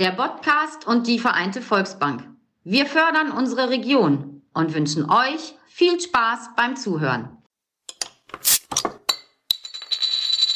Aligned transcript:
der 0.00 0.12
Podcast 0.12 0.86
und 0.86 1.06
die 1.06 1.18
Vereinte 1.18 1.60
Volksbank. 1.60 2.24
Wir 2.64 2.86
fördern 2.86 3.32
unsere 3.32 3.68
Region 3.68 4.40
und 4.54 4.74
wünschen 4.74 5.10
euch 5.10 5.54
viel 5.66 6.00
Spaß 6.00 6.52
beim 6.56 6.74
Zuhören. 6.74 7.28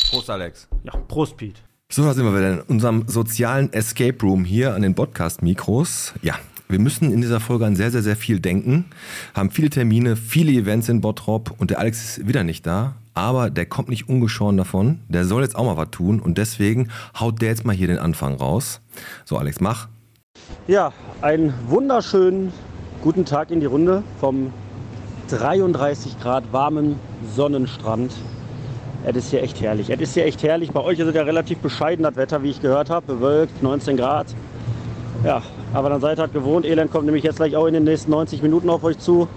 Prost, 0.09 0.31
Alex. 0.31 0.67
Ja, 0.85 0.97
Prost, 1.09 1.37
Pete. 1.37 1.61
So, 1.93 2.05
da 2.05 2.15
sind 2.15 2.25
wir 2.25 2.35
wieder 2.35 2.53
in 2.55 2.61
unserem 2.63 3.07
sozialen 3.07 3.71
Escape 3.75 4.17
Room 4.23 4.47
hier 4.47 4.75
an 4.75 4.81
den 4.81 4.95
Podcast-Mikros. 4.95 6.15
Ja, 6.23 6.39
wir 6.69 6.79
müssen 6.79 7.13
in 7.13 7.21
dieser 7.21 7.41
Folge 7.41 7.67
an 7.67 7.77
sehr, 7.77 7.91
sehr, 7.91 8.03
sehr 8.03 8.17
viel 8.17 8.41
denken, 8.41 8.87
haben 9.35 9.51
viele 9.51 9.69
Termine, 9.69 10.17
viele 10.17 10.53
Events 10.53 10.89
in 10.89 11.03
Bottrop 11.03 11.55
und 11.59 11.71
der 11.71 11.81
Alex 11.81 12.17
ist 12.17 12.27
wieder 12.27 12.45
nicht 12.45 12.67
da, 12.67 12.95
aber 13.15 13.51
der 13.51 13.67
kommt 13.67 13.89
nicht 13.89 14.09
ungeschoren 14.09 14.57
davon. 14.57 15.01
Der 15.09 15.25
soll 15.25 15.43
jetzt 15.43 15.57
auch 15.57 15.65
mal 15.65 15.77
was 15.77 15.91
tun 15.91 16.21
und 16.21 16.39
deswegen 16.39 16.91
haut 17.19 17.41
der 17.41 17.49
jetzt 17.49 17.65
mal 17.65 17.75
hier 17.75 17.87
den 17.87 17.99
Anfang 17.99 18.35
raus. 18.35 18.81
So, 19.25 19.39
Alex, 19.39 19.61
mach. 19.61 19.89
Ja, 20.67 20.93
einen 21.23 21.55
wunderschönen 21.69 22.53
guten 23.03 23.25
Tag 23.25 23.51
in 23.51 23.61
die 23.61 23.67
Runde 23.67 24.03
vom 24.21 24.53
33 25.29 26.21
Grad 26.21 26.53
warmen 26.53 26.99
Sonnenstrand. 27.35 28.13
Es 29.07 29.17
ist 29.17 29.31
hier 29.31 29.43
echt 29.43 29.61
herrlich. 29.61 29.91
Es 29.91 30.01
ist 30.01 30.15
hier 30.15 30.25
echt 30.25 30.43
herrlich. 30.43 30.73
Bei 30.73 30.81
euch 30.81 30.99
ist 30.99 31.07
es 31.07 31.15
ja 31.15 31.23
relativ 31.23 31.59
bescheiden, 31.59 32.03
das 32.03 32.17
Wetter, 32.17 32.43
wie 32.43 32.51
ich 32.51 32.63
gehört 32.63 32.89
habe. 32.91 33.07
Bewölkt, 33.07 33.63
19 33.63 33.97
Grad. 33.97 34.27
Ja, 35.25 35.43
aber 35.75 35.91
dann 35.91 36.01
seid 36.01 36.19
ihr 36.19 36.23
halt 36.23 36.33
gewohnt. 36.33 36.65
Elend 36.65 36.91
kommt 36.91 37.05
nämlich 37.05 37.25
jetzt 37.25 37.37
gleich 37.37 37.55
auch 37.57 37.67
in 37.67 37.75
den 37.75 37.85
nächsten 37.85 38.11
90 38.11 38.43
Minuten 38.43 38.71
auf 38.71 38.83
euch 38.83 38.99
zu. 38.99 39.29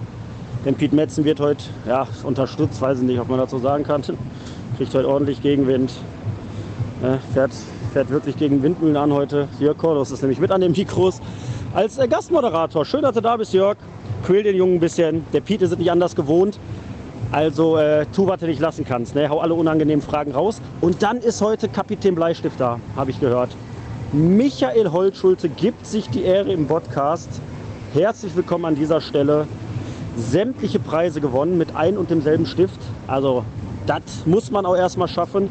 Denn 0.65 0.75
Piet 0.75 0.93
Metzen 0.93 1.23
wird 1.23 1.39
heute 1.39 1.63
ja, 1.87 2.07
unterstützt, 2.23 2.81
weiß 2.81 2.99
ich 2.99 3.05
nicht, 3.05 3.19
ob 3.19 3.29
man 3.29 3.39
dazu 3.39 3.57
sagen 3.59 3.83
kann. 3.83 4.01
Kriegt 4.77 4.93
heute 4.93 5.07
ordentlich 5.07 5.41
Gegenwind. 5.41 5.91
Ja, 7.01 7.19
fährt, 7.33 7.51
fährt 7.93 8.09
wirklich 8.09 8.37
gegen 8.37 8.61
Windmühlen 8.63 8.97
an 8.97 9.13
heute. 9.13 9.47
Jörg 9.59 9.77
Kordos 9.77 10.11
ist 10.11 10.21
nämlich 10.21 10.39
mit 10.39 10.51
an 10.51 10.61
den 10.61 10.71
Mikros 10.71 11.21
als 11.73 11.97
äh, 11.97 12.07
Gastmoderator. 12.07 12.85
Schön, 12.85 13.03
dass 13.03 13.13
du 13.13 13.21
da 13.21 13.37
bist, 13.37 13.53
Jörg. 13.53 13.77
Quäl 14.23 14.43
den 14.43 14.55
Jungen 14.55 14.75
ein 14.75 14.79
bisschen. 14.79 15.23
Der 15.31 15.41
Piet 15.41 15.61
ist 15.61 15.71
es 15.71 15.77
nicht 15.77 15.91
anders 15.91 16.15
gewohnt. 16.15 16.59
Also 17.31 17.77
äh, 17.77 18.05
tu, 18.15 18.27
was 18.27 18.39
du 18.39 18.47
nicht 18.47 18.59
lassen 18.59 18.85
kannst. 18.85 19.15
Ne? 19.15 19.29
Hau 19.29 19.39
alle 19.39 19.53
unangenehmen 19.53 20.01
Fragen 20.01 20.31
raus. 20.31 20.61
Und 20.81 21.03
dann 21.03 21.17
ist 21.17 21.41
heute 21.41 21.67
Kapitän 21.67 22.15
Bleistift 22.15 22.59
da, 22.59 22.79
habe 22.95 23.11
ich 23.11 23.19
gehört. 23.19 23.49
Michael 24.13 24.91
Holtschulte 24.91 25.49
gibt 25.49 25.85
sich 25.85 26.09
die 26.09 26.23
Ehre 26.23 26.51
im 26.51 26.67
Podcast. 26.67 27.29
Herzlich 27.93 28.35
willkommen 28.35 28.65
an 28.65 28.75
dieser 28.75 29.01
Stelle. 29.01 29.47
Sämtliche 30.17 30.79
Preise 30.79 31.21
gewonnen 31.21 31.57
mit 31.57 31.75
ein 31.75 31.97
und 31.97 32.09
demselben 32.09 32.45
Stift. 32.45 32.79
Also 33.05 33.45
das 33.85 34.01
muss 34.25 34.51
man 34.51 34.65
auch 34.65 34.75
erstmal 34.75 35.07
schaffen. 35.07 35.49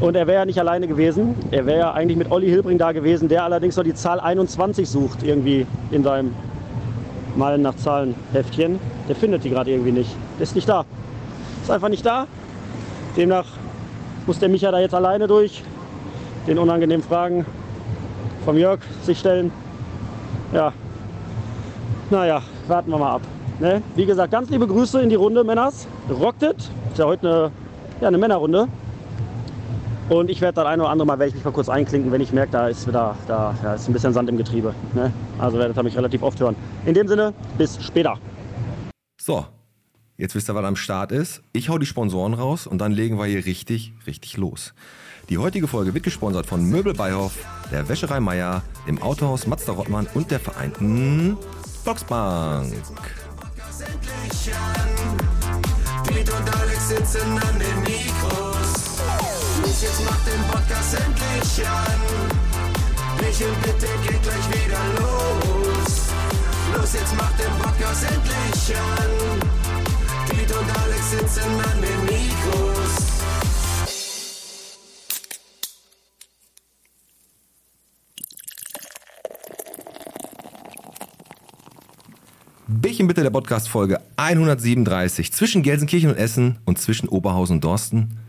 Und 0.00 0.16
er 0.16 0.26
wäre 0.26 0.40
ja 0.40 0.44
nicht 0.44 0.58
alleine 0.58 0.88
gewesen. 0.88 1.34
Er 1.50 1.66
wäre 1.66 1.78
ja 1.78 1.92
eigentlich 1.92 2.16
mit 2.16 2.30
Olli 2.30 2.48
Hilbring 2.48 2.78
da 2.78 2.92
gewesen, 2.92 3.28
der 3.28 3.44
allerdings 3.44 3.76
noch 3.76 3.84
die 3.84 3.94
Zahl 3.94 4.20
21 4.20 4.88
sucht 4.88 5.22
irgendwie 5.22 5.66
in 5.90 6.02
seinem 6.02 6.34
Malen 7.36 7.62
nach 7.62 7.76
Zahlen 7.76 8.14
Heftchen. 8.32 8.78
Der 9.08 9.16
findet 9.16 9.44
die 9.44 9.50
gerade 9.50 9.70
irgendwie 9.70 9.92
nicht. 9.92 10.10
Der 10.38 10.44
ist 10.44 10.54
nicht 10.54 10.68
da. 10.68 10.84
Ist 11.62 11.70
einfach 11.70 11.88
nicht 11.88 12.06
da. 12.06 12.26
Demnach 13.16 13.46
muss 14.26 14.38
der 14.38 14.48
Micha 14.48 14.70
da 14.70 14.80
jetzt 14.80 14.94
alleine 14.94 15.26
durch. 15.26 15.62
Den 16.46 16.58
unangenehmen 16.58 17.04
Fragen 17.04 17.46
vom 18.44 18.58
Jörg 18.58 18.80
sich 19.02 19.18
stellen. 19.18 19.52
Ja, 20.52 20.72
naja, 22.10 22.42
warten 22.68 22.90
wir 22.90 22.98
mal 22.98 23.14
ab. 23.14 23.22
Ne? 23.64 23.82
Wie 23.96 24.04
gesagt, 24.04 24.30
ganz 24.30 24.50
liebe 24.50 24.66
Grüße 24.66 25.00
in 25.00 25.08
die 25.08 25.14
Runde, 25.14 25.42
Männers. 25.42 25.88
Rocktet. 26.10 26.58
Ist 26.58 26.98
ja 26.98 27.06
heute 27.06 27.26
eine, 27.26 27.50
ja, 28.02 28.08
eine 28.08 28.18
Männerrunde. 28.18 28.68
Und 30.10 30.28
ich 30.28 30.42
werde 30.42 30.56
das 30.56 30.66
ein 30.66 30.82
oder 30.82 30.90
andere 30.90 31.06
Mal, 31.06 31.18
werde 31.18 31.30
ich 31.30 31.34
mich 31.34 31.46
mal 31.46 31.50
kurz 31.50 31.70
einklinken, 31.70 32.12
wenn 32.12 32.20
ich 32.20 32.30
merke, 32.30 32.52
da 32.52 32.68
ist 32.68 32.86
wieder, 32.86 33.16
da 33.26 33.54
ja, 33.64 33.72
ist 33.72 33.88
ein 33.88 33.94
bisschen 33.94 34.12
Sand 34.12 34.28
im 34.28 34.36
Getriebe. 34.36 34.74
Ne? 34.92 35.10
Also 35.38 35.56
werdet 35.56 35.78
ihr 35.78 35.82
mich 35.82 35.96
relativ 35.96 36.22
oft 36.22 36.38
hören. 36.40 36.56
In 36.84 36.92
dem 36.92 37.08
Sinne, 37.08 37.32
bis 37.56 37.82
später. 37.82 38.18
So, 39.18 39.46
jetzt 40.18 40.34
wisst 40.34 40.50
ihr, 40.50 40.54
was 40.54 40.64
am 40.66 40.76
Start 40.76 41.10
ist. 41.10 41.40
Ich 41.54 41.70
hau 41.70 41.78
die 41.78 41.86
Sponsoren 41.86 42.34
raus 42.34 42.66
und 42.66 42.82
dann 42.82 42.92
legen 42.92 43.16
wir 43.16 43.24
hier 43.24 43.46
richtig, 43.46 43.94
richtig 44.06 44.36
los. 44.36 44.74
Die 45.30 45.38
heutige 45.38 45.68
Folge 45.68 45.94
wird 45.94 46.04
gesponsert 46.04 46.44
von 46.44 46.68
Möbel 46.68 46.92
Beihoff, 46.92 47.38
der 47.72 47.88
Wäscherei 47.88 48.20
Meier, 48.20 48.60
dem 48.86 49.00
Autohaus 49.00 49.46
Mazda 49.46 49.72
Rottmann 49.72 50.06
und 50.12 50.30
der 50.30 50.40
Vereinten 50.40 51.38
Volksbank. 51.82 52.74
Piet 56.06 56.30
und 56.30 56.56
Alex 56.60 56.88
sitzen 56.88 57.38
an 57.38 57.58
den 57.58 57.80
Mikros. 57.80 59.00
Los, 59.62 59.82
jetzt 59.82 60.04
macht 60.04 60.26
den 60.26 60.42
Podcast 60.50 60.94
endlich 60.94 61.66
an. 61.66 62.00
Michel, 63.20 63.52
bitte 63.62 63.86
geht 64.02 64.22
gleich 64.22 64.48
wieder 64.50 64.80
los. 64.98 66.08
Los, 66.76 66.92
jetzt 66.92 67.16
macht 67.16 67.38
den 67.38 67.52
Podcast 67.58 68.04
endlich 68.04 68.76
an. 68.76 69.33
Bierchen 82.94 83.08
bitte 83.08 83.24
der 83.24 83.30
Podcast-Folge 83.30 84.00
137 84.14 85.32
zwischen 85.32 85.64
Gelsenkirchen 85.64 86.10
und 86.10 86.16
Essen 86.16 86.60
und 86.64 86.78
zwischen 86.78 87.08
Oberhausen 87.08 87.56
und 87.56 87.64
Dorsten. 87.64 88.20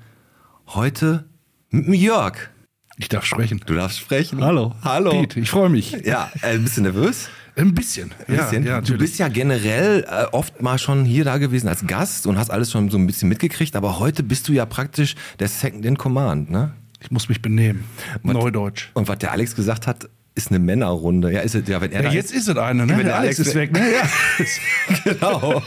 Heute 0.70 1.26
mit 1.70 2.00
Jörg. 2.00 2.50
Ich 2.98 3.08
darf 3.08 3.26
sprechen. 3.26 3.62
Du 3.64 3.76
darfst 3.76 4.00
sprechen. 4.00 4.44
Hallo. 4.44 4.74
Hallo. 4.82 5.12
Piet, 5.12 5.38
ich 5.38 5.52
freue 5.52 5.70
mich. 5.70 5.92
Ja, 6.04 6.32
äh, 6.42 6.56
ein 6.56 6.64
bisschen 6.64 6.82
nervös. 6.82 7.30
Ein 7.56 7.76
bisschen. 7.76 8.12
Ein 8.28 8.38
bisschen. 8.38 8.64
Ja, 8.66 8.72
ja, 8.72 8.82
du 8.82 8.98
bist 8.98 9.20
ja 9.20 9.28
generell 9.28 10.04
äh, 10.10 10.26
oft 10.32 10.60
mal 10.64 10.80
schon 10.80 11.06
hier 11.06 11.26
da 11.26 11.38
gewesen 11.38 11.68
als 11.68 11.86
Gast 11.86 12.26
und 12.26 12.40
hast 12.40 12.50
alles 12.50 12.72
schon 12.72 12.90
so 12.90 12.98
ein 12.98 13.06
bisschen 13.06 13.30
mitgekriegt, 13.30 13.76
aber 13.76 14.00
heute 14.00 14.24
bist 14.24 14.48
du 14.48 14.54
ja 14.54 14.66
praktisch 14.66 15.14
der 15.38 15.48
Second 15.48 15.86
in 15.86 15.96
Command, 15.96 16.50
ne? 16.50 16.74
Ich 17.02 17.12
muss 17.12 17.30
mich 17.30 17.40
benehmen. 17.40 17.84
Neudeutsch. 18.24 18.90
Und 18.96 19.08
was 19.08 19.20
der 19.20 19.32
Alex 19.32 19.56
gesagt 19.56 19.86
hat, 19.86 20.10
ist 20.36 20.50
eine 20.50 20.60
Männerrunde. 20.60 21.32
Ja, 21.32 21.40
ist 21.40 21.56
es, 21.56 21.68
ja, 21.68 21.80
wenn 21.82 21.92
er 21.92 22.04
Ja, 22.04 22.12
jetzt 22.12 22.34
ist 22.34 22.48
es 22.50 22.58
eine, 22.58 22.86
ne? 22.86 22.98
Wenn 22.98 23.06
Der 23.06 23.18
Alex 23.18 23.40
Alex 23.40 23.50
ist 23.50 23.56
weg, 23.56 23.72
ne? 23.72 23.80
Ja. 23.94 25.14
genau. 25.14 25.64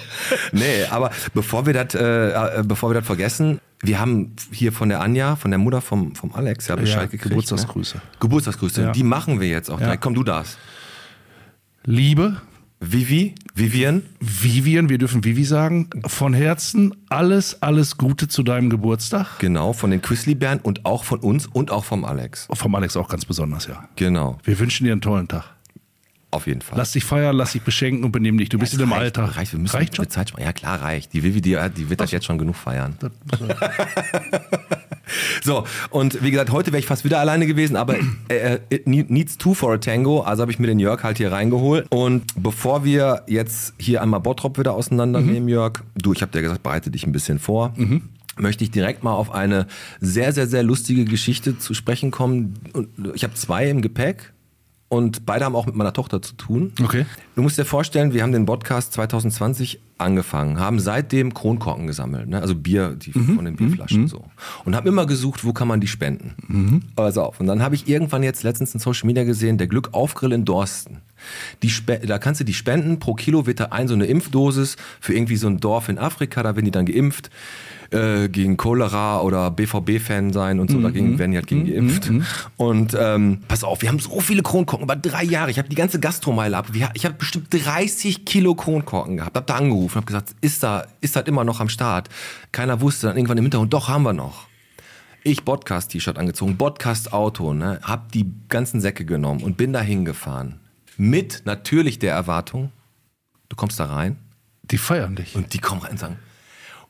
Nee, 0.52 0.84
aber 0.90 1.10
bevor 1.32 1.64
wir 1.66 1.72
das, 1.72 1.94
äh, 1.94 2.58
äh, 2.60 2.62
bevor 2.64 2.90
wir 2.90 2.94
das 2.94 3.06
vergessen, 3.06 3.60
wir 3.80 3.98
haben 3.98 4.36
hier 4.52 4.72
von 4.72 4.90
der 4.90 5.00
Anja, 5.00 5.36
von 5.36 5.50
der 5.50 5.58
Mutter 5.58 5.80
vom, 5.80 6.14
vom 6.14 6.34
Alex, 6.34 6.68
ja 6.68 6.76
Bescheid 6.76 6.96
Ja, 6.96 7.02
gekriegt. 7.06 7.30
Geburtstagsgrüße. 7.30 7.96
Ne? 7.96 8.02
Geburtstagsgrüße. 8.20 8.82
Ja. 8.82 8.92
Die 8.92 9.02
machen 9.02 9.40
wir 9.40 9.48
jetzt 9.48 9.70
auch. 9.70 9.80
Komm, 10.00 10.14
du 10.14 10.22
darfst. 10.22 10.58
Liebe 11.84 12.36
Vivi, 12.80 13.34
Vivian, 13.54 14.02
Vivian, 14.20 14.88
wir 14.88 14.98
dürfen 14.98 15.24
Vivi 15.24 15.44
sagen, 15.44 15.90
von 16.06 16.32
Herzen 16.32 16.94
alles, 17.08 17.60
alles 17.60 17.98
Gute 17.98 18.28
zu 18.28 18.44
deinem 18.44 18.70
Geburtstag. 18.70 19.40
genau, 19.40 19.72
von 19.72 19.90
den 19.90 20.00
Quizly-Bären 20.00 20.60
und 20.60 20.86
auch 20.86 21.02
von 21.02 21.18
uns 21.18 21.46
und 21.46 21.72
auch 21.72 21.84
vom 21.84 22.04
Alex. 22.04 22.46
Vom 22.52 22.74
Alex 22.76 22.96
auch 22.96 23.08
ganz 23.08 23.24
besonders, 23.24 23.66
ja. 23.66 23.88
Genau, 23.96 24.38
Wir 24.44 24.58
wünschen 24.60 24.84
dir 24.84 24.92
einen 24.92 25.00
tollen 25.00 25.26
Tag. 25.26 25.57
Auf 26.30 26.46
jeden 26.46 26.60
Fall. 26.60 26.76
Lass 26.78 26.92
dich 26.92 27.04
feiern, 27.04 27.34
lass 27.36 27.52
dich 27.52 27.62
beschenken 27.62 28.04
und 28.04 28.12
benimm 28.12 28.36
dich. 28.38 28.48
Du 28.48 28.58
bist 28.58 28.74
in 28.74 28.78
dem 28.80 28.92
reicht, 28.92 29.18
Alter. 29.18 29.36
Reicht, 29.36 29.52
wir 29.52 29.60
müssen 29.60 29.76
reicht 29.76 29.96
schon? 29.96 30.08
Zeit. 30.08 30.32
Ja, 30.38 30.52
klar, 30.52 30.82
reicht. 30.82 31.12
Die 31.12 31.22
Vivi, 31.22 31.40
die, 31.40 31.56
die 31.76 31.88
wird 31.88 32.00
das 32.00 32.10
jetzt 32.10 32.26
schon 32.26 32.38
genug 32.38 32.56
feiern. 32.56 32.96
So, 35.42 35.64
und 35.88 36.22
wie 36.22 36.30
gesagt, 36.30 36.50
heute 36.50 36.70
wäre 36.72 36.80
ich 36.80 36.86
fast 36.86 37.02
wieder 37.02 37.18
alleine 37.18 37.46
gewesen, 37.46 37.76
aber 37.76 37.96
äh, 38.28 38.58
it 38.68 38.86
needs 38.86 39.38
two 39.38 39.54
for 39.54 39.72
a 39.72 39.78
tango, 39.78 40.20
also 40.20 40.42
habe 40.42 40.52
ich 40.52 40.58
mir 40.58 40.66
den 40.66 40.78
Jörg 40.78 41.02
halt 41.02 41.16
hier 41.16 41.32
reingeholt. 41.32 41.86
Und 41.88 42.24
bevor 42.36 42.84
wir 42.84 43.22
jetzt 43.26 43.72
hier 43.78 44.02
einmal 44.02 44.20
Bottrop 44.20 44.58
wieder 44.58 44.74
auseinandernehmen, 44.74 45.48
Jörg, 45.48 45.82
du, 45.94 46.12
ich 46.12 46.20
habe 46.20 46.32
dir 46.32 46.42
gesagt, 46.42 46.62
bereite 46.62 46.90
dich 46.90 47.06
ein 47.06 47.12
bisschen 47.12 47.38
vor. 47.38 47.72
Möchte 48.36 48.64
ich 48.64 48.70
direkt 48.70 49.02
mal 49.02 49.14
auf 49.14 49.32
eine 49.32 49.66
sehr, 50.00 50.32
sehr, 50.32 50.46
sehr 50.46 50.62
lustige 50.62 51.04
Geschichte 51.06 51.58
zu 51.58 51.72
sprechen 51.72 52.10
kommen. 52.10 52.54
Und 52.74 52.88
ich 53.14 53.24
habe 53.24 53.34
zwei 53.34 53.68
im 53.68 53.80
Gepäck 53.80 54.34
und 54.88 55.26
beide 55.26 55.44
haben 55.44 55.54
auch 55.54 55.66
mit 55.66 55.74
meiner 55.74 55.92
Tochter 55.92 56.22
zu 56.22 56.34
tun. 56.34 56.72
Okay. 56.82 57.04
Du 57.34 57.42
musst 57.42 57.58
dir 57.58 57.66
vorstellen, 57.66 58.14
wir 58.14 58.22
haben 58.22 58.32
den 58.32 58.46
Podcast 58.46 58.94
2020 58.94 59.80
angefangen, 59.98 60.58
haben 60.58 60.80
seitdem 60.80 61.34
Kronkorken 61.34 61.86
gesammelt, 61.86 62.28
ne? 62.28 62.40
also 62.40 62.54
Bier, 62.54 62.94
die 62.94 63.12
von 63.12 63.44
den 63.44 63.56
Bierflaschen 63.56 64.06
so. 64.08 64.24
Und 64.64 64.76
haben 64.76 64.86
immer 64.86 65.06
gesucht, 65.06 65.44
wo 65.44 65.52
kann 65.52 65.68
man 65.68 65.80
die 65.80 65.88
spenden. 65.88 66.34
Pass 66.96 67.18
auf. 67.18 67.40
Und 67.40 67.46
dann 67.48 67.62
habe 67.62 67.74
ich 67.74 67.88
irgendwann 67.88 68.22
jetzt 68.22 68.44
letztens 68.44 68.72
in 68.74 68.80
Social 68.80 69.06
Media 69.06 69.24
gesehen, 69.24 69.58
der 69.58 69.66
Glückaufgrill 69.66 70.32
in 70.32 70.44
Dorsten. 70.44 71.02
Die 71.62 71.70
Spe 71.70 71.98
da 71.98 72.18
kannst 72.18 72.40
du 72.40 72.44
die 72.44 72.54
spenden, 72.54 73.00
pro 73.00 73.14
Kilo 73.14 73.46
wird 73.46 73.60
da 73.60 73.66
ein 73.66 73.88
so 73.88 73.94
eine 73.94 74.06
Impfdosis 74.06 74.76
für 75.00 75.14
irgendwie 75.14 75.36
so 75.36 75.48
ein 75.48 75.58
Dorf 75.58 75.88
in 75.88 75.98
Afrika, 75.98 76.42
da 76.42 76.54
werden 76.54 76.64
die 76.64 76.70
dann 76.70 76.86
geimpft 76.86 77.30
äh, 77.90 78.28
gegen 78.28 78.56
Cholera 78.56 79.20
oder 79.22 79.50
BVB-Fan 79.50 80.32
sein 80.32 80.60
und 80.60 80.70
so, 80.70 80.80
dagegen 80.80 81.18
werden 81.18 81.30
die 81.32 81.38
halt 81.38 81.46
gegen 81.46 81.64
geimpft. 81.66 82.10
Und 82.56 82.96
ähm, 82.98 83.40
pass 83.48 83.64
auf, 83.64 83.80
wir 83.82 83.88
haben 83.88 83.98
so 83.98 84.20
viele 84.20 84.42
Kronkorken, 84.42 84.84
über 84.84 84.96
drei 84.96 85.24
Jahre. 85.24 85.50
Ich 85.50 85.58
habe 85.58 85.68
die 85.68 85.74
ganze 85.76 85.98
Gastromeile 86.00 86.56
ab. 86.56 86.68
Ich 86.94 87.04
habe 87.04 87.14
bestimmt 87.14 87.48
30 87.50 88.24
Kilo 88.24 88.54
Kronkorken 88.54 89.16
gehabt. 89.16 89.36
Hab 89.36 89.46
da 89.46 89.54
angerufen, 89.56 89.96
habe 89.96 90.06
gesagt, 90.06 90.34
ist 90.40 90.62
da, 90.62 90.86
ist 91.00 91.16
das 91.16 91.24
immer 91.26 91.44
noch 91.44 91.60
am 91.60 91.68
Start? 91.68 92.08
Keiner 92.52 92.80
wusste 92.80 93.06
dann 93.06 93.16
irgendwann 93.16 93.38
im 93.38 93.44
Hintergrund, 93.44 93.72
doch 93.72 93.88
haben 93.88 94.02
wir 94.02 94.12
noch. 94.12 94.46
Ich 95.24 95.44
Podcast-T-Shirt 95.44 96.16
angezogen, 96.18 96.56
Podcast-Auto, 96.56 97.52
ne? 97.52 97.80
Hab 97.82 98.12
die 98.12 98.30
ganzen 98.48 98.80
Säcke 98.80 99.04
genommen 99.04 99.42
und 99.42 99.56
bin 99.56 99.72
da 99.72 99.80
hingefahren. 99.80 100.60
Mit 100.96 101.42
natürlich 101.44 101.98
der 101.98 102.12
Erwartung, 102.14 102.70
du 103.48 103.56
kommst 103.56 103.78
da 103.80 103.86
rein 103.86 104.16
Die 104.62 104.78
feiern 104.78 105.16
dich. 105.16 105.34
und 105.36 105.52
die 105.54 105.58
kommen 105.58 105.80
rein 105.82 105.92
und 105.92 105.98
sagen, 105.98 106.16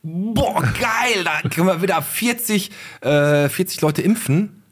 boah, 0.03 0.63
geil, 0.63 1.25
da 1.25 1.49
können 1.49 1.67
wir 1.67 1.83
wieder 1.83 2.01
40, 2.01 2.71
äh, 3.01 3.49
40 3.49 3.81
Leute 3.81 4.03
impfen. 4.03 4.63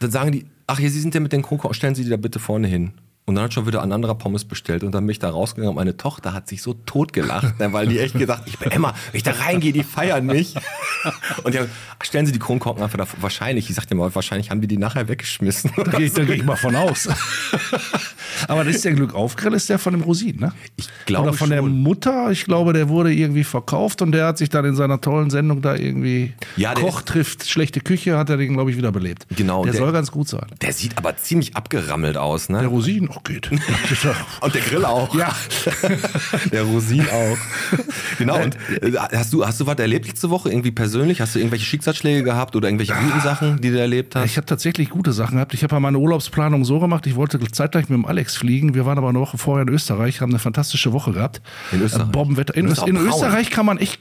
Dann 0.00 0.10
sagen 0.10 0.32
die, 0.32 0.46
ach 0.66 0.78
ja, 0.78 0.88
Sie 0.88 1.00
sind 1.00 1.14
ja 1.14 1.20
mit 1.20 1.32
den 1.32 1.42
Kroko, 1.42 1.72
stellen 1.72 1.94
Sie 1.94 2.04
die 2.04 2.10
da 2.10 2.16
bitte 2.16 2.38
vorne 2.38 2.68
hin. 2.68 2.92
Und 3.28 3.34
dann 3.34 3.42
hat 3.44 3.54
schon 3.54 3.66
wieder 3.66 3.82
ein 3.82 3.90
anderer 3.90 4.14
Pommes 4.14 4.44
bestellt 4.44 4.84
und 4.84 4.92
dann 4.94 5.04
bin 5.04 5.10
ich 5.10 5.18
da 5.18 5.28
rausgegangen 5.30 5.70
und 5.70 5.74
meine 5.74 5.96
Tochter 5.96 6.32
hat 6.32 6.46
sich 6.48 6.62
so 6.62 6.74
totgelacht, 6.74 7.58
ne, 7.58 7.72
weil 7.72 7.88
die 7.88 7.98
echt 7.98 8.16
gesagt, 8.16 8.42
ich 8.46 8.56
bin 8.56 8.70
Emma, 8.70 8.94
wenn 9.10 9.16
ich 9.18 9.24
da 9.24 9.32
reingehe, 9.32 9.72
die 9.72 9.82
feiern 9.82 10.26
mich. 10.26 10.54
Und 11.42 11.52
die 11.52 11.58
haben, 11.58 11.68
stellen 12.02 12.26
Sie 12.26 12.30
die 12.32 12.38
Kronkorken 12.38 12.84
einfach 12.84 12.98
da, 12.98 13.06
wahrscheinlich, 13.20 13.68
ich 13.68 13.74
sagte 13.74 13.96
mal, 13.96 14.14
wahrscheinlich 14.14 14.50
haben 14.50 14.60
die 14.60 14.68
die 14.68 14.76
nachher 14.78 15.08
weggeschmissen. 15.08 15.72
Da 15.76 15.82
gehe 15.98 16.06
ich, 16.06 16.12
da 16.12 16.22
geh 16.24 16.34
ich 16.34 16.44
mal 16.44 16.54
von 16.56 16.76
aus. 16.76 17.08
Aber 18.48 18.64
das 18.64 18.76
ist 18.76 18.84
der 18.84 18.92
Glück 18.92 19.14
aufgrill, 19.14 19.54
ist 19.54 19.68
der 19.70 19.78
von 19.78 19.92
dem 19.92 20.02
Rosin, 20.02 20.38
ne? 20.38 20.52
Ich 20.76 20.88
glaube 21.06 21.28
Oder 21.30 21.36
von 21.36 21.50
der 21.50 21.58
schon. 21.58 21.78
Mutter, 21.82 22.30
ich 22.30 22.44
glaube, 22.44 22.72
der 22.74 22.88
wurde 22.88 23.12
irgendwie 23.12 23.44
verkauft 23.44 24.02
und 24.02 24.12
der 24.12 24.26
hat 24.26 24.38
sich 24.38 24.50
dann 24.50 24.64
in 24.64 24.76
seiner 24.76 25.00
tollen 25.00 25.30
Sendung 25.30 25.62
da 25.62 25.74
irgendwie 25.74 26.32
Ja, 26.56 26.74
der 26.74 26.84
Koch 26.84 26.98
ist- 27.00 27.08
trifft 27.08 27.48
schlechte 27.48 27.80
Küche, 27.80 28.16
hat 28.18 28.30
er 28.30 28.36
den, 28.36 28.52
glaube 28.54 28.70
ich, 28.70 28.76
wieder 28.76 28.92
belebt. 28.92 29.26
Genau, 29.34 29.64
Der, 29.64 29.72
der- 29.72 29.80
soll 29.80 29.92
ganz 29.92 30.10
gut 30.10 30.28
sein. 30.28 30.46
Der 30.60 30.72
sieht 30.72 30.96
aber 30.98 31.16
ziemlich 31.16 31.56
abgerammelt 31.56 32.16
aus, 32.16 32.48
ne? 32.48 32.58
Der 32.60 32.68
Rosin, 32.68 33.08
oh 33.16 33.20
geht. 33.24 33.50
Und 34.40 34.54
der 34.54 34.62
Grill 34.62 34.84
auch. 34.84 35.14
ja. 35.14 35.34
Der 36.52 36.62
Rosin 36.62 37.06
auch. 37.08 37.38
Genau. 38.18 38.42
Und 38.42 38.56
äh, 38.82 38.92
hast 39.12 39.32
du, 39.32 39.44
hast 39.44 39.60
du 39.60 39.66
was 39.66 39.78
erlebt 39.78 40.06
letzte 40.06 40.30
Woche? 40.30 40.50
Irgendwie 40.50 40.70
persönlich? 40.70 41.20
Hast 41.20 41.34
du 41.34 41.38
irgendwelche 41.38 41.64
Schicksalsschläge 41.64 42.22
gehabt 42.22 42.56
oder 42.56 42.68
irgendwelche 42.68 42.94
guten 42.94 43.20
Sachen, 43.20 43.60
die 43.60 43.70
du 43.70 43.78
erlebt 43.78 44.14
hast? 44.14 44.26
Ich 44.26 44.36
habe 44.36 44.46
tatsächlich 44.46 44.90
gute 44.90 45.12
Sachen 45.12 45.36
gehabt. 45.36 45.54
Ich 45.54 45.62
habe 45.62 45.74
ja 45.74 45.80
meine 45.80 45.98
Urlaubsplanung 45.98 46.64
so 46.64 46.80
gemacht, 46.80 47.06
ich 47.06 47.16
wollte 47.16 47.38
zeitgleich 47.50 47.88
mit 47.88 47.96
dem 47.96 48.06
Alex 48.06 48.36
fliegen. 48.36 48.74
Wir 48.74 48.86
waren 48.86 48.98
aber 48.98 49.08
eine 49.08 49.20
Woche 49.20 49.38
vorher 49.38 49.66
in 49.66 49.72
Österreich, 49.72 50.20
haben 50.20 50.32
eine 50.32 50.38
fantastische 50.38 50.92
Woche 50.92 51.12
gehabt. 51.12 51.40
In 51.72 51.82
Österreich? 51.82 52.08
Bombenwetter. 52.08 52.54
In, 52.56 52.66
in. 52.66 52.96
Österreich 52.96 53.50
kann 53.50 53.66
man 53.66 53.78
echt 53.78 54.00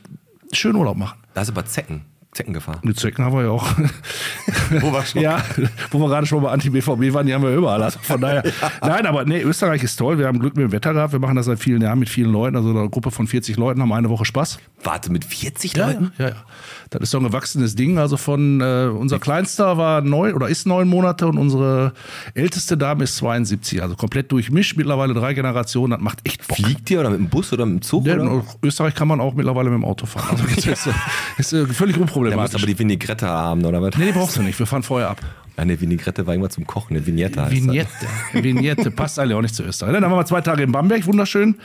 schön 0.51 0.75
Urlaub 0.75 0.97
machen. 0.97 1.19
Da 1.33 1.41
ist 1.41 1.49
aber 1.49 1.65
Zecken. 1.65 2.05
Zeckengefahr. 2.35 2.81
Die 2.83 2.93
Zecken 2.93 3.23
haben 3.25 3.35
wir 3.35 3.43
ja 3.45 3.49
auch. 3.49 3.65
Wo 4.81 4.91
wir 4.91 5.03
schon- 5.05 5.21
ja, 5.21 5.41
wo 5.91 5.99
wir 5.99 6.07
gerade 6.09 6.27
schon 6.27 6.43
bei 6.43 6.49
Anti-BVB 6.51 7.13
waren, 7.13 7.25
die 7.25 7.33
haben 7.33 7.43
wir 7.43 7.55
überall. 7.55 7.81
Also 7.81 7.97
von 8.01 8.19
daher. 8.19 8.43
Nein, 8.81 9.05
aber 9.05 9.23
nee, 9.25 9.41
Österreich 9.41 9.83
ist 9.83 9.95
toll. 9.95 10.17
Wir 10.19 10.27
haben 10.27 10.39
Glück 10.39 10.55
mit 10.57 10.63
dem 10.63 10.71
Wetter 10.71 10.93
gehabt. 10.93 11.13
Wir 11.13 11.19
machen 11.19 11.35
das 11.35 11.45
seit 11.45 11.59
vielen 11.59 11.81
Jahren 11.81 11.97
mit 11.99 12.09
vielen 12.09 12.31
Leuten. 12.31 12.55
Also 12.57 12.69
eine 12.71 12.89
Gruppe 12.89 13.11
von 13.11 13.25
40 13.27 13.55
Leuten 13.57 13.81
haben 13.81 13.91
eine 13.93 14.09
Woche 14.09 14.25
Spaß. 14.25 14.59
Warte, 14.83 15.11
mit 15.11 15.23
40 15.23 15.75
Ja, 15.77 15.87
Leuten? 15.87 16.11
ja, 16.17 16.29
ja. 16.29 16.35
Das 16.89 17.01
ist 17.01 17.13
doch 17.13 17.19
ein 17.19 17.25
gewachsenes 17.25 17.75
Ding. 17.75 17.97
Also 17.97 18.17
von 18.17 18.61
äh, 18.61 18.87
unser 18.87 19.19
Kleinster 19.19 19.77
war 19.77 20.01
neun 20.01 20.33
oder 20.33 20.47
ist 20.47 20.65
neun 20.67 20.87
Monate 20.87 21.27
und 21.27 21.37
unsere 21.37 21.93
älteste 22.33 22.77
Dame 22.77 23.03
ist 23.03 23.17
72. 23.17 23.81
Also 23.81 23.95
komplett 23.95 24.31
durchmischt. 24.31 24.77
Mittlerweile 24.77 25.13
drei 25.13 25.33
Generationen. 25.33 25.91
Das 25.91 26.01
macht 26.01 26.19
echt 26.23 26.47
Bock. 26.47 26.57
Fliegt 26.57 26.89
ihr 26.91 26.99
oder 26.99 27.09
mit 27.09 27.19
dem 27.19 27.29
Bus 27.29 27.51
oder 27.53 27.65
mit 27.65 27.75
dem 27.75 27.81
Zug? 27.81 28.05
Ja, 28.05 28.15
in 28.15 28.43
Österreich 28.63 28.95
kann 28.95 29.07
man 29.07 29.19
auch 29.19 29.33
mittlerweile 29.33 29.69
mit 29.69 29.77
dem 29.79 29.85
Auto 29.85 30.05
fahren. 30.05 30.27
Also 30.31 30.43
das 30.43 30.65
ist, 30.65 30.87
äh, 30.87 30.91
ist 31.37 31.53
äh, 31.53 31.65
völlig 31.67 31.95
Der 31.95 32.01
muss 32.01 32.09
unproblematisch. 32.11 32.55
aber 32.55 32.67
die 32.67 32.77
Vinaigrette 32.77 33.27
haben, 33.27 33.65
oder 33.65 33.81
was? 33.81 33.95
nee, 33.97 34.05
die 34.07 34.11
brauchst 34.11 34.37
du 34.37 34.41
nicht. 34.41 34.57
Wir 34.59 34.65
fahren 34.65 34.83
vorher 34.83 35.09
ab. 35.09 35.19
Eine 35.57 35.79
Vinaigrette 35.79 36.27
war 36.27 36.33
irgendwas 36.33 36.53
zum 36.55 36.67
Kochen, 36.67 36.95
eine 36.95 37.05
Vignette 37.05 37.41
heißt 37.41 37.53
Vignette. 37.53 37.89
Vignette 38.33 38.91
passt 38.91 39.19
eigentlich 39.19 39.35
auch 39.35 39.41
nicht 39.41 39.55
zu 39.55 39.63
Österreich. 39.63 39.93
Dann 39.93 40.03
waren 40.03 40.11
wir 40.11 40.25
zwei 40.25 40.41
Tage 40.41 40.63
in 40.63 40.71
Bamberg, 40.71 41.05
wunderschön, 41.05 41.55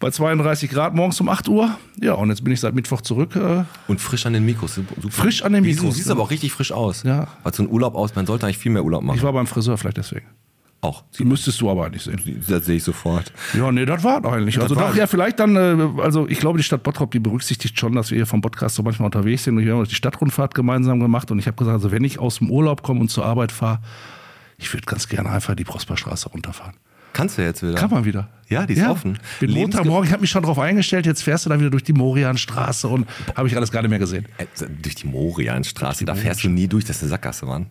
bei 0.00 0.10
32 0.10 0.70
Grad 0.70 0.94
morgens 0.94 1.20
um 1.20 1.28
8 1.28 1.48
Uhr. 1.48 1.76
Ja, 2.00 2.14
und 2.14 2.30
jetzt 2.30 2.42
bin 2.42 2.52
ich 2.52 2.60
seit 2.60 2.74
Mittwoch 2.74 3.02
zurück. 3.02 3.36
Äh, 3.36 3.40
das. 3.40 3.66
Und 3.88 4.00
frisch 4.00 4.24
an 4.26 4.32
den 4.32 4.44
Mikros. 4.44 4.76
Super. 4.76 5.10
Frisch 5.10 5.42
an 5.42 5.52
den? 5.52 5.64
Mikros, 5.64 5.96
Siehst 5.96 6.06
ja. 6.06 6.12
aber 6.12 6.22
auch 6.22 6.30
richtig 6.30 6.52
frisch 6.52 6.72
aus. 6.72 7.02
Ja. 7.02 7.28
Weil 7.42 7.54
so 7.54 7.62
ein 7.62 7.68
Urlaub 7.68 7.94
aus, 7.94 8.14
man 8.14 8.26
sollte 8.26 8.46
eigentlich 8.46 8.58
viel 8.58 8.72
mehr 8.72 8.84
Urlaub 8.84 9.02
machen. 9.02 9.16
ich 9.16 9.22
war 9.22 9.32
beim 9.32 9.46
Friseur 9.46 9.76
vielleicht 9.76 9.98
deswegen. 9.98 10.26
Auch. 10.86 11.04
Die 11.18 11.24
müsstest 11.24 11.60
du 11.60 11.70
aber 11.70 11.86
eigentlich 11.86 12.02
sehen. 12.02 12.20
Das 12.48 12.64
sehe 12.64 12.76
ich 12.76 12.84
sofort. 12.84 13.32
Ja, 13.54 13.70
nee, 13.72 13.84
das 13.84 14.02
war 14.04 14.24
eigentlich. 14.24 14.60
Also 14.60 14.74
doch, 14.74 14.94
ja, 14.94 15.06
vielleicht 15.06 15.38
dann, 15.40 15.56
äh, 15.56 16.02
also 16.02 16.28
ich 16.28 16.38
glaube, 16.38 16.58
die 16.58 16.64
Stadt 16.64 16.82
Bottrop, 16.82 17.10
die 17.10 17.18
berücksichtigt 17.18 17.78
schon, 17.78 17.94
dass 17.94 18.10
wir 18.10 18.16
hier 18.16 18.26
vom 18.26 18.40
Podcast 18.40 18.76
so 18.76 18.82
manchmal 18.82 19.06
unterwegs 19.06 19.44
sind. 19.44 19.56
Und 19.56 19.64
wir 19.64 19.74
haben 19.74 19.84
die 19.84 19.94
Stadtrundfahrt 19.94 20.54
gemeinsam 20.54 21.00
gemacht. 21.00 21.30
Und 21.30 21.38
ich 21.38 21.46
habe 21.46 21.56
gesagt, 21.56 21.74
also 21.74 21.90
wenn 21.90 22.04
ich 22.04 22.18
aus 22.18 22.38
dem 22.38 22.50
Urlaub 22.50 22.82
komme 22.82 23.00
und 23.00 23.08
zur 23.08 23.24
Arbeit 23.26 23.52
fahre, 23.52 23.80
ich 24.58 24.72
würde 24.72 24.86
ganz 24.86 25.08
gerne 25.08 25.30
einfach 25.30 25.54
die 25.54 25.64
Prosperstraße 25.64 26.30
runterfahren. 26.30 26.74
Kannst 27.12 27.38
du 27.38 27.42
jetzt 27.42 27.62
wieder? 27.62 27.74
Kann 27.74 27.90
man 27.90 28.04
wieder. 28.04 28.28
Ja, 28.48 28.66
die 28.66 28.74
ist 28.74 28.86
offen. 28.86 29.18
Bin 29.40 29.50
Montagmorgen, 29.52 30.06
ich 30.06 30.12
habe 30.12 30.20
mich 30.20 30.30
schon 30.30 30.42
darauf 30.42 30.58
eingestellt, 30.58 31.06
jetzt 31.06 31.22
fährst 31.22 31.46
du 31.46 31.50
da 31.50 31.58
wieder 31.58 31.70
durch 31.70 31.82
die 31.82 31.94
Morianstraße 31.94 32.88
und 32.88 33.06
habe 33.34 33.48
ich 33.48 33.56
alles 33.56 33.72
gar 33.72 33.80
nicht 33.80 33.88
mehr 33.88 33.98
gesehen. 33.98 34.26
Äh, 34.36 34.44
durch 34.82 34.96
die 34.96 35.06
Morianstraße, 35.06 36.04
da 36.04 36.14
fährst 36.14 36.44
du 36.44 36.50
nie 36.50 36.68
durch, 36.68 36.84
das 36.84 36.96
ist 36.96 37.02
eine 37.04 37.10
Sackgasse, 37.10 37.46
Mann. 37.46 37.66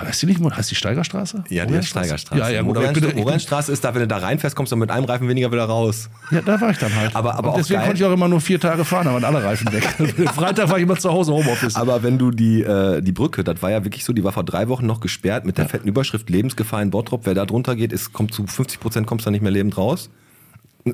Heißt 0.00 0.22
die 0.22 0.26
nicht, 0.26 0.40
Mo- 0.40 0.50
heißt 0.50 0.70
die 0.70 0.76
Steigerstraße? 0.76 1.44
Ja, 1.50 1.66
die 1.66 1.74
ist 1.74 1.88
Steigerstraße. 1.88 2.40
Ja, 2.40 2.48
ja, 2.48 2.62
gut, 2.62 2.76
ich 2.76 2.82
Morian- 2.82 2.94
bin, 2.94 3.72
ist 3.74 3.84
da, 3.84 3.94
wenn 3.94 4.00
du 4.02 4.06
da 4.08 4.18
reinfährst, 4.18 4.56
kommst 4.56 4.72
du 4.72 4.76
mit 4.76 4.90
einem 4.90 5.04
Reifen 5.04 5.28
weniger 5.28 5.50
wieder 5.52 5.64
raus. 5.64 6.08
ja, 6.30 6.40
da 6.40 6.58
war 6.60 6.70
ich 6.70 6.78
dann 6.78 6.94
halt. 6.94 7.14
Aber- 7.14 7.34
aber 7.34 7.54
deswegen 7.58 7.80
geil. 7.80 7.88
konnte 7.88 8.02
ich 8.02 8.08
auch 8.08 8.12
immer 8.12 8.28
nur 8.28 8.40
vier 8.40 8.58
Tage 8.60 8.84
fahren, 8.84 9.06
da 9.06 9.12
waren 9.12 9.24
alle 9.24 9.42
Reifen 9.44 9.70
weg. 9.72 9.82
Freitag 10.34 10.70
war 10.70 10.78
ich 10.78 10.84
immer 10.84 10.96
zu 10.96 11.10
Hause 11.12 11.32
Homeoffice. 11.32 11.74
Aber 11.74 12.02
wenn 12.02 12.16
du 12.18 12.30
die, 12.30 12.62
äh, 12.62 13.02
die 13.02 13.12
Brücke, 13.12 13.44
das 13.44 13.60
war 13.62 13.70
ja 13.72 13.84
wirklich 13.84 14.04
so, 14.04 14.12
die 14.12 14.24
war 14.24 14.32
vor 14.32 14.44
drei 14.44 14.68
Wochen 14.68 14.86
noch 14.86 15.00
gesperrt 15.00 15.44
mit 15.44 15.58
der 15.58 15.68
fetten 15.68 15.88
Überschrift 15.88 16.30
Lebensgefahr 16.30 16.80
in 16.80 16.90
Bottrop. 16.90 17.26
Wer 17.26 17.34
da 17.34 17.44
drunter 17.44 17.74
geht, 17.76 17.92
ist, 17.92 18.12
kommt 18.12 18.32
zu 18.32 18.46
50 18.46 18.80
Prozent 18.80 19.06
kommst 19.06 19.26
da 19.26 19.30
nicht 19.30 19.42
mehr 19.42 19.52
lebend 19.52 19.76
raus. 19.76 20.08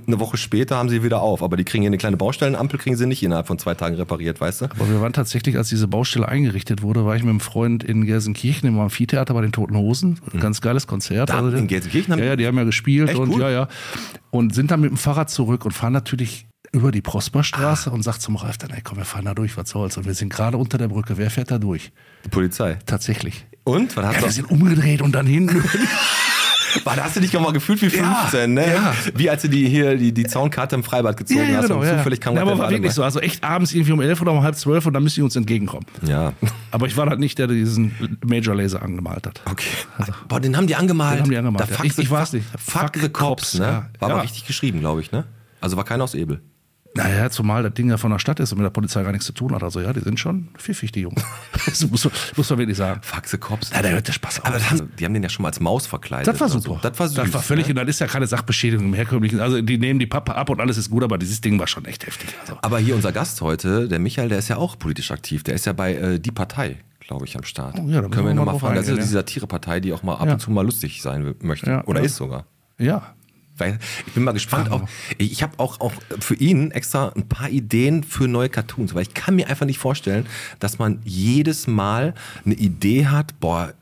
Eine 0.07 0.21
Woche 0.21 0.37
später 0.37 0.77
haben 0.77 0.89
sie 0.89 1.03
wieder 1.03 1.21
auf, 1.21 1.43
aber 1.43 1.57
die 1.57 1.65
kriegen 1.65 1.83
hier 1.83 1.89
eine 1.89 1.99
kleine 1.99 2.17
Baustellenampel, 2.17 2.79
kriegen 2.79 2.97
sie 2.97 3.07
nicht 3.07 3.25
innerhalb 3.25 3.49
von 3.49 3.59
zwei 3.59 3.75
Tagen 3.75 3.97
repariert, 3.97 4.41
weißt 4.41 4.61
du? 4.61 4.65
Aber 4.67 4.89
wir 4.89 5.01
waren 5.01 5.13
tatsächlich, 5.13 5.57
als 5.57 5.69
diese 5.69 5.89
Baustelle 5.89 6.29
eingerichtet 6.29 6.83
wurde, 6.83 7.05
war 7.05 7.17
ich 7.17 7.23
mit 7.23 7.31
einem 7.31 7.41
Freund 7.41 7.83
in 7.83 8.07
Gelsenkirchen 8.07 8.69
im 8.69 8.79
Amphitheater 8.79 9.35
bei 9.35 9.41
den 9.41 9.51
Toten 9.51 9.77
Hosen. 9.77 10.21
Ganz 10.39 10.61
geiles 10.61 10.87
Konzert. 10.87 11.33
Also 11.33 11.57
in 11.57 11.67
Gelsenkirchen 11.67 12.13
haben 12.13 12.21
Ja, 12.21 12.27
ja, 12.27 12.37
die 12.37 12.47
haben 12.47 12.57
ja 12.57 12.65
gespielt 12.65 13.15
und 13.17 13.31
cool. 13.31 13.41
ja, 13.41 13.51
ja. 13.51 13.69
Und 14.31 14.55
sind 14.55 14.71
dann 14.71 14.81
mit 14.81 14.91
dem 14.91 14.97
Fahrrad 14.97 15.29
zurück 15.29 15.65
und 15.65 15.73
fahren 15.73 15.93
natürlich 15.93 16.47
über 16.73 16.93
die 16.93 17.03
Prosperstraße 17.03 17.91
und 17.91 18.03
sagt 18.03 18.23
zum 18.23 18.37
Ralf 18.37 18.59
dann, 18.59 18.71
ey 18.71 18.81
komm, 18.83 18.99
wir 18.99 19.05
fahren 19.05 19.25
da 19.25 19.35
durch, 19.35 19.57
was 19.57 19.71
soll's. 19.71 19.97
Und 19.97 20.07
wir 20.07 20.15
sind 20.15 20.33
gerade 20.33 20.57
unter 20.57 20.79
der 20.79 20.87
Brücke. 20.87 21.19
Wer 21.19 21.31
fährt 21.31 21.51
da 21.51 21.59
durch? 21.59 21.91
die 22.25 22.29
Polizei. 22.29 22.79
Tatsächlich. 22.87 23.45
Und? 23.65 23.97
Was 23.97 24.05
hast 24.07 24.15
Ja, 24.15 24.23
wir 24.23 24.31
sind 24.31 24.51
umgedreht 24.51 25.03
und 25.03 25.13
dann 25.13 25.27
hinten. 25.27 25.65
War, 26.85 26.97
da 26.97 27.05
hast 27.05 27.17
du 27.17 27.21
dich 27.21 27.37
auch 27.37 27.41
mal 27.41 27.53
gefühlt 27.53 27.81
wie 27.83 27.87
Ja, 27.97 28.15
15, 28.29 28.55
ne? 28.55 28.73
ja. 28.75 28.95
Wie 29.15 29.29
als 29.31 29.43
du 29.43 29.49
die 29.49 29.69
hier 29.69 29.97
die, 29.97 30.13
die 30.13 30.25
Zaunkarte 30.25 30.75
im 30.77 30.83
Freibad 30.83 31.17
gezogen 31.17 31.57
hast 31.57 31.71
und 31.71 31.85
zufällig 31.85 32.21
kam 32.21 32.35
ja, 32.37 32.43
aber 32.43 32.59
war 32.59 32.71
wirklich 32.71 32.93
so. 32.93 33.03
Also 33.03 33.21
echt 33.21 33.43
abends 33.45 33.73
irgendwie 33.73 33.93
um 33.93 34.01
elf 34.01 34.21
oder 34.23 34.33
um 34.33 34.43
halb 34.43 34.57
zwölf 34.57 34.87
und 34.87 34.93
dann 34.93 35.03
müssen 35.03 35.17
die 35.17 35.23
uns 35.23 35.37
entgegenkommen. 35.37 35.87
Ja. 36.07 36.33
Aber 36.71 36.87
ich 36.87 36.97
war 36.97 37.09
halt 37.09 37.21
nicht 37.21 37.39
der, 37.39 37.47
der 37.49 37.57
diesen 37.57 37.95
Major 38.25 38.55
Laser 38.55 38.83
angemalt 38.83 39.27
hat. 39.27 39.41
Okay. 39.51 39.67
Boah, 40.29 40.41
den 40.41 40.57
haben 40.57 40.67
die 40.67 40.77
angemalt. 40.77 41.15
Den 41.19 41.23
haben 41.25 41.31
die 41.31 41.37
angemalt, 41.39 41.65
Da 41.67 41.71
ja. 41.71 41.77
fuck 41.77 41.87
Ich- 41.87 41.95
the- 41.95 42.03
ich 42.03 42.11
weiß 42.11 42.33
nicht. 42.35 42.47
Fuck, 42.59 42.81
Fuck 42.83 42.91
the 42.95 43.09
Cops, 43.09 43.19
Cops, 43.53 43.55
ne? 43.59 43.65
ja. 43.65 43.87
War 43.99 44.09
Ja. 44.09 44.15
aber 44.17 44.25
richtig 44.25 44.47
geschrieben, 44.47 44.81
glaube 44.81 45.01
ich, 45.01 45.13
ne? 45.13 45.25
Also 45.61 45.77
war 45.77 45.85
keiner 45.85 46.05
aus 46.05 46.15
Ebel. 46.15 46.41
Naja, 46.95 47.31
zumal 47.31 47.63
das 47.63 47.75
Ding 47.75 47.89
ja 47.89 47.97
von 47.97 48.11
der 48.11 48.19
Stadt 48.19 48.41
ist 48.41 48.51
und 48.51 48.59
mit 48.59 48.65
der 48.65 48.71
Polizei 48.71 49.03
gar 49.05 49.13
nichts 49.13 49.25
zu 49.27 49.33
tun 49.33 49.55
hat. 49.55 49.63
Also 49.63 49.81
ja, 49.81 49.93
die 49.93 50.01
sind 50.01 50.19
schon 50.19 50.49
pfiffig, 50.59 50.91
die 50.91 51.03
Jungs. 51.03 51.23
das 51.67 51.89
muss, 51.89 52.05
man- 52.05 52.13
muss 52.37 52.51
man 52.51 52.59
wirklich 52.59 52.77
sagen. 52.77 53.01
The 53.27 53.39
Cops. 53.39 53.71
Ja, 53.71 53.81
da 53.83 53.91
hört 53.91 54.09
der 54.09 54.13
Spaß 54.13 54.41
auf. 54.41 54.47
Aber 54.47 54.59
das 54.59 54.83
die 54.99 55.05
haben 55.05 55.15
den 55.15 55.23
ja 55.23 55.29
schon 55.29 55.45
mal 55.45 55.51
als 55.51 55.61
Maus 55.61 55.87
verkleidet. 55.87 56.27
Das 56.27 56.41
war 56.41 56.49
super. 56.49 56.65
So. 56.65 56.79
Das 56.83 56.99
war 56.99 57.07
süß. 57.09 57.17
Das 57.17 57.33
war 57.33 57.43
völlig, 57.43 57.67
ne? 57.69 57.71
und 57.81 57.87
das 57.87 57.95
ist 57.97 58.01
ja 58.01 58.09
keine 58.09 58.27
Sachbeschädigung 58.27 58.87
im 58.87 58.95
herkömmlichen. 58.95 59.39
Also 59.39 59.63
die 59.63 59.79
nehmen 59.79 60.01
die 60.01 60.07
Pappe 60.07 60.35
ab 60.35 60.51
und 60.51 60.61
alles 60.61 60.79
ist 60.79 60.91
gut, 60.91 61.05
aber 61.05 61.17
dieses 61.17 61.41
Ding 61.41 61.61
war 61.61 61.69
schon 61.69 61.85
echt 61.85 62.07
heftig. 62.07 62.31
Also. 62.41 62.59
Aber 62.61 62.79
hier 62.81 62.97
unser 62.97 63.13
Gast 63.13 63.41
heute, 63.41 63.87
der 63.87 64.01
Michael, 64.01 64.29
der 64.29 64.39
ist 64.39 64.49
ja 64.49 64.57
auch 64.57 64.77
politisch 64.77 65.13
aktiv. 65.13 65.45
Der 65.45 65.55
ist 65.55 65.67
ja 65.67 65.73
bei 65.73 65.95
äh, 65.95 66.19
Die 66.19 66.33
Partei, 66.33 66.79
glaube 66.99 67.25
ich, 67.25 67.37
am 67.37 67.45
Start. 67.45 67.77
Oh 67.79 67.87
ja, 67.89 68.01
Können 68.01 68.13
wir 68.13 68.17
wir 68.19 68.23
mal 68.25 68.35
nochmal 68.35 68.59
fragen. 68.59 68.75
Das 68.75 68.87
ist 68.87 68.91
ja 68.91 68.97
diese 68.97 69.13
Satirepartei, 69.13 69.79
die 69.79 69.93
auch 69.93 70.03
mal 70.03 70.15
ab 70.17 70.27
Ja. 70.27 70.33
und 70.33 70.41
zu 70.41 70.51
mal 70.51 70.65
lustig 70.65 71.03
sein 71.03 71.37
möchte. 71.41 71.71
Ja, 71.71 71.85
Oder 71.87 72.01
ist 72.01 72.17
sogar. 72.17 72.47
Ja. 72.79 73.15
Ich 74.07 74.13
bin 74.13 74.25
mal 74.25 74.33
gespannt. 74.33 74.71
Auch, 74.71 74.89
ich 75.19 75.43
habe 75.43 75.59
auch, 75.59 75.81
auch 75.81 75.93
für 76.19 76.35
ihn 76.35 76.71
extra 76.71 77.09
ein 77.11 77.29
paar 77.29 77.51
Ideen 77.51 78.05
für 78.05 78.29
neue 78.29 78.49
Cartoons, 78.49 78.95
weil 78.95 79.03
ich 79.03 79.15
kann 79.15 79.37
mir 79.37 79.49
einfach 79.49 79.67
nicht 79.67 79.79
vorstellen, 79.79 80.27
dass 80.59 80.79
man 80.79 81.01
jedes 81.05 81.67
Mal 81.67 82.15
eine 82.45 82.55
Idee 82.55 83.07
hat, 83.07 83.39
boah, 83.41 83.73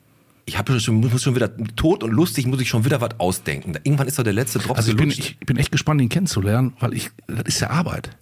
ich 0.46 0.58
habe 0.58 0.80
schon, 0.80 0.96
muss 0.96 1.22
schon 1.22 1.34
wieder 1.34 1.50
tot 1.76 2.02
und 2.02 2.10
lustig, 2.10 2.46
muss 2.46 2.60
ich 2.60 2.68
schon 2.68 2.84
wieder 2.84 3.00
was 3.00 3.20
ausdenken. 3.20 3.74
Irgendwann 3.84 4.08
ist 4.08 4.18
doch 4.18 4.24
der 4.24 4.32
letzte 4.32 4.58
Drop 4.58 4.76
Also 4.76 4.92
ich 4.92 4.96
bin, 4.96 5.10
ich 5.10 5.38
bin 5.40 5.58
echt 5.58 5.70
gespannt, 5.70 6.00
ihn 6.00 6.08
kennenzulernen, 6.08 6.72
weil 6.80 6.94
ich, 6.94 7.10
das 7.26 7.44
ist 7.44 7.60
ja 7.60 7.70
Arbeit. 7.70 8.16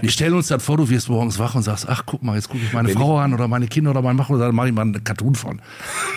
Wir 0.00 0.10
stellen 0.10 0.34
uns 0.34 0.48
dann 0.48 0.60
vor, 0.60 0.76
du 0.76 0.88
wirst 0.90 1.08
morgens 1.08 1.38
wach 1.38 1.54
und 1.54 1.62
sagst, 1.62 1.88
ach 1.88 2.02
guck 2.04 2.22
mal, 2.22 2.34
jetzt 2.34 2.48
gucke 2.48 2.62
ich 2.62 2.72
meine 2.72 2.88
Wenn 2.88 2.96
Frau 2.96 3.18
an 3.18 3.32
oder 3.32 3.48
meine 3.48 3.66
Kinder 3.68 3.90
oder 3.90 4.02
mein 4.02 4.16
Machen, 4.16 4.38
dann 4.38 4.54
mache 4.54 4.68
ich 4.68 4.74
mal 4.74 4.82
einen 4.82 5.02
Cartoon 5.02 5.34
von. 5.34 5.62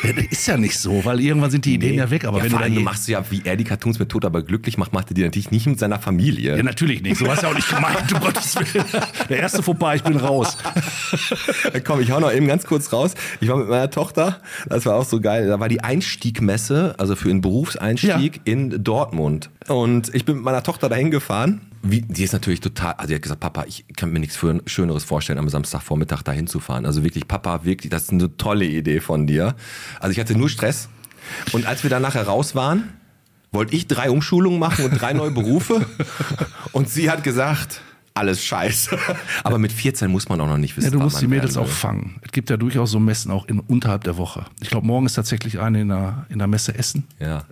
Ja, 0.04 0.14
das 0.14 0.26
ist 0.26 0.48
ja 0.48 0.58
nicht 0.58 0.78
so, 0.78 1.06
weil 1.06 1.20
irgendwann 1.22 1.52
sind 1.52 1.66
die 1.66 1.76
Ideen 1.76 1.96
ja 1.96 2.10
weg. 2.10 2.26
Aber 2.26 2.40
ja, 2.40 2.44
wenn 2.44 2.52
vor 2.52 2.60
du 2.60 2.66
allem, 2.66 2.76
dann 2.76 2.84
du 2.84 2.90
machst 2.90 3.08
ja, 3.08 3.24
wie 3.30 3.42
er 3.46 3.56
die 3.56 3.64
Cartoons 3.64 3.98
mit 4.00 4.10
Tod 4.10 4.26
aber 4.26 4.44
glücklich 4.44 4.78
macht, 4.78 4.94
macht 4.94 5.12
er 5.12 5.14
die 5.14 5.24
natürlich 5.24 5.52
nicht 5.52 5.68
mit 5.68 5.80
seiner 5.80 6.00
Familie. 6.00 6.58
ja, 6.58 6.64
natürlich 6.64 7.02
nicht. 7.02 7.18
So 7.18 7.28
hast 7.28 7.44
du 7.44 7.48
ja 7.48 7.52
auch 7.52 7.56
nicht 7.56 7.70
gemeint, 7.70 8.14
um 8.14 8.20
Gottes 8.22 8.56
Willen. 8.56 8.86
Der 9.30 9.40
erste 9.40 9.64
vorbei, 9.64 9.96
ich 9.96 10.04
bin 10.04 10.18
raus. 10.18 10.58
Komm, 11.86 12.02
ich 12.02 12.12
hau 12.12 12.20
noch 12.20 12.32
eben 12.32 12.48
ganz 12.48 12.66
kurz 12.66 12.92
raus. 12.92 13.14
Ich 13.40 13.48
war 13.48 13.58
mit 13.58 13.70
meiner 13.70 13.90
Tochter, 13.90 14.42
das 14.68 14.86
war 14.86 14.96
auch 14.96 15.06
so 15.06 15.22
geil, 15.22 15.48
da 15.48 15.60
war 15.60 15.70
die 15.70 15.82
Einstiegmesse, 15.82 16.96
also 16.98 17.16
für 17.16 17.30
einen 17.30 17.42
Berufseinstieg 17.42 18.42
in 18.44 18.84
Dortmund. 18.84 19.50
Und 19.68 20.14
ich 20.14 20.26
bin 20.26 20.36
mit 20.36 20.44
meiner 20.44 20.64
Tochter 20.64 20.90
dahin 20.90 21.12
gefahren 21.12 21.62
wie, 21.84 22.02
die 22.02 22.24
ist 22.24 22.34
natürlich 22.34 22.60
total, 22.60 22.94
also 22.94 23.08
die 23.08 23.16
hat 23.16 23.22
gesagt, 23.22 23.40
Papa, 23.40 23.66
ich 23.68 23.86
kann 23.96 24.12
mir 24.12 24.20
nichts 24.20 24.40
Schöneres 24.66 25.04
vorstellen, 25.04 25.40
am 25.40 25.50
Samstagvormittag 25.50 26.22
dahin 26.22 26.48
zu 26.48 26.60
fahren. 26.60 26.86
Also 26.86 27.04
wirklich, 27.04 27.28
Papa, 27.28 27.64
wirklich, 27.64 27.90
das 27.90 28.04
ist 28.04 28.12
eine 28.12 28.36
tolle 28.38 28.66
Idee 28.66 29.00
von 29.00 29.28
dir. 29.28 29.56
Also 30.00 30.12
ich 30.12 30.20
hatte 30.20 30.36
nur 30.36 30.50
Stress. 30.50 30.90
Und 31.52 31.66
als 31.66 31.84
wir 31.84 31.90
dann 31.90 32.02
nachher 32.02 32.24
raus 32.24 32.56
waren, 32.56 32.94
wollte 33.52 33.76
ich 33.76 33.88
drei 33.88 34.10
Umschulungen 34.10 34.60
machen 34.60 34.86
und 34.86 35.02
drei 35.02 35.14
neue 35.14 35.32
Berufe. 35.32 35.86
Und 36.72 36.90
sie 36.90 37.12
hat 37.12 37.24
gesagt, 37.24 37.82
alles 38.14 38.44
scheiße. 38.44 38.98
Aber 39.44 39.58
mit 39.58 39.72
14 39.72 40.10
muss 40.12 40.30
man 40.30 40.40
auch 40.42 40.48
noch 40.48 40.58
nicht 40.58 40.76
wissen, 40.78 40.86
Ja, 40.86 40.92
du 40.92 40.98
was 41.00 41.06
musst 41.06 41.16
man 41.16 41.22
die 41.22 41.36
Mädels 41.36 41.58
auch 41.58 41.68
fangen. 41.68 42.16
Es 42.22 42.32
gibt 42.32 42.50
ja 42.50 42.58
durchaus 42.58 42.92
so 42.92 43.00
Messen 43.00 43.32
auch 43.32 43.48
in, 43.48 43.60
unterhalb 43.60 44.04
der 44.04 44.18
Woche. 44.18 44.46
Ich 44.62 44.70
glaube, 44.70 44.86
morgen 44.86 45.06
ist 45.06 45.14
tatsächlich 45.14 45.60
eine 45.60 45.82
in 45.82 45.90
der, 45.90 46.26
in 46.30 46.40
der 46.40 46.48
Messe 46.48 46.76
Essen. 46.76 47.08
Ja. 47.20 47.46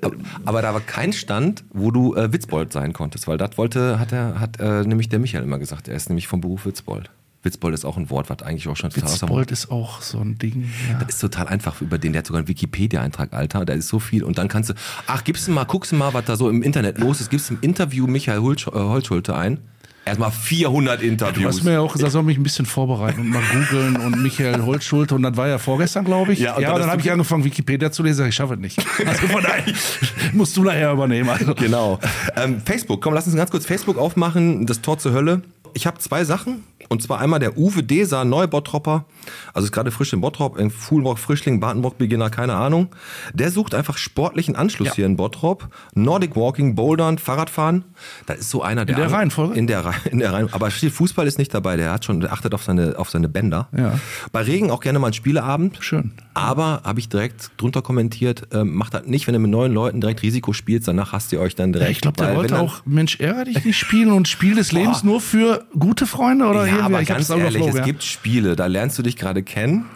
aber, 0.00 0.16
aber 0.44 0.62
da 0.62 0.74
war 0.74 0.80
kein 0.80 1.12
Stand, 1.12 1.64
wo 1.72 1.90
du 1.90 2.14
äh, 2.14 2.32
Witzbold 2.32 2.72
sein 2.72 2.92
konntest, 2.92 3.28
weil 3.28 3.38
das 3.38 3.58
wollte, 3.58 3.98
hat 3.98 4.12
er, 4.12 4.40
hat 4.40 4.60
äh, 4.60 4.82
nämlich 4.84 5.08
der 5.08 5.18
Michael 5.18 5.44
immer 5.44 5.58
gesagt. 5.58 5.88
Er 5.88 5.96
ist 5.96 6.08
nämlich 6.08 6.28
vom 6.28 6.40
Beruf 6.40 6.66
Witzbold. 6.66 7.10
Witzbold 7.42 7.74
ist 7.74 7.84
auch 7.84 7.96
ein 7.96 8.08
Wort, 8.10 8.30
was 8.30 8.42
eigentlich 8.42 8.68
auch 8.68 8.76
schon 8.76 8.90
total 8.90 9.10
Witzbold 9.10 9.50
ist 9.50 9.70
auch 9.70 10.00
so 10.00 10.20
ein 10.20 10.38
Ding. 10.38 10.70
Ja. 10.88 10.98
Das 11.00 11.16
ist 11.16 11.20
total 11.20 11.48
einfach 11.48 11.80
über 11.80 11.98
den. 11.98 12.12
Der 12.12 12.20
hat 12.20 12.26
sogar 12.26 12.38
einen 12.38 12.48
Wikipedia-Eintrag, 12.48 13.32
Alter. 13.32 13.64
Da 13.64 13.72
ist 13.72 13.88
so 13.88 13.98
viel. 13.98 14.22
Und 14.22 14.38
dann 14.38 14.48
kannst 14.48 14.70
du, 14.70 14.74
ach, 15.06 15.24
gibst 15.24 15.48
du 15.48 15.52
mal, 15.52 15.64
guckst 15.64 15.92
du 15.92 15.96
mal, 15.96 16.14
was 16.14 16.24
da 16.24 16.36
so 16.36 16.48
im 16.48 16.62
Internet 16.62 16.98
los 16.98 17.20
ist. 17.20 17.30
Gibst 17.30 17.50
im 17.50 17.58
Interview 17.60 18.06
Michael 18.06 18.38
äh, 18.38 18.70
Holzschulte 18.72 19.34
ein. 19.34 19.58
Erstmal 20.04 20.32
400 20.32 21.00
Du 21.00 21.06
Interviews. 21.06 21.46
hast 21.58 21.62
mir 21.64 21.72
ja 21.74 21.80
auch 21.80 21.92
gesagt, 21.92 22.10
soll 22.10 22.24
mich 22.24 22.36
ein 22.36 22.42
bisschen 22.42 22.66
vorbereiten 22.66 23.20
und 23.20 23.28
mal 23.30 23.42
googeln 23.52 23.96
und 23.96 24.20
Michael 24.20 24.62
Holzschulte 24.62 25.14
und 25.14 25.22
dann 25.22 25.36
war 25.36 25.46
ja 25.46 25.58
vorgestern, 25.58 26.04
glaube 26.04 26.32
ich. 26.32 26.40
Ja, 26.40 26.46
Ja, 26.46 26.52
und 26.54 26.56
und 26.56 26.64
dann 26.64 26.80
dann, 26.80 26.90
habe 26.90 27.00
du- 27.02 27.06
ich 27.06 27.12
angefangen, 27.12 27.44
Wikipedia 27.44 27.92
zu 27.92 28.02
lesen. 28.02 28.26
Ich 28.26 28.34
schaffe 28.34 28.54
es 28.54 28.60
nicht. 28.60 28.78
Also 29.06 29.28
von 29.28 29.42
daher 29.42 29.62
musst 30.32 30.56
du 30.56 30.64
nachher 30.64 30.90
übernehmen. 30.92 31.28
Also. 31.30 31.54
Genau. 31.54 32.00
Ähm, 32.34 32.60
Facebook, 32.64 33.00
komm, 33.00 33.14
lass 33.14 33.26
uns 33.26 33.36
ganz 33.36 33.50
kurz 33.52 33.64
Facebook 33.64 33.96
aufmachen, 33.96 34.66
das 34.66 34.80
Tor 34.82 34.98
zur 34.98 35.12
Hölle. 35.12 35.42
Ich 35.74 35.86
habe 35.86 35.98
zwei 36.00 36.24
Sachen. 36.24 36.64
Und 36.92 37.02
zwar 37.02 37.20
einmal 37.20 37.40
der 37.40 37.56
Uwe 37.56 37.82
Deser, 37.82 38.24
Neubottropper. 38.24 39.06
Also 39.54 39.66
ist 39.66 39.72
gerade 39.72 39.90
frisch 39.90 40.12
in 40.12 40.20
Bottrop, 40.20 40.58
in 40.58 40.70
Fuhlbrock, 40.70 41.18
Frischling, 41.18 41.58
Badenbrock, 41.58 41.96
Beginner, 41.98 42.28
keine 42.30 42.54
Ahnung. 42.54 42.88
Der 43.32 43.50
sucht 43.50 43.74
einfach 43.74 43.96
sportlichen 43.96 44.56
Anschluss 44.56 44.88
Ja. 44.88 44.94
hier 44.94 45.06
in 45.06 45.16
Bottrop. 45.16 45.68
Nordic 45.94 46.36
Walking, 46.36 46.74
Bouldern, 46.74 47.16
Fahrradfahren. 47.18 47.84
Da 48.26 48.34
ist 48.34 48.50
so 48.50 48.62
einer, 48.62 48.84
der. 48.84 48.96
der 48.96 49.06
an- 49.06 49.12
Reihenfolge? 49.14 49.54
In 49.54 49.66
der, 49.66 49.94
in 50.10 50.18
der 50.18 50.32
Reihe. 50.32 50.48
Aber 50.52 50.70
Fußball 50.70 51.26
ist 51.26 51.38
nicht 51.38 51.54
dabei. 51.54 51.76
Der 51.76 51.92
hat 51.92 52.04
schon, 52.04 52.20
der 52.20 52.32
achtet 52.32 52.52
auf 52.54 52.62
seine, 52.62 52.98
auf 52.98 53.08
seine 53.10 53.28
Bänder. 53.28 53.68
Ja. 53.76 53.98
Bei 54.32 54.42
Regen 54.42 54.70
auch 54.70 54.80
gerne 54.80 54.98
mal 54.98 55.06
ein 55.08 55.12
Spieleabend. 55.14 55.78
Schön. 55.80 56.12
Aber 56.34 56.82
habe 56.84 56.98
ich 57.00 57.08
direkt 57.08 57.50
drunter 57.56 57.80
kommentiert, 57.82 58.42
ähm, 58.52 58.74
macht 58.74 58.94
das 58.94 59.06
nicht, 59.06 59.26
wenn 59.26 59.34
ihr 59.34 59.38
mit 59.38 59.50
neuen 59.50 59.72
Leuten 59.72 60.00
direkt 60.00 60.22
Risiko 60.22 60.52
spielt, 60.52 60.86
danach 60.86 61.12
hasst 61.12 61.32
ihr 61.32 61.40
euch 61.40 61.54
dann 61.54 61.72
direkt. 61.72 61.88
Ja, 61.88 61.92
ich 61.92 62.00
glaube, 62.00 62.16
der 62.18 62.36
wollte 62.36 62.58
auch 62.60 62.82
Mensch 62.84 63.18
ärger 63.20 63.44
dich 63.44 63.64
nicht 63.64 63.78
spielen 63.78 64.12
und 64.12 64.28
Spiel 64.28 64.54
des 64.54 64.72
Lebens 64.72 65.02
nur 65.04 65.20
für 65.20 65.64
gute 65.78 66.06
Freunde 66.06 66.46
oder 66.46 66.66
Ja, 66.66 66.81
irgendwie? 66.82 66.96
aber 66.96 67.04
ganz 67.04 67.30
ehrlich, 67.30 67.66
es 67.66 67.74
ja. 67.74 67.84
gibt 67.84 68.02
Spiele, 68.02 68.56
da 68.56 68.66
lernst 68.66 68.98
du 68.98 69.02
dich 69.02 69.16
gerade 69.16 69.42
kennen. 69.42 69.86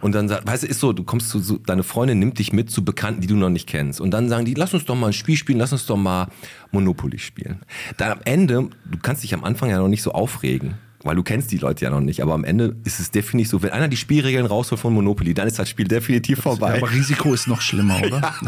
Und 0.00 0.14
dann 0.14 0.28
sagt, 0.28 0.46
weißt 0.46 0.62
du, 0.62 0.66
ist 0.66 0.80
so, 0.80 0.92
du 0.92 1.04
kommst 1.04 1.28
zu, 1.28 1.40
so, 1.40 1.58
deine 1.58 1.82
Freundin 1.82 2.18
nimmt 2.18 2.38
dich 2.38 2.52
mit 2.52 2.70
zu 2.70 2.84
Bekannten, 2.84 3.20
die 3.20 3.26
du 3.26 3.36
noch 3.36 3.50
nicht 3.50 3.68
kennst. 3.68 4.00
Und 4.00 4.12
dann 4.12 4.30
sagen 4.30 4.46
die, 4.46 4.54
lass 4.54 4.72
uns 4.72 4.86
doch 4.86 4.94
mal 4.94 5.08
ein 5.08 5.12
Spiel 5.12 5.36
spielen, 5.36 5.58
lass 5.58 5.72
uns 5.72 5.84
doch 5.84 5.96
mal 5.96 6.28
Monopoly 6.72 7.18
spielen. 7.18 7.60
Dann 7.98 8.12
am 8.12 8.20
Ende, 8.24 8.70
du 8.84 8.98
kannst 9.02 9.22
dich 9.22 9.34
am 9.34 9.44
Anfang 9.44 9.68
ja 9.68 9.78
noch 9.78 9.88
nicht 9.88 10.02
so 10.02 10.12
aufregen. 10.12 10.74
Weil 11.04 11.16
du 11.16 11.22
kennst 11.22 11.52
die 11.52 11.58
Leute 11.58 11.84
ja 11.84 11.90
noch 11.90 12.00
nicht, 12.00 12.22
aber 12.22 12.32
am 12.34 12.44
Ende 12.44 12.76
ist 12.84 12.98
es 12.98 13.10
definitiv 13.10 13.50
so, 13.50 13.62
wenn 13.62 13.70
einer 13.70 13.88
die 13.88 13.96
Spielregeln 13.98 14.46
rausholt 14.46 14.80
von 14.80 14.94
Monopoly, 14.94 15.34
dann 15.34 15.46
ist 15.46 15.58
das 15.58 15.68
Spiel 15.68 15.86
definitiv 15.86 16.38
Ja, 16.38 16.42
vorbei. 16.42 16.78
aber 16.78 16.90
Risiko 16.90 17.34
ist 17.34 17.46
noch 17.46 17.60
schlimmer, 17.60 17.98
oder? 18.02 18.34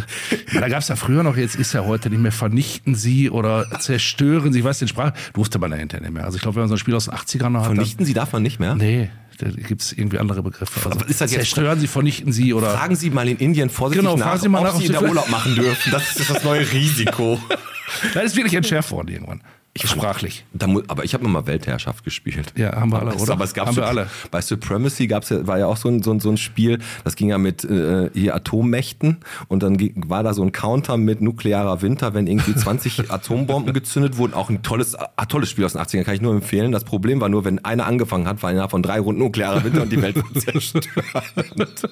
Ja. 0.53 0.61
Da 0.61 0.69
gab 0.69 0.81
es 0.81 0.89
ja 0.89 0.97
früher 0.97 1.23
noch, 1.23 1.37
jetzt 1.37 1.55
ist 1.57 1.73
ja 1.75 1.85
heute 1.85 2.09
nicht 2.09 2.21
mehr 2.23 2.33
vernichten 2.33 2.95
sie 2.95 3.29
oder 3.31 3.67
zerstören 3.81 4.53
sie, 4.53 4.61
ich 4.61 4.65
weiß 4.65 4.79
den 4.79 4.89
Sprach, 4.89 5.13
durfte 5.35 5.59
man 5.59 5.71
ja 5.71 5.77
hinterher 5.77 6.03
nicht 6.03 6.15
mehr. 6.15 6.25
Also 6.25 6.37
ich 6.37 6.43
glaube, 6.43 6.57
wenn 6.57 6.63
man 6.63 6.69
so 6.69 6.75
ein 6.77 6.79
Spiel 6.79 6.95
aus 6.95 7.05
den 7.07 7.15
80ern 7.15 7.51
noch 7.51 7.61
hat, 7.61 7.69
dann, 7.69 7.77
Vernichten 7.77 8.05
sie 8.07 8.15
darf 8.15 8.33
man 8.33 8.43
nicht 8.43 8.59
mehr. 8.59 8.75
nee, 8.75 9.11
da 9.39 9.49
gibt 9.51 9.83
es 9.83 9.93
irgendwie 9.93 10.19
andere 10.19 10.43
Begriffe. 10.43 10.77
Also 10.89 10.91
Aber 10.99 11.11
ist 11.11 11.21
das 11.21 11.31
jetzt- 11.33 11.43
zerstören 11.51 11.79
sie, 11.79 11.87
vernichten 11.89 12.33
sie 12.33 12.55
oder 12.55 12.71
Fragen 12.71 12.97
Sie 12.97 13.11
mal 13.11 13.29
in 13.29 13.37
Indien 13.37 13.69
vorsichtig 13.69 14.03
Genau, 14.03 14.17
nach, 14.17 14.29
fragen 14.29 14.41
Sie 14.41 14.49
mal 14.49 14.59
ob 14.61 14.65
nach, 14.65 14.75
ob 14.77 14.81
Sie 14.83 14.89
da 14.89 15.03
Urlaub 15.03 15.29
machen 15.29 15.55
dürfen. 15.57 15.93
Das 15.93 16.17
ist 16.17 16.31
das 16.31 16.43
neue 16.43 16.61
Risiko. 16.73 17.39
da 18.15 18.21
ist 18.21 18.35
wirklich 18.35 18.55
entschärft 18.55 18.91
worden 18.93 19.09
irgendwann. 19.09 19.43
Sprachlich. 19.83 20.45
Da 20.53 20.67
aber 20.89 21.05
ich 21.05 21.15
habe 21.15 21.27
mal 21.29 21.47
Weltherrschaft 21.47 22.05
gespielt. 22.05 22.53
Ja, 22.57 22.77
haben 22.77 22.91
wir 22.93 23.01
alle, 23.01 23.13
aber, 23.13 23.21
oder? 23.23 23.33
Aber 23.33 23.45
es 23.45 23.55
gab 23.55 23.67
Haben 23.67 23.75
so, 23.75 23.81
wir 23.83 23.89
alle. 23.89 24.09
Bei 24.31 24.41
Supremacy 24.41 25.07
gab's 25.07 25.29
ja, 25.31 25.47
war 25.47 25.59
ja 25.59 25.67
auch 25.67 25.77
so 25.77 25.89
ein, 25.89 26.03
so, 26.03 26.13
ein, 26.13 26.21
so 26.21 26.31
ein 26.31 26.37
Spiel, 26.37 26.79
das 27.05 27.17
ging 27.17 27.29
ja 27.29 27.39
mit 27.39 27.65
äh, 27.65 28.11
hier 28.15 28.35
Atommächten 28.35 29.19
und 29.49 29.63
dann 29.63 29.79
war 30.07 30.23
da 30.23 30.35
so 30.35 30.43
ein 30.43 30.53
Counter 30.53 30.97
mit 30.97 31.21
nuklearer 31.21 31.83
Winter, 31.83 32.15
wenn 32.15 32.27
irgendwie 32.27 32.55
20 32.55 33.11
Atombomben 33.11 33.73
gezündet 33.73 34.17
wurden. 34.17 34.35
Auch 34.35 34.51
ein 34.51 34.63
tolles, 34.63 34.95
ah, 34.95 35.27
tolles 35.27 35.51
Spiel 35.51 35.65
aus 35.65 35.73
den 35.75 35.83
80ern, 35.83 36.05
kann 36.05 36.15
ich 36.15 36.21
nur 36.21 36.35
empfehlen. 36.35 36.73
Das 36.73 36.85
Problem 36.85 37.21
war 37.21 37.29
nur, 37.29 37.45
wenn 37.45 37.65
einer 37.65 37.87
angefangen 37.87 38.27
hat, 38.27 38.43
war 38.43 38.51
innerhalb 38.51 38.71
von 38.71 38.83
drei 38.83 39.01
Runden 39.01 39.21
nuklearer 39.21 39.65
Winter 39.65 39.83
und 39.83 39.91
die 39.93 40.01
Welt 40.03 40.17
war 40.17 40.41
zerstört. 40.41 40.89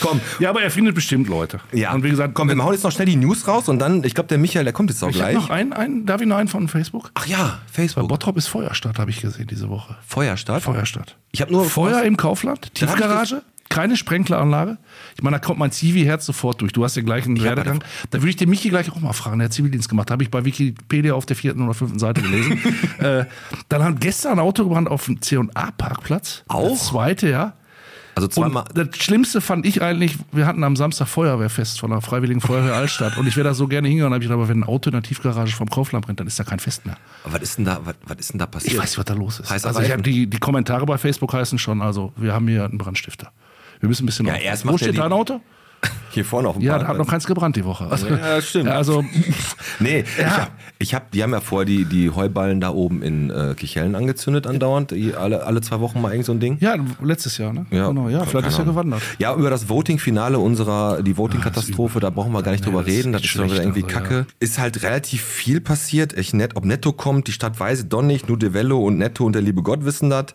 Komm, 0.00 0.20
Ja, 0.38 0.50
aber 0.50 0.62
er 0.62 0.70
findet 0.70 0.94
bestimmt 0.94 1.28
Leute. 1.28 1.60
ja. 1.72 1.92
Und 1.92 2.02
wie 2.04 2.10
gesagt, 2.10 2.34
komm, 2.34 2.48
wir 2.48 2.56
hauen 2.62 2.72
jetzt 2.72 2.82
noch 2.82 2.92
schnell 2.92 3.06
die 3.06 3.16
News 3.16 3.46
raus 3.46 3.68
und 3.68 3.78
dann, 3.78 4.02
ich 4.04 4.14
glaube, 4.14 4.28
der 4.28 4.38
Michael, 4.38 4.64
der 4.64 4.72
kommt 4.72 4.90
jetzt 4.90 5.02
auch 5.04 5.08
ich 5.10 5.16
gleich. 5.16 5.34
noch 5.34 5.50
einen, 5.50 5.72
einen, 5.72 6.06
darf 6.06 6.20
ich 6.20 6.26
noch 6.26 6.36
einen 6.36 6.48
von 6.48 6.68
Facebook? 6.68 7.11
Ach 7.14 7.26
ja, 7.26 7.60
Bei 7.66 7.72
Facebook. 7.72 8.08
Bottrop 8.08 8.36
ist 8.36 8.48
Feuerstadt, 8.48 8.98
habe 8.98 9.10
ich 9.10 9.20
gesehen 9.20 9.46
diese 9.46 9.68
Woche. 9.68 9.96
Feuerstadt. 10.06 10.62
Feuerstadt. 10.62 11.16
Ich 11.30 11.40
habe 11.40 11.52
nur 11.52 11.64
Feuer 11.64 12.02
im 12.02 12.16
Kaufland, 12.16 12.66
ich 12.66 12.72
Tiefgarage, 12.72 13.42
keine 13.72 13.96
Sprenkleranlage. 13.96 14.76
Ich 15.16 15.22
meine, 15.22 15.36
da 15.36 15.40
kommt 15.40 15.58
mein 15.58 15.72
Zivi-Herz 15.72 16.26
sofort 16.26 16.60
durch. 16.60 16.72
Du 16.72 16.84
hast 16.84 16.94
den 16.96 17.06
gleichen 17.06 17.36
hab 17.36 17.44
Werdegang. 17.44 17.82
Da 18.10 18.18
würde 18.18 18.30
ich 18.30 18.36
den 18.36 18.50
Michi 18.50 18.68
gleich 18.68 18.90
auch 18.92 19.00
mal 19.00 19.12
fragen. 19.14 19.38
Der 19.38 19.46
hat 19.46 19.52
Zivildienst 19.54 19.88
gemacht. 19.88 20.10
Habe 20.10 20.22
ich 20.22 20.30
bei 20.30 20.44
Wikipedia 20.44 21.14
auf 21.14 21.24
der 21.24 21.36
vierten 21.36 21.62
oder 21.62 21.72
fünften 21.72 21.98
Seite 21.98 22.20
gelesen. 22.20 22.60
äh, 22.98 23.24
dann 23.68 23.82
hat 23.82 24.00
gestern 24.00 24.32
ein 24.32 24.38
Auto 24.40 24.64
gebrannt 24.64 24.90
auf 24.90 25.06
dem 25.06 25.22
C&A-Parkplatz. 25.22 26.44
Auch? 26.48 26.70
Das 26.70 26.88
zweite, 26.88 27.30
ja. 27.30 27.54
Also 28.14 28.26
Und 28.26 28.32
zweimal. 28.32 28.64
das 28.74 28.88
Schlimmste 28.96 29.40
fand 29.40 29.64
ich 29.64 29.80
eigentlich, 29.80 30.18
wir 30.32 30.46
hatten 30.46 30.62
am 30.64 30.76
Samstag 30.76 31.08
Feuerwehrfest 31.08 31.80
von 31.80 31.90
der 31.90 32.00
Freiwilligen 32.02 32.40
Feuerwehr 32.40 32.74
Altstadt. 32.74 33.16
Und 33.16 33.26
ich 33.26 33.36
wäre 33.36 33.48
da 33.48 33.54
so 33.54 33.66
gerne 33.68 33.88
hingegangen, 33.88 34.12
habe 34.12 34.22
ich 34.22 34.28
gedacht, 34.28 34.40
aber 34.40 34.48
wenn 34.48 34.60
ein 34.60 34.64
Auto 34.64 34.90
in 34.90 34.92
der 34.92 35.02
Tiefgarage 35.02 35.54
vom 35.56 35.70
Kaufland 35.70 36.04
brennt, 36.04 36.20
dann 36.20 36.26
ist 36.26 36.38
da 36.38 36.44
kein 36.44 36.58
Fest 36.58 36.84
mehr. 36.84 36.96
Was 37.24 37.40
ist 37.40 37.58
denn 37.58 37.64
da, 37.64 37.80
was, 37.84 37.94
was 38.06 38.18
ist 38.18 38.32
denn 38.32 38.38
da 38.38 38.46
passiert? 38.46 38.74
Ich 38.74 38.78
weiß 38.78 38.90
nicht, 38.90 38.98
was 38.98 39.04
da 39.06 39.14
los 39.14 39.40
ist. 39.40 39.50
Heißer 39.50 39.68
also 39.68 39.80
ich 39.80 39.86
Reifen. 39.86 39.98
hab 39.98 40.04
die, 40.04 40.26
die 40.26 40.38
Kommentare 40.38 40.84
bei 40.84 40.98
Facebook 40.98 41.32
heißen 41.32 41.58
schon, 41.58 41.80
also 41.80 42.12
wir 42.16 42.34
haben 42.34 42.46
hier 42.48 42.64
einen 42.64 42.78
Brandstifter. 42.78 43.32
Wir 43.80 43.88
müssen 43.88 44.04
ein 44.04 44.06
bisschen 44.06 44.26
Ja, 44.26 44.34
erst 44.36 44.64
Wo 44.66 44.72
macht 44.72 44.80
steht 44.80 44.98
dein 44.98 45.12
Auto? 45.12 45.40
Hier 46.10 46.24
vorne 46.26 46.46
auf 46.48 46.56
dem 46.56 46.62
Ja, 46.62 46.78
da 46.78 46.88
hat 46.88 46.98
noch 46.98 47.08
keins 47.08 47.26
gebrannt 47.26 47.56
die 47.56 47.64
Woche. 47.64 47.86
Also, 47.90 48.06
Ja, 48.06 48.40
stimmt. 48.42 48.66
Ja, 48.66 48.72
also 48.76 49.02
Nee, 49.80 50.04
Ja. 50.18 50.26
ich 50.26 50.32
hab, 50.36 50.52
ich 50.78 50.94
hab, 50.94 51.10
die 51.10 51.22
haben 51.22 51.32
ja 51.32 51.40
vorher 51.40 51.64
die, 51.64 51.86
die 51.86 52.10
Heuballen 52.10 52.60
da 52.60 52.68
oben 52.70 53.02
in 53.02 53.30
äh, 53.30 53.54
Kichellen 53.56 53.94
angezündet 53.94 54.46
andauernd. 54.46 54.92
Alle, 55.18 55.44
alle 55.46 55.60
zwei 55.62 55.80
Wochen 55.80 56.02
mal 56.02 56.10
irgend 56.12 56.26
so 56.26 56.32
ein 56.32 56.40
Ding. 56.40 56.58
ja, 56.60 56.76
letztes 57.02 57.38
Jahr, 57.38 57.54
ne? 57.54 57.64
genau, 57.70 58.10
ja, 58.10 58.24
vielleicht 58.26 58.48
ist 58.48 58.58
er 58.58 58.66
gewandert. 58.66 59.00
Ja, 59.18 59.34
über 59.34 59.48
das 59.48 59.70
Voting-Finale 59.70 60.38
unserer, 60.38 61.02
die 61.02 61.16
Voting-Katastrophe, 61.16 61.98
da 61.98 62.10
brauchen 62.10 62.32
wir 62.32 62.42
gar 62.42 62.52
nicht 62.52 62.60
Nee, 62.64 62.70
drüber 62.70 62.82
das 62.84 62.92
reden. 62.92 63.12
Das 63.12 63.22
ist 63.22 63.28
schon 63.28 63.46
wieder 63.50 63.62
irgendwie 63.62 63.82
also, 63.84 63.94
ja. 63.94 64.00
kacke. 64.02 64.26
Ist 64.38 64.58
halt 64.58 64.82
relativ 64.82 65.22
viel 65.22 65.62
passiert. 65.62 66.12
Ich 66.18 66.34
net, 66.34 66.56
ob 66.56 66.66
Netto 66.66 66.92
kommt, 66.92 67.26
die 67.26 67.32
Stadt 67.32 67.58
Weise, 67.58 67.86
Donnig, 67.86 68.28
Nudevello 68.28 68.78
und 68.84 68.98
Netto 68.98 69.24
und 69.24 69.32
der 69.32 69.42
liebe 69.42 69.62
Gott 69.62 69.86
wissen 69.86 70.10
das. 70.10 70.26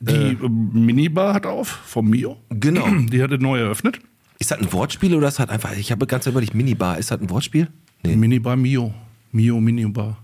Die 0.00 0.12
äh, 0.14 0.36
Minibar 0.48 1.34
hat 1.34 1.44
auf, 1.44 1.68
vom 1.68 2.08
Mio. 2.08 2.38
Genau. 2.48 2.86
Die 3.10 3.22
hatte 3.22 3.38
neu 3.38 3.58
eröffnet. 3.60 4.00
Ist 4.38 4.50
das 4.50 4.58
ein 4.58 4.72
Wortspiel 4.72 5.14
oder 5.14 5.28
ist 5.28 5.38
das 5.38 5.48
einfach, 5.48 5.72
ich 5.72 5.90
habe 5.90 6.06
ganz 6.06 6.26
überlegt, 6.26 6.54
Minibar, 6.54 6.98
ist 6.98 7.10
das 7.10 7.20
ein 7.20 7.28
Wortspiel? 7.30 7.68
Nee. 8.04 8.16
Minibar 8.16 8.56
Mio. 8.56 8.94
Mio, 9.32 9.60
Minibar. 9.60 10.18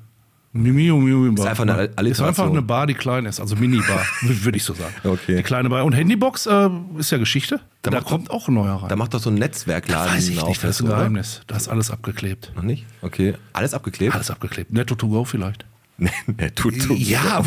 Mio, 0.53 0.73
Mio, 0.73 1.19
Mio. 1.19 1.33
Ist 1.35 1.45
einfach 1.47 1.65
eine 1.65 1.73
Ist 1.73 1.99
Alliteration. 1.99 2.29
einfach 2.29 2.47
eine 2.49 2.63
Bar, 2.63 2.87
die 2.87 2.95
klein 2.95 3.27
ist. 3.27 3.41
Also 3.41 3.57
Minibar, 3.57 4.01
würde 4.23 4.57
ich 4.57 4.63
so 4.63 4.73
sagen. 4.73 4.95
Okay. 5.03 5.37
Die 5.37 5.43
kleine 5.43 5.69
Bar. 5.69 5.85
Und 5.85 5.95
Handybox 5.95 6.47
äh, 6.47 6.71
ist 6.97 7.11
ja 7.11 7.19
Geschichte. 7.19 7.61
Da, 7.83 7.91
macht 7.91 8.05
kommt 8.07 8.31
auch 8.31 8.47
ein 8.47 8.55
neuer 8.55 8.77
rein. 8.77 8.89
Da 8.89 8.95
macht 8.95 9.15
doch 9.15 9.21
so 9.21 9.31
ein 9.31 9.35
Netzwerkladen 9.35 10.15
Weiß 10.15 10.29
ich 10.29 10.43
nicht, 10.45 10.63
das 10.63 10.77
ist 10.77 10.81
ein 10.83 10.87
oder? 10.87 10.97
Geheimnis. 10.99 11.41
Da 11.49 11.57
ist 11.57 11.67
alles 11.69 11.91
abgeklebt. 11.91 12.53
Noch 12.55 12.63
nicht? 12.63 12.87
Okay. 13.03 13.35
Alles 13.53 13.75
abgeklebt? 13.75 14.15
Alles 14.15 14.31
abgeklebt. 14.31 14.73
Netto 14.73 14.95
to 14.95 15.09
go 15.09 15.25
vielleicht. 15.25 15.67
Nee, 15.97 16.51
tut, 16.55 16.81
tut. 16.81 16.99
Ja, 16.99 17.45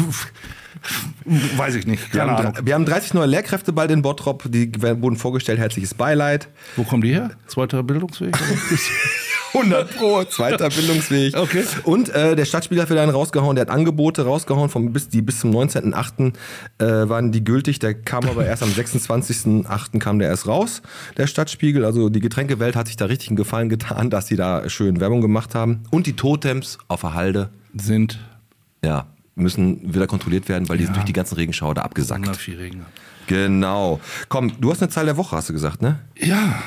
weiß 1.58 1.76
ich 1.76 1.88
nicht. 1.88 2.14
Wir 2.14 2.24
haben, 2.24 2.66
wir 2.66 2.74
haben 2.74 2.86
30 2.86 3.14
neue 3.14 3.28
Lehrkräfte 3.28 3.74
bald 3.74 3.92
in 3.92 4.02
Bottrop, 4.02 4.44
die 4.48 4.72
wurden 4.82 5.18
vorgestellt. 5.18 5.60
Herzliches 5.60 5.94
Beileid. 5.94 6.50
Wo 6.76 6.84
kommen 6.84 7.02
die 7.02 7.14
her? 7.14 7.32
Zweiter 7.48 7.84
Bildungsweg? 7.84 8.38
100 9.54 9.96
Pro, 9.98 10.24
zweiter 10.26 10.70
Bildungsweg. 10.70 11.36
Okay. 11.36 11.64
Und 11.84 12.10
äh, 12.10 12.36
der 12.36 12.46
Stadtspieler 12.46 12.84
hat 12.84 12.90
wieder 12.90 13.02
einen 13.02 13.12
rausgehauen, 13.12 13.56
der 13.56 13.64
hat 13.64 13.70
Angebote 13.70 14.24
rausgehauen, 14.24 14.70
vom, 14.70 14.94
bis, 14.94 15.10
die 15.10 15.22
bis 15.22 15.40
zum 15.40 15.52
19.08. 15.52 16.34
Äh, 16.80 17.10
waren 17.10 17.32
die 17.32 17.44
gültig. 17.44 17.80
Der 17.80 17.94
kam 17.94 18.26
aber 18.28 18.46
erst 18.46 18.64
am 18.64 18.70
26.08. 18.70 20.00
kam 20.00 20.20
der 20.20 20.30
erst 20.30 20.48
raus, 20.48 20.82
der 21.18 21.28
Stadtspiegel. 21.28 21.86
Also 21.86 22.10
die 22.10 22.20
Getränkewelt 22.20 22.76
hat 22.76 22.88
sich 22.88 22.98
da 22.98 23.06
richtig 23.06 23.30
einen 23.30 23.38
Gefallen 23.38 23.70
getan, 23.70 24.10
dass 24.10 24.28
sie 24.28 24.36
da 24.36 24.70
schön 24.70 25.00
Werbung 25.00 25.22
gemacht 25.22 25.56
haben. 25.56 25.84
Und 25.92 26.08
die 26.08 26.16
Totems 26.16 26.78
auf 26.88 27.02
der 27.02 27.14
Halde, 27.14 27.50
Sind 27.74 28.20
ja, 28.84 29.08
müssen 29.38 29.94
wieder 29.94 30.08
kontrolliert 30.08 30.50
werden, 30.50 30.68
weil 30.70 30.78
die 30.78 30.84
Ja. 30.84 30.88
sind 30.88 30.96
durch 30.98 31.06
die 31.06 31.14
ganzen 31.14 31.36
Regenschauer 31.36 31.76
da 31.76 31.82
abgesackt. 31.84 32.22
104 32.26 32.60
Regen. 32.60 32.86
Genau. 33.28 34.00
Komm, 34.30 34.52
du 34.60 34.72
hast 34.72 34.82
eine 34.82 34.90
Zahl 34.90 35.06
der 35.06 35.18
Woche, 35.18 35.36
hast 35.36 35.50
du 35.50 35.54
gesagt, 35.54 35.82
ne? 35.82 36.00
Ja, 36.20 36.62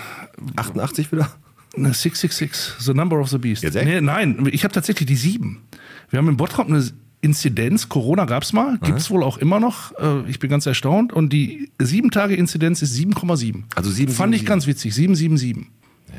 88 0.56 1.10
wieder? 1.12 1.30
Ne, 1.76 1.92
666, 1.94 2.74
The 2.84 2.94
Number 2.94 3.18
of 3.20 3.28
the 3.30 3.38
Beast. 3.38 3.62
Jetzt 3.62 3.76
echt? 3.76 3.86
Nee, 3.86 4.00
nein, 4.00 4.48
ich 4.50 4.64
habe 4.64 4.74
tatsächlich 4.74 5.06
die 5.06 5.16
sieben. 5.16 5.62
Wir 6.10 6.18
haben 6.18 6.28
in 6.28 6.36
Bottrop 6.36 6.66
eine 6.68 6.84
Inzidenz, 7.22 7.88
Corona 7.88 8.24
gab 8.24 8.42
es 8.42 8.52
mal, 8.52 8.78
gibt 8.78 8.98
es 8.98 9.10
wohl 9.10 9.22
auch 9.22 9.36
immer 9.38 9.60
noch. 9.60 9.92
Äh, 9.98 10.28
Ich 10.28 10.38
bin 10.38 10.48
ganz 10.50 10.64
erstaunt. 10.66 11.12
Und 11.12 11.32
die 11.32 11.70
7-Tage-Inzidenz 11.78 12.80
ist 12.82 12.94
7,7. 12.96 13.64
Also 13.76 13.90
7,7. 13.90 14.10
Fand 14.10 14.34
ich 14.34 14.46
ganz 14.46 14.66
witzig, 14.66 14.94
777. 14.94 15.66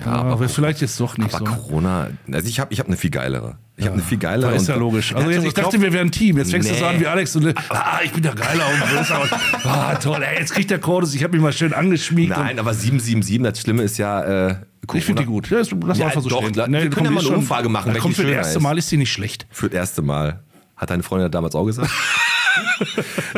Ja, 0.06 0.12
aber, 0.14 0.32
aber- 0.32 0.50
vielleicht 0.50 0.82
jetzt 0.82 1.00
doch 1.00 1.18
nicht 1.18 1.34
Aber 1.34 1.46
so. 1.46 1.52
Corona, 1.56 2.10
also 2.32 2.48
ich 2.48 2.60
habe 2.60 2.74
ich 2.74 2.80
hab 2.80 2.88
eine 2.88 2.98
viel 2.98 3.10
geilere. 3.12 3.58
Ich 3.78 3.86
habe 3.86 3.94
eine 3.96 4.04
viel 4.04 4.18
geilere. 4.20 4.54
ist 4.56 4.68
ja 4.68 4.76
logisch. 4.76 5.16
Also 5.16 5.30
jetzt, 5.32 5.44
ich 5.46 5.54
dachte, 5.54 5.82
wir 5.82 5.92
wären 5.94 6.08
ein 6.08 6.12
Team. 6.12 6.38
Jetzt 6.38 6.52
fängst 6.52 6.70
du 6.70 6.76
so 6.76 6.82
Nee. 6.82 6.90
an 6.96 7.00
wie 7.00 7.08
Alex 7.08 7.36
und 7.36 7.54
ah, 7.70 8.00
ich 8.04 8.12
bin 8.12 8.22
der 8.22 8.36
Geiler 8.36 8.64
und 8.68 8.80
größer. 8.98 9.22
Und, 9.22 9.32
ah, 9.66 9.96
toll, 9.96 10.22
ey, 10.24 10.40
jetzt 10.40 10.54
kriegt 10.54 10.70
der 10.70 10.80
Chorus, 10.80 11.14
ich 11.16 11.24
habe 11.24 11.34
mich 11.34 11.42
mal 11.42 11.54
schön 11.54 11.74
angeschmiegt. 11.74 12.30
Nein, 12.30 12.60
aber 12.60 12.74
777, 12.74 13.42
das 13.44 13.60
Schlimme 13.62 13.84
ist 13.84 13.98
ja. 13.98 14.50
Äh, 14.50 14.56
und 14.88 14.98
ich 14.98 15.06
finde 15.06 15.22
die 15.24 15.28
gut. 15.28 15.50
Ja, 15.50 15.60
das, 15.60 15.70
lass 15.86 15.98
Ja, 15.98 16.08
einfach 16.08 16.22
so 16.22 16.30
doch, 16.30 16.42
stehen. 16.44 16.54
la- 16.54 16.68
wir 16.70 16.90
können 16.90 17.06
ja 17.06 17.12
mal 17.12 17.22
ist 17.22 17.28
eine 17.28 17.38
Umfrage 17.38 17.70
machen, 17.70 17.94
Kommt 17.98 18.16
für 18.16 18.24
das 18.24 18.32
erste 18.32 18.58
ist. 18.58 18.64
Mal 18.64 18.78
ist 18.78 18.92
die 18.92 18.98
nicht 18.98 19.12
schlecht. 19.12 19.48
Für 19.50 19.70
das 19.70 19.78
erste 19.78 20.02
Mal. 20.02 20.42
Hat 20.76 20.90
deine 20.90 21.04
Freundin 21.04 21.28
das 21.28 21.32
damals 21.32 21.56
auch 21.56 21.66
gesagt? 21.66 21.90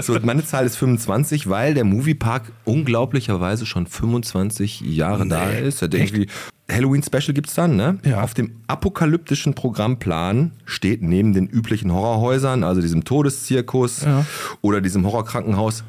so, 0.01 0.17
meine 0.23 0.45
Zahl 0.45 0.65
ist 0.65 0.75
25, 0.77 1.49
weil 1.49 1.73
der 1.73 1.83
Moviepark 1.83 2.51
unglaublicherweise 2.65 3.65
schon 3.65 3.87
25 3.87 4.81
Jahre 4.81 5.27
da 5.27 5.49
ist. 5.51 5.81
Der 5.81 5.93
irgendwie 5.93 6.27
Halloween-Special 6.71 7.33
gibt's 7.33 7.53
dann, 7.55 7.75
ne? 7.75 7.99
Ja. 8.05 8.21
Auf 8.21 8.33
dem 8.33 8.51
apokalyptischen 8.67 9.53
Programmplan 9.53 10.51
steht 10.65 11.01
neben 11.03 11.33
den 11.33 11.47
üblichen 11.47 11.91
Horrorhäusern, 11.91 12.63
also 12.63 12.81
diesem 12.81 13.03
Todeszirkus 13.03 14.03
Ja. 14.03 14.25
oder 14.61 14.81
diesem 14.81 15.05
Horrorkrankenhaus, 15.05 15.83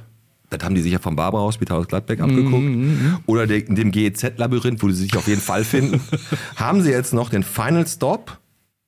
das 0.50 0.62
haben 0.64 0.74
die 0.74 0.82
sich 0.82 0.92
ja 0.92 0.98
vom 0.98 1.16
Barbara 1.16 1.42
Hospital 1.42 1.78
aus 1.78 1.88
Gladbeck 1.88 2.18
Mhm, 2.20 2.24
abgeguckt. 2.24 3.22
Oder 3.26 3.46
de, 3.46 3.62
dem 3.72 3.90
GEZ-Labyrinth, 3.92 4.82
wo 4.82 4.88
sie 4.90 5.02
sich 5.02 5.16
auf 5.16 5.26
jeden 5.28 5.40
Fall 5.40 5.64
finden. 5.64 6.00
haben 6.56 6.82
sie 6.82 6.90
jetzt 6.90 7.12
noch 7.14 7.30
den 7.30 7.42
Final 7.42 7.86
Stop. 7.86 8.38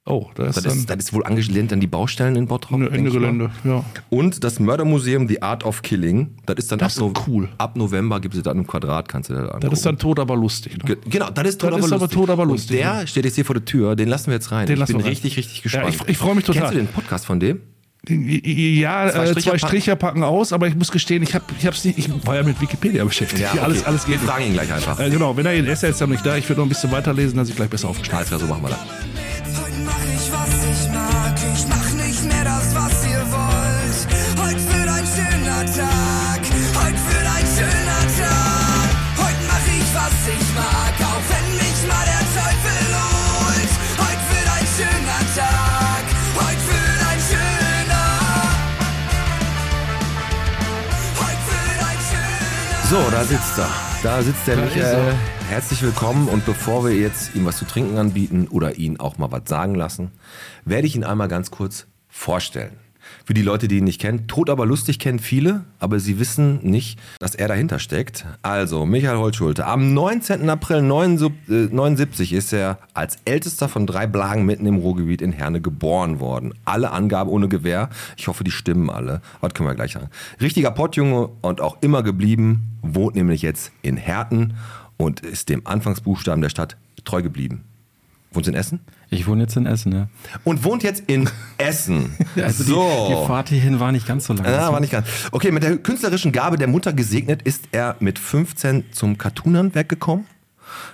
Oh, 0.08 0.28
da 0.36 0.46
ist 0.46 0.56
Das 0.56 0.62
dann 0.64 0.72
ist, 0.78 0.88
das 0.88 0.96
ist 0.98 1.12
wohl 1.12 1.24
angelehnt 1.26 1.72
an 1.72 1.80
die 1.80 1.88
Baustellen 1.88 2.36
in 2.36 2.46
Bottrop. 2.46 2.78
Denk 2.80 2.92
Ende. 2.94 3.10
Gelände. 3.10 3.50
Ja. 3.64 3.84
Und 4.08 4.44
das 4.44 4.60
Mördermuseum 4.60 5.26
The 5.26 5.42
Art 5.42 5.64
of 5.64 5.82
Killing. 5.82 6.36
Das 6.46 6.56
ist 6.58 6.70
dann 6.70 6.78
Das 6.78 6.96
ab, 7.00 7.10
ist 7.16 7.26
cool. 7.26 7.48
ab 7.58 7.76
November 7.76 8.20
gibt 8.20 8.36
es 8.36 8.42
dann 8.44 8.58
im 8.58 8.66
Quadrat, 8.68 9.08
kannst 9.08 9.30
du 9.30 9.34
das 9.34 9.42
angucken. 9.48 9.68
Das 9.70 9.80
ist 9.80 9.84
dann 9.86 9.98
tot, 9.98 10.20
aber 10.20 10.36
lustig. 10.36 10.78
Ne? 10.78 10.84
Ge- 10.84 10.96
Genau, 11.10 11.28
das 11.30 11.48
ist 11.48 11.60
tot, 11.60 11.70
Das 11.72 11.78
aber 11.78 11.86
ist 11.86 11.92
aber 11.92 12.00
lustig. 12.02 12.16
tot, 12.18 12.30
aber 12.30 12.46
lustig, 12.46 12.70
Und 12.70 12.84
der 12.84 13.06
steht 13.08 13.24
jetzt 13.24 13.34
hier 13.34 13.44
vor 13.44 13.56
der 13.56 13.64
Tür, 13.64 13.96
den 13.96 14.08
lassen 14.08 14.28
wir 14.28 14.34
jetzt 14.34 14.52
rein. 14.52 14.66
Den 14.68 14.74
ich 14.74 14.78
lassen 14.78 14.92
bin 14.92 14.98
wir 15.00 15.04
rein. 15.06 15.10
richtig, 15.10 15.36
richtig 15.36 15.62
gespannt. 15.62 15.88
ich- 15.92 16.08
ich 16.08 16.16
freu 16.18 16.34
mich 16.34 16.44
total. 16.44 16.62
Kennst 16.62 16.74
du 16.74 16.78
den 16.78 16.86
Podcast 16.88 17.26
von 17.26 17.40
dem? 17.40 17.60
Ja, 18.08 19.10
Zwei 19.10 19.24
äh, 19.54 19.58
Striche 19.58 19.96
packen. 19.96 20.20
Packen 20.20 20.22
aus, 20.22 20.52
aber 20.52 20.68
ich 20.68 20.76
muss 20.76 20.92
gestehen, 20.92 21.24
ich, 21.24 21.34
hab, 21.34 21.42
ich, 21.58 21.66
hab's 21.66 21.84
nicht, 21.84 21.98
ich 21.98 22.08
war 22.24 22.36
ja 22.36 22.44
mit 22.44 22.60
Wikipedia 22.60 23.04
beschäftigt. 23.04 23.44
Alles, 23.60 23.78
okay. 23.80 23.86
alles 23.88 24.06
Wir 24.08 24.16
geht. 24.18 24.24
fragen 24.28 24.44
ihn 24.46 24.52
gleich 24.52 24.72
einfach. 24.72 25.00
Äh, 25.00 25.10
genau, 25.10 25.36
wenn 25.36 25.44
er 25.46 25.56
ihn 25.56 25.64
ist, 25.66 25.82
er 25.82 25.88
jetzt 25.88 26.00
noch 26.00 26.06
nicht 26.06 26.24
da. 26.24 26.36
Ich 26.36 26.48
würde 26.48 26.60
noch 26.60 26.66
ein 26.66 26.68
bisschen 26.68 26.92
weiterlesen, 26.92 27.36
dass 27.36 27.48
ich 27.48 27.56
gleich 27.56 27.68
besser 27.68 27.88
aufgestellt 27.88 28.18
Alles 28.18 28.28
klar, 28.28 28.38
so 28.38 28.46
machen 28.46 28.62
wir 28.62 28.68
das. 28.68 28.78
Schöner 35.56 35.72
Tag. 35.72 36.40
Heute 36.74 36.98
wird 37.08 37.26
ein 37.26 37.46
schöner 37.46 38.02
Tag. 38.18 38.88
Heute 39.16 39.42
mach 39.48 39.66
ich, 39.66 39.94
was 39.94 40.28
ich 40.28 40.54
mag. 40.54 40.94
Auch 41.00 41.24
wenn 41.30 41.56
mich 41.56 41.78
mal 41.88 42.04
der 42.04 42.24
Teufel 42.36 42.78
holt. 42.92 43.72
Heute 43.98 44.24
wird 44.32 44.48
ein 44.52 44.66
schöner 44.76 45.22
Tag. 45.34 46.04
Heute 46.36 46.66
wird 46.68 47.02
ein 47.10 47.20
schöner. 47.30 48.06
Heute 51.16 51.52
wird 51.52 51.80
ein 51.88 52.00
schöner. 52.10 53.04
So, 53.04 53.10
da 53.10 53.24
sitzt 53.24 53.58
er. 53.58 53.68
Da 54.02 54.22
sitzt 54.22 54.46
der 54.46 54.56
Da 54.56 54.62
Michael. 54.62 55.08
er. 55.08 55.14
Herzlich 55.48 55.82
willkommen 55.82 56.28
und 56.28 56.44
bevor 56.44 56.84
wir 56.84 56.94
jetzt 56.94 57.34
ihm 57.34 57.46
was 57.46 57.56
zu 57.56 57.64
trinken 57.64 57.96
anbieten 57.98 58.48
oder 58.48 58.74
ihn 58.76 58.98
auch 59.00 59.16
mal 59.16 59.30
was 59.30 59.42
sagen 59.46 59.74
lassen, 59.74 60.10
werde 60.64 60.86
ich 60.86 60.96
ihn 60.96 61.04
einmal 61.04 61.28
ganz 61.28 61.50
kurz 61.50 61.86
vorstellen. 62.08 62.76
Für 63.26 63.34
die 63.34 63.42
Leute, 63.42 63.66
die 63.66 63.78
ihn 63.78 63.84
nicht 63.84 64.00
kennen, 64.00 64.28
tot 64.28 64.48
aber 64.48 64.66
lustig 64.66 65.00
kennen 65.00 65.18
viele, 65.18 65.64
aber 65.80 65.98
sie 65.98 66.20
wissen 66.20 66.60
nicht, 66.62 66.96
dass 67.18 67.34
er 67.34 67.48
dahinter 67.48 67.80
steckt. 67.80 68.24
Also, 68.42 68.86
Michael 68.86 69.16
Holtschulte. 69.16 69.66
Am 69.66 69.94
19. 69.94 70.48
April 70.48 70.80
79 70.82 72.32
ist 72.32 72.52
er 72.52 72.78
als 72.94 73.18
ältester 73.24 73.68
von 73.68 73.84
drei 73.84 74.06
Blagen 74.06 74.46
mitten 74.46 74.64
im 74.64 74.76
Ruhrgebiet 74.76 75.22
in 75.22 75.32
Herne 75.32 75.60
geboren 75.60 76.20
worden. 76.20 76.54
Alle 76.64 76.92
Angaben 76.92 77.28
ohne 77.28 77.48
Gewähr. 77.48 77.90
Ich 78.16 78.28
hoffe, 78.28 78.44
die 78.44 78.52
stimmen 78.52 78.90
alle. 78.90 79.20
Was 79.40 79.54
können 79.54 79.68
wir 79.68 79.74
gleich 79.74 79.94
sagen? 79.94 80.08
Richtiger 80.40 80.70
Pottjunge 80.70 81.28
und 81.40 81.60
auch 81.60 81.78
immer 81.80 82.04
geblieben, 82.04 82.78
wohnt 82.82 83.16
nämlich 83.16 83.42
jetzt 83.42 83.72
in 83.82 83.96
Herten 83.96 84.54
und 84.98 85.18
ist 85.18 85.48
dem 85.48 85.66
Anfangsbuchstaben 85.66 86.42
der 86.42 86.50
Stadt 86.50 86.76
treu 87.04 87.22
geblieben. 87.22 87.64
Wohnt 88.30 88.46
in 88.46 88.54
Essen? 88.54 88.78
Ich 89.10 89.26
wohne 89.26 89.42
jetzt 89.42 89.56
in 89.56 89.66
Essen, 89.66 89.92
ja. 89.92 90.08
Und 90.44 90.64
wohnt 90.64 90.82
jetzt 90.82 91.04
in 91.06 91.28
Essen. 91.58 92.14
Also 92.36 92.64
die, 92.64 92.70
so. 92.70 93.06
die 93.08 93.26
Fahrt 93.26 93.48
hierhin 93.48 93.80
war 93.80 93.92
nicht 93.92 94.06
ganz 94.06 94.26
so 94.26 94.34
lang. 94.34 94.44
Ja, 94.44 94.70
war 94.72 94.80
nicht 94.80 94.92
ganz. 94.92 95.06
Okay, 95.32 95.50
mit 95.52 95.62
der 95.62 95.78
künstlerischen 95.78 96.32
Gabe 96.32 96.58
der 96.58 96.68
Mutter 96.68 96.92
gesegnet 96.92 97.42
ist 97.42 97.68
er 97.72 97.96
mit 98.00 98.18
15 98.18 98.84
zum 98.92 99.16
Cartoonhandwerk 99.16 99.88
gekommen, 99.88 100.26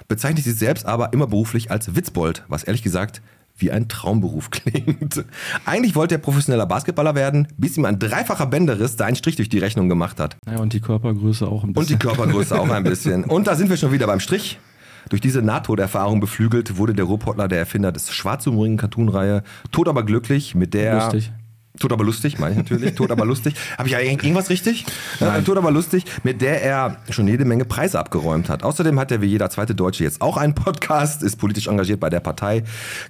bezeichnet 0.09 0.45
sich 0.45 0.55
selbst 0.55 0.87
aber 0.87 1.13
immer 1.13 1.27
beruflich 1.27 1.71
als 1.71 1.97
Witzbold, 1.97 2.45
was 2.49 2.63
ehrlich 2.63 2.83
gesagt 2.83 3.23
wie 3.57 3.71
ein 3.71 3.89
Traumberuf 3.89 4.51
klingt. 4.51 5.25
Eigentlich 5.65 5.95
wollte 5.95 6.15
er 6.15 6.19
professioneller 6.19 6.67
Basketballer 6.67 7.15
werden, 7.15 7.49
bis 7.57 7.77
ihm 7.77 7.85
ein 7.85 7.99
dreifacher 7.99 8.47
Bänderriss 8.47 8.97
da 8.97 9.05
einen 9.07 9.17
Strich 9.17 9.37
durch 9.37 9.49
die 9.49 9.59
Rechnung 9.59 9.89
gemacht 9.89 10.21
hat. 10.21 10.37
Ja, 10.47 10.59
und 10.59 10.73
die 10.73 10.81
Körpergröße 10.81 11.47
auch 11.47 11.65
ein 11.65 11.71
Und 11.71 11.89
die 11.89 11.95
bisschen. 11.95 11.99
Körpergröße 11.99 12.59
auch 12.59 12.71
ein 12.71 12.83
bisschen. 12.85 13.25
Und 13.25 13.47
da 13.47 13.57
sind 13.57 13.69
wir 13.71 13.77
schon 13.77 13.93
wieder 13.93 14.07
beim 14.07 14.21
Strich. 14.21 14.59
Durch 15.09 15.21
diese 15.21 15.43
Nahtoderfahrung 15.43 16.21
beflügelt 16.21 16.77
wurde 16.77 16.95
der 16.95 17.05
Ruhrpottler 17.05 17.49
der 17.49 17.59
Erfinder 17.59 17.93
des 17.93 18.13
schwarzhumorigen 18.13 18.77
Cartoon-Reihe 18.77 19.43
Tot 19.71 19.89
aber 19.89 20.05
glücklich 20.05 20.55
mit 20.55 20.75
der... 20.75 20.95
Lustig. 20.95 21.33
Tot 21.81 21.91
aber 21.91 22.05
lustig, 22.05 22.39
meine 22.39 22.53
ich 22.53 22.59
natürlich. 22.59 22.95
Tot 22.95 23.11
aber 23.11 23.25
lustig. 23.25 23.55
Habe 23.79 23.89
ich 23.89 23.93
ja 23.95 23.99
irgend- 23.99 24.23
irgendwas 24.23 24.51
richtig? 24.51 24.85
Ja, 25.21 25.41
Tot 25.41 25.57
aber 25.57 25.71
lustig, 25.71 26.05
mit 26.23 26.43
der 26.43 26.63
er 26.63 26.99
schon 27.09 27.27
jede 27.27 27.47
Menge 27.47 27.65
Preise 27.65 27.99
abgeräumt 27.99 28.51
hat. 28.51 28.63
Außerdem 28.63 29.01
hat 29.01 29.11
er 29.11 29.23
wie 29.23 29.27
jeder 29.27 29.49
zweite 29.49 29.75
Deutsche 29.75 30.05
jetzt 30.05 30.21
auch 30.21 30.37
einen 30.37 30.55
Podcast, 30.55 31.23
ist 31.23 31.37
politisch 31.37 31.69
engagiert 31.69 31.99
bei 31.99 32.11
der 32.11 32.21
Partei, 32.21 32.63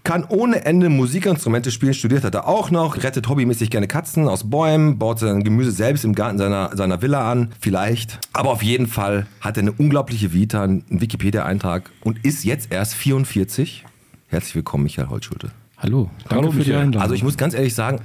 kann 0.05 0.25
ohne 0.29 0.65
Ende 0.65 0.89
Musikinstrumente 0.91 1.73
spielen, 1.73 1.93
studiert 1.93 2.23
hat 2.23 2.37
er 2.37 2.47
auch 2.47 2.71
noch, 2.71 3.03
rettet 3.03 3.29
hobbymäßig 3.29 3.69
gerne 3.69 3.89
Katzen 3.89 4.29
aus 4.29 4.49
Bäumen, 4.49 4.97
baut 4.97 5.19
sein 5.19 5.43
Gemüse 5.43 5.73
selbst 5.73 6.05
im 6.05 6.15
Garten 6.15 6.39
seiner, 6.39 6.71
seiner 6.77 7.03
Villa 7.03 7.31
an, 7.31 7.51
vielleicht. 7.61 8.21
Aber 8.33 8.51
auf 8.51 8.63
jeden 8.63 8.87
Fall 8.87 9.27
hat 9.41 9.57
er 9.57 9.63
eine 9.63 9.73
unglaubliche 9.73 10.33
Vita, 10.33 10.63
einen 10.63 10.85
Wikipedia-Eintrag 10.89 11.91
und 12.05 12.25
ist 12.25 12.45
jetzt 12.45 12.71
erst 12.73 12.95
44. 12.95 13.85
Herzlich 14.29 14.55
willkommen, 14.55 14.85
Michael 14.85 15.09
Holtschulte. 15.09 15.51
Hallo, 15.79 16.09
danke 16.29 16.37
Hallo, 16.37 16.53
für 16.53 16.63
die. 16.63 16.73
Einladung. 16.75 17.03
Also 17.03 17.15
ich 17.15 17.25
muss 17.25 17.37
ganz 17.37 17.55
ehrlich 17.55 17.75
sagen, 17.75 17.99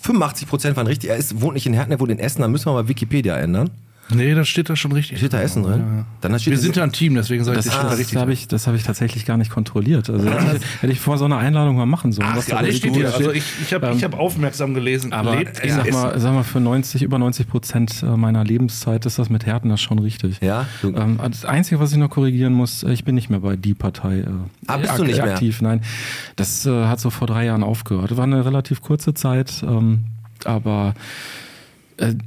85 0.00 0.48
Prozent 0.48 0.76
waren 0.76 0.86
richtig. 0.86 1.10
Er 1.10 1.16
ist, 1.16 1.40
wohnt 1.40 1.54
nicht 1.54 1.66
in 1.66 1.74
Herten, 1.74 1.92
er 1.92 2.00
wohnt 2.00 2.10
in 2.10 2.18
Essen. 2.18 2.42
Da 2.42 2.48
müssen 2.48 2.66
wir 2.66 2.72
mal 2.72 2.88
Wikipedia 2.88 3.36
ändern. 3.36 3.70
Nee, 4.14 4.34
das 4.34 4.48
steht 4.48 4.70
da 4.70 4.76
schon 4.76 4.92
richtig. 4.92 5.18
Steht 5.18 5.32
da 5.32 5.40
Essen 5.40 5.62
drin? 5.64 6.04
Dann 6.20 6.38
steht 6.38 6.52
Wir 6.52 6.58
sind 6.58 6.76
ja 6.76 6.82
ein 6.82 6.92
Team, 6.92 7.14
deswegen 7.14 7.44
sage 7.44 7.58
ich, 7.58 7.64
das 7.64 7.66
das 7.66 7.74
steht 7.74 7.84
da 7.84 7.90
das 7.90 7.98
richtig. 7.98 8.18
habe 8.18 8.32
ich, 8.32 8.48
das 8.48 8.66
hab 8.66 8.74
ich 8.74 8.82
tatsächlich 8.82 9.26
gar 9.26 9.36
nicht 9.36 9.50
kontrolliert. 9.50 10.08
Also 10.08 10.30
hätte 10.30 10.56
ich, 10.56 10.82
hätte 10.82 10.92
ich 10.92 11.00
vor 11.00 11.18
so 11.18 11.26
einer 11.26 11.36
Einladung 11.38 11.76
mal 11.76 11.86
machen 11.86 12.12
sollen. 12.12 12.28
Ach, 12.30 12.36
was 12.36 12.46
da 12.46 12.56
alles 12.56 12.78
steht 12.78 12.94
hier. 12.94 13.12
Also 13.12 13.32
ich, 13.32 13.44
ich 13.62 13.74
habe 13.74 13.92
ich 13.94 14.02
hab 14.02 14.18
aufmerksam 14.18 14.72
gelesen. 14.74 15.12
Aber 15.12 15.36
Lebt 15.36 15.62
ich 15.62 15.72
sag 15.72 15.90
mal, 15.92 16.18
sag 16.18 16.32
mal, 16.32 16.42
für 16.42 16.60
90, 16.60 17.02
über 17.02 17.18
90 17.18 17.48
Prozent 17.48 18.02
meiner 18.02 18.44
Lebenszeit 18.44 19.04
ist 19.06 19.18
das 19.18 19.28
mit 19.30 19.44
Härten 19.46 19.68
das 19.70 19.80
schon 19.80 19.98
richtig. 19.98 20.40
Ja? 20.40 20.66
Ähm, 20.82 21.18
das 21.22 21.44
Einzige, 21.44 21.78
was 21.80 21.92
ich 21.92 21.98
noch 21.98 22.10
korrigieren 22.10 22.52
muss, 22.54 22.82
äh, 22.82 22.92
ich 22.92 23.04
bin 23.04 23.14
nicht 23.14 23.28
mehr 23.30 23.40
bei 23.40 23.56
die 23.56 23.74
Partei. 23.74 24.20
Äh, 24.20 24.26
Ah, 24.66 24.76
bist 24.78 24.98
du 24.98 25.04
nicht 25.04 25.22
mehr? 25.22 25.32
aktiv. 25.34 25.60
Nein, 25.60 25.82
das 26.36 26.64
äh, 26.66 26.86
hat 26.86 27.00
so 27.00 27.10
vor 27.10 27.26
drei 27.26 27.44
Jahren 27.46 27.62
aufgehört. 27.62 28.16
War 28.16 28.24
eine 28.24 28.44
relativ 28.44 28.80
kurze 28.80 29.14
Zeit, 29.14 29.62
ähm, 29.62 30.04
aber 30.44 30.94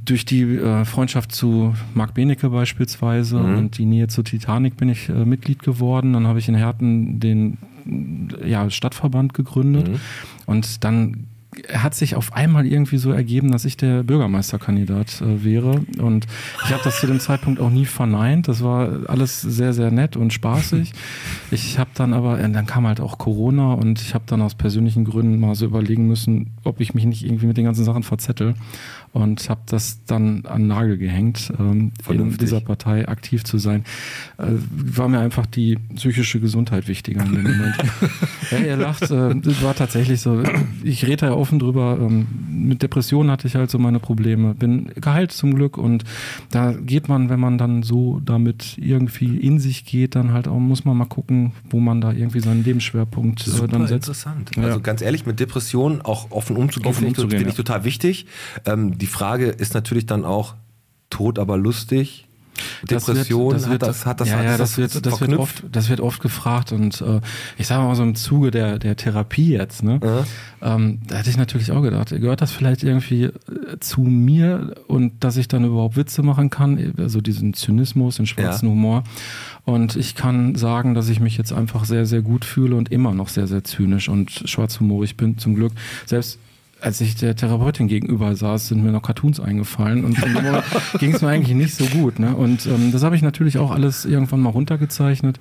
durch 0.04 0.24
die 0.24 0.42
äh, 0.42 0.84
Freundschaft 0.84 1.32
zu 1.32 1.74
Marc 1.94 2.14
Benecke 2.14 2.50
beispielsweise 2.50 3.38
Mhm. 3.38 3.56
und 3.56 3.78
die 3.78 3.86
Nähe 3.86 4.08
zur 4.08 4.24
Titanic 4.24 4.76
bin 4.76 4.88
ich 4.90 5.08
äh, 5.08 5.24
Mitglied 5.24 5.62
geworden. 5.62 6.12
Dann 6.12 6.26
habe 6.26 6.38
ich 6.38 6.48
in 6.48 6.54
Herten 6.54 7.20
den 7.20 7.58
äh, 8.42 8.48
ja, 8.50 8.68
Stadtverband 8.70 9.32
gegründet 9.34 9.88
Mhm. 9.88 9.96
und 10.46 10.84
dann 10.84 11.26
hat 11.70 11.94
sich 11.94 12.14
auf 12.16 12.32
einmal 12.32 12.64
irgendwie 12.66 12.96
so 12.96 13.12
ergeben, 13.12 13.52
dass 13.52 13.66
ich 13.66 13.76
der 13.76 14.02
Bürgermeisterkandidat 14.04 15.20
äh, 15.20 15.44
wäre. 15.44 15.82
Und 15.98 16.26
ich 16.64 16.72
habe 16.72 16.80
das 16.82 16.98
zu 16.98 17.06
dem 17.06 17.20
Zeitpunkt 17.20 17.60
auch 17.60 17.68
nie 17.68 17.84
verneint. 17.84 18.48
Das 18.48 18.64
war 18.64 19.00
alles 19.06 19.42
sehr, 19.42 19.74
sehr 19.74 19.90
nett 19.90 20.16
und 20.16 20.32
spaßig. 20.32 20.92
Ich 21.50 21.78
habe 21.78 21.90
dann 21.94 22.14
aber, 22.14 22.40
äh, 22.40 22.50
dann 22.50 22.64
kam 22.64 22.86
halt 22.86 22.98
auch 23.00 23.18
Corona 23.18 23.74
und 23.74 24.00
ich 24.00 24.14
habe 24.14 24.24
dann 24.26 24.40
aus 24.40 24.54
persönlichen 24.54 25.04
Gründen 25.04 25.38
mal 25.38 25.54
so 25.54 25.66
überlegen 25.66 26.06
müssen, 26.06 26.52
ob 26.64 26.80
ich 26.80 26.94
mich 26.94 27.04
nicht 27.04 27.22
irgendwie 27.26 27.44
mit 27.46 27.58
den 27.58 27.66
ganzen 27.66 27.84
Sachen 27.84 28.02
verzettel. 28.02 28.54
Und 29.12 29.48
habe 29.50 29.60
das 29.66 30.04
dann 30.06 30.46
an 30.46 30.66
Nagel 30.66 30.96
gehängt, 30.96 31.52
ähm, 31.58 31.92
in 32.08 32.36
dieser 32.38 32.60
Partei 32.60 33.06
aktiv 33.06 33.44
zu 33.44 33.58
sein. 33.58 33.84
Äh, 34.38 34.46
war 34.70 35.08
mir 35.08 35.20
einfach 35.20 35.44
die 35.44 35.76
psychische 35.94 36.40
Gesundheit 36.40 36.88
wichtiger 36.88 37.22
in 37.22 37.34
dem 37.34 37.42
Moment. 37.42 37.76
ja, 38.50 38.58
ihr 38.58 38.76
lacht, 38.76 39.10
äh, 39.10 39.34
das 39.34 39.62
war 39.62 39.74
tatsächlich 39.74 40.20
so. 40.20 40.42
Ich 40.82 41.06
rede 41.06 41.26
ja 41.26 41.32
offen 41.34 41.58
drüber. 41.58 41.98
Ähm, 42.00 42.26
mit 42.48 42.82
Depressionen 42.82 43.30
hatte 43.30 43.46
ich 43.46 43.54
halt 43.54 43.70
so 43.70 43.78
meine 43.78 43.98
Probleme. 43.98 44.54
Bin 44.54 44.90
geheilt 44.94 45.32
zum 45.32 45.54
Glück 45.54 45.76
und 45.76 46.04
da 46.50 46.72
geht 46.72 47.08
man, 47.08 47.28
wenn 47.28 47.40
man 47.40 47.58
dann 47.58 47.82
so 47.82 48.20
damit 48.24 48.78
irgendwie 48.78 49.36
in 49.36 49.58
sich 49.58 49.84
geht, 49.84 50.14
dann 50.14 50.32
halt 50.32 50.48
auch, 50.48 50.58
muss 50.58 50.86
man 50.86 50.96
mal 50.96 51.04
gucken, 51.04 51.52
wo 51.68 51.80
man 51.80 52.00
da 52.00 52.12
irgendwie 52.12 52.40
seinen 52.40 52.64
Lebensschwerpunkt 52.64 53.46
äh, 53.46 53.50
Super 53.50 53.68
dann 53.68 53.86
setzt. 53.86 54.08
interessant. 54.08 54.50
Ja. 54.56 54.62
Also 54.64 54.80
ganz 54.80 55.02
ehrlich, 55.02 55.26
mit 55.26 55.38
Depressionen 55.38 56.00
auch 56.00 56.30
offen 56.30 56.56
umzugehen, 56.56 56.88
Offen 56.88 57.00
finde 57.00 57.12
ich, 57.12 57.18
umzugehen, 57.18 57.38
finde 57.40 57.50
ich 57.50 57.58
ja. 57.58 57.64
total 57.64 57.84
wichtig. 57.84 58.26
Ähm, 58.64 58.98
die 59.02 59.06
Frage 59.08 59.48
ist 59.48 59.74
natürlich 59.74 60.06
dann 60.06 60.24
auch, 60.24 60.54
tot 61.10 61.38
aber 61.38 61.58
lustig. 61.58 62.26
Das 62.86 63.06
Depression, 63.06 63.54
wird- 63.54 63.66
hat 63.66 63.82
das, 63.82 64.06
hat 64.06 64.20
das, 64.20 64.28
ja, 64.28 64.42
ja, 64.42 64.50
das, 64.56 64.76
das, 64.76 64.78
wird, 64.78 65.06
das, 65.06 65.20
oft, 65.38 65.64
das 65.72 65.88
wird 65.88 66.00
oft 66.00 66.20
gefragt 66.22 66.70
und 66.70 67.00
äh, 67.00 67.20
ich 67.58 67.66
sage 67.66 67.82
mal 67.82 67.94
so 67.96 68.02
im 68.02 68.14
Zuge 68.14 68.50
der, 68.50 68.78
der 68.78 68.94
Therapie 68.94 69.52
jetzt, 69.52 69.82
ne, 69.82 69.98
ähm, 70.60 71.00
da 71.08 71.16
hätte 71.16 71.30
ich 71.30 71.38
natürlich 71.38 71.72
auch 71.72 71.80
gedacht, 71.80 72.10
gehört 72.10 72.42
das 72.42 72.52
vielleicht 72.52 72.84
irgendwie 72.84 73.24
äh, 73.24 73.32
zu 73.80 74.02
mir 74.02 74.74
und 74.86 75.24
dass 75.24 75.38
ich 75.38 75.48
dann 75.48 75.64
überhaupt 75.64 75.96
Witze 75.96 76.22
machen 76.22 76.50
kann, 76.50 76.92
also 76.98 77.20
diesen 77.22 77.54
Zynismus, 77.54 78.16
den 78.16 78.26
schwarzen 78.26 78.66
Ja. 78.66 78.72
Humor 78.72 79.04
und 79.64 79.96
ich 79.96 80.14
kann 80.14 80.54
sagen, 80.54 80.94
dass 80.94 81.08
ich 81.08 81.20
mich 81.20 81.38
jetzt 81.38 81.52
einfach 81.54 81.86
sehr, 81.86 82.04
sehr 82.04 82.20
gut 82.22 82.44
fühle 82.44 82.76
und 82.76 82.92
immer 82.92 83.12
noch 83.14 83.28
sehr, 83.28 83.46
sehr 83.46 83.64
zynisch 83.64 84.08
und 84.10 84.30
schwarzhumorig 84.30 85.16
bin, 85.16 85.38
zum 85.38 85.54
Glück. 85.54 85.72
Selbst 86.04 86.38
als 86.82 87.00
ich 87.00 87.14
der 87.14 87.36
Therapeutin 87.36 87.86
gegenüber 87.86 88.34
saß, 88.34 88.68
sind 88.68 88.82
mir 88.82 88.90
noch 88.90 89.02
Cartoons 89.02 89.40
eingefallen 89.40 90.04
und 90.04 90.16
ging 90.98 91.14
es 91.14 91.22
mir 91.22 91.28
eigentlich 91.28 91.56
nicht 91.56 91.74
so 91.74 91.84
gut. 91.86 92.18
Ne? 92.18 92.34
Und 92.34 92.66
ähm, 92.66 92.90
das 92.92 93.02
habe 93.02 93.14
ich 93.16 93.22
natürlich 93.22 93.58
auch 93.58 93.70
alles 93.70 94.04
irgendwann 94.04 94.40
mal 94.40 94.50
runtergezeichnet. 94.50 95.38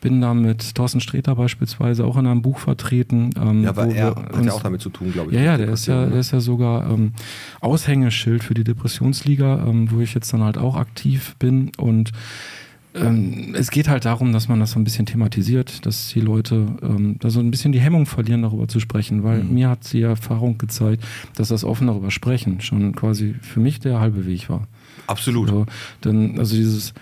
Bin 0.00 0.20
da 0.20 0.34
mit 0.34 0.74
Thorsten 0.74 1.00
Sträter 1.00 1.36
beispielsweise 1.36 2.04
auch 2.04 2.16
in 2.16 2.26
einem 2.26 2.42
Buch 2.42 2.58
vertreten. 2.58 3.30
Ähm, 3.40 3.62
Ja, 3.62 3.76
weil 3.76 3.90
wo 3.90 3.92
er 3.92 4.16
hat 4.16 4.44
ja 4.44 4.52
auch 4.52 4.62
damit 4.62 4.80
zu 4.80 4.90
tun, 4.90 5.12
glaube 5.12 5.30
ich. 5.30 5.36
ja, 5.36 5.42
ja, 5.42 5.56
der 5.56 5.68
ist 5.68 5.86
ja, 5.86 5.94
Depressionen, 5.94 6.10
der 6.10 6.20
ist 6.20 6.30
ja 6.32 6.40
sogar 6.40 6.90
ähm, 6.90 7.12
Aushängeschild 7.60 8.42
für 8.42 8.54
die 8.54 8.64
Depressionsliga, 8.64 9.64
ähm, 9.66 9.90
wo 9.90 10.00
ich 10.00 10.14
jetzt 10.14 10.32
dann 10.32 10.42
halt 10.42 10.58
auch 10.58 10.76
aktiv 10.76 11.36
bin. 11.38 11.70
Und 11.78 12.10
ähm, 12.94 13.54
es 13.56 13.70
geht 13.70 13.88
halt 13.88 14.04
darum, 14.04 14.32
dass 14.32 14.48
man 14.48 14.58
das 14.60 14.72
so 14.72 14.78
ein 14.80 14.84
bisschen 14.84 15.06
thematisiert, 15.06 15.86
dass 15.86 16.08
die 16.08 16.20
Leute 16.20 16.66
ähm, 16.82 17.16
da 17.20 17.30
so 17.30 17.38
ein 17.40 17.50
bisschen 17.50 17.72
die 17.72 17.80
Hemmung 17.80 18.06
verlieren, 18.06 18.42
darüber 18.42 18.66
zu 18.68 18.80
sprechen, 18.80 19.22
weil 19.22 19.44
Mhm. 19.44 19.54
mir 19.54 19.68
hat 19.68 19.92
die 19.92 20.02
Erfahrung 20.02 20.58
gezeigt, 20.58 21.04
dass 21.36 21.48
das 21.48 21.64
offen 21.64 21.86
darüber 21.86 22.10
sprechen 22.10 22.60
schon 22.60 22.94
quasi 22.94 23.34
für 23.40 23.60
mich 23.60 23.78
der 23.80 24.00
halbe 24.00 24.26
Weg 24.26 24.48
war. 24.50 24.66
Absolut. 25.06 25.48
So, 25.48 25.66
dann, 26.00 26.38
also 26.38 26.56
dieses, 26.56 26.92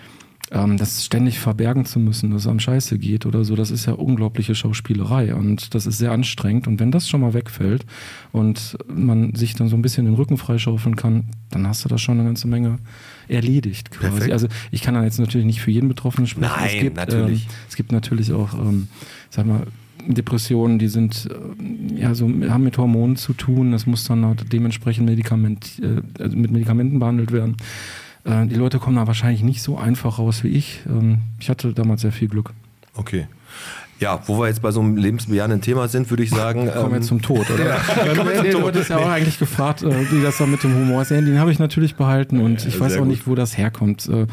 ähm, 0.51 0.77
das 0.77 1.05
ständig 1.05 1.39
verbergen 1.39 1.85
zu 1.85 1.99
müssen, 1.99 2.31
dass 2.31 2.43
es 2.43 2.47
am 2.47 2.61
Scheiße 2.61 2.99
geht 2.99 3.27
oder 3.27 3.45
so, 3.45 3.57
das 3.57 3.71
ist 3.71 3.87
ja 3.87 3.93
unglaubliche 3.93 4.55
Schauspielerei 4.55 5.35
und 5.35 5.75
das 5.75 5.87
ist 5.87 5.99
sehr 5.99 6.13
anstrengend. 6.13 6.67
Und 6.67 6.81
wenn 6.81 6.91
das 6.91 7.09
schon 7.09 7.21
mal 7.21 7.35
wegfällt 7.35 7.85
und 8.33 8.77
man 8.89 9.35
sich 9.35 9.55
dann 9.55 9.69
so 9.69 9.77
ein 9.77 9.83
bisschen 9.83 10.07
den 10.07 10.15
Rücken 10.15 10.37
freischaufeln 10.37 10.97
kann, 10.97 11.25
dann 11.51 11.67
hast 11.67 11.85
du 11.85 11.89
da 11.89 11.99
schon 11.99 12.19
eine 12.19 12.27
ganze 12.27 12.49
Menge 12.49 12.79
erledigt 13.29 13.91
quasi. 13.91 14.11
Perfekt. 14.13 14.33
Also 14.33 14.49
ich 14.71 14.83
kann 14.83 14.95
dann 14.95 15.05
jetzt 15.05 15.19
natürlich 15.19 15.47
nicht 15.47 15.61
für 15.61 15.71
jeden 15.71 15.89
Betroffenen 15.89 16.27
sprechen. 16.27 16.53
Nein, 16.57 16.71
es 16.75 16.83
gibt, 16.83 16.97
natürlich. 16.97 17.43
Ähm, 17.43 17.51
es 17.69 17.77
gibt 17.77 17.93
natürlich 17.93 18.33
auch, 18.33 18.55
ähm, 18.55 18.89
sag 19.31 19.47
mal, 19.47 19.67
Depressionen, 20.07 20.79
die 20.79 20.89
sind 20.89 21.29
äh, 21.31 22.01
ja 22.01 22.15
so 22.15 22.27
haben 22.49 22.65
mit 22.65 22.79
Hormonen 22.79 23.17
zu 23.17 23.35
tun. 23.35 23.73
Das 23.73 23.87
muss 23.87 24.05
dann 24.05 24.25
auch 24.25 24.37
dementsprechend 24.37 25.07
Medikament, 25.07 25.81
äh, 25.83 26.23
also 26.23 26.37
mit 26.37 26.51
Medikamenten 26.51 26.99
behandelt 26.99 27.33
werden. 27.33 27.57
Äh, 28.24 28.46
die 28.46 28.54
Leute 28.57 28.78
kommen 28.78 28.96
da 28.96 29.07
wahrscheinlich 29.07 29.42
nicht 29.42 29.62
so 29.62 29.78
einfach 29.78 30.18
raus 30.18 30.44
wie 30.44 30.48
ich. 30.48 30.81
Ähm, 30.88 31.18
ich 31.40 31.48
hatte 31.50 31.72
damals 31.72 32.02
sehr 32.02 32.12
viel 32.12 32.28
Glück. 32.28 32.52
Okay. 32.94 33.26
Ja, 34.00 34.20
wo 34.26 34.38
wir 34.38 34.46
jetzt 34.46 34.62
bei 34.62 34.70
so 34.70 34.81
einem 34.81 34.96
lebensbejahenden 34.96 35.61
Thema 35.61 35.88
sind, 35.88 36.09
würde 36.11 36.22
ich 36.22 36.31
sagen. 36.31 36.70
Kommen 36.70 36.90
wir 36.90 36.96
ähm, 36.98 37.02
zum 37.02 37.20
Tod, 37.20 37.50
oder? 37.50 37.64
Ja, 38.14 38.24
nee, 38.42 38.50
du 38.50 38.62
wurdest 38.62 38.90
ja 38.90 38.98
auch 38.98 39.09
eigentlich 39.09 39.38
gefragt, 39.40 39.83
äh, 39.83 40.12
wie 40.12 40.22
das 40.22 40.38
da 40.38 40.46
mit 40.46 40.62
dem 40.62 40.74
Humor 40.74 41.02
ist. 41.02 41.11
Ja, 41.11 41.20
den 41.20 41.38
habe 41.40 41.50
ich 41.50 41.59
natürlich 41.59 41.96
behalten 41.96 42.40
und 42.40 42.64
ich 42.64 42.78
weiß 42.78 42.94
auch 42.94 42.98
gut. 43.00 43.09
nicht, 43.09 43.26
wo 43.26 43.35
das 43.35 43.59
herkommt. 43.59 44.09
Äh, 44.09 44.26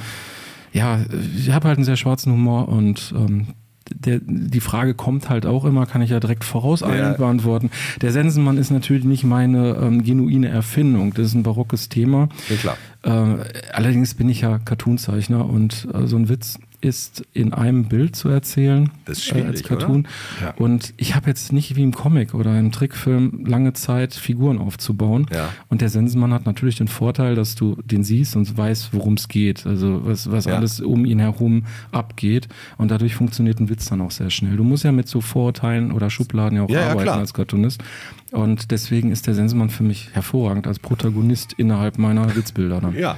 Ja, 0.71 0.99
ich 1.37 1.51
habe 1.51 1.67
halt 1.69 1.77
einen 1.77 1.85
sehr 1.85 1.95
schwarzen 1.95 2.31
Humor 2.33 2.67
und 2.67 3.13
ähm, 3.17 3.47
der, 3.93 4.19
die 4.23 4.59
Frage 4.61 4.93
kommt 4.93 5.29
halt 5.29 5.45
auch 5.45 5.63
immer, 5.65 5.85
kann 5.85 6.01
ich 6.01 6.09
ja 6.09 6.19
direkt 6.19 6.43
vorauseilend 6.43 7.13
Ja. 7.13 7.17
beantworten. 7.17 7.69
Der 8.01 8.11
Sensenmann 8.11 8.57
ist 8.57 8.71
natürlich 8.71 9.03
nicht 9.03 9.23
meine 9.23 9.75
ähm, 9.81 10.03
genuine 10.03 10.49
Erfindung. 10.49 11.13
Das 11.13 11.27
ist 11.27 11.33
ein 11.35 11.43
barockes 11.43 11.89
Thema. 11.89 12.29
Ja, 12.49 12.55
klar. 12.55 12.77
Äh, 13.03 13.43
allerdings 13.73 14.15
bin 14.15 14.29
ich 14.29 14.41
ja 14.41 14.57
Cartoonzeichner 14.59 15.47
und 15.47 15.87
äh, 15.93 16.07
so 16.07 16.17
ein 16.17 16.29
Witz 16.29 16.57
ist 16.85 17.23
in 17.33 17.51
einem 17.53 17.85
Bild 17.85 18.15
zu 18.15 18.29
erzählen 18.29 18.91
Das 19.05 19.17
ist 19.17 19.31
äh, 19.31 19.41
als 19.41 19.59
schwierig, 19.59 19.63
Cartoon. 19.63 20.07
Ja. 20.41 20.53
Und 20.57 20.93
ich 20.97 21.15
habe 21.15 21.27
jetzt 21.27 21.51
nicht 21.51 21.75
wie 21.75 21.83
im 21.83 21.93
Comic 21.93 22.33
oder 22.35 22.57
im 22.57 22.71
Trickfilm 22.71 23.43
lange 23.45 23.73
Zeit, 23.73 24.13
Figuren 24.13 24.59
aufzubauen. 24.59 25.25
Ja. 25.33 25.49
Und 25.69 25.81
der 25.81 25.89
Sensenmann 25.89 26.31
hat 26.33 26.45
natürlich 26.45 26.75
den 26.75 26.87
Vorteil, 26.87 27.35
dass 27.35 27.55
du 27.55 27.75
den 27.83 28.03
siehst 28.03 28.35
und 28.35 28.55
weißt, 28.55 28.89
worum 28.93 29.15
es 29.15 29.27
geht. 29.27 29.65
Also 29.65 30.01
was, 30.05 30.31
was 30.31 30.45
Ja. 30.45 30.55
alles 30.55 30.79
um 30.79 31.05
ihn 31.05 31.19
herum 31.19 31.63
abgeht. 31.91 32.47
Und 32.77 32.91
dadurch 32.91 33.15
funktioniert 33.15 33.59
ein 33.59 33.69
Witz 33.69 33.85
dann 33.85 34.01
auch 34.01 34.11
sehr 34.11 34.29
schnell. 34.29 34.55
Du 34.55 34.63
musst 34.63 34.83
ja 34.83 34.91
mit 34.91 35.07
so 35.07 35.21
Vorurteilen 35.21 35.91
oder 35.91 36.09
Schubladen 36.09 36.57
ja 36.57 36.63
auch 36.63 36.89
arbeiten 36.89 37.09
als 37.09 37.33
Cartoonist. 37.33 37.83
Und 38.31 38.71
deswegen 38.71 39.11
ist 39.11 39.27
der 39.27 39.33
Sensenmann 39.33 39.69
für 39.69 39.83
mich 39.83 40.09
hervorragend 40.13 40.67
als 40.67 40.79
Protagonist 40.79 41.53
innerhalb 41.53 41.97
meiner 41.97 42.35
Witzbilder. 42.35 42.81
Dann. 42.81 42.95
Ja. 42.95 43.15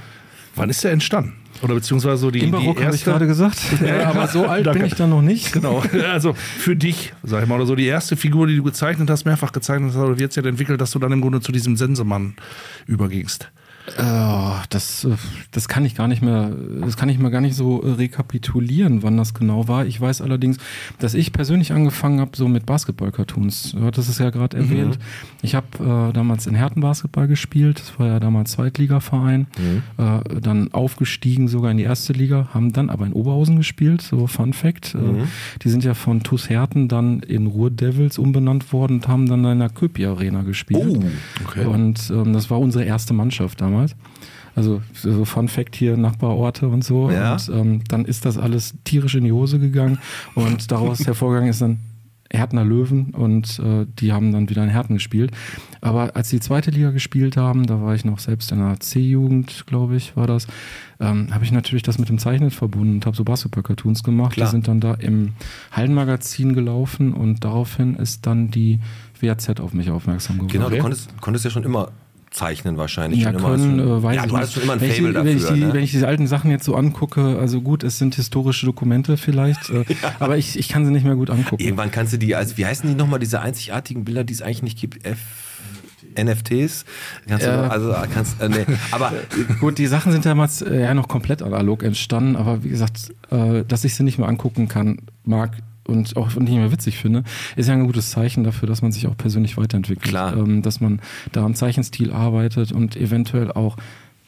Wann 0.58 0.70
ist 0.70 0.84
der 0.84 0.92
entstanden? 0.92 1.34
Oder 1.62 1.76
beziehungsweise 1.76 2.18
so 2.18 2.32
die, 2.32 2.40
Im 2.40 2.46
die 2.46 2.52
Barock 2.52 2.84
habe 2.84 2.96
ich 2.96 3.04
gerade 3.04 3.28
gesagt. 3.28 3.58
Ja, 3.86 4.10
aber 4.10 4.28
so 4.28 4.46
alt 4.46 4.72
bin 4.74 4.86
ich 4.86 4.96
dann 4.96 5.10
noch 5.10 5.22
nicht. 5.22 5.54
Genau, 5.54 5.84
also 6.12 6.34
für 6.34 6.76
dich, 6.76 7.14
sag 7.24 7.44
ich 7.44 7.50
mal, 7.50 7.56
oder 7.56 7.66
so 7.66 7.76
die 7.76 7.86
erste 7.86 8.16
Figur, 8.16 8.48
die 8.48 8.56
du 8.56 8.64
gezeichnet 8.64 9.10
hast, 9.10 9.26
mehrfach 9.26 9.52
gezeichnet 9.52 9.92
hast, 9.92 9.98
oder 9.98 10.10
wird 10.10 10.20
jetzt 10.20 10.36
ja 10.36 10.44
entwickelt, 10.44 10.82
dass 10.82 10.92
du 10.92 11.00
dann 11.00 11.12
im 11.12 11.22
Grunde 11.22 11.42
zu 11.42 11.52
diesem 11.52 11.78
Sensemann 11.78 12.36
übergingst. 12.86 13.50
Äh, 13.96 14.66
das, 14.70 15.06
äh, 15.06 15.16
das 15.52 15.70
kann 15.70 15.86
ich 15.86 15.96
gar 15.96 16.10
nicht 16.10 16.22
mehr, 16.22 16.52
das 16.82 16.98
kann 16.98 17.08
ich 17.08 17.20
mir 17.20 17.32
gar 17.32 17.40
nicht 17.40 17.56
so 17.56 17.82
äh, 17.82 17.92
rekapitulieren, 17.92 19.02
wann 19.02 19.16
das 19.16 19.34
genau 19.34 19.68
war. 19.70 19.86
Ich 19.86 20.00
weiß 20.00 20.22
allerdings, 20.22 20.58
dass 21.00 21.14
ich 21.14 21.32
persönlich 21.32 21.72
angefangen 21.72 22.20
habe, 22.20 22.32
so 22.36 22.50
mit 22.50 22.66
Basketball-Cartoons. 22.66 23.74
Du 23.78 23.86
hattest 23.86 24.10
es 24.10 24.18
ja 24.18 24.30
gerade 24.30 24.58
erwähnt. 24.58 25.00
Ich 25.42 25.56
habe 25.56 25.68
äh, 26.10 26.14
damals 26.14 26.48
in 26.48 26.56
Herten 26.56 26.82
Basketball 26.82 27.28
gespielt. 27.28 27.80
Das 27.80 27.98
war 27.98 28.08
ja 28.08 28.20
damals 28.20 28.52
Zweitligaverein. 28.52 29.48
Äh, 29.98 30.40
dann 30.42 30.74
aufgestiegen 30.74 31.48
sogar 31.48 31.72
in 31.72 31.78
die 31.78 31.84
erste 31.84 32.12
Liga, 32.12 32.50
haben 32.54 32.74
dann 32.74 32.90
aber 32.90 33.06
in 33.06 33.14
Oberhausen 33.14 33.56
gespielt. 33.56 34.02
So 34.02 34.28
Fun 34.28 34.52
Fact. 34.52 34.96
Äh, 34.96 35.24
die 35.64 35.70
sind 35.70 35.86
ja 35.86 35.94
von 35.94 36.24
TuS 36.24 36.50
Herten 36.50 36.90
dann 36.90 37.22
in 37.22 37.48
Ruhr 37.48 37.72
Devils 37.72 38.18
umbenannt 38.18 38.74
worden 38.74 38.98
und 38.98 39.08
haben 39.08 39.30
dann 39.30 39.46
in 39.46 39.60
der 39.60 39.70
Köpi 39.70 40.06
Arena 40.06 40.42
gespielt. 40.42 40.86
Oh, 40.86 41.46
okay. 41.46 41.66
Und 41.66 42.12
ähm, 42.12 42.34
das 42.34 42.50
war 42.50 42.60
unsere 42.60 42.84
erste 42.84 43.14
Mannschaft 43.14 43.62
damals. 43.62 43.77
Also 44.56 44.82
so 44.94 45.24
Fun 45.26 45.48
Fact 45.48 45.76
hier, 45.76 45.98
Nachbarorte 45.98 46.68
und 46.68 46.84
so. 46.84 47.12
Ja. 47.12 47.34
Und 47.34 47.50
ähm, 47.50 47.82
dann 47.88 48.06
ist 48.06 48.26
das 48.26 48.38
alles 48.38 48.74
tierisch 48.84 49.14
in 49.16 49.24
die 49.24 49.32
Hose 49.32 49.60
gegangen 49.60 50.00
und 50.34 50.72
daraus 50.72 51.00
hervorgegangen 51.06 51.52
ist 51.52 51.62
dann 51.62 51.80
Härtner 52.32 52.66
Löwen 52.66 53.12
und 53.12 53.60
äh, 53.60 53.86
die 54.00 54.12
haben 54.12 54.32
dann 54.32 54.50
wieder 54.50 54.64
in 54.64 54.70
Härten 54.70 54.96
gespielt. 54.96 55.32
Aber 55.80 56.16
als 56.16 56.30
die 56.30 56.40
zweite 56.40 56.72
Liga 56.72 56.92
gespielt 56.92 57.38
haben, 57.38 57.68
da 57.68 57.82
war 57.82 57.96
ich 57.96 58.04
noch 58.04 58.20
selbst 58.20 58.52
in 58.52 58.60
der 58.60 58.80
C-Jugend, 58.80 59.66
glaube 59.66 59.96
ich, 59.96 60.18
war 60.18 60.28
das, 60.28 60.48
ähm, 61.00 61.34
habe 61.34 61.46
ich 61.46 61.52
natürlich 61.52 61.84
das 61.84 62.00
mit 62.00 62.10
dem 62.10 62.18
Zeichnen 62.18 62.52
verbunden 62.52 62.96
und 62.96 63.06
habe 63.06 63.16
so 63.16 63.24
Basketball-Cartoons 63.24 64.04
gemacht. 64.04 64.34
Klar. 64.34 64.48
Die 64.48 64.52
sind 64.52 64.68
dann 64.68 64.80
da 64.80 64.96
im 64.96 65.34
Hallenmagazin 65.72 66.54
gelaufen 66.54 67.14
und 67.14 67.44
daraufhin 67.44 67.96
ist 67.96 68.26
dann 68.26 68.52
die 68.52 68.80
WAZ 69.22 69.60
auf 69.62 69.74
mich 69.74 69.90
aufmerksam 69.90 70.38
geworden. 70.38 70.52
Genau, 70.52 70.70
du 70.70 70.80
konntest, 70.80 71.22
konntest 71.22 71.46
ja 71.46 71.52
schon 71.52 71.64
immer 71.64 71.92
zeichnen 72.38 72.78
wahrscheinlich. 72.78 73.22
Ja, 73.22 73.32
können, 73.32 73.80
immer 73.80 73.98
äh, 73.98 74.04
weiß 74.04 74.16
ja, 74.16 74.24
ich 74.26 74.32
du 74.32 74.38
nicht. 74.38 74.54
schon 74.54 74.64
immer 74.64 74.74
ein 74.74 74.82
wenn, 74.82 74.92
Fable 74.92 75.10
ich, 75.10 75.16
die- 75.18 75.26
wenn, 75.26 75.38
ich 75.38 75.42
dafür. 75.44 75.56
die, 75.56 75.64
ne? 75.66 75.74
wenn 75.74 75.84
ich 75.84 75.92
diese 75.92 76.08
alten 76.08 76.28
Sachen 76.28 76.52
jetzt 76.52 76.64
so 76.66 76.76
angucke, 76.76 77.38
also 77.40 77.62
gut, 77.62 77.84
es 77.84 77.98
sind 77.98 78.16
historische 78.16 78.66
Dokumente 78.66 79.18
vielleicht, 79.18 79.70
äh, 79.70 79.84
aber 80.20 80.38
ich, 80.38 80.58
ich 80.58 80.70
kann 80.70 80.86
sie 80.86 80.92
nicht 80.92 81.04
mehr 81.06 81.16
gut 81.16 81.30
angucken. 81.30 81.62
Irgendwann 81.64 81.92
kannst 81.92 82.14
du 82.14 82.18
die 82.18 82.36
als, 82.36 82.58
wie 82.58 82.66
heißen 82.66 82.88
die 82.90 82.96
nochmal, 82.96 83.20
diese 83.20 83.42
einzigartigen 83.42 84.06
Bilder, 84.06 84.24
die 84.24 84.34
es 84.34 84.42
eigentlich 84.42 84.64
nicht 84.64 84.80
gibt? 84.80 85.06
F 85.06 85.18
NFTs? 86.20 86.86
Kannst 87.28 87.46
du, 87.46 87.50
Ja. 87.50 87.64
noch- 87.66 87.72
also 87.72 87.94
kannst, 88.14 88.42
äh, 88.42 88.50
nee. 88.50 88.66
Aber 88.92 89.12
Gut, 89.60 89.78
die 89.78 89.88
Sachen 89.88 90.12
sind 90.12 90.26
damals 90.26 90.62
äh, 90.62 90.82
ja 90.82 90.94
noch 90.94 91.08
komplett 91.08 91.42
analog 91.44 91.84
entstanden, 91.84 92.36
aber 92.36 92.64
wie 92.64 92.70
gesagt, 92.70 93.12
äh, 93.30 93.64
dass 93.68 93.84
ich 93.84 93.94
sie 93.96 94.04
nicht 94.04 94.18
mehr 94.18 94.28
angucken 94.28 94.68
kann, 94.68 95.00
mag 95.26 95.52
und 95.88 96.16
auch 96.18 96.36
nicht 96.36 96.52
mehr 96.52 96.72
witzig 96.72 96.98
finde, 96.98 97.24
ist 97.56 97.68
ja 97.68 97.74
ein 97.74 97.86
gutes 97.86 98.12
Zeichen 98.12 98.44
dafür, 98.44 98.68
dass 98.68 98.82
man 98.82 98.92
sich 98.92 99.08
auch 99.08 99.18
persönlich 99.18 99.58
weiterentwickelt. 99.58 100.10
Klar. 100.10 100.36
Ähm, 100.38 100.62
dass 100.62 100.80
man 100.82 101.02
da 101.32 101.44
am 101.44 101.56
Zeichenstil 101.56 102.12
arbeitet 102.12 102.72
und 102.72 102.96
eventuell 102.96 103.52
auch 103.52 103.78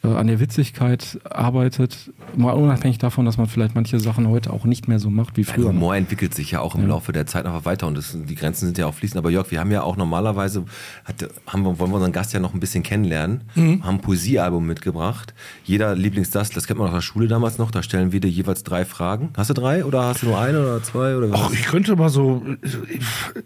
an 0.02 0.28
der 0.28 0.40
Witzigkeit 0.40 1.20
arbeitet, 1.30 2.12
mal 2.38 2.52
unabhängig 2.54 3.00
davon, 3.00 3.26
dass 3.26 3.38
man 3.38 3.48
vielleicht 3.48 3.76
manche 3.76 4.00
Sachen 4.00 4.30
heute 4.30 4.54
auch 4.54 4.64
nicht 4.64 4.88
mehr 4.88 4.98
so 4.98 5.10
macht 5.10 5.36
wie 5.36 5.44
Der 5.44 5.54
früher. 5.54 5.70
Humor 5.70 5.96
entwickelt 5.96 6.34
sich 6.34 6.52
ja 6.52 6.62
auch 6.62 6.76
im 6.76 6.88
Laufe 6.88 7.12
der 7.12 7.26
Zeit 7.26 7.46
einfach 7.46 7.66
weiter 7.66 7.86
und 7.86 7.98
das, 7.98 8.18
die 8.18 8.36
Grenzen 8.36 8.66
sind 8.68 8.78
ja 8.78 8.86
auch 8.88 8.94
fließend. 8.94 9.18
Aber 9.18 9.30
Jörg, 9.30 9.52
wir 9.52 9.60
haben 9.60 9.72
ja 9.72 9.84
auch 9.84 9.98
normalerweise, 9.98 10.64
hat, 11.04 11.28
haben 11.48 11.64
wir, 11.64 11.80
wollen 11.80 11.92
wir 11.92 11.96
unseren 11.96 12.14
Gast 12.14 12.32
ja 12.32 12.40
noch 12.40 12.54
ein 12.54 12.62
bisschen 12.62 12.82
kennenlernen, 12.84 13.42
Mhm. 13.56 13.84
haben 13.84 13.96
ein 13.96 14.02
Poesiealbum 14.02 14.66
mitgebracht. 14.66 15.34
Jeder 15.66 15.96
Lieblingsdas, 15.96 16.50
das 16.52 16.66
kennt 16.66 16.80
man 16.80 16.88
aus 16.88 16.94
der 16.94 17.02
Schule 17.02 17.28
damals 17.28 17.58
noch, 17.58 17.70
da 17.72 17.84
stellen 17.84 18.14
wir 18.14 18.22
dir 18.22 18.30
jeweils 18.30 18.64
drei 18.64 18.86
Fragen. 18.86 19.30
Hast 19.36 19.50
du 19.50 19.54
drei 19.54 19.84
oder 19.84 20.04
hast 20.04 20.22
du 20.24 20.28
nur 20.28 20.40
eine 20.40 20.62
oder 20.62 20.82
zwei? 20.82 21.18
Oder 21.18 21.30
was? 21.32 21.42
Ach, 21.44 21.52
ich 21.52 21.64
könnte 21.66 21.96
mal 21.98 22.10
so, 22.10 22.42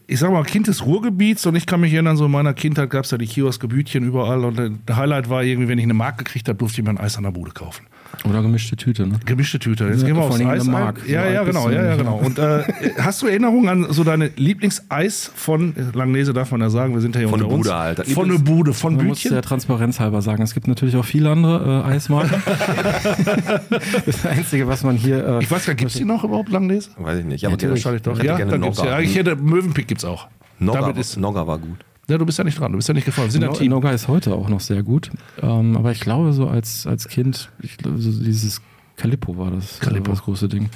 ich 0.07 0.19
sag 0.19 0.31
mal, 0.31 0.43
Kind 0.43 0.67
des 0.67 0.85
Ruhrgebiets 0.85 1.45
und 1.47 1.55
ich 1.55 1.65
kann 1.65 1.81
mich 1.81 1.93
erinnern, 1.93 2.15
so 2.17 2.25
in 2.25 2.31
meiner 2.31 2.53
Kindheit 2.53 2.89
gab 2.91 3.05
es 3.05 3.11
ja 3.11 3.17
die 3.17 3.25
Kioskgebütchen 3.27 4.03
überall 4.03 4.45
und 4.45 4.57
der 4.87 4.95
Highlight 4.95 5.29
war 5.29 5.43
irgendwie, 5.43 5.67
wenn 5.67 5.79
ich 5.79 5.83
eine 5.85 5.93
Mark 5.95 6.17
gekriegt 6.19 6.42
habe, 6.49 6.57
durfte 6.59 6.81
ich 6.81 6.85
mir 6.85 6.91
ein 6.91 6.97
Eis 6.99 7.17
an 7.17 7.23
der 7.23 7.31
Bude 7.31 7.51
kaufen. 7.51 7.85
Oder 8.29 8.43
gemischte 8.43 8.75
Tüte, 8.75 9.07
ne? 9.07 9.19
Gemischte 9.25 9.57
Tüte. 9.57 9.85
Jetzt 9.85 10.01
Ja, 10.01 10.07
gehen 10.07 10.15
wir 10.15 10.21
vor 10.21 10.29
aufs 10.31 10.39
allem 10.39 10.49
Eis. 10.49 10.65
Mark. 10.65 11.07
Ja, 11.07 11.25
ja, 11.27 11.43
genau, 11.43 11.69
ja, 11.71 11.83
ja, 11.83 11.95
genau. 11.95 12.17
Und 12.17 12.37
äh, 12.37 12.63
hast 12.99 13.21
du 13.23 13.27
Erinnerungen 13.27 13.67
an 13.69 13.87
so 13.91 14.03
deine 14.03 14.27
Lieblingseis 14.35 15.31
von 15.33 15.73
Langnese, 15.93 16.31
darf 16.31 16.51
man 16.51 16.61
ja 16.61 16.69
sagen, 16.69 16.93
wir 16.93 17.01
sind 17.01 17.15
ja 17.15 17.19
hier 17.21 17.29
Von 17.29 17.41
unter 17.41 17.47
der 17.49 17.57
uns. 17.57 17.67
Bude 17.67 17.75
halt. 17.79 18.07
Von 18.07 18.29
der 18.29 18.37
Bude, 18.37 18.73
von 18.73 18.95
Man 18.95 19.07
muss 19.07 19.17
Bütchen. 19.17 19.31
der 19.33 19.41
Transparenz 19.41 19.99
halber 19.99 20.21
sagen, 20.21 20.43
es 20.43 20.53
gibt 20.53 20.67
natürlich 20.67 20.95
auch 20.95 21.05
viele 21.05 21.31
andere 21.31 21.83
äh, 21.87 21.91
Eismarken. 21.91 22.41
das 24.05 24.25
Einzige, 24.25 24.67
was 24.67 24.83
man 24.83 24.95
hier. 24.95 25.25
Äh, 25.25 25.43
Ich 25.43 25.49
weiß 25.51 25.65
gar 25.65 25.73
nicht, 25.73 25.79
gibt 25.79 25.91
es 25.91 25.97
die 25.97 26.05
noch 26.05 26.23
überhaupt, 26.23 26.49
Langnese? 26.49 26.91
Weiß 26.97 27.19
ich 27.19 27.25
nicht. 27.25 27.41
Ja, 27.41 27.49
Aber 27.49 27.53
natürlich. 27.55 27.83
Wahrscheinlich 27.83 28.01
doch. 28.03 28.13
Ich 28.13 28.19
hätte 28.19 28.27
Ja, 28.27 28.37
gerne 28.37 28.51
dann 28.51 28.61
gibt's 28.61 28.79
ja. 28.79 28.99
Ich 28.99 29.15
hätte, 29.15 29.35
Mövenpick 29.35 29.87
gibt's 29.87 30.05
auch. 30.05 30.27
Nogga, 30.59 30.81
Damit 30.81 30.97
ist, 30.97 31.17
Nogga 31.17 31.47
war 31.47 31.57
gut. 31.57 31.77
Ja, 32.09 32.17
du 32.17 32.25
bist 32.25 32.37
ja 32.37 32.43
nicht 32.43 32.59
dran, 32.59 32.71
du 32.71 32.77
bist 32.77 32.87
ja 32.87 32.93
nicht 32.93 33.05
gefahren. 33.05 33.25
Wir 33.27 33.31
sind 33.31 33.43
ein 33.43 33.51
No- 33.51 33.55
Team. 33.55 33.69
Noga 33.71 33.91
ist 33.91 34.07
heute 34.07 34.33
auch 34.35 34.49
noch 34.49 34.59
sehr 34.59 34.83
gut. 34.83 35.09
Ähm, 35.41 35.77
aber 35.77 35.91
ich 35.91 35.99
glaube, 36.01 36.33
so 36.33 36.47
als, 36.47 36.85
als 36.87 37.07
Kind, 37.07 37.49
ich 37.61 37.77
so 37.83 38.11
dieses 38.11 38.61
Calippo 38.95 39.37
war 39.37 39.49
das, 39.49 39.79
Calippo. 39.79 40.11
Äh, 40.11 40.13
das 40.13 40.23
große 40.23 40.47
Ding. 40.49 40.69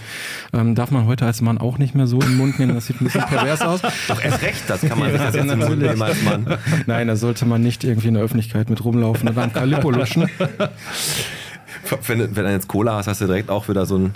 Ähm, 0.51 0.73
darf 0.73 0.89
man 0.89 1.05
heute 1.05 1.25
als 1.25 1.39
Mann 1.41 1.59
auch 1.59 1.77
nicht 1.77 1.93
mehr 1.93 2.07
so 2.07 2.19
in 2.19 2.29
den 2.29 2.37
Mund 2.37 2.57
nehmen, 2.59 2.73
das 2.73 2.87
sieht 2.87 2.99
ein 2.99 3.05
bisschen 3.05 3.21
pervers 3.27 3.61
aus. 3.61 3.81
Doch 4.07 4.23
erst 4.23 4.41
recht, 4.41 4.63
das 4.67 4.81
kann 4.81 4.97
man 4.97 5.11
sich 5.11 5.21
das 5.21 5.35
jetzt 5.35 5.55
Mund 5.55 5.79
nehmen 5.79 6.01
als 6.01 6.23
Mann. 6.23 6.57
Nein, 6.87 7.07
da 7.07 7.15
sollte 7.15 7.45
man 7.45 7.61
nicht 7.61 7.83
irgendwie 7.83 8.07
in 8.07 8.15
der 8.15 8.23
Öffentlichkeit 8.23 8.69
mit 8.71 8.83
rumlaufen 8.83 9.29
und 9.29 9.37
am 9.37 9.53
Calippo 9.53 9.91
luschen. 9.91 10.27
Wenn, 12.07 12.19
du- 12.19 12.35
wenn 12.35 12.43
du 12.45 12.51
jetzt 12.51 12.67
Cola 12.67 12.95
hast, 12.95 13.07
hast 13.07 13.21
du 13.21 13.27
direkt 13.27 13.49
auch 13.49 13.69
wieder 13.69 13.85
so 13.85 13.97
ein. 13.97 14.15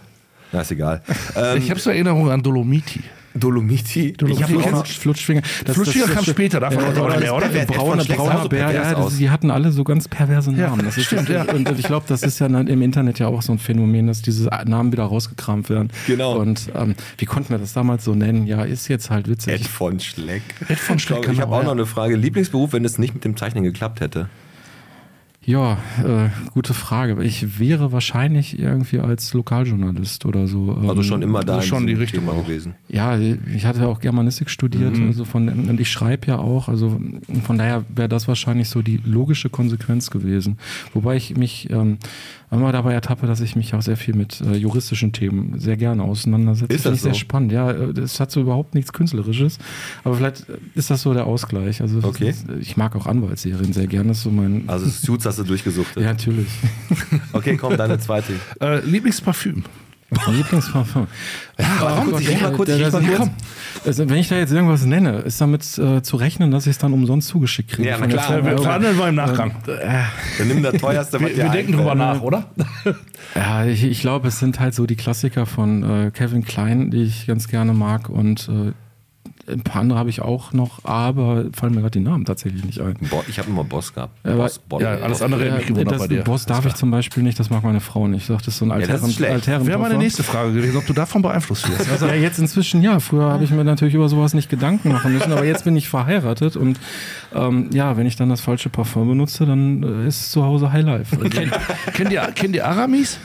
Na, 0.51 0.61
ist 0.61 0.71
egal. 0.71 1.01
Ähm, 1.37 1.57
Ich 1.57 1.69
habe 1.69 1.79
so 1.79 1.89
Erinnerungen 1.89 2.29
an 2.31 2.43
Dolomiti. 2.43 3.01
Dolomiti. 3.33 4.13
Ich 4.27 4.43
habe 4.43 4.53
noch 4.53 4.71
noch 4.71 4.85
Flutschfinger. 4.87 5.41
Das- 5.65 5.75
Flutschfinger 5.75 6.07
das- 6.07 6.15
kam 6.15 6.25
später, 6.25 6.59
davon 6.59 6.83
auch 6.83 7.07
nicht 7.09 7.19
mehr, 7.21 7.35
oder? 7.35 7.47
der- 7.49 7.65
der 7.65 7.73
Braune, 7.73 8.03
brauner 8.03 8.47
Bär, 8.49 8.71
ja, 8.71 9.07
die 9.09 9.29
hatten 9.29 9.51
alle 9.51 9.71
so 9.71 9.83
ganz 9.83 10.07
perverse 10.07 10.51
Ja, 10.51 10.69
Namen. 10.69 10.85
das 10.85 10.97
ist 10.97 11.05
stimmt, 11.05 11.29
ja. 11.29 11.43
Und 11.43 11.69
ich 11.79 11.85
glaube, 11.85 12.05
das 12.07 12.23
ist 12.23 12.39
ja 12.39 12.47
im 12.47 12.81
Internet 12.81 13.19
ja 13.19 13.27
auch 13.27 13.41
so 13.41 13.51
ein 13.53 13.59
Phänomen, 13.59 14.07
dass 14.07 14.21
diese 14.21 14.49
Namen 14.65 14.91
wieder 14.91 15.03
rausgekramt 15.03 15.69
werden. 15.69 15.89
Genau. 16.07 16.37
Und 16.37 16.69
ähm, 16.75 16.95
wie 17.17 17.25
konnten 17.25 17.49
wir 17.51 17.57
das 17.57 17.73
damals 17.73 18.03
so 18.05 18.13
nennen? 18.15 18.47
Ja, 18.47 18.63
ist 18.63 18.87
jetzt 18.87 19.09
halt 19.09 19.27
witzig. 19.29 19.53
Ed 19.53 19.67
von 19.67 19.99
Schleck. 19.99 20.41
Ed 20.67 20.79
von 20.79 20.99
Schleck, 20.99 21.25
Ich, 21.25 21.33
ich 21.33 21.41
habe 21.41 21.53
auch 21.53 21.59
ja. 21.59 21.65
noch 21.65 21.71
eine 21.71 21.85
Frage. 21.85 22.15
Lieblingsberuf, 22.15 22.73
wenn 22.73 22.83
es 22.85 22.97
nicht 22.97 23.13
mit 23.13 23.23
dem 23.23 23.37
Zeichnen 23.37 23.63
geklappt 23.63 24.01
hätte? 24.01 24.29
Ja, 25.43 25.79
äh, 26.03 26.29
gute 26.53 26.75
Frage. 26.75 27.23
Ich 27.23 27.59
wäre 27.59 27.91
wahrscheinlich 27.91 28.59
irgendwie 28.59 28.99
als 28.99 29.33
Lokaljournalist 29.33 30.25
oder 30.27 30.45
so. 30.47 30.77
ähm, 30.79 30.87
Also 30.87 31.01
schon 31.01 31.23
immer 31.23 31.43
da 31.43 31.55
das 31.55 31.65
schon 31.65 31.87
die 31.87 31.93
diesem 31.93 32.01
Richtung 32.03 32.25
Thema 32.27 32.39
gewesen. 32.43 32.75
Ja, 32.89 33.17
ich 33.17 33.65
hatte 33.65 33.79
ja 33.79 33.87
auch 33.87 33.99
Germanistik 34.01 34.51
studiert, 34.51 34.95
Mhm. 34.95 35.07
also 35.07 35.25
von, 35.25 35.49
und 35.49 35.79
ich 35.79 35.89
schreibe 35.91 36.27
ja 36.27 36.37
auch, 36.37 36.69
also 36.69 37.01
von 37.43 37.57
daher 37.57 37.83
wäre 37.95 38.07
das 38.07 38.27
wahrscheinlich 38.27 38.69
so 38.69 38.83
die 38.83 38.97
logische 39.03 39.49
Konsequenz 39.49 40.11
gewesen. 40.11 40.57
Wobei 40.93 41.15
ich 41.15 41.35
mich 41.35 41.71
ähm, 41.71 41.97
immer 42.51 42.71
dabei 42.71 42.93
ertappe, 42.93 43.25
dass 43.25 43.41
ich 43.41 43.55
mich 43.55 43.73
auch 43.73 43.81
sehr 43.81 43.97
viel 43.97 44.13
mit 44.15 44.41
äh, 44.41 44.55
juristischen 44.55 45.11
Themen 45.11 45.57
sehr 45.59 45.75
gerne 45.77 46.03
auseinandersetze. 46.03 46.71
Ist 46.71 46.83
Finde 46.83 46.89
das 46.91 46.97
ich 46.99 47.01
sehr 47.03 47.13
so? 47.13 47.19
spannend. 47.19 47.51
Ja, 47.51 47.71
äh, 47.71 47.93
das 47.95 48.19
hat 48.19 48.29
so 48.29 48.41
überhaupt 48.41 48.75
nichts 48.75 48.93
Künstlerisches, 48.93 49.57
aber 50.03 50.15
vielleicht 50.17 50.45
ist 50.75 50.91
das 50.91 51.01
so 51.01 51.15
der 51.15 51.25
Ausgleich. 51.25 51.81
Also 51.81 51.95
das 51.99 52.05
Okay. 52.11 52.29
ist, 52.29 52.45
ich 52.59 52.77
mag 52.77 52.95
auch 52.95 53.07
Anwaltsserien 53.07 53.73
sehr 53.73 53.87
gerne. 53.87 54.09
Das 54.09 54.17
ist 54.17 54.23
so 54.23 54.29
mein. 54.29 54.65
Also 54.67 54.85
Suits 54.87 55.25
hast 55.31 55.39
du 55.39 55.43
durchgesuchtet. 55.43 56.03
ja, 56.03 56.09
natürlich. 56.09 56.47
Okay, 57.33 57.57
komm, 57.57 57.77
deine 57.77 57.97
zweite. 57.99 58.33
Äh, 58.59 58.79
Lieblingsparfüm. 58.81 59.63
Mein 60.09 60.35
Lieblingsparfum. 60.35 61.07
warum? 61.79 62.11
Gott, 62.11 62.19
Ich 62.21 62.29
riech 62.29 62.41
mal 62.41 62.51
kurz, 62.51 62.69
ich 62.69 62.91
mal 62.91 63.01
kurz. 63.01 63.29
Also, 63.85 64.09
wenn 64.09 64.17
ich 64.17 64.27
da 64.27 64.35
jetzt 64.35 64.51
irgendwas 64.51 64.85
nenne, 64.85 65.19
ist 65.19 65.39
damit 65.39 65.77
äh, 65.77 66.01
zu 66.01 66.17
rechnen, 66.17 66.51
dass 66.51 66.65
ich 66.65 66.71
es 66.71 66.77
dann 66.79 66.91
umsonst 66.91 67.29
zugeschickt 67.29 67.71
kriege. 67.71 67.87
Ja, 67.87 67.97
na 67.97 68.07
klar. 68.07 68.43
Wir 68.43 68.57
verhandeln 68.57 68.97
wir 68.97 69.07
im 69.07 69.15
Nachgang. 69.15 69.55
Dann 69.65 70.47
nimm 70.49 70.61
das 70.63 70.73
teuerste, 70.81 71.21
was 71.21 71.29
wir 71.29 71.37
wir 71.37 71.49
denken 71.49 71.71
drüber 71.73 71.95
nach, 71.95 72.21
oder? 72.21 72.51
Ja, 73.35 73.63
ich, 73.63 73.85
ich 73.85 74.01
glaube, 74.01 74.27
es 74.27 74.39
sind 74.39 74.59
halt 74.59 74.75
so 74.75 74.85
die 74.85 74.97
Klassiker 74.97 75.45
von 75.45 76.07
äh, 76.07 76.11
Kevin 76.11 76.43
Klein, 76.43 76.91
die 76.91 77.03
ich 77.03 77.27
ganz 77.27 77.47
gerne 77.47 77.71
mag 77.71 78.09
und 78.09 78.49
äh, 78.49 78.73
ein 79.51 79.61
paar 79.61 79.81
andere 79.81 79.99
habe 79.99 80.09
ich 80.09 80.21
auch 80.21 80.53
noch, 80.53 80.83
aber 80.85 81.45
fallen 81.53 81.73
mir 81.75 81.81
gerade 81.81 81.91
die 81.99 82.05
Namen 82.05 82.25
tatsächlich 82.25 82.63
nicht 82.63 82.79
ein. 82.79 82.95
Bo 83.09 83.23
ich 83.27 83.37
habe 83.39 83.49
immer 83.49 83.63
Boss 83.63 83.93
gehabt. 83.93 84.13
Aber- 84.23 84.35
Boss, 84.37 84.59
Bonn. 84.59 84.81
Ja, 84.81 84.95
alles 84.95 85.21
andere 85.21 85.43
hätte 85.45 85.55
mich 85.57 85.65
gewundert 85.67 85.91
das 85.93 85.99
bei 86.01 86.07
dir. 86.07 86.23
Boss 86.23 86.45
darf 86.45 86.65
ich 86.65 86.73
zum 86.75 86.91
Beispiel 86.91 87.23
nicht, 87.23 87.39
das 87.39 87.49
mag 87.49 87.63
meine 87.63 87.79
Frau 87.79 88.07
nicht. 88.07 88.21
Ich 88.21 88.27
sage, 88.27 88.39
das 88.39 88.49
ist 88.53 88.57
so 88.59 88.65
ein 88.65 88.71
alteren, 88.71 89.11
schlecht. 89.11 89.31
alteren 89.33 89.67
Wäre 89.67 89.79
meine 89.79 89.97
nächste 89.97 90.23
Frage 90.23 90.53
gewesen, 90.53 90.77
ob 90.77 90.85
du 90.85 90.93
davon 90.93 91.21
beeinflusst 91.21 91.69
wirst. 91.69 91.89
Also, 91.91 92.07
Ja, 92.07 92.13
jetzt 92.15 92.39
inzwischen 92.39 92.81
ja. 92.81 92.99
Früher 92.99 93.31
habe 93.31 93.43
ich 93.43 93.51
mir 93.51 93.63
natürlich 93.63 93.93
über 93.93 94.09
sowas 94.09 94.33
nicht 94.33 94.49
Gedanken 94.49 94.89
machen 94.91 95.13
müssen, 95.13 95.31
aber 95.31 95.45
jetzt 95.45 95.63
bin 95.65 95.75
ich 95.75 95.89
verheiratet 95.89 96.55
und 96.55 96.79
ähm, 97.33 97.69
ja, 97.73 97.97
wenn 97.97 98.05
ich 98.05 98.15
dann 98.15 98.29
das 98.29 98.41
falsche 98.41 98.69
Parfum 98.69 99.07
benutze, 99.07 99.45
dann 99.45 99.83
äh, 100.03 100.07
ist 100.07 100.31
zu 100.31 100.43
Hause 100.43 100.71
High 100.71 100.83
Life. 100.85 101.15
Also, 101.17 101.29
kennt, 101.93 102.11
ihr, 102.11 102.21
kennt 102.35 102.55
ihr 102.55 102.67
Aramis? 102.67 103.19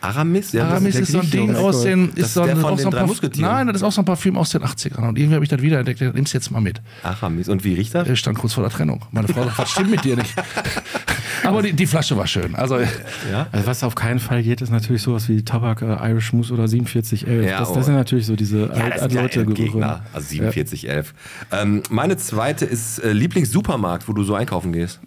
Aramis? 0.00 0.52
Ja, 0.52 0.68
Aramis 0.68 0.94
der 0.94 1.02
ist 1.02 1.12
so 1.12 1.20
ein 1.20 1.30
Ding 1.30 1.54
aus 1.54 1.82
den. 1.82 2.10
Ist 2.14 2.36
der 2.36 2.44
ein- 2.44 2.56
von 2.56 2.64
auch 2.72 2.76
den 2.76 2.82
so 2.82 2.88
ein 2.88 2.92
drei 2.92 3.06
Musketieren. 3.06 3.50
Nein, 3.50 3.66
das 3.68 3.76
ist 3.76 3.82
auch 3.82 3.92
so 3.92 4.00
ein 4.02 4.04
Parfüm 4.04 4.36
aus 4.36 4.50
den 4.50 4.62
80ern. 4.62 5.08
Und 5.08 5.18
irgendwie 5.18 5.34
habe 5.34 5.44
ich 5.44 5.50
das 5.50 5.60
wiederentdeckt. 5.60 6.00
Nimm's 6.14 6.32
jetzt 6.32 6.50
mal 6.50 6.60
mit. 6.60 6.80
Aramis. 7.02 7.48
Und 7.48 7.64
wie 7.64 7.74
riecht 7.74 7.94
das? 7.94 8.08
Er 8.08 8.16
stand 8.16 8.38
kurz 8.38 8.54
vor 8.54 8.62
der 8.64 8.72
Trennung. 8.72 9.04
Meine 9.10 9.28
Frau 9.28 9.44
sagt, 9.44 9.58
was 9.58 9.70
stimmt 9.70 9.90
mit 9.90 10.04
dir 10.04 10.16
nicht? 10.16 10.34
Aber 11.44 11.62
die, 11.62 11.72
die 11.72 11.86
Flasche 11.86 12.16
war 12.16 12.26
schön. 12.26 12.54
Also, 12.54 12.78
Ja? 12.78 13.46
Also 13.52 13.66
was 13.66 13.82
auf 13.82 13.94
keinen 13.94 14.18
Fall 14.20 14.42
geht, 14.42 14.60
ist 14.60 14.70
natürlich 14.70 15.02
sowas 15.02 15.28
wie 15.28 15.42
Tabak, 15.42 15.82
äh, 15.82 16.10
Irish 16.10 16.32
Moose 16.32 16.52
oder 16.52 16.68
4711. 16.68 17.44
Ja, 17.50 17.60
das, 17.60 17.70
oh. 17.70 17.74
das 17.74 17.86
sind 17.86 17.94
natürlich 17.94 18.26
so 18.26 18.36
diese 18.36 18.62
Ja, 18.66 18.68
alt, 18.68 18.94
ist 18.96 19.12
ja 19.12 19.22
Leute 19.22 19.46
Gegner. 19.46 20.02
Also 20.12 20.28
4711. 20.28 21.14
Ähm, 21.52 21.82
meine 21.90 22.16
zweite 22.16 22.64
ist 22.64 22.98
äh, 22.98 23.12
Lieblingssupermarkt, 23.12 24.08
wo 24.08 24.12
du 24.12 24.22
so 24.22 24.34
einkaufen 24.34 24.72
gehst. 24.72 25.00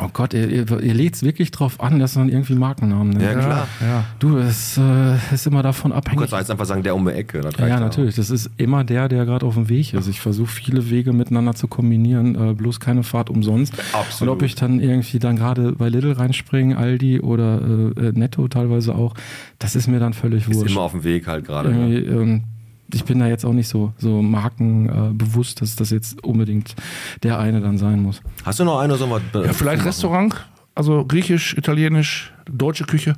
Oh 0.00 0.08
Gott, 0.12 0.32
ihr, 0.32 0.48
ihr, 0.48 0.80
ihr 0.80 0.94
legt 0.94 1.16
es 1.16 1.22
wirklich 1.22 1.50
drauf 1.50 1.80
an, 1.80 1.98
dass 1.98 2.16
man 2.16 2.28
irgendwie 2.30 2.54
Markennamen 2.54 3.10
nennt. 3.10 3.22
Ja, 3.22 3.34
klar. 3.34 3.68
ja. 3.80 4.04
Du, 4.18 4.38
es 4.38 4.78
äh, 4.78 5.16
ist 5.34 5.46
immer 5.46 5.62
davon 5.62 5.90
Du 5.90 5.96
abhängig. 5.98 6.20
kannst 6.20 6.32
jetzt 6.32 6.50
einfach 6.50 6.64
sagen, 6.64 6.82
der 6.82 6.94
um 6.94 7.04
die 7.04 7.12
Ecke. 7.12 7.40
Ja, 7.58 7.76
auch. 7.76 7.80
natürlich. 7.80 8.14
Das 8.16 8.30
ist 8.30 8.50
immer 8.56 8.84
der, 8.84 9.08
der 9.08 9.26
gerade 9.26 9.44
auf 9.44 9.54
dem 9.54 9.68
Weg 9.68 9.92
ist. 9.92 10.08
Ich 10.08 10.20
versuche 10.20 10.50
viele 10.50 10.88
Wege 10.90 11.12
miteinander 11.12 11.54
zu 11.54 11.68
kombinieren, 11.68 12.34
äh, 12.50 12.54
bloß 12.54 12.80
keine 12.80 13.02
Fahrt 13.02 13.28
umsonst. 13.28 13.74
Absolut. 13.92 14.32
Und 14.32 14.36
ob 14.38 14.42
ich 14.42 14.54
dann 14.54 14.80
irgendwie 14.80 15.18
dann 15.18 15.36
gerade 15.36 15.72
bei 15.72 15.88
Lidl 15.88 16.12
reinspringe, 16.12 16.76
Aldi 16.76 17.20
oder 17.20 17.60
äh, 17.60 18.08
äh, 18.08 18.12
Netto 18.12 18.48
teilweise 18.48 18.94
auch, 18.94 19.14
das 19.58 19.76
ist 19.76 19.88
mir 19.88 20.00
dann 20.00 20.14
völlig 20.14 20.48
Ist 20.48 20.54
wurscht. 20.56 20.72
immer 20.72 20.82
auf 20.82 20.92
dem 20.92 21.04
Weg 21.04 21.26
halt 21.26 21.44
gerade. 21.44 21.70
Ne? 21.70 21.98
ähm, 21.98 22.44
ich 22.92 23.04
bin 23.04 23.18
da 23.18 23.26
jetzt 23.26 23.44
auch 23.44 23.52
nicht 23.52 23.68
so, 23.68 23.92
so 23.98 24.22
markenbewusst, 24.22 25.10
äh, 25.10 25.14
bewusst, 25.14 25.60
dass 25.62 25.76
das 25.76 25.90
jetzt 25.90 26.22
unbedingt 26.24 26.74
der 27.22 27.38
eine 27.38 27.60
dann 27.60 27.78
sein 27.78 28.00
muss. 28.02 28.20
Hast 28.44 28.60
du 28.60 28.64
noch 28.64 28.78
eine? 28.80 28.96
Sollen 28.96 29.10
wir, 29.32 29.46
ja, 29.46 29.52
vielleicht 29.52 29.84
Restaurant, 29.84 30.34
also 30.74 31.04
griechisch, 31.04 31.56
italienisch, 31.56 32.32
deutsche 32.50 32.84
Küche. 32.84 33.14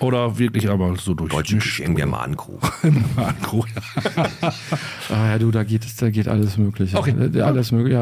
Oder 0.00 0.36
wirklich 0.38 0.68
aber 0.68 0.96
so 0.96 1.14
durch. 1.14 1.30
Deutsche 1.30 1.58
Küche 1.58 1.84
im 1.84 1.94
Germanenkrug. 1.94 2.60
Makro, 3.16 3.64
ja. 3.74 4.24
Ah 5.10 5.28
ja, 5.28 5.38
du, 5.38 5.50
da 5.52 5.62
geht, 5.62 5.86
da 6.00 6.10
geht 6.10 6.26
alles 6.26 6.56
Mögliche. 6.58 6.96
Okay. 6.98 7.14
Äh, 7.34 7.40
Alles 7.42 7.70
mögliche, 7.70 7.94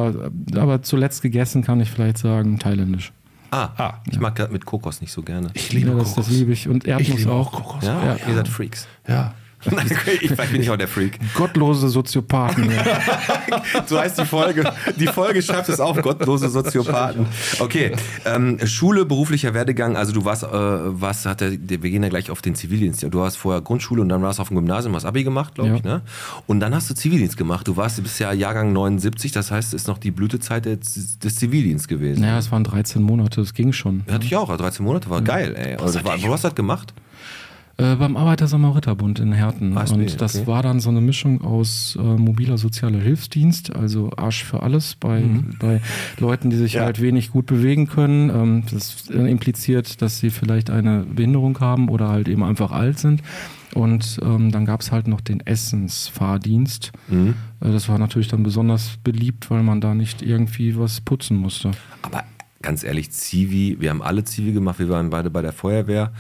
ja. 0.54 0.60
Aber 0.62 0.80
zuletzt 0.82 1.20
gegessen 1.20 1.62
kann 1.62 1.78
ich 1.80 1.90
vielleicht 1.90 2.16
sagen, 2.18 2.58
thailändisch. 2.58 3.12
Ah, 3.50 3.68
Ah. 3.76 3.94
ich 4.10 4.18
mag 4.20 4.36
das 4.36 4.50
mit 4.50 4.64
Kokos 4.64 5.00
nicht 5.02 5.12
so 5.12 5.22
gerne. 5.22 5.50
Ich 5.54 5.72
liebe 5.72 5.90
ja, 5.90 5.96
das, 5.96 6.10
Kokos. 6.10 6.26
das 6.26 6.34
liebe 6.34 6.52
ich. 6.52 6.68
Und 6.68 6.84
Ich 6.84 6.90
Erdnuss 6.90 7.18
liebe 7.18 7.32
auch. 7.32 7.52
auch 7.52 7.62
Kokos. 7.64 7.84
Ja, 7.84 8.02
Ja. 8.04 8.16
ihr 8.28 8.34
seid 8.34 8.48
Freaks. 8.48 8.86
Ja. 9.08 9.34
Nein, 9.70 9.86
ich, 10.20 10.28
vielleicht 10.30 10.52
bin 10.52 10.62
ich 10.62 10.70
auch 10.70 10.76
der 10.76 10.88
Freak. 10.88 11.18
Gottlose 11.34 11.88
Soziopathen. 11.88 12.70
Ja. 12.70 12.84
So 13.86 13.98
heißt 13.98 14.18
die 14.18 14.24
Folge. 14.24 14.64
Die 14.96 15.06
Folge 15.06 15.42
schreibt 15.42 15.68
es 15.68 15.80
auf, 15.80 16.00
gottlose 16.02 16.48
Soziopathen. 16.48 17.26
Okay, 17.58 17.92
ähm, 18.24 18.58
Schule, 18.66 19.04
beruflicher 19.04 19.52
Werdegang, 19.54 19.96
also 19.96 20.12
du 20.12 20.24
warst, 20.24 20.44
äh, 20.44 20.46
was 20.50 21.26
hat 21.26 21.40
der, 21.40 21.52
wir 21.52 21.78
gehen 21.78 22.02
ja 22.02 22.08
gleich 22.08 22.30
auf 22.30 22.40
den 22.42 22.54
Zivildienst. 22.54 23.04
Du 23.10 23.22
hast 23.22 23.36
vorher 23.36 23.60
Grundschule 23.60 24.02
und 24.02 24.08
dann 24.08 24.22
warst 24.22 24.38
du 24.38 24.42
auf 24.42 24.48
dem 24.48 24.56
Gymnasium, 24.56 24.94
hast 24.94 25.04
Abi 25.04 25.24
gemacht, 25.24 25.54
glaube 25.54 25.70
Ja. 25.70 25.76
ich, 25.76 25.82
ne? 25.84 26.02
Und 26.46 26.60
dann 26.60 26.74
hast 26.74 26.88
du 26.90 26.94
Zivildienst 26.94 27.36
gemacht. 27.36 27.66
Du 27.68 27.76
warst, 27.76 28.02
bist 28.02 28.18
ja 28.20 28.32
Jahrgang 28.32 28.72
79, 28.72 29.32
das 29.32 29.50
heißt, 29.50 29.74
es 29.74 29.82
ist 29.82 29.88
noch 29.88 29.98
die 29.98 30.10
Blütezeit 30.10 30.64
des, 30.66 31.18
des 31.18 31.36
Zivildiensts 31.36 31.88
gewesen. 31.88 32.20
naja, 32.22 32.38
es 32.38 32.50
waren 32.52 32.64
13 32.64 33.02
Monate, 33.02 33.40
das 33.40 33.52
ging 33.54 33.72
schon. 33.72 34.04
Hatte 34.10 34.24
ich 34.24 34.36
auch, 34.36 34.48
also 34.50 34.62
13 34.62 34.84
Monate 34.84 35.10
war 35.10 35.20
geil, 35.22 35.54
ey. 35.56 35.76
Also, 35.76 36.00
wo 36.04 36.32
hast 36.32 36.44
du 36.44 36.48
das 36.48 36.54
gemacht? 36.54 36.94
Äh, 37.80 37.96
beim 37.96 38.16
Arbeiter-Samariter-Bund 38.16 39.20
in 39.20 39.32
Herten. 39.32 39.76
ASB, 39.76 39.94
und 39.94 40.20
das 40.20 40.36
okay. 40.36 40.46
war 40.46 40.62
dann 40.62 40.80
so 40.80 40.90
eine 40.90 41.00
Mischung 41.00 41.40
aus 41.40 41.96
äh, 41.98 42.02
mobiler 42.02 42.58
sozialer 42.58 42.98
Hilfsdienst, 42.98 43.74
also 43.74 44.10
Arsch 44.16 44.44
für 44.44 44.62
alles 44.62 44.96
bei, 44.96 45.22
bei 45.58 45.80
Leuten, 46.18 46.50
die 46.50 46.56
sich 46.56 46.74
Ja. 46.74 46.84
halt 46.84 47.00
wenig 47.00 47.30
gut 47.30 47.46
bewegen 47.46 47.86
können. 47.86 48.28
Ähm, 48.30 48.62
das 48.70 49.08
äh, 49.10 49.30
impliziert, 49.30 50.02
dass 50.02 50.18
sie 50.18 50.30
vielleicht 50.30 50.68
eine 50.68 51.04
Behinderung 51.04 51.58
haben 51.60 51.88
oder 51.88 52.08
halt 52.08 52.28
eben 52.28 52.42
einfach 52.42 52.70
alt 52.70 52.98
sind. 52.98 53.22
Und 53.74 54.18
ähm, 54.22 54.50
dann 54.50 54.66
gab 54.66 54.80
es 54.80 54.90
halt 54.92 55.06
noch 55.06 55.20
den 55.20 55.40
Essensfahrdienst. 55.40 56.92
Mhm. 57.08 57.34
Äh, 57.60 57.70
das 57.72 57.88
war 57.88 57.98
natürlich 57.98 58.28
dann 58.28 58.42
besonders 58.42 58.98
beliebt, 59.02 59.50
weil 59.50 59.62
man 59.62 59.80
da 59.80 59.94
nicht 59.94 60.22
irgendwie 60.22 60.76
was 60.76 61.00
putzen 61.00 61.36
musste. 61.36 61.70
Aber 62.02 62.24
ganz 62.62 62.82
ehrlich, 62.84 63.10
Zivi, 63.12 63.76
wir 63.80 63.90
haben 63.90 64.02
alle 64.02 64.24
Zivi 64.24 64.52
gemacht, 64.52 64.78
wir 64.78 64.88
waren 64.88 65.10
beide 65.10 65.30
bei 65.30 65.42
der 65.42 65.52
Feuerwehr. 65.52 66.12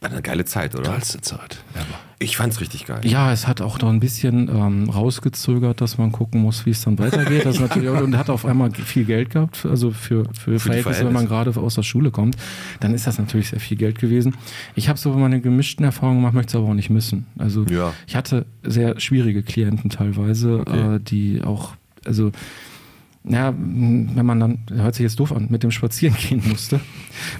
War 0.00 0.10
eine 0.10 0.22
geile 0.22 0.44
Zeit, 0.46 0.74
oder? 0.74 0.90
Geilste 0.92 1.20
Zeit. 1.20 1.62
ever. 1.74 1.84
Ich 2.22 2.36
fand's 2.36 2.60
richtig 2.60 2.84
geil. 2.86 3.00
Ja, 3.04 3.32
es 3.32 3.46
hat 3.46 3.60
auch 3.62 3.78
noch 3.80 3.88
ein 3.88 4.00
bisschen 4.00 4.48
ähm, 4.48 4.90
rausgezögert, 4.90 5.80
dass 5.80 5.96
man 5.98 6.12
gucken 6.12 6.42
muss, 6.42 6.66
wie 6.66 6.70
es 6.70 6.82
dann 6.82 6.98
weitergeht. 6.98 7.44
Das 7.46 7.54
ist 7.56 7.60
natürlich 7.68 7.88
auch, 7.88 8.00
und 8.02 8.16
hat 8.16 8.28
auf 8.30 8.44
einmal 8.44 8.70
viel 8.72 9.04
Geld 9.04 9.30
gehabt, 9.30 9.64
also 9.64 9.90
für, 9.90 10.24
für, 10.34 10.58
Verhältnisse, 10.60 11.04
wenn 11.06 11.12
man 11.14 11.26
gerade 11.26 11.58
aus 11.58 11.74
der 11.76 11.82
Schule 11.82 12.10
kommt, 12.10 12.36
dann 12.80 12.92
ist 12.94 13.06
das 13.06 13.18
natürlich 13.18 13.48
sehr 13.50 13.60
viel 13.60 13.76
Geld 13.78 13.98
gewesen. 13.98 14.34
Ich 14.74 14.88
habe 14.90 14.98
so 14.98 15.12
meine 15.14 15.40
gemischten 15.40 15.84
Erfahrungen 15.84 16.18
gemacht, 16.20 16.34
möchte 16.34 16.50
es 16.50 16.54
aber 16.56 16.68
auch 16.70 16.74
nicht 16.74 16.90
missen. 16.90 17.26
Also 17.38 17.64
Ja. 17.66 17.92
ich 18.06 18.16
hatte 18.16 18.44
sehr 18.62 19.00
schwierige 19.00 19.42
Klienten 19.42 19.88
teilweise, 19.90 20.60
Okay. 20.60 20.96
äh, 20.96 21.00
die 21.00 21.42
auch, 21.42 21.72
also 22.04 22.32
ja, 23.22 23.52
wenn 23.56 24.24
man 24.24 24.40
dann, 24.40 24.58
hört 24.72 24.94
sich 24.94 25.02
jetzt 25.04 25.20
doof 25.20 25.32
an, 25.32 25.48
mit 25.50 25.62
dem 25.62 25.70
Spazieren 25.70 26.16
gehen 26.16 26.42
musste, 26.48 26.80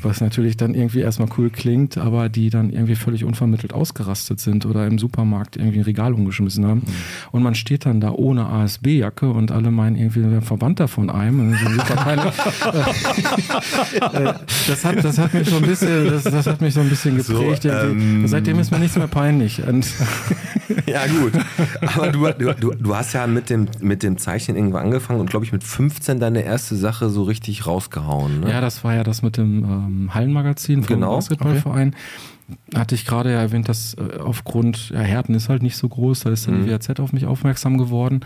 was 0.03 0.21
natürlich 0.21 0.59
dann 0.59 0.75
irgendwie 0.75 1.01
erstmal 1.01 1.29
cool 1.38 1.49
klingt, 1.49 1.97
aber 1.97 2.29
die 2.29 2.51
dann 2.51 2.71
irgendwie 2.71 2.97
völlig 2.97 3.25
unvermittelt 3.25 3.73
ausgerastet 3.73 4.40
sind 4.40 4.66
oder 4.66 4.87
im 4.87 4.99
Supermarkt 4.99 5.57
irgendwie 5.57 5.79
ein 5.79 5.85
Regal 5.85 6.12
umgeschmissen 6.12 6.66
haben. 6.66 6.83
Und 7.33 7.43
man 7.43 7.55
steht 7.55 7.87
dann 7.87 8.01
da 8.01 8.11
ohne 8.11 8.45
ASB-Jacke 8.47 9.31
und 9.31 9.53
alle 9.53 9.71
meinen 9.71 9.97
irgendwie, 9.97 10.31
wir 10.31 10.43
Verwandter 10.43 10.87
von 10.87 11.09
einem. 11.09 11.55
Das 14.69 14.85
hat, 14.85 15.03
das 15.05 15.19
hat 15.19 15.35
mich 15.35 15.49
so 15.49 15.57
ein 15.57 15.62
bisschen, 15.62 16.07
das, 16.11 16.25
das 16.25 16.47
hat 16.47 16.61
mich 16.61 16.75
so 16.75 16.81
ein 16.81 16.88
bisschen 16.88 17.21
So, 17.23 17.38
geprägt. 17.38 17.64
irgendwie. 17.64 18.05
ähm, 18.23 18.27
Seitdem 18.29 18.59
ist 18.59 18.71
mir 18.71 18.79
nichts 18.79 18.97
mehr 18.97 19.07
peinlich. 19.09 19.59
Ja, 20.87 21.07
gut. 21.07 21.33
Aber 21.81 22.12
du, 22.12 22.27
du, 22.33 22.55
du, 22.55 22.75
du 22.75 22.95
hast 22.97 23.12
ja 23.12 23.27
mit 23.27 23.51
dem, 23.51 23.66
mit 23.81 24.03
dem 24.03 24.19
Zeichnen 24.19 24.57
irgendwann 24.57 24.85
angefangen 24.87 25.21
und 25.21 25.31
glaube 25.31 25.45
ich 25.45 25.53
mit 25.53 25.62
15 25.70 26.18
deine 26.20 26.42
erste 26.42 26.76
Sache 26.76 27.09
so 27.11 27.22
richtig 27.22 27.66
rausgehauen. 27.66 28.40
Ne? 28.40 28.50
Ja, 28.50 28.61
das 28.61 28.83
war 28.85 28.94
ja 28.94 29.04
das 29.04 29.22
mit 29.22 29.37
dem 29.37 29.64
ähm, 29.64 30.14
Hallenmagazin 30.14 30.83
vom 30.83 30.96
Genau, 30.96 31.14
Basketballverein. 31.14 31.94
Hatte 32.74 32.96
ich 32.96 33.06
gerade 33.06 33.30
ja 33.33 33.38
erwähnt, 33.40 33.68
dass 33.68 33.94
äh, 33.94 34.18
aufgrund, 34.18 34.90
ja, 34.90 34.98
Herten 35.00 35.35
ist 35.35 35.48
halt 35.48 35.62
nicht 35.62 35.76
so 35.76 35.88
groß, 35.88 36.20
da 36.20 36.30
ist 36.30 36.48
dann 36.48 36.61
Mhm. 36.62 36.64
die 36.66 36.70
WAZ 36.72 36.98
auf 36.98 37.12
mich 37.12 37.24
aufmerksam 37.26 37.78
geworden. 37.78 38.20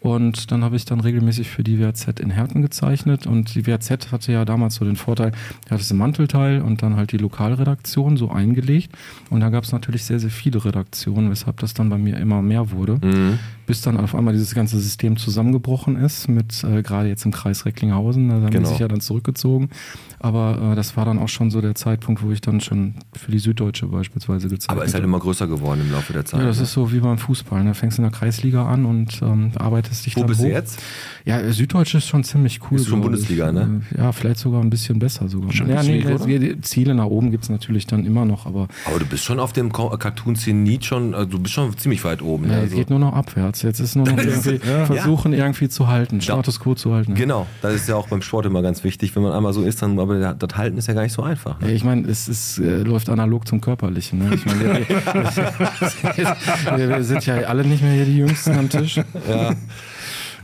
Und 0.00 0.50
dann 0.50 0.62
habe 0.64 0.76
ich 0.76 0.84
dann 0.84 1.00
regelmäßig 1.00 1.48
für 1.48 1.62
die 1.62 1.80
WAZ 1.80 2.06
in 2.20 2.30
Herten 2.30 2.60
gezeichnet. 2.60 3.26
Und 3.26 3.54
die 3.54 3.66
WAZ 3.66 4.12
hatte 4.12 4.32
ja 4.32 4.44
damals 4.44 4.74
so 4.74 4.84
den 4.84 4.96
Vorteil, 4.96 5.32
da 5.64 5.70
hatte 5.72 5.82
es 5.82 5.90
im 5.90 5.96
Mantelteil 5.98 6.60
und 6.60 6.82
dann 6.82 6.96
halt 6.96 7.12
die 7.12 7.16
Lokalredaktion 7.18 8.18
so 8.18 8.30
eingelegt. 8.30 8.92
Und 9.30 9.40
da 9.40 9.48
gab 9.48 9.64
es 9.64 9.72
natürlich 9.72 10.04
sehr, 10.04 10.20
sehr 10.20 10.30
viele 10.30 10.62
Redaktionen, 10.62 11.30
weshalb 11.30 11.58
das 11.60 11.72
dann 11.72 11.88
bei 11.88 11.96
mir 11.98 12.18
immer 12.18 12.42
mehr 12.42 12.70
wurde. 12.72 12.98
Mhm. 13.02 13.38
Bis 13.70 13.82
dann 13.82 13.96
auf 13.98 14.14
einmal 14.16 14.34
dieses 14.34 14.52
ganze 14.54 14.80
System 14.80 15.16
zusammengebrochen 15.16 15.94
ist, 15.96 16.28
mit 16.28 16.64
äh, 16.64 16.82
gerade 16.82 17.08
jetzt 17.08 17.24
im 17.24 17.30
Kreis 17.30 17.64
Recklinghausen. 17.66 18.28
Da 18.28 18.34
haben 18.34 18.50
Genau. 18.50 18.64
die 18.64 18.72
sich 18.72 18.78
ja 18.80 18.88
dann 18.88 19.00
zurückgezogen. 19.00 19.70
Aber 20.18 20.72
äh, 20.72 20.74
das 20.74 20.96
war 20.96 21.04
dann 21.04 21.18
auch 21.20 21.28
schon 21.28 21.50
so 21.52 21.60
der 21.60 21.74
Zeitpunkt, 21.76 22.22
wo 22.22 22.30
ich 22.32 22.40
dann 22.40 22.60
schon 22.60 22.94
für 23.16 23.30
die 23.30 23.38
Süddeutsche 23.38 23.86
beispielsweise 23.86 24.48
gezeichnet 24.48 24.70
Aber 24.76 24.84
ist 24.84 24.92
halt 24.94 25.02
habe. 25.02 25.08
immer 25.08 25.20
größer 25.20 25.46
geworden 25.46 25.80
im 25.82 25.92
Laufe 25.92 26.12
der 26.12 26.24
Zeit. 26.24 26.40
Ja, 26.40 26.46
das 26.46 26.56
ne? 26.58 26.64
ist 26.64 26.72
so 26.72 26.92
wie 26.92 26.98
beim 26.98 27.16
Fußball. 27.16 27.62
Ne? 27.64 27.74
Fängst 27.74 27.98
in 27.98 28.02
der 28.02 28.10
Kreisliga 28.12 28.66
an 28.66 28.84
und 28.86 29.20
ähm, 29.22 29.52
arbeitest 29.56 30.04
dich 30.04 30.16
Wo 30.16 30.20
dann 30.20 30.28
bist 30.28 30.40
hoch. 30.40 30.46
du 30.46 30.50
jetzt? 30.52 30.82
Ja, 31.24 31.52
Süddeutsche 31.52 31.98
ist 31.98 32.08
schon 32.08 32.24
ziemlich 32.24 32.60
cool. 32.70 32.78
Ist 32.80 32.88
schon 32.88 33.00
Bundesliga, 33.00 33.48
ich. 33.48 33.54
ne? 33.54 33.82
Ja, 33.96 34.10
vielleicht 34.12 34.38
sogar 34.40 34.60
ein 34.62 34.68
bisschen 34.68 34.98
besser 34.98 35.28
sogar. 35.28 35.52
Champions 35.52 35.86
ja, 35.86 36.26
nee, 36.26 36.38
die 36.38 36.60
Ziele 36.60 36.94
nach 36.94 37.06
oben 37.06 37.30
gibt's 37.30 37.48
natürlich 37.48 37.86
dann 37.86 38.04
immer 38.04 38.24
noch, 38.24 38.46
aber 38.46 38.66
Aber 38.86 38.98
du 38.98 39.06
bist 39.06 39.24
schon 39.24 39.38
auf 39.38 39.52
dem 39.52 39.72
Cartoon-Zenit 39.72 40.84
schon, 40.84 41.14
also 41.14 41.30
du 41.30 41.38
bist 41.38 41.54
schon 41.54 41.76
ziemlich 41.78 42.04
weit 42.04 42.20
oben. 42.20 42.44
ja, 42.44 42.50
ne? 42.50 42.56
es 42.56 42.62
also. 42.64 42.76
geht 42.76 42.90
nur 42.90 42.98
noch 42.98 43.14
abwärts. 43.14 43.59
Jetzt 43.62 43.80
ist 43.80 43.96
nur 43.96 44.06
noch 44.06 44.16
irgendwie 44.22 44.58
versuchen, 44.58 45.32
irgendwie 45.32 45.68
zu 45.68 45.88
halten, 45.88 46.20
Status 46.20 46.60
quo 46.60 46.74
zu 46.74 46.94
halten. 46.94 47.14
Genau, 47.14 47.46
das 47.62 47.74
ist 47.74 47.88
ja 47.88 47.96
auch 47.96 48.08
beim 48.08 48.22
Sport 48.22 48.46
immer 48.46 48.62
ganz 48.62 48.84
wichtig. 48.84 49.14
Wenn 49.16 49.22
man 49.22 49.32
einmal 49.32 49.52
so 49.52 49.62
ist, 49.62 49.82
dann, 49.82 49.98
aber 49.98 50.34
das 50.34 50.56
Halten 50.56 50.78
ist 50.78 50.86
ja 50.88 50.94
gar 50.94 51.02
nicht 51.02 51.12
so 51.12 51.22
einfach. 51.22 51.60
Ja, 51.60 51.66
Ne? 51.68 51.72
ich 51.74 51.84
meine, 51.84 52.06
es 52.08 52.28
ist, 52.28 52.58
äh, 52.58 52.78
läuft 52.82 53.08
analog 53.08 53.46
zum 53.46 53.60
Körperlichen. 53.60 54.18
Ne? 54.18 54.34
Ich 54.34 54.44
meine, 54.46 54.60
wir, 54.64 54.86
wir, 56.76 56.88
wir 56.88 57.04
sind 57.04 57.26
ja 57.26 57.34
alle 57.42 57.64
nicht 57.64 57.82
mehr 57.82 57.92
hier 57.92 58.04
die 58.04 58.18
Jüngsten 58.18 58.56
am 58.58 58.68
Tisch. 58.68 58.96
Ja. 59.28 59.54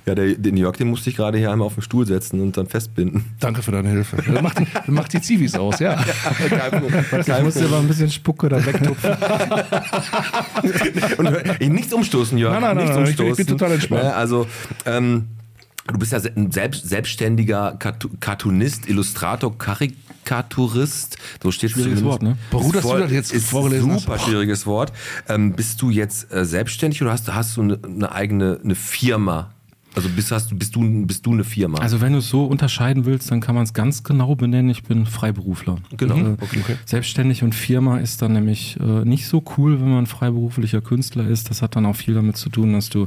Ja, 0.09 0.14
der, 0.14 0.37
den 0.37 0.57
Jörg, 0.57 0.77
den 0.77 0.88
musste 0.88 1.11
ich 1.11 1.16
gerade 1.16 1.37
hier 1.37 1.51
einmal 1.51 1.66
auf 1.66 1.75
den 1.75 1.83
Stuhl 1.83 2.07
setzen 2.07 2.40
und 2.40 2.57
dann 2.57 2.69
festbinden. 2.69 3.25
Danke 3.40 3.61
für 3.61 3.73
deine 3.73 3.88
Hilfe. 3.88 4.16
Das 4.16 4.40
macht, 4.40 4.61
die- 4.61 4.66
das 4.73 4.87
macht 4.87 5.12
die 5.12 5.21
Zivis 5.21 5.57
aus, 5.57 5.81
ja. 5.81 6.01
Ich 7.12 7.42
muss 7.42 7.55
dir 7.55 7.69
mal 7.69 7.81
ein 7.81 7.88
bisschen 7.88 8.11
Spucke 8.11 8.49
da 8.49 8.64
wegtupfen. 8.64 9.11
Und 11.19 11.71
nichts 11.73 11.92
umstoßen, 11.92 12.38
Jörg. 12.38 12.53
Nein, 12.53 12.62
nein, 12.62 12.77
nein, 12.77 12.85
nichts 12.85 12.97
nein, 12.97 13.07
ich 13.11 13.16
bin- 13.16 13.27
ich 13.27 13.31
umstoßen. 13.31 13.47
bin 13.47 13.59
total 13.59 13.73
entspannt. 13.75 14.03
Ne, 14.05 14.14
also, 14.14 14.47
ähm, 14.85 15.27
du 15.88 15.99
bist 15.99 16.12
ja 16.12 16.21
ein 16.37 16.51
selbst, 16.53 16.88
selbstständiger 16.88 17.77
Carto- 17.79 18.11
Cartoonist, 18.21 18.88
Illustrator, 18.88 19.57
Karikaturist. 19.59 21.16
So 21.42 21.51
steht 21.51 21.71
Schwieriges 21.73 22.05
Wort, 22.05 22.23
ne? 22.23 22.37
Beruht, 22.51 22.75
dass 22.77 22.83
du 22.83 22.88
Voll- 22.88 23.01
das 23.03 23.11
jetzt 23.12 23.33
ist 23.33 23.49
vorgelesen 23.51 23.92
hast. 23.92 24.03
super 24.03 24.19
schwieriges 24.19 24.66
Wort. 24.66 24.92
Ähm, 25.29 25.53
bist 25.55 25.81
du 25.83 25.90
jetzt 25.90 26.33
äh, 26.33 26.45
selbstständig 26.45 27.03
oder 27.03 27.12
hast, 27.12 27.33
hast 27.33 27.57
du 27.57 27.62
eine, 27.62 27.79
eine 27.85 28.12
eigene 28.12 28.61
eine 28.62 28.75
Firma? 28.77 29.51
Also 29.97 30.09
bist, 30.11 30.31
hast, 30.31 30.51
du- 30.51 30.57
bist, 30.57 30.77
du, 30.77 31.07
bist 31.07 31.25
du 31.27 31.33
eine 31.33 31.43
Firma? 31.43 31.79
Also 31.79 32.01
wenn 32.01 32.13
du 32.13 32.19
es 32.19 32.29
so 32.29 32.45
unterscheiden 32.45 33.05
willst, 33.07 33.31
dann 33.31 33.41
kann 33.41 33.55
man 33.55 33.65
es 33.65 33.73
ganz 33.73 34.05
genau 34.05 34.35
benennen. 34.37 34.71
Ich 34.71 34.83
bin 34.85 35.07
Freiberufler. 35.07 35.77
Genau. 35.97 36.17
Äh, 36.17 36.37
Okay, 36.41 36.61
okay. 36.63 36.77
Selbstständig 36.85 37.43
und 37.43 37.55
Firma 37.55 37.99
ist 37.99 38.21
dann 38.23 38.35
nämlich 38.35 38.79
äh, 38.79 39.05
nicht 39.05 39.27
so 39.27 39.43
cool, 39.57 39.81
wenn 39.81 39.91
man 39.91 40.07
freiberuflicher 40.07 40.83
Künstler 40.83 41.27
ist. 41.27 41.49
Das 41.51 41.63
hat 41.63 41.77
dann 41.77 41.87
auch 41.87 41.97
viel 41.97 42.15
damit 42.15 42.37
zu 42.37 42.51
tun, 42.51 42.75
dass 42.75 42.91
du 42.91 43.07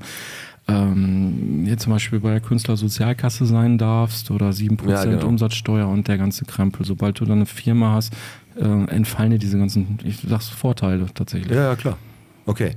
ähm, 0.67 1.63
hier 1.65 1.78
zum 1.78 1.93
Beispiel 1.93 2.19
bei 2.19 2.32
der 2.32 2.41
Künstlersozialkasse 2.41 3.45
sein 3.45 3.78
darfst 3.78 4.30
oder 4.32 4.49
7% 4.52 4.89
Ja, 4.89 5.04
genau. 5.06 5.28
Umsatzsteuer 5.28 5.88
und 5.88 6.08
der 6.08 6.17
ganze 6.17 6.45
Krempel. 6.45 6.86
Sobald 6.86 7.19
du 7.19 7.25
dann 7.25 7.38
eine 7.38 7.45
Firma 7.45 7.93
hast, 7.93 8.13
äh, 8.56 8.63
entfallen 8.63 9.32
dir 9.32 9.39
diese 9.39 9.58
ganzen, 9.58 9.99
ich 10.04 10.17
sag's 10.28 10.49
Vorteile 10.49 11.06
tatsächlich. 11.13 11.52
ja, 11.56 11.63
ja, 11.69 11.75
klar. 11.75 11.97
Okay. 12.45 12.75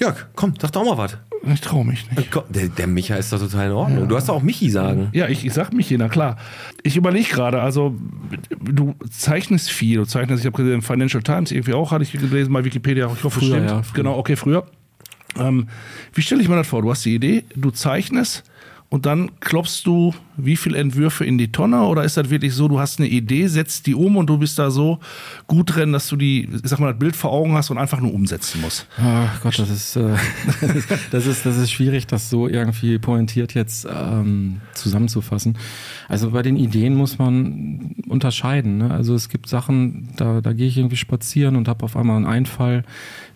Jörg, 0.00 0.26
komm, 0.34 0.54
sag 0.60 0.72
doch 0.72 0.84
mal 0.84 0.96
was. 0.98 1.16
Ich 1.52 1.60
traue 1.60 1.84
mich 1.84 2.10
nicht. 2.10 2.30
Komm, 2.30 2.44
Der, 2.48 2.68
der 2.68 2.86
Micha 2.86 3.16
ist 3.16 3.32
doch 3.32 3.38
total 3.38 3.66
in 3.68 3.72
Ordnung. 3.72 4.08
Du 4.08 4.16
hast 4.16 4.28
doch 4.28 4.34
auch 4.36 4.42
Michi 4.42 4.70
sagen. 4.70 5.08
Ja, 5.12 5.28
ich, 5.28 5.44
ich 5.44 5.52
sag 5.52 5.72
Michi, 5.72 5.96
na 5.98 6.08
klar. 6.08 6.36
Ich 6.82 6.96
überlege 6.96 7.28
gerade, 7.28 7.60
also 7.62 7.94
du 8.60 8.94
zeichnest 9.10 9.70
viel, 9.70 9.98
du 9.98 10.04
zeichnest, 10.04 10.40
ich 10.42 10.46
habe 10.46 10.56
gesehen, 10.62 10.82
Financial 10.82 11.22
Times 11.22 11.50
irgendwie 11.52 11.74
auch, 11.74 11.92
hatte 11.92 12.02
ich 12.02 12.12
gelesen, 12.12 12.52
bei 12.52 12.64
Wikipedia, 12.64 13.06
ich 13.14 13.24
hoffe, 13.24 13.40
Früher, 13.40 13.48
stimmt. 13.56 13.70
ja, 13.70 13.82
früher. 13.82 13.94
Genau, 14.04 14.16
okay, 14.18 14.36
früher. 14.36 14.66
Ähm, 15.38 15.68
wie 16.12 16.22
stelle 16.22 16.42
ich 16.42 16.48
mir 16.48 16.56
das 16.56 16.66
vor? 16.66 16.82
Du 16.82 16.90
hast 16.90 17.04
die 17.04 17.14
Idee, 17.14 17.44
du 17.54 17.70
zeichnest 17.70 18.42
und 18.90 19.06
dann 19.06 19.30
klopfst 19.38 19.82
du 19.84 20.12
wie 20.36 20.56
viele 20.56 20.76
Entwürfe 20.76 21.24
in 21.24 21.38
die 21.38 21.52
Tonne 21.52 21.82
oder 21.82 22.02
ist 22.02 22.16
das 22.16 22.28
wirklich 22.28 22.54
so, 22.54 22.66
du 22.66 22.80
hast 22.80 22.98
eine 22.98 23.08
Idee, 23.08 23.46
setzt 23.46 23.86
die 23.86 23.94
um 23.94 24.16
und 24.16 24.26
du 24.26 24.38
bist 24.38 24.58
da 24.58 24.70
so 24.70 24.98
gut 25.46 25.76
drin, 25.76 25.92
dass 25.92 26.08
du 26.08 26.16
die, 26.16 26.48
ich 26.52 26.68
sag 26.68 26.80
mal, 26.80 26.90
das 26.90 26.98
Bild 26.98 27.14
vor 27.14 27.30
Augen 27.30 27.54
hast 27.54 27.70
und 27.70 27.78
einfach 27.78 28.00
nur 28.00 28.12
umsetzen 28.12 28.60
musst? 28.60 28.88
Ach 28.98 29.40
Gott, 29.42 29.60
das 29.60 29.70
ist, 29.70 29.94
äh, 29.94 30.16
das 31.12 31.26
ist, 31.26 31.46
das 31.46 31.56
ist 31.56 31.70
schwierig, 31.70 32.08
das 32.08 32.30
so 32.30 32.48
irgendwie 32.48 32.98
pointiert 32.98 33.54
jetzt 33.54 33.86
ähm, 33.88 34.60
zusammenzufassen. 34.74 35.56
Also 36.08 36.32
bei 36.32 36.42
den 36.42 36.56
Ideen 36.56 36.96
muss 36.96 37.16
man 37.16 37.94
unterscheiden. 38.08 38.78
Ne? 38.78 38.90
Also 38.90 39.14
es 39.14 39.28
gibt 39.28 39.48
Sachen, 39.48 40.08
da, 40.16 40.40
da 40.40 40.52
gehe 40.52 40.66
ich 40.66 40.76
irgendwie 40.76 40.96
spazieren 40.96 41.54
und 41.54 41.68
habe 41.68 41.84
auf 41.84 41.96
einmal 41.96 42.16
einen 42.16 42.26
Einfall, 42.26 42.82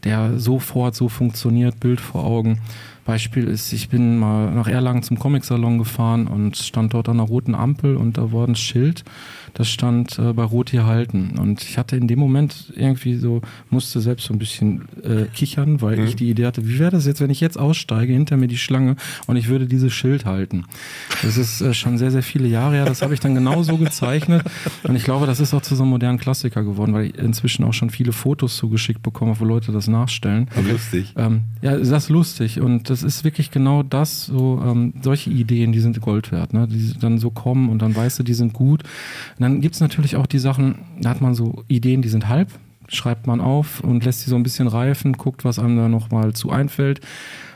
der 0.03 0.41
sofort 0.41 0.97
so 0.97 1.09
funktioniert, 1.09 1.79
Bild 1.79 2.01
vor 2.01 2.25
Augen. 2.25 2.59
Beispiel 3.05 3.47
ist, 3.47 3.73
ich 3.73 3.89
bin 3.89 4.19
mal 4.19 4.51
nach 4.53 4.69
Erlangen 4.69 5.03
zum 5.03 5.19
Comic-Salon 5.19 5.79
gefahren 5.79 6.27
und 6.27 6.57
stand 6.57 6.95
dort 6.95 7.09
an 7.09 7.21
einer 7.21 7.29
roten 7.29 7.55
Ampel 7.55 7.97
und 7.97 8.19
da 8.19 8.33
war 8.33 8.47
ein 8.47 8.57
Schild, 8.57 9.05
das 9.55 9.69
stand 9.69 10.19
äh, 10.19 10.33
bei 10.33 10.43
Rot 10.43 10.71
hier 10.71 10.87
halten. 10.87 11.39
Und 11.39 11.63
ich 11.63 11.79
hatte 11.79 11.97
in 11.97 12.09
dem 12.09 12.19
Moment 12.19 12.73
irgendwie 12.77 13.17
so, 13.17 13.41
musste 13.71 14.01
selbst 14.01 14.27
so 14.27 14.35
ein 14.35 14.39
bisschen 14.39 14.83
äh, 15.03 15.25
kichern, 15.33 15.81
weil 15.81 16.01
ich 16.01 16.17
die 16.17 16.29
Idee 16.29 16.47
hatte, 16.47 16.67
wie 16.67 16.79
wäre 16.79 16.91
das 16.91 17.07
jetzt, 17.07 17.21
wenn 17.21 17.31
ich 17.31 17.41
jetzt 17.41 17.59
aussteige, 17.59 18.13
hinter 18.13 18.37
mir 18.37 18.49
die 18.49 18.59
Schlange 18.59 18.97
und 19.27 19.37
ich 19.37 19.49
würde 19.49 19.67
dieses 19.67 19.93
Schild 19.93 20.25
halten. 20.25 20.65
Das 21.23 21.37
ist 21.37 21.61
äh, 21.61 21.73
schon 21.73 21.99
sehr, 21.99 22.11
sehr 22.11 22.23
viele 22.23 22.49
Jahre 22.49 22.75
her, 22.75 22.85
das 22.85 23.03
habe 23.03 23.15
ich 23.15 23.21
dann 23.21 23.35
genau 23.35 23.63
so 23.63 23.77
gezeichnet. 23.79 24.43
Und 24.83 24.97
ich 24.97 25.05
glaube, 25.05 25.27
das 25.27 25.41
ist 25.41 25.55
auch 25.55 25.63
zu 25.63 25.77
so 25.77 25.85
einem 25.85 25.91
modernen 25.91 26.19
Klassiker 26.19 26.65
geworden, 26.65 26.93
weil 26.93 27.07
ich 27.07 27.19
inzwischen 27.19 27.65
auch 27.65 27.73
schon 27.73 27.91
viele 27.91 28.13
Fotos 28.13 28.57
zugeschickt 28.57 29.03
bekomme, 29.03 29.39
wo 29.39 29.45
Leute 29.45 29.73
das 29.73 29.87
nachstellen. 29.87 30.49
Lustig. 30.69 31.13
Ähm, 31.17 31.43
ja, 31.63 31.77
das 31.77 31.89
ist 31.89 32.09
lustig 32.09 32.61
und 32.61 32.91
das 32.91 33.03
ist 33.03 33.25
wirklich 33.25 33.51
genau 33.51 33.83
das, 33.83 34.27
so 34.27 34.61
ähm, 34.65 34.95
solche 35.01 35.31
Ideen, 35.31 35.73
die 35.73 35.81
sind 35.81 36.01
Gold 36.01 36.33
wert, 36.33 36.53
ne? 36.53 36.67
die 36.69 36.93
dann 36.99 37.19
so 37.19 37.31
kommen 37.31 37.69
und 37.69 37.81
dann 37.81 37.95
weißt 37.95 38.19
du, 38.19 38.23
die 38.23 38.35
sind 38.35 38.53
gut. 38.53 38.83
Und 38.83 39.41
dann 39.45 39.61
gibt's 39.61 39.81
natürlich 39.81 40.17
auch 40.17 40.27
die 40.27 40.39
Sachen, 40.41 40.77
da 41.01 41.11
hat 41.11 41.21
man 41.21 41.35
so 41.35 41.63
Ideen, 41.69 42.03
die 42.03 42.09
sind 42.09 42.29
halb 42.29 42.49
schreibt 42.89 43.27
man 43.27 43.41
auf 43.41 43.81
und 43.81 44.05
lässt 44.05 44.21
sie 44.21 44.31
so 44.31 44.37
ein 44.37 44.43
bisschen 44.43 44.69
reifen, 44.69 45.15
guckt, 45.15 45.43
was 45.47 45.59
einem 45.59 45.77
da 45.79 45.89
nochmal 45.89 46.35
zu 46.35 46.51
einfällt. 46.51 47.01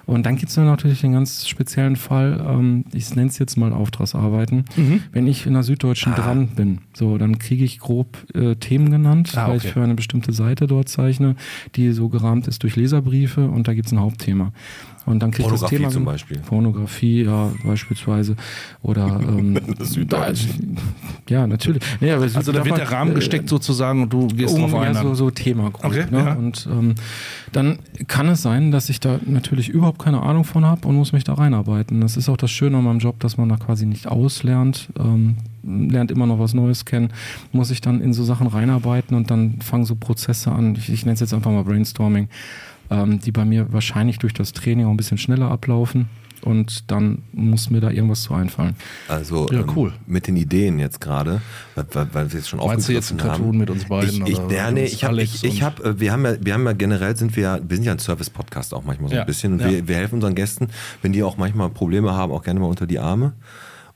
Und 0.07 0.25
dann 0.25 0.37
gibt 0.37 0.49
es 0.49 0.57
natürlich 0.57 1.03
den 1.03 1.13
ganz 1.13 1.47
speziellen 1.47 1.97
Fall, 1.97 2.43
ähm, 2.49 2.85
ich 2.95 3.15
nenne 3.15 3.29
es 3.29 3.39
jetzt 3.39 3.57
mal 3.59 3.75
Auftragsarbeiten. 3.75 4.65
Mhm. 4.75 5.03
Wenn 5.13 5.27
ich 5.27 5.45
in 5.45 5.53
der 5.53 5.65
Süddeutschen 5.65 6.15
Ah. 6.15 6.17
dran 6.17 6.49
bin, 6.57 6.79
so, 6.95 7.19
dann 7.19 7.39
kriege 7.39 7.63
ich 7.63 7.79
grob 7.79 8.17
äh, 8.35 8.55
Themen 8.55 8.91
genannt, 8.91 9.33
Ah, 9.37 9.49
weil 9.49 9.57
okay. 9.59 9.67
ich 9.67 9.73
für 9.75 9.83
eine 9.83 9.95
bestimmte 9.95 10.33
Seite 10.33 10.67
dort 10.67 10.89
zeichne, 10.89 11.37
die 11.77 11.93
so 11.93 12.09
gerahmt 12.09 12.49
ist 12.49 12.63
durch 12.63 12.75
Leserbriefe 12.77 13.49
und 13.51 13.69
da 13.69 13.75
gibt 13.75 13.89
es 13.89 13.93
ein 13.93 14.01
Hauptthema. 14.01 14.53
Und 15.09 15.21
dann 15.21 15.31
kriege 15.31 15.47
ich 15.47 15.53
das 15.53 15.61
Pornografie 15.61 15.77
Thema 15.77 15.91
zum 15.91 16.05
Beispiel. 16.05 16.39
Pornografie, 16.39 17.25
ja, 17.25 17.51
beispielsweise. 17.65 18.37
Oder 18.83 19.21
ähm, 19.29 19.59
Süddeutschen. 19.81 20.77
ja, 21.29 21.47
natürlich. 21.47 21.83
Nee, 22.01 22.13
aber 22.13 22.25
Also 22.25 22.53
da 22.53 22.65
wird 22.65 22.77
der 22.77 22.93
Rahmen 22.93 23.13
äh, 23.13 23.15
gesteckt 23.15 23.49
sozusagen 23.49 24.03
und 24.03 24.13
du 24.13 24.29
gehst 24.29 24.55
um, 24.55 24.63
drauf 24.63 24.75
ein. 24.75 24.95
ja, 24.95 25.03
so, 25.03 25.15
so 25.15 25.31
Thema 25.31 25.71
grob, 25.71 25.87
Okay, 25.87 26.05
ne? 26.11 26.19
ja. 26.19 26.33
Und 26.35 26.69
ähm, 26.71 26.95
dann 27.53 27.79
kann 28.07 28.29
es 28.29 28.43
sein, 28.43 28.71
dass 28.71 28.89
ich 28.89 29.01
da 29.01 29.19
natürlich 29.25 29.69
überhaupt 29.69 29.99
keine 29.99 30.23
Ahnung 30.23 30.45
von 30.45 30.65
habe 30.65 30.87
und 30.87 30.97
muss 30.97 31.13
mich 31.13 31.25
da 31.25 31.35
reinarbeiten. 31.35 32.01
Das 32.01 32.17
ist 32.17 32.29
auch 32.29 32.37
das 32.37 32.51
Schöne 32.51 32.79
an 32.79 32.85
meinem 32.85 32.99
Job, 32.99 33.21
dass 33.21 33.37
man 33.37 33.49
da 33.49 33.57
quasi 33.57 33.87
nicht 33.87 34.07
auslernt, 34.07 34.89
ähm, 34.99 35.37
lernt 35.63 36.11
immer 36.11 36.27
noch 36.27 36.39
was 36.39 36.55
Neues 36.55 36.85
kennen, 36.85 37.13
muss 37.53 37.69
sich 37.69 37.81
dann 37.81 38.01
in 38.01 38.13
so 38.13 38.25
Sachen 38.25 38.47
reinarbeiten 38.47 39.17
und 39.17 39.31
dann 39.31 39.61
fangen 39.61 39.85
so 39.85 39.95
Prozesse 39.95 40.53
an. 40.53 40.75
Ich, 40.77 40.91
ich 40.91 41.05
nenne 41.05 41.15
es 41.15 41.21
jetzt 41.21 41.35
einfach 41.35 41.51
mal 41.51 41.65
Brainstorming, 41.65 42.29
ähm, 42.91 43.21
die 43.21 43.33
bei 43.33 43.45
mir 43.45 43.73
wahrscheinlich 43.73 44.19
durch 44.19 44.33
das 44.35 44.53
Training 44.53 44.87
auch 44.87 44.91
ein 44.91 44.97
bisschen 44.97 45.19
schneller 45.19 45.51
ablaufen. 45.51 46.09
Und 46.43 46.89
dann 46.93 47.23
muss 47.33 47.69
mir 47.69 47.81
da 47.81 47.91
irgendwas 47.91 48.23
zu 48.23 48.33
einfallen. 48.33 48.77
Also 49.09 49.49
Ja, 49.51 49.59
ähm, 49.63 49.73
cool. 49.75 49.93
mit 50.07 50.29
den 50.29 50.37
Ideen 50.37 50.79
jetzt 50.79 51.01
gerade, 51.01 51.43
weil, 51.75 51.85
weil, 51.93 52.09
weil 52.13 52.33
wir 52.33 52.39
jetzt 52.39 52.49
schon 52.49 52.61
Meinst 52.61 52.89
du 52.89 52.93
jetzt 52.93 53.11
ein 53.11 53.17
Cartoon 53.17 53.49
haben. 53.49 53.59
mit 53.59 53.71
uns 53.71 53.87
beiden 53.87 54.09
Ich, 54.25 54.35
ich, 54.35 54.39
oder 54.39 54.55
ja, 54.55 54.71
nee, 54.71 54.85
ich 54.85 55.03
habe, 55.03 55.21
ich, 55.21 55.43
ich 55.43 55.63
hab, 55.65 55.85
äh, 55.85 55.99
wir 55.99 56.13
haben 56.13 56.25
ja, 56.25 56.35
wir 56.41 56.55
haben 56.55 56.65
ja 56.65 56.75
generell 56.75 57.17
sind 57.17 57.35
wir, 57.35 57.43
ja- 57.43 57.59
wir 57.69 57.77
sind 57.77 57.85
ja 57.85 57.91
ein 57.93 57.99
Service-Podcast 57.99 58.73
auch 58.73 58.85
manchmal 58.85 59.09
so 59.11 59.17
Ja, 59.17 59.23
ein 59.23 59.27
bisschen 59.27 59.55
und 59.55 59.63
ja. 59.63 59.69
wir, 59.69 59.89
wir 59.89 59.97
helfen 59.97 60.15
unseren 60.15 60.37
Gästen, 60.37 60.69
wenn 61.03 61.13
die 61.13 61.25
auch 61.25 61.37
manchmal 61.39 61.71
Probleme 61.71 62.13
haben, 62.15 62.33
auch 62.33 62.45
gerne 62.45 62.61
mal 62.61 62.67
unter 62.67 62.87
die 62.87 63.01
Arme 63.01 63.33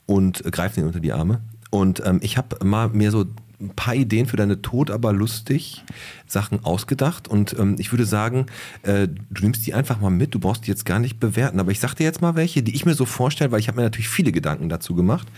und 0.07 0.45
äh, 0.45 0.51
greifen 0.51 0.81
ihnen 0.81 0.89
unter 0.89 1.01
die 1.01 1.13
Arme. 1.13 1.43
Und 1.71 2.03
ähm, 2.05 2.19
ich 2.23 2.37
habe 2.39 2.63
mal 2.65 2.89
mir 2.89 3.13
so 3.13 3.25
ein 3.63 3.71
paar 3.75 3.95
Ideen 3.95 4.27
für 4.27 4.37
deine 4.37 4.61
Tod 4.61 4.91
aber 4.91 5.13
lustig 5.13 5.85
Sachen 6.27 6.65
ausgedacht. 6.65 7.29
Und 7.29 7.57
ähm, 7.59 7.77
ich 7.79 7.93
würde 7.93 8.05
sagen, 8.05 8.47
äh, 8.83 9.09
du 9.09 9.43
nimmst 9.43 9.67
die 9.67 9.75
einfach 9.75 10.01
mal 10.01 10.11
mit, 10.11 10.35
du 10.35 10.39
brauchst 10.39 10.67
die 10.67 10.71
jetzt 10.71 10.85
gar 10.85 10.99
nicht 10.99 11.21
bewerten, 11.21 11.61
aber 11.61 11.71
ich 11.71 11.81
sag 11.81 11.95
dir 11.95 12.05
jetzt 12.05 12.21
mal 12.21 12.35
welche, 12.35 12.63
die 12.63 12.75
ich 12.75 12.85
mir 12.85 12.95
so 12.95 13.05
vorstelle, 13.05 13.53
weil 13.53 13.61
ich 13.61 13.69
habe 13.69 13.77
mir 13.77 13.85
natürlich 13.85 14.09
viele 14.09 14.33
Gedanken 14.33 14.69
dazu 14.69 14.95
gemacht. 14.95 15.29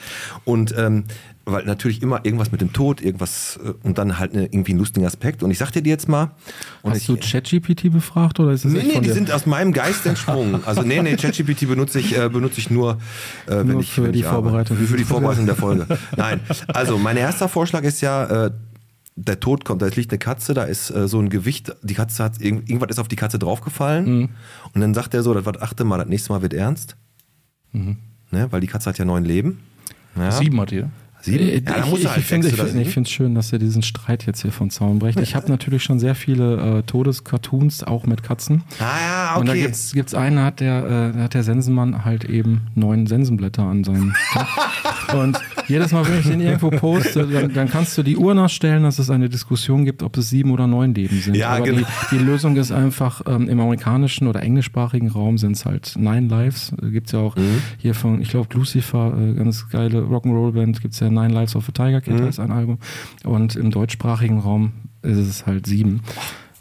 Und 0.45 0.75
ähm, 0.77 1.05
weil 1.47 1.65
natürlich 1.65 2.01
immer 2.03 2.25
irgendwas 2.25 2.51
mit 2.53 2.61
dem 2.61 2.73
Tod, 2.73 3.01
irgendwas 3.03 3.59
äh, 3.63 3.73
und 3.87 3.99
dann 3.99 4.19
halt 4.19 4.33
eine, 4.33 4.45
irgendwie 4.45 4.73
einen 4.73 4.79
lustigen 4.79 5.05
Aspekt 5.07 5.43
und 5.43 5.51
ich 5.51 5.59
sag 5.59 5.71
dir 5.73 5.83
die 5.83 5.91
jetzt 5.91 6.09
mal 6.09 6.31
und 6.83 6.93
Hast 6.93 7.01
ich, 7.03 7.07
du 7.07 7.17
ChatGPT 7.17 7.93
befragt 7.93 8.41
oder 8.41 8.53
ist 8.53 8.65
das 8.65 8.73
Nee, 8.73 8.83
nee, 8.85 8.95
die 8.95 9.01
dir? 9.09 9.13
sind 9.15 9.31
aus 9.31 9.45
meinem 9.47 9.73
Geist 9.73 10.07
entsprungen. 10.07 10.63
Also 10.67 10.83
nee, 10.83 11.03
nee, 11.03 11.17
ChatGPT 11.17 11.69
benutze 11.69 11.99
ich, 12.01 12.17
äh, 12.17 12.29
benutze 12.29 12.59
ich 12.61 12.71
nur, 12.71 12.99
äh, 13.47 13.57
wenn 13.59 13.67
Nur 13.69 13.81
ich 13.81 13.91
für 13.93 14.05
wenn 14.05 14.13
die 14.13 14.21
ich 14.21 14.27
arbeite. 14.27 14.43
Vorbereitung. 14.43 14.77
Für 14.79 14.97
die 14.97 15.05
Vorbereitung 15.05 15.47
der 15.47 15.57
Folge. 15.57 15.87
Nein. 16.17 16.41
Also 16.69 16.97
mein 16.99 17.17
erster 17.17 17.49
Vorschlag 17.49 17.83
ist 17.83 18.01
ja, 18.01 18.47
äh, 18.47 18.51
der 19.17 19.39
Tod 19.39 19.65
kommt, 19.65 19.81
da 19.83 19.87
liegt 19.87 20.11
eine 20.11 20.19
Katze, 20.19 20.55
da 20.55 20.65
ist 20.65 20.91
äh, 20.91 21.07
so 21.07 21.21
ein 21.21 21.29
Gewicht, 21.29 21.73
die 21.83 21.95
Katze 21.95 22.25
hat, 22.25 22.41
irgend, 22.41 22.69
irgendwas 22.69 22.91
ist 22.91 22.99
auf 22.99 23.07
die 23.09 23.17
Katze 23.17 23.39
draufgefallen 23.39 24.05
Mhm. 24.21 24.29
und 24.73 24.81
dann 24.81 24.93
sagt 24.95 25.15
er 25.15 25.23
so, 25.23 25.33
das 25.35 25.45
wird 25.45 25.63
achte 25.63 25.85
Mal, 25.85 25.99
das 25.99 26.09
nächste 26.09 26.33
Mal 26.33 26.43
wird 26.43 26.53
ernst. 26.55 26.97
Mhm. 27.73 27.99
Ne, 28.33 28.49
weil 28.51 28.61
die 28.61 28.67
Katze 28.67 28.89
hat 28.91 28.99
ja 28.99 29.05
neun 29.05 29.25
Leben. 29.25 29.61
Ja. 30.17 30.33
Sieben 30.33 30.61
hat 30.61 30.73
ihr. 30.73 30.91
Sieben? 31.25 31.49
Äh, 31.49 31.63
Ja, 31.67 31.79
ich 31.85 31.91
muss 31.91 32.01
ich, 32.01 32.09
halt 32.09 32.19
ich 32.19 32.25
finde 32.27 32.49
sechs 32.49 32.97
es 32.97 33.11
schön, 33.11 33.35
dass 33.35 33.53
er 33.53 33.59
diesen 33.59 33.83
Streit 33.83 34.27
jetzt 34.27 34.43
hier 34.43 34.53
von 34.53 34.69
Zaun 34.71 34.99
bricht. 34.99 35.19
Ich 35.21 35.35
habe 35.35 35.49
natürlich 35.49 35.83
schon 35.83 35.99
sehr 35.99 36.15
viele 36.15 36.79
äh, 36.79 36.83
Todescartoons, 36.83 37.85
auch 37.85 38.05
mit 38.05 38.23
Katzen. 38.23 38.63
Ah 38.79 39.01
ja, 39.01 39.37
Und 39.37 39.47
da 39.47 39.53
okay. 39.53 39.63
gibt's 39.63 39.93
gibt's 39.93 40.15
einen, 40.15 40.37
da 40.37 40.45
hat 40.45 40.61
der, 40.61 40.85
äh, 40.85 41.17
da 41.17 41.25
hat 41.25 41.35
der 41.35 41.43
Sensenmann 41.43 42.05
halt 42.05 42.25
eben 42.25 42.67
neun 42.75 43.07
Sensenblätter 43.07 43.63
an 43.63 43.85
seinem. 43.85 44.15
und 45.15 45.39
jedes 45.69 45.93
Mal, 45.93 46.07
wenn 46.09 46.19
ich 46.21 46.27
den 46.27 46.41
irgendwo 46.41 46.71
poste, 46.71 47.27
dann, 47.27 47.53
dann 47.53 47.69
kannst 47.69 47.97
du 47.99 48.03
die 48.03 48.17
Uhr 48.17 48.35
nachstellen, 48.35 48.83
dass 48.83 48.99
es 48.99 49.11
eine 49.11 49.29
Diskussion 49.29 49.85
gibt, 49.85 50.03
ob 50.03 50.17
es 50.17 50.31
sieben 50.31 50.51
oder 50.51 50.67
neun 50.67 50.95
Leben 50.95 51.21
sind. 51.21 51.37
Ja, 51.37 51.51
Aber 51.51 51.65
genau. 51.65 51.87
die, 52.11 52.17
die 52.19 52.23
Lösung 52.23 52.57
ist 52.57 52.73
einfach, 52.73 53.23
ähm, 53.27 53.49
im 53.49 53.61
amerikanischen 53.61 54.27
oder 54.29 54.43
englischsprachigen 54.43 55.09
Raum 55.09 55.39
sind 55.39 55.53
es 55.57 55.65
halt 55.65 55.95
Nine 55.97 56.29
Lives. 56.29 56.73
Äh, 56.83 56.91
Gibt's 56.91 57.13
ja 57.13 57.21
auch 57.21 57.37
Mhm. 57.37 57.63
hier 57.79 57.95
von, 57.95 58.21
ich 58.21 58.29
glaube, 58.31 58.49
Lucifer, 58.55 59.17
äh, 59.19 59.35
ganz 59.35 59.69
geile 59.69 60.01
Rock'n'Roll-Band, 60.03 60.81
gibt's 60.83 61.01
ja 61.01 61.09
Nine 61.11 61.29
Lives 61.35 61.57
of 61.57 61.69
a 61.69 61.73
Tiger 61.73 62.01
Kid, 62.01 62.15
Mhm. 62.21 62.25
heißt 62.27 62.41
ein 62.41 62.51
Album. 62.53 62.79
Und 63.25 63.57
im 63.57 63.71
deutschsprachigen 63.71 64.39
Raum 64.39 64.73
ist 65.03 65.19
es 65.19 65.47
halt 65.47 65.67
sieben. 65.67 66.01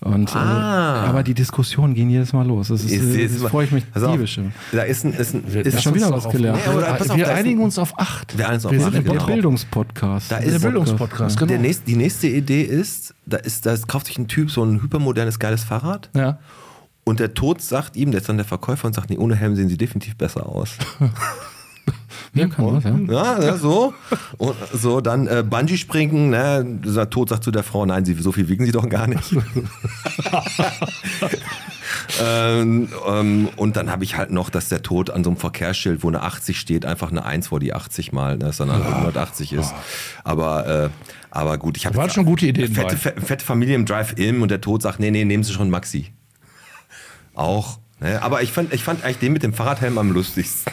Und, 0.03 0.35
Ah. 0.35 1.05
äh, 1.05 1.07
aber 1.09 1.23
die 1.23 1.33
Diskussionen 1.33 1.93
gehen 1.93 2.09
jedes 2.09 2.33
Mal 2.33 2.45
los. 2.45 2.67
Das 2.67 2.83
ist, 2.83 2.91
Ist- 2.91 3.15
äh, 3.15 3.21
ist- 3.23 3.41
das 3.41 3.49
freue 3.49 3.65
ich 3.65 3.71
mich 3.71 3.85
diebisch. 3.95 4.39
Da 4.71 4.81
ist 4.81 5.05
ein, 5.05 5.13
ist 5.13 5.33
ein, 5.33 5.43
ist 5.45 5.81
schon 5.81 5.95
wieder 5.95 6.11
was 6.11 6.27
gelernt. 6.29 6.59
Nee, 6.65 6.81
pass 6.97 7.09
auf, 7.09 7.17
wir 7.17 7.33
einigen 7.33 7.59
ein- 7.59 7.63
uns 7.65 7.77
auf 7.79 7.97
acht. 7.97 8.37
Wir 8.37 8.47
auf 8.49 8.63
wir 8.71 8.71
acht, 8.71 8.91
sind 8.91 8.95
im 8.95 9.03
genau. 9.05 9.25
Der. 9.25 9.33
Bildungspodcast. 9.33 10.31
Da 10.31 10.39
Der 10.39 10.47
ist 10.47 10.61
Bildungspodcast, 10.61 11.39
Der 11.39 11.47
genau. 11.47 11.61
nächste, 11.61 11.85
die 11.85 11.95
nächste 11.95 12.27
Idee 12.27 12.63
ist, 12.63 13.13
da 13.25 13.37
ist, 13.37 13.65
da 13.65 13.75
kauft 13.87 14.07
sich 14.07 14.17
ein 14.17 14.27
Typ 14.27 14.51
so 14.51 14.63
ein 14.63 14.81
hypermodernes, 14.81 15.39
geiles 15.39 15.63
Fahrrad 15.63 16.09
Ja. 16.13 16.39
und 17.05 17.19
der 17.19 17.33
Tod 17.33 17.61
sagt 17.61 17.95
ihm, 17.95 18.11
der 18.11 18.19
ist 18.21 18.27
dann 18.27 18.37
der 18.37 18.45
Verkäufer 18.45 18.87
und 18.87 18.93
sagt, 18.93 19.09
nee, 19.09 19.17
ohne 19.17 19.35
Helm 19.35 19.55
sehen 19.55 19.69
sie 19.69 19.77
definitiv 19.77 20.17
besser 20.17 20.47
aus. 20.47 20.71
Ja, 22.33 22.47
kann 22.47 22.65
was, 22.65 22.83
ja. 22.83 22.97
Ja, 23.07 23.41
ja 23.41 23.57
so. 23.57 23.93
Und 24.37 24.55
so, 24.71 25.01
dann 25.01 25.27
äh, 25.27 25.43
Bungee 25.47 25.77
springen, 25.77 26.29
ne? 26.29 26.65
Der 26.65 27.09
Tod 27.09 27.29
sagt 27.29 27.43
zu 27.43 27.51
der 27.51 27.63
Frau, 27.63 27.85
nein, 27.85 28.05
sie, 28.05 28.13
so 28.15 28.31
viel 28.31 28.47
wiegen 28.49 28.65
sie 28.65 28.71
doch 28.71 28.87
gar 28.89 29.07
nicht. 29.07 29.23
ähm, 32.21 32.89
ähm, 33.07 33.49
und 33.55 33.75
dann 33.75 33.91
habe 33.91 34.03
ich 34.03 34.17
halt 34.17 34.31
noch, 34.31 34.49
dass 34.49 34.69
der 34.69 34.81
Tod 34.81 35.09
an 35.09 35.23
so 35.23 35.29
einem 35.29 35.37
Verkehrsschild, 35.37 36.03
wo 36.03 36.07
eine 36.07 36.21
80 36.23 36.59
steht, 36.59 36.85
einfach 36.85 37.11
eine 37.11 37.25
1 37.25 37.47
vor 37.47 37.59
die 37.59 37.73
80 37.73 38.11
mal, 38.11 38.37
ne, 38.37 38.45
dass 38.45 38.57
dann 38.57 38.71
halt 38.71 38.85
180 38.85 39.53
ist. 39.53 39.73
Aber, 40.23 40.67
äh, 40.67 40.89
aber 41.31 41.57
gut, 41.57 41.77
ich 41.77 41.85
habe 41.85 41.95
waren 41.95 42.09
schon 42.09 42.25
gute 42.25 42.47
Ideen 42.47 42.73
fette, 42.73 42.97
fette 42.97 43.45
Familie 43.45 43.75
im 43.75 43.85
Drive-In 43.85 44.41
und 44.41 44.49
der 44.51 44.61
Tod 44.61 44.81
sagt, 44.81 44.99
nee, 44.99 45.11
nee, 45.11 45.25
nehmen 45.25 45.43
Sie 45.43 45.53
schon 45.53 45.69
Maxi. 45.69 46.11
Auch. 47.35 47.79
Ne? 47.99 48.21
Aber 48.21 48.41
ich 48.41 48.51
fand, 48.51 48.73
ich 48.73 48.83
fand 48.83 49.03
eigentlich 49.03 49.19
den 49.19 49.33
mit 49.33 49.43
dem 49.43 49.53
Fahrradhelm 49.53 49.97
am 49.97 50.11
lustigsten. 50.11 50.71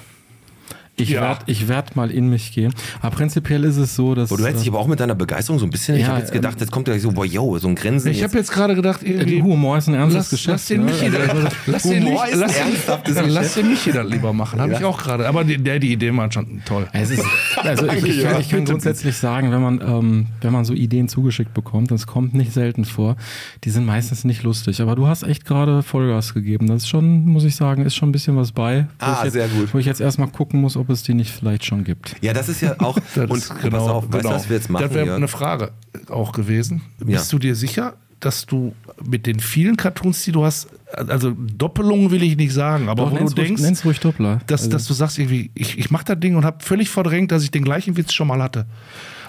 Ich 1.00 1.10
Ja. 1.10 1.22
werde 1.22 1.40
ich 1.46 1.68
werd 1.68 1.96
mal 1.96 2.10
in 2.10 2.28
mich 2.28 2.52
gehen. 2.52 2.72
Aber 3.00 3.14
prinzipiell 3.16 3.64
ist 3.64 3.76
es 3.76 3.96
so, 3.96 4.14
dass. 4.14 4.28
Boah, 4.30 4.38
du 4.38 4.44
hättest 4.46 4.62
dich 4.64 4.70
aber 4.70 4.78
auch 4.78 4.86
mit 4.86 5.00
deiner 5.00 5.14
Begeisterung 5.14 5.58
so 5.58 5.66
ein 5.66 5.70
bisschen, 5.70 5.96
ich 5.96 6.02
Ja, 6.02 6.08
habe 6.08 6.20
jetzt 6.20 6.32
gedacht, 6.32 6.60
jetzt 6.60 6.70
kommt 6.70 6.88
ja 6.88 6.98
so, 6.98 7.12
boah, 7.12 7.24
yo, 7.24 7.58
so 7.58 7.68
ein 7.68 7.74
Grinsen. 7.74 8.10
Ich 8.10 8.22
habe 8.22 8.36
jetzt. 8.36 8.50
gerade 8.52 8.74
gedacht, 8.74 9.02
irgendwie. 9.02 9.42
Humor 9.42 9.78
ist 9.78 9.88
ein 9.88 9.94
ernstes 9.94 10.16
Lass, 10.20 10.30
Geschäft. 10.30 10.48
lass 10.48 10.66
den 10.66 10.84
ne? 10.84 10.92
Michi, 10.92 11.06
Also, 11.16 11.48
lass 11.66 11.82
den 11.84 12.04
Humor 12.04 12.26
ist 12.26 12.36
lass, 12.36 12.56
ernsthaftes 12.56 13.14
lass 13.14 13.26
Geschäft. 13.26 13.56
den 13.56 13.68
Michi 13.70 13.92
das 13.92 14.06
lieber 14.10 14.32
machen. 14.32 14.60
Habe 14.60 14.72
ich 14.74 14.84
auch 14.84 14.98
gerade. 15.02 15.28
Aber 15.28 15.44
der, 15.44 15.78
die 15.78 15.92
Idee 15.92 16.14
war 16.16 16.30
schon 16.30 16.62
toll. 16.64 16.86
Es 16.92 17.10
ist, 17.10 17.24
also 17.62 17.86
ich, 17.88 18.04
ich, 18.04 18.22
kann, 18.22 18.40
ich 18.40 18.48
kann 18.50 18.64
grundsätzlich 18.64 19.16
sagen, 19.16 19.50
wenn 19.52 19.62
man, 19.62 19.80
ähm, 19.80 20.26
wenn 20.40 20.52
man 20.52 20.64
so 20.64 20.74
Ideen 20.74 21.08
zugeschickt 21.08 21.54
bekommt, 21.54 21.90
das 21.90 22.06
kommt 22.06 22.34
nicht 22.34 22.52
selten 22.52 22.84
vor, 22.84 23.16
die 23.64 23.70
sind 23.70 23.86
meistens 23.86 24.24
nicht 24.24 24.42
lustig. 24.42 24.80
Aber 24.80 24.96
du 24.96 25.06
hast 25.06 25.22
echt 25.22 25.44
gerade 25.44 25.82
Vollgas 25.82 26.34
gegeben. 26.34 26.66
Das 26.66 26.82
ist 26.82 26.88
schon, 26.88 27.24
muss 27.24 27.44
ich 27.44 27.56
sagen, 27.56 27.84
ist 27.84 27.94
schon 27.94 28.08
ein 28.08 28.12
bisschen 28.12 28.36
was 28.36 28.52
bei. 28.52 28.86
Ah, 28.98 29.14
ich 29.18 29.24
jetzt, 29.24 29.32
sehr 29.34 29.48
gut. 29.48 29.72
Wo 29.72 29.78
ich 29.78 29.86
jetzt 29.86 30.00
erstmal 30.00 30.28
gucken 30.28 30.60
muss, 30.60 30.76
ob 30.76 30.89
es 30.92 31.02
die 31.02 31.14
nicht 31.14 31.30
vielleicht 31.32 31.64
schon 31.64 31.84
gibt. 31.84 32.16
Ja, 32.20 32.32
das 32.32 32.48
ist 32.48 32.60
ja 32.60 32.74
auch, 32.80 32.98
Das 33.14 33.30
und 33.30 33.70
pass 33.70 33.74
auf, 33.82 34.12
weißt 34.12 34.24
du, 34.24 34.28
was 34.30 34.48
wir 34.48 34.56
jetzt 34.56 34.70
machen? 34.70 34.82
Das 34.84 34.94
wäre 34.94 35.14
eine 35.14 35.28
Frage 35.28 35.72
auch 36.08 36.32
gewesen. 36.32 36.82
Ja. 37.00 37.18
Bist 37.18 37.32
du 37.32 37.38
dir 37.38 37.54
sicher, 37.54 37.94
dass 38.20 38.44
du 38.44 38.74
mit 39.02 39.26
den 39.26 39.40
vielen 39.40 39.76
Cartoons, 39.78 40.22
die 40.24 40.32
du 40.32 40.44
hast, 40.44 40.68
also 40.92 41.30
Doppelungen 41.56 42.10
will 42.10 42.22
ich 42.22 42.36
nicht 42.36 42.52
sagen, 42.52 42.88
aber 42.90 43.04
Doch, 43.04 43.12
wo 43.12 43.16
du 43.16 43.22
ruhig- 43.24 43.34
denkst, 43.34 43.62
nenn's 43.62 43.84
ruhig 43.84 43.98
Doppler. 44.00 44.40
dass, 44.46 44.60
Also- 44.62 44.72
dass 44.72 44.86
du 44.86 44.92
sagst 44.92 45.18
irgendwie, 45.18 45.50
ich, 45.54 45.78
ich 45.78 45.90
mache 45.90 46.04
das 46.04 46.20
Ding 46.20 46.36
und 46.36 46.44
habe 46.44 46.62
völlig 46.62 46.90
verdrängt, 46.90 47.32
dass 47.32 47.42
ich 47.42 47.50
den 47.50 47.64
gleichen 47.64 47.96
Witz 47.96 48.12
schon 48.12 48.26
mal 48.28 48.42
hatte. 48.42 48.66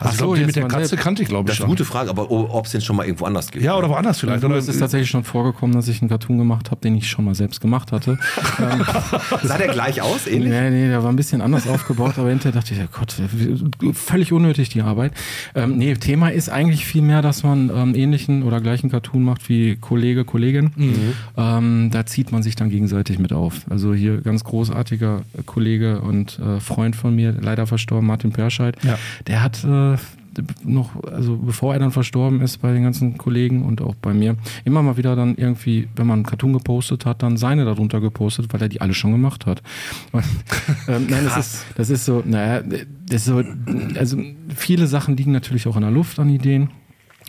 Also 0.02 0.18
so, 0.18 0.26
glaub, 0.26 0.38
jetzt 0.38 0.48
mit 0.48 0.56
der 0.56 0.68
Katze 0.68 0.88
selbst. 0.88 1.04
kannte 1.04 1.22
ich, 1.22 1.30
glaube 1.30 1.44
ich, 1.44 1.48
Das 1.48 1.60
ist 1.60 1.64
eine 1.64 1.70
gute 1.70 1.86
Frage, 1.86 2.10
aber 2.10 2.32
ob 2.32 2.66
es 2.66 2.72
den 2.72 2.82
schon 2.82 2.96
mal 2.96 3.06
irgendwo 3.06 3.26
anders 3.26 3.52
gibt. 3.52 3.64
Ja, 3.64 3.78
oder 3.78 3.90
woanders 3.90 4.20
vielleicht. 4.20 4.44
Oder 4.44 4.56
es 4.56 4.68
ist 4.68 4.80
tatsächlich 4.80 5.10
schon 5.10 5.24
vorgekommen, 5.24 5.76
dass 5.76 5.88
ich 5.88 6.02
einen 6.02 6.10
Cartoon 6.10 6.38
gemacht 6.38 6.72
habe, 6.72 6.82
den 6.82 6.96
ich 6.96 7.10
schon 7.10 7.26
mal 7.26 7.36
selbst 7.36 7.62
gemacht 7.62 7.92
hatte. 7.92 8.18
ähm, 8.60 8.84
Sah 9.44 9.58
der 9.58 9.68
gleich 9.68 10.02
aus, 10.02 10.28
ähnlich? 10.28 10.52
Nee, 10.52 10.70
nee, 10.72 10.88
der 10.88 11.04
war 11.04 11.12
ein 11.12 11.16
bisschen 11.16 11.42
anders 11.42 11.68
aufgebaut, 11.68 12.14
aber 12.18 12.30
hinterher 12.30 12.60
dachte 12.60 12.74
ich, 12.74 12.80
ja 12.80 12.88
Gott, 12.92 13.16
völlig 13.94 14.34
unnötig 14.34 14.70
die 14.70 14.82
Arbeit. 14.82 15.14
Ähm, 15.56 15.78
nee, 15.78 15.94
Thema 15.94 16.30
ist 16.30 16.50
eigentlich 16.50 16.86
viel 16.86 17.02
mehr, 17.02 17.22
dass 17.22 17.44
man 17.44 17.70
ähm, 17.74 17.96
ähnlichen 17.96 18.44
oder 18.44 18.60
gleichen 18.60 18.90
Cartoon 18.90 19.24
macht 19.24 19.50
wie 19.50 19.76
Kollege, 19.76 20.26
Kollegin. 20.26 20.72
Ähm, 21.38 21.90
da 21.92 22.06
zieht 22.06 22.32
man 22.32 22.44
sich 22.44 22.56
dann 22.56 22.70
gegenseitig 22.70 23.20
mit 23.20 23.34
auf. 23.34 23.62
Also 23.70 23.94
hier 23.94 24.22
ganz 24.22 24.44
großartiger 24.44 25.22
Kollege 25.46 26.02
und 26.02 26.40
äh, 26.40 26.60
Freund 26.60 26.96
von 26.96 27.16
mir, 27.16 27.36
leider 27.40 27.68
verstorben, 27.68 28.08
Martin 28.08 28.32
Perscheid. 28.32 28.76
Ja. 28.84 28.98
Der 29.28 29.44
hat 29.44 29.64
äh, 29.64 29.91
noch, 30.64 31.04
also 31.04 31.38
bevor 31.38 31.74
er 31.74 31.80
dann 31.80 31.92
verstorben 31.92 32.42
ist 32.42 32.62
bei 32.62 32.72
den 32.72 32.84
ganzen 32.84 33.18
Kollegen 33.18 33.64
und 33.64 33.82
auch 33.82 33.96
bei 33.96 34.14
mir, 34.14 34.38
immer 34.64 34.82
mal 34.82 34.98
wieder 34.98 35.16
dann 35.16 35.36
irgendwie, 35.36 35.90
wenn 35.96 36.08
man 36.08 36.20
einen 36.20 36.26
Cartoon 36.26 36.54
gepostet 36.54 37.06
hat, 37.06 37.22
dann 37.24 37.38
seine 37.38 37.66
darunter 37.66 38.00
gepostet, 38.00 38.52
weil 38.54 38.62
er 38.62 38.70
die 38.70 38.82
alle 38.82 38.94
schon 38.94 39.12
gemacht 39.12 39.46
hat. 39.46 39.62
Und, 40.12 40.24
ähm, 40.88 41.08
nein, 41.10 41.26
das 41.26 41.38
ist, 41.38 41.66
das 41.76 41.90
ist 41.90 42.06
so, 42.06 42.24
naja, 42.26 42.62
das 42.62 42.86
ist 43.22 43.26
so, 43.26 43.44
also 43.98 44.18
viele 44.56 44.88
Sachen 44.88 45.18
liegen 45.18 45.32
natürlich 45.32 45.68
auch 45.68 45.76
in 45.76 45.82
der 45.82 45.92
Luft 45.92 46.20
an 46.20 46.30
Ideen. 46.30 46.70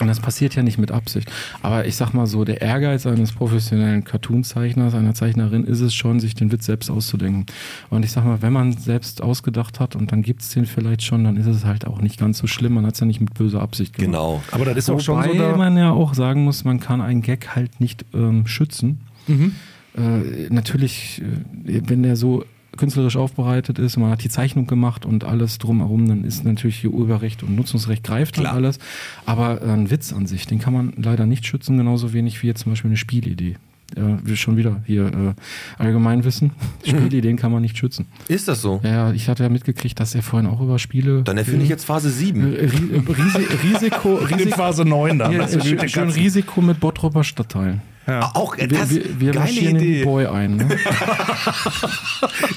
Und 0.01 0.09
das 0.09 0.20
passiert 0.20 0.55
ja 0.55 0.62
nicht 0.62 0.78
mit 0.78 0.90
Absicht. 0.90 1.30
Aber 1.61 1.86
ich 1.86 1.97
sag 1.97 2.12
mal 2.14 2.26
so, 2.26 2.45
der 2.45 2.62
Ehrgeiz 2.62 3.07
eines 3.07 3.32
professionellen 3.32 4.05
Cartoon-Zeichners, 4.05 4.95
einer 4.95 5.14
Zeichnerin, 5.14 5.64
ist 5.64 5.80
es 5.80 5.95
schon, 5.95 6.18
sich 6.18 6.34
den 6.34 6.51
Witz 6.51 6.64
selbst 6.66 6.90
auszudenken. 6.90 7.47
Und 7.90 8.05
ich 8.05 8.11
sag 8.11 8.24
mal, 8.24 8.40
wenn 8.40 8.53
man 8.53 8.72
selbst 8.72 9.22
ausgedacht 9.22 9.80
hat 9.80 9.95
und 9.95 10.11
dann 10.11 10.22
gibt's 10.22 10.51
den 10.51 10.64
vielleicht 10.64 11.03
schon, 11.03 11.24
dann 11.24 11.36
ist 11.36 11.47
es 11.47 11.64
halt 11.64 11.86
auch 11.86 12.01
nicht 12.01 12.18
ganz 12.18 12.38
so 12.38 12.47
schlimm. 12.47 12.74
Man 12.74 12.86
hat's 12.86 13.01
ja 13.01 13.07
nicht 13.07 13.20
mit 13.20 13.34
böser 13.34 13.61
Absicht 13.61 13.95
gemacht. 13.95 14.12
Genau. 14.12 14.43
Aber 14.51 14.64
das 14.64 14.76
ist 14.76 14.90
auch 14.90 15.01
schon 15.01 15.18
Wobei 15.18 15.32
so 15.32 15.38
da, 15.38 15.57
man 15.57 15.76
ja 15.76 15.90
auch 15.90 16.14
sagen 16.14 16.45
muss, 16.45 16.64
man 16.64 16.80
kann 16.80 17.01
einen 17.03 17.22
Gag 17.22 17.55
halt 17.55 17.80
nicht 17.80 18.07
ähm, 18.14 18.47
schützen. 18.47 19.03
Mhm. 19.26 19.55
Äh, 19.97 20.49
natürlich, 20.49 21.20
äh, 21.66 21.82
wenn 21.86 22.03
der 22.03 22.16
so 22.16 22.45
künstlerisch 22.76 23.16
aufbereitet 23.16 23.78
ist, 23.78 23.96
man 23.96 24.10
hat 24.10 24.24
die 24.24 24.28
Zeichnung 24.28 24.66
gemacht 24.66 25.04
und 25.04 25.24
alles 25.24 25.58
drumherum, 25.58 26.08
dann 26.08 26.24
ist 26.24 26.44
natürlich 26.44 26.76
hier 26.76 26.90
Urheberrecht 26.90 27.42
und 27.42 27.54
Nutzungsrecht 27.56 28.02
greift 28.02 28.36
dann 28.36 28.44
Klar. 28.44 28.54
alles. 28.54 28.78
Aber 29.26 29.62
äh, 29.62 29.70
ein 29.70 29.90
Witz 29.90 30.12
an 30.12 30.26
sich, 30.26 30.46
den 30.46 30.58
kann 30.58 30.72
man 30.72 30.92
leider 30.96 31.26
nicht 31.26 31.46
schützen, 31.46 31.76
genauso 31.76 32.12
wenig 32.12 32.42
wie 32.42 32.46
jetzt 32.46 32.62
zum 32.62 32.72
Beispiel 32.72 32.90
eine 32.90 32.96
Spielidee. 32.96 33.56
Ja, 33.96 34.18
wir 34.24 34.36
schon 34.36 34.56
wieder 34.56 34.82
hier 34.86 35.06
äh, 35.06 35.82
Allgemeinwissen. 35.82 36.52
Spielideen 36.84 37.36
kann 37.36 37.52
man 37.52 37.60
nicht 37.60 37.76
schützen. 37.76 38.06
Ist 38.26 38.48
das 38.48 38.62
so? 38.62 38.80
Ja, 38.82 38.90
ja, 38.90 39.12
ich 39.12 39.28
hatte 39.28 39.42
ja 39.42 39.50
mitgekriegt, 39.50 40.00
dass 40.00 40.14
er 40.14 40.22
vorhin 40.22 40.48
auch 40.48 40.60
über 40.62 40.78
Spiele. 40.78 41.22
Dann 41.24 41.36
erfülle 41.36 41.62
ich 41.62 41.68
jetzt 41.68 41.84
Phase 41.84 42.10
7. 42.10 42.40
Äh, 42.40 42.56
äh, 42.56 42.64
Risi 42.64 43.46
Risiko, 43.62 44.18
in 44.18 44.26
Risiko, 44.26 44.56
Phase 44.56 44.84
9 44.86 45.18
dann. 45.18 45.30
hier, 45.30 45.42
also 45.42 45.60
schön. 45.60 46.08
Risiko 46.08 46.62
mit 46.62 46.80
Bottroper 46.80 47.22
Stadtteilen. 47.22 47.82
Ja. 48.07 48.32
Auch 48.34 48.57
Wir, 48.57 48.66
das, 48.68 48.90
wir, 48.90 49.20
wir 49.20 49.30
geile 49.32 49.38
marschieren 49.44 49.76
Idee. 49.76 49.94
den 50.00 50.05
Boy 50.05 50.26
ein. 50.26 50.57
Ne? 50.57 50.68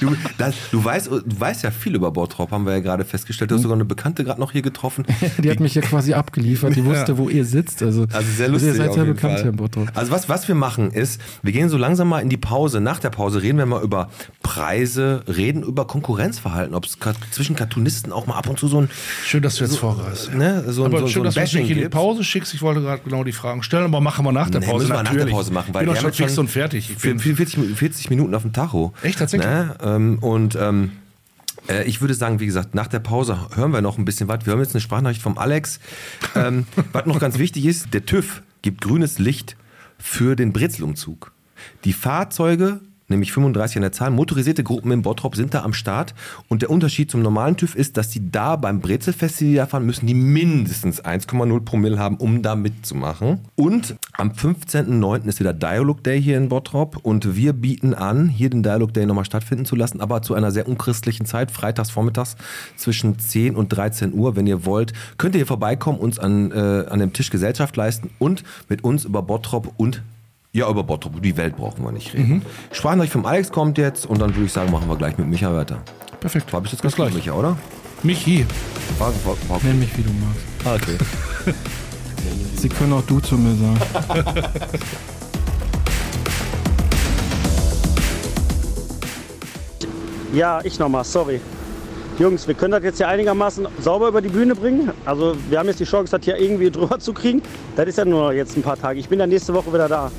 Du, 0.00 0.14
das, 0.38 0.54
du, 0.70 0.84
weißt, 0.84 1.06
du 1.08 1.22
weißt 1.26 1.64
ja 1.64 1.70
viel 1.70 1.94
über 1.94 2.10
Bottrop, 2.10 2.50
haben 2.50 2.64
wir 2.66 2.72
ja 2.74 2.80
gerade 2.80 3.04
festgestellt. 3.04 3.50
Du 3.50 3.54
hast 3.56 3.62
sogar 3.62 3.76
eine 3.76 3.84
Bekannte 3.84 4.24
gerade 4.24 4.40
noch 4.40 4.52
hier 4.52 4.62
getroffen. 4.62 5.04
Die 5.42 5.50
hat 5.50 5.60
mich 5.60 5.74
ja 5.74 5.82
quasi 5.82 6.14
abgeliefert. 6.14 6.76
Die 6.76 6.84
wusste, 6.84 7.18
wo 7.18 7.28
ihr 7.28 7.44
sitzt. 7.44 7.82
Also, 7.82 8.06
Also 8.12 8.30
sehr 8.36 8.48
lustig. 8.48 8.68
Ihr 8.70 8.74
seid 8.76 8.96
ja 8.96 9.04
bekannt 9.04 9.34
Fall. 9.34 9.42
hier 9.42 9.50
in 9.50 9.56
Bottrop. 9.56 9.88
Also 9.94 10.12
was, 10.12 10.28
was 10.28 10.46
wir 10.48 10.54
machen 10.54 10.90
ist, 10.90 11.20
wir 11.42 11.52
gehen 11.52 11.68
so 11.68 11.76
langsam 11.78 12.08
mal 12.08 12.20
in 12.20 12.28
die 12.28 12.36
Pause. 12.36 12.80
Nach 12.80 12.98
der 12.98 13.10
Pause 13.10 13.42
reden 13.42 13.58
wir 13.58 13.66
mal 13.66 13.82
über 13.82 14.10
Preise, 14.42 15.22
reden 15.26 15.62
über 15.62 15.86
Konkurrenzverhalten, 15.86 16.74
ob 16.74 16.84
es 16.84 16.98
zwischen 17.30 17.56
Cartoonisten 17.56 18.12
auch 18.12 18.26
mal 18.26 18.34
ab 18.36 18.48
und 18.48 18.58
zu 18.58 18.68
so 18.68 18.80
ein, 18.82 18.90
Schön, 19.24 19.42
dass 19.42 19.56
du 19.56 19.64
jetzt 19.64 19.78
vorreißt. 19.78 20.34
ne, 20.34 20.64
so, 20.68 20.82
ein- 20.84 20.86
Aber 20.92 21.00
so, 21.00 21.06
schön, 21.08 21.22
so 21.22 21.28
ein 21.28 21.34
dass 21.34 21.50
du 21.50 21.58
mich 21.58 21.70
in 21.70 21.78
die. 21.78 21.88
Pause 21.88 22.24
schickst. 22.24 22.54
Ich 22.54 22.62
wollte 22.62 22.80
gerade 22.82 23.02
genau 23.04 23.24
die 23.24 23.32
Fragen 23.32 23.62
stellen, 23.62 23.84
aber 23.84 24.00
machen 24.00 24.24
wir 24.24 24.32
nach 24.32 24.50
der 24.50 24.60
Nee, 24.60 24.66
Pause. 24.66 24.88
natürlich. 24.88 25.35
Pause 25.36 25.52
machen, 25.52 25.74
weil 25.74 25.82
ich 25.82 25.86
bin 25.86 25.94
wir 25.94 26.00
schon 26.00 26.12
fix 26.12 26.34
schon 26.34 26.44
und 26.46 26.48
fertig. 26.50 26.90
Ich 26.90 26.98
bin 26.98 27.18
40, 27.18 27.56
Mi- 27.58 27.74
40 27.74 28.10
Minuten 28.10 28.34
auf 28.34 28.42
dem 28.42 28.52
Tacho. 28.52 28.92
Echt, 29.02 29.18
tatsächlich? 29.18 29.48
Ne? 29.48 29.74
Ähm, 29.82 30.18
und 30.20 30.56
ähm, 30.56 30.92
äh, 31.68 31.84
ich 31.84 32.00
würde 32.00 32.14
sagen, 32.14 32.40
wie 32.40 32.46
gesagt, 32.46 32.74
nach 32.74 32.86
der 32.86 33.00
Pause 33.00 33.38
hören 33.54 33.72
wir 33.72 33.80
noch 33.82 33.98
ein 33.98 34.04
bisschen 34.04 34.28
was. 34.28 34.44
Wir 34.46 34.52
haben 34.52 34.60
jetzt 34.60 34.74
eine 34.74 34.80
Sprachnachricht 34.80 35.22
vom 35.22 35.38
Alex. 35.38 35.80
Ähm, 36.34 36.66
was 36.92 37.06
noch 37.06 37.18
ganz 37.18 37.38
wichtig 37.38 37.64
ist, 37.66 37.92
der 37.94 38.04
TÜV 38.06 38.42
gibt 38.62 38.80
grünes 38.82 39.18
Licht 39.18 39.56
für 39.98 40.36
den 40.36 40.52
Brezelumzug. 40.52 41.32
Die 41.84 41.92
Fahrzeuge, 41.92 42.80
nämlich 43.08 43.32
35 43.32 43.76
an 43.76 43.82
der 43.82 43.92
Zahl, 43.92 44.10
motorisierte 44.10 44.62
Gruppen 44.64 44.90
in 44.92 45.02
Bottrop 45.02 45.36
sind 45.36 45.54
da 45.54 45.62
am 45.62 45.72
Start. 45.72 46.14
Und 46.48 46.62
der 46.62 46.70
Unterschied 46.70 47.10
zum 47.10 47.22
normalen 47.22 47.56
TÜV 47.56 47.74
ist, 47.74 47.96
dass 47.96 48.08
die 48.10 48.30
da 48.30 48.56
beim 48.56 48.80
Brezelfestival 48.80 49.66
fahren, 49.66 49.86
müssen 49.86 50.06
die 50.06 50.14
mindestens 50.14 51.04
1,0 51.04 51.60
Promille 51.60 51.98
haben, 51.98 52.16
um 52.16 52.42
da 52.42 52.56
mitzumachen. 52.56 53.40
Und 53.54 53.96
am 54.12 54.30
15.09. 54.30 55.26
ist 55.26 55.40
wieder 55.40 55.52
Dialog 55.52 56.02
Day 56.02 56.20
hier 56.20 56.36
in 56.36 56.48
Bottrop. 56.48 56.98
Und 57.02 57.36
wir 57.36 57.52
bieten 57.52 57.94
an, 57.94 58.28
hier 58.28 58.50
den 58.50 58.62
Dialog 58.62 58.92
Day 58.94 59.06
nochmal 59.06 59.24
stattfinden 59.24 59.64
zu 59.64 59.76
lassen, 59.76 60.00
aber 60.00 60.22
zu 60.22 60.34
einer 60.34 60.50
sehr 60.50 60.68
unchristlichen 60.68 61.26
Zeit, 61.26 61.50
freitags 61.50 61.90
vormittags 61.90 62.36
zwischen 62.76 63.18
10 63.18 63.56
und 63.56 63.68
13 63.68 64.12
Uhr. 64.12 64.36
Wenn 64.36 64.46
ihr 64.46 64.64
wollt, 64.64 64.92
könnt 65.18 65.34
ihr 65.34 65.40
hier 65.40 65.46
vorbeikommen, 65.46 65.98
uns 65.98 66.18
an, 66.18 66.50
äh, 66.50 66.86
an 66.88 66.98
dem 66.98 67.12
Tisch 67.12 67.30
Gesellschaft 67.30 67.76
leisten 67.76 68.10
und 68.18 68.42
mit 68.68 68.84
uns 68.84 69.04
über 69.04 69.22
Bottrop 69.22 69.72
und 69.76 70.02
ja, 70.56 70.70
über 70.70 70.82
Bottrop, 70.82 71.20
die 71.22 71.36
Welt 71.36 71.56
brauchen 71.56 71.84
wir 71.84 71.92
nicht 71.92 72.14
reden. 72.14 72.42
Sprachnachricht 72.72 73.12
vom 73.12 73.26
Alex 73.26 73.52
kommt 73.52 73.76
jetzt 73.78 74.06
und 74.06 74.20
dann 74.20 74.34
würde 74.34 74.46
ich 74.46 74.52
sagen, 74.52 74.70
machen 74.70 74.88
wir 74.88 74.96
gleich 74.96 75.18
mit 75.18 75.28
Micha 75.28 75.54
weiter. 75.54 75.78
Perfekt. 76.20 76.52
War 76.52 76.60
bis 76.62 76.72
jetzt 76.72 76.82
ganz 76.82 76.94
gleich. 76.94 77.12
Micha, 77.12 77.32
oder? 77.32 77.56
Michi. 78.02 78.46
War, 78.98 79.12
war, 79.24 79.36
war 79.48 79.60
Nenn 79.62 79.78
mich, 79.78 79.96
wie 79.98 80.02
du 80.02 80.10
magst. 80.10 80.40
Ah, 80.64 80.74
okay. 80.74 80.96
Sie 82.56 82.68
können 82.68 82.94
auch 82.94 83.02
du 83.02 83.20
zu 83.20 83.36
mir 83.36 83.54
sagen. 83.54 84.32
Ja, 90.32 90.60
ich 90.64 90.78
nochmal, 90.78 91.02
sorry. 91.02 91.40
Jungs, 92.18 92.46
wir 92.46 92.54
können 92.54 92.72
das 92.72 92.82
jetzt 92.82 93.00
ja 93.00 93.08
einigermaßen 93.08 93.66
sauber 93.80 94.08
über 94.08 94.20
die 94.20 94.28
Bühne 94.28 94.54
bringen. 94.54 94.90
Also 95.06 95.34
wir 95.48 95.58
haben 95.58 95.66
jetzt 95.66 95.80
die 95.80 95.84
Chance, 95.84 96.14
das 96.14 96.26
hier 96.26 96.36
irgendwie 96.36 96.70
drüber 96.72 96.98
zu 96.98 97.14
kriegen. 97.14 97.40
Das 97.74 97.86
ist 97.86 97.96
ja 97.96 98.04
nur 98.04 98.34
jetzt 98.34 98.54
ein 98.54 98.62
paar 98.62 98.76
Tage. 98.76 99.00
Ich 99.00 99.08
bin 99.08 99.18
ja 99.18 99.26
nächste 99.26 99.54
Woche 99.54 99.72
wieder 99.72 99.88
da. 99.88 100.10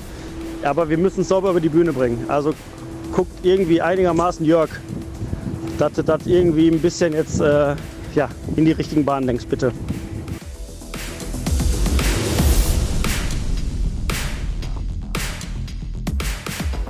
Aber 0.63 0.89
wir 0.89 0.97
müssen 0.97 1.21
es 1.21 1.29
sauber 1.29 1.51
über 1.51 1.61
die 1.61 1.69
Bühne 1.69 1.93
bringen. 1.93 2.25
Also 2.27 2.53
guckt 3.13 3.43
irgendwie 3.43 3.81
einigermaßen, 3.81 4.45
Jörg, 4.45 4.69
dass 5.77 5.93
du 5.93 6.03
das 6.03 6.25
irgendwie 6.25 6.69
ein 6.69 6.79
bisschen 6.79 7.13
jetzt 7.13 7.39
äh, 7.39 7.75
ja, 8.15 8.29
in 8.55 8.65
die 8.65 8.71
richtigen 8.71 9.05
Bahnen 9.05 9.27
lenkst, 9.27 9.49
bitte. 9.49 9.71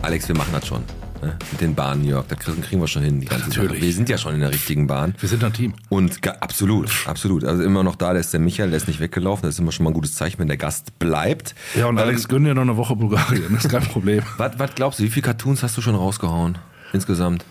Alex, 0.02 0.28
wir 0.28 0.38
machen 0.38 0.54
das 0.54 0.66
schon. 0.66 0.84
Ne? 1.22 1.38
Mit 1.52 1.62
den 1.62 1.76
Bahnen, 1.76 2.04
Jörg, 2.04 2.26
das 2.28 2.40
kriegen 2.40 2.62
kriegen 2.62 2.82
wir 2.82 2.88
schon 2.88 3.04
hin. 3.04 3.22
Die 3.22 3.28
ganze 3.28 3.50
Natürlich. 3.50 3.72
Sache. 3.72 3.82
Wir 3.82 3.94
sind 3.94 4.10
ja 4.10 4.18
schon 4.18 4.34
in 4.36 4.40
der 4.42 4.52
richtigen 4.52 4.88
Bahn. 4.88 5.16
Wir 5.20 5.30
sind 5.30 5.44
ein 5.44 5.54
Team. 5.54 5.74
Und 5.90 6.26
absolut, 6.42 6.90
absolut. 7.06 7.44
Also 7.44 7.64
immer 7.64 7.84
noch 7.84 7.96
da, 7.96 8.14
da 8.14 8.20
ist 8.20 8.34
der 8.34 8.40
Michael, 8.40 8.70
der 8.70 8.78
ist 8.78 8.88
nicht 8.88 9.00
weggelaufen. 9.00 9.44
Das 9.44 9.56
ist 9.56 9.60
immer 9.60 9.72
schon 9.72 9.84
mal 9.84 9.92
ein 9.92 9.94
gutes 9.94 10.16
Zeichen, 10.16 10.40
wenn 10.40 10.48
der 10.48 10.58
Gast 10.58 10.98
bleibt. 11.00 11.56
Ja, 11.76 11.88
und 11.88 11.98
Ähm, 11.98 12.04
Alex 12.04 12.28
gönnt 12.28 12.46
dir 12.46 12.54
noch 12.54 12.62
eine 12.62 12.78
Woche 12.78 12.96
Bulgarien. 12.96 13.44
Das 13.54 13.66
ist 13.66 13.72
kein 13.72 13.84
Problem. 13.84 14.24
Was, 14.38 14.58
was 14.58 14.76
glaubst 14.76 15.00
du, 15.00 15.04
wie 15.04 15.10
viele 15.10 15.24
Cartoons 15.24 15.64
hast 15.64 15.76
du 15.78 15.82
schon 15.82 15.96
rausgehauen? 15.96 16.58
Insgesamt? 16.94 17.44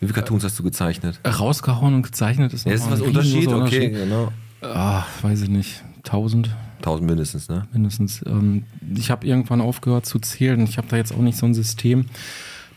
Wie 0.00 0.06
viele 0.06 0.14
Cartoons 0.14 0.44
hast 0.44 0.58
du 0.58 0.62
gezeichnet? 0.62 1.20
Rausgehauen 1.26 1.94
und 1.94 2.02
gezeichnet 2.02 2.52
ist 2.52 2.64
Ja, 2.66 2.72
ist 2.72 2.82
nochmal 2.82 2.98
was 3.00 3.02
ein 3.02 3.08
Unterschied? 3.08 3.48
Okay, 3.48 3.54
Unterschied. 3.54 3.92
genau. 3.94 4.32
Ah, 4.62 5.04
weiß 5.22 5.42
ich 5.42 5.48
nicht. 5.48 5.82
Tausend 6.04 6.50
Tausend 6.82 7.08
mindestens, 7.08 7.48
ne? 7.48 7.66
mindestens. 7.72 8.24
Ähm, 8.24 8.62
ich 8.94 9.10
habe 9.10 9.26
irgendwann 9.26 9.60
aufgehört 9.60 10.06
zu 10.06 10.20
zählen. 10.20 10.60
Ich 10.62 10.78
habe 10.78 10.86
da 10.88 10.96
jetzt 10.96 11.12
auch 11.12 11.18
nicht 11.18 11.36
so 11.36 11.44
ein 11.44 11.52
System, 11.54 12.06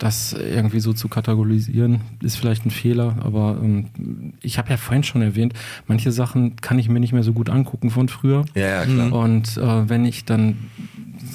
das 0.02 0.32
irgendwie 0.32 0.80
so 0.80 0.92
zu 0.92 1.06
kategorisieren. 1.06 2.00
Ist 2.22 2.36
vielleicht 2.36 2.66
ein 2.66 2.72
Fehler, 2.72 3.18
aber 3.22 3.58
ähm, 3.62 4.32
ich 4.42 4.58
habe 4.58 4.70
ja 4.70 4.76
vorhin 4.76 5.04
schon 5.04 5.22
erwähnt, 5.22 5.54
manche 5.86 6.10
Sachen 6.10 6.56
kann 6.56 6.78
ich 6.80 6.88
mir 6.88 6.98
nicht 6.98 7.12
mehr 7.12 7.22
so 7.22 7.32
gut 7.32 7.48
angucken 7.48 7.90
von 7.90 8.08
früher. 8.08 8.44
Ja, 8.54 8.66
ja, 8.66 8.84
klar. 8.84 9.12
Und 9.12 9.56
äh, 9.58 9.88
wenn 9.88 10.04
ich 10.04 10.24
dann, 10.24 10.56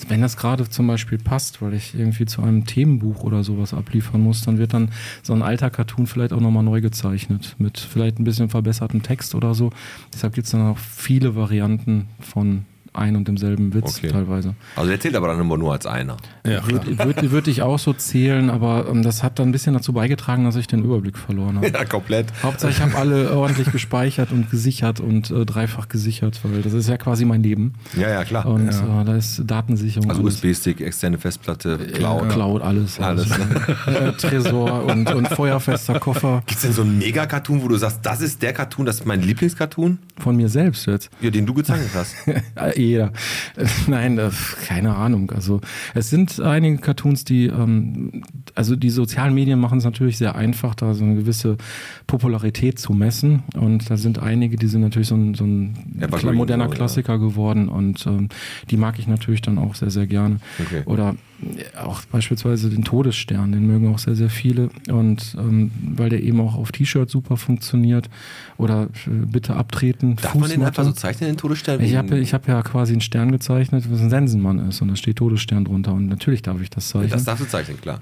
wenn 0.09 0.21
das 0.21 0.35
gerade 0.35 0.69
zum 0.69 0.85
Beispiel 0.85 1.17
passt, 1.17 1.61
weil 1.61 1.73
ich 1.75 1.97
irgendwie 1.97 2.25
zu 2.25 2.41
einem 2.41 2.65
Themenbuch 2.65 3.23
oder 3.23 3.41
sowas 3.45 3.73
abliefern 3.73 4.19
muss, 4.19 4.41
dann 4.41 4.57
wird 4.57 4.73
dann 4.73 4.89
so 5.23 5.31
ein 5.31 5.43
alter 5.43 5.69
Cartoon 5.69 6.05
vielleicht 6.05 6.33
auch 6.33 6.41
nochmal 6.41 6.63
neu 6.63 6.81
gezeichnet. 6.81 7.55
Mit 7.59 7.79
vielleicht 7.79 8.19
ein 8.19 8.25
bisschen 8.25 8.49
verbessertem 8.49 9.01
Text 9.01 9.33
oder 9.33 9.53
so. 9.53 9.71
Deshalb 10.13 10.33
gibt 10.33 10.45
es 10.45 10.51
dann 10.51 10.61
auch 10.67 10.77
viele 10.77 11.37
Varianten 11.37 12.07
von 12.19 12.65
ein 12.97 13.15
und 13.15 13.27
demselben 13.27 13.73
Witz 13.73 13.97
Okay. 13.97 14.09
teilweise. 14.09 14.55
Also 14.75 14.89
der 14.89 14.99
zählt 14.99 15.15
aber 15.15 15.27
dann 15.27 15.39
immer 15.39 15.57
nur 15.57 15.71
als 15.73 15.85
einer. 15.85 16.17
Ja. 16.45 16.67
Würde 16.67 16.97
würd, 16.97 17.31
würd 17.31 17.47
ich 17.47 17.61
auch 17.61 17.79
so 17.79 17.93
zählen, 17.93 18.49
aber 18.49 18.87
ähm, 18.89 19.03
das 19.03 19.23
hat 19.23 19.39
dann 19.39 19.49
ein 19.49 19.51
bisschen 19.51 19.73
dazu 19.73 19.93
beigetragen, 19.93 20.43
dass 20.45 20.55
ich 20.55 20.67
den 20.67 20.83
Überblick 20.83 21.17
verloren 21.17 21.57
habe. 21.57 21.67
Ja, 21.77 21.85
komplett. 21.85 22.27
Hauptsache, 22.41 22.71
ich 22.71 22.81
habe 22.81 22.95
alle 22.95 23.31
ordentlich 23.35 23.71
gespeichert 23.71 24.31
und 24.31 24.49
gesichert 24.49 24.99
und 24.99 25.29
äh, 25.29 25.45
dreifach 25.45 25.89
gesichert, 25.89 26.39
weil 26.43 26.61
das 26.61 26.73
ist 26.73 26.89
ja 26.89 26.97
quasi 26.97 27.23
mein 27.25 27.43
Leben. 27.43 27.73
Ja, 27.95 28.09
ja, 28.09 28.23
klar. 28.23 28.45
Und 28.47 28.69
äh, 28.69 29.05
da 29.05 29.15
ist 29.15 29.43
Datensicherung. 29.45 30.09
Also 30.09 30.21
alles. 30.23 30.35
USB-Stick, 30.35 30.81
externe 30.81 31.17
Festplatte, 31.17 31.77
Cloud, 31.77 32.29
Cloud. 32.29 32.29
Cloud 32.29 32.61
alles. 32.61 32.99
Alles. 32.99 33.29
äh, 33.85 34.11
Tresor 34.13 34.85
und, 34.85 35.13
und 35.13 35.27
feuerfester 35.27 35.99
Koffer 35.99 36.41
Gibt's 36.45 36.63
denn 36.63 36.73
so 36.73 36.81
einen 36.81 36.97
Mega-Cartoon, 36.97 37.61
wo 37.61 37.67
du 37.67 37.75
sagst, 37.77 37.99
das 38.03 38.21
ist 38.21 38.41
der 38.41 38.53
Cartoon, 38.53 38.85
das 38.85 38.99
ist 38.99 39.05
mein 39.05 39.21
Lieblingscartoon? 39.21 39.99
Von 40.19 40.35
mir 40.35 40.49
selbst 40.49 40.85
jetzt. 40.87 41.09
Ja, 41.21 41.29
den 41.29 41.45
du 41.45 41.53
gezeichnet 41.53 41.91
hast. 41.93 42.15
Jeder. 42.75 43.11
Äh, 43.55 43.65
Nein, 43.87 44.17
äh, 44.17 44.29
keine 44.65 44.95
Ahnung. 44.95 45.31
Also 45.31 45.61
es 45.93 46.09
sind 46.09 46.39
einige 46.39 46.77
Cartoons, 46.77 47.23
die, 47.23 47.47
ähm, 47.47 48.23
also 48.57 48.75
die 48.75 48.89
sozialen 48.89 49.35
Medien 49.35 49.59
machen 49.59 49.77
es 49.77 49.83
natürlich 49.83 50.17
sehr 50.17 50.35
einfach, 50.35 50.73
da 50.73 50.95
so 50.95 51.03
eine 51.03 51.15
gewisse 51.15 51.57
Popularität 52.07 52.79
zu 52.79 52.91
messen. 52.91 53.43
Und 53.55 53.87
da 53.89 53.97
sind 53.97 54.17
einige, 54.17 54.57
die 54.57 54.65
sind 54.65 54.81
natürlich 54.81 55.09
so 55.09 55.15
ein, 55.15 55.35
so 55.35 55.43
ein 55.45 55.75
kla- 55.99 56.33
moderner 56.33 56.65
so, 56.65 56.71
ja. 56.71 56.75
Klassiker 56.75 57.19
geworden 57.19 57.69
und 57.69 58.05
ähm, 58.07 58.29
die 58.71 58.77
mag 58.77 58.97
ich 58.97 59.07
natürlich 59.07 59.41
dann 59.43 59.59
auch 59.59 59.75
sehr, 59.75 59.91
sehr 59.91 60.07
gerne. 60.07 60.37
Okay. 60.59 60.81
Oder 60.85 61.15
auch 61.79 62.01
beispielsweise 62.05 62.71
den 62.71 62.83
Todesstern, 62.83 63.51
den 63.51 63.67
mögen 63.67 63.93
auch 63.93 63.99
sehr, 63.99 64.15
sehr 64.15 64.31
viele. 64.31 64.69
Und 64.89 65.35
ähm, 65.37 65.69
weil 65.95 66.09
der 66.09 66.23
eben 66.23 66.41
auch 66.41 66.55
auf 66.55 66.71
T-Shirt 66.71 67.11
super 67.11 67.37
funktioniert. 67.37 68.09
Oder 68.57 68.89
äh, 69.05 69.09
bitte 69.27 69.55
abtreten. 69.55 70.15
Darf 70.15 70.33
man 70.33 70.49
den 70.49 70.61
Fußnote. 70.61 70.67
einfach 70.67 70.83
so 70.83 70.93
zeichnen, 70.93 71.29
den 71.29 71.37
Todesstern? 71.37 71.79
Ich 71.81 71.95
habe 71.95 72.17
ich 72.17 72.33
hab 72.33 72.47
ja 72.47 72.63
quasi 72.63 72.93
einen 72.93 73.01
Stern 73.01 73.31
gezeichnet, 73.31 73.85
was 73.91 74.01
ein 74.01 74.09
Sensenmann 74.09 74.57
ist 74.67 74.81
und 74.81 74.87
da 74.87 74.95
steht 74.95 75.17
Todesstern 75.17 75.65
drunter 75.65 75.93
und 75.93 76.07
natürlich 76.07 76.41
darf 76.41 76.59
ich 76.59 76.71
das 76.71 76.89
zeichnen. 76.89 77.11
Das 77.11 77.23
darfst 77.23 77.45
du 77.45 77.47
zeichnen, 77.47 77.79
klar. 77.79 78.01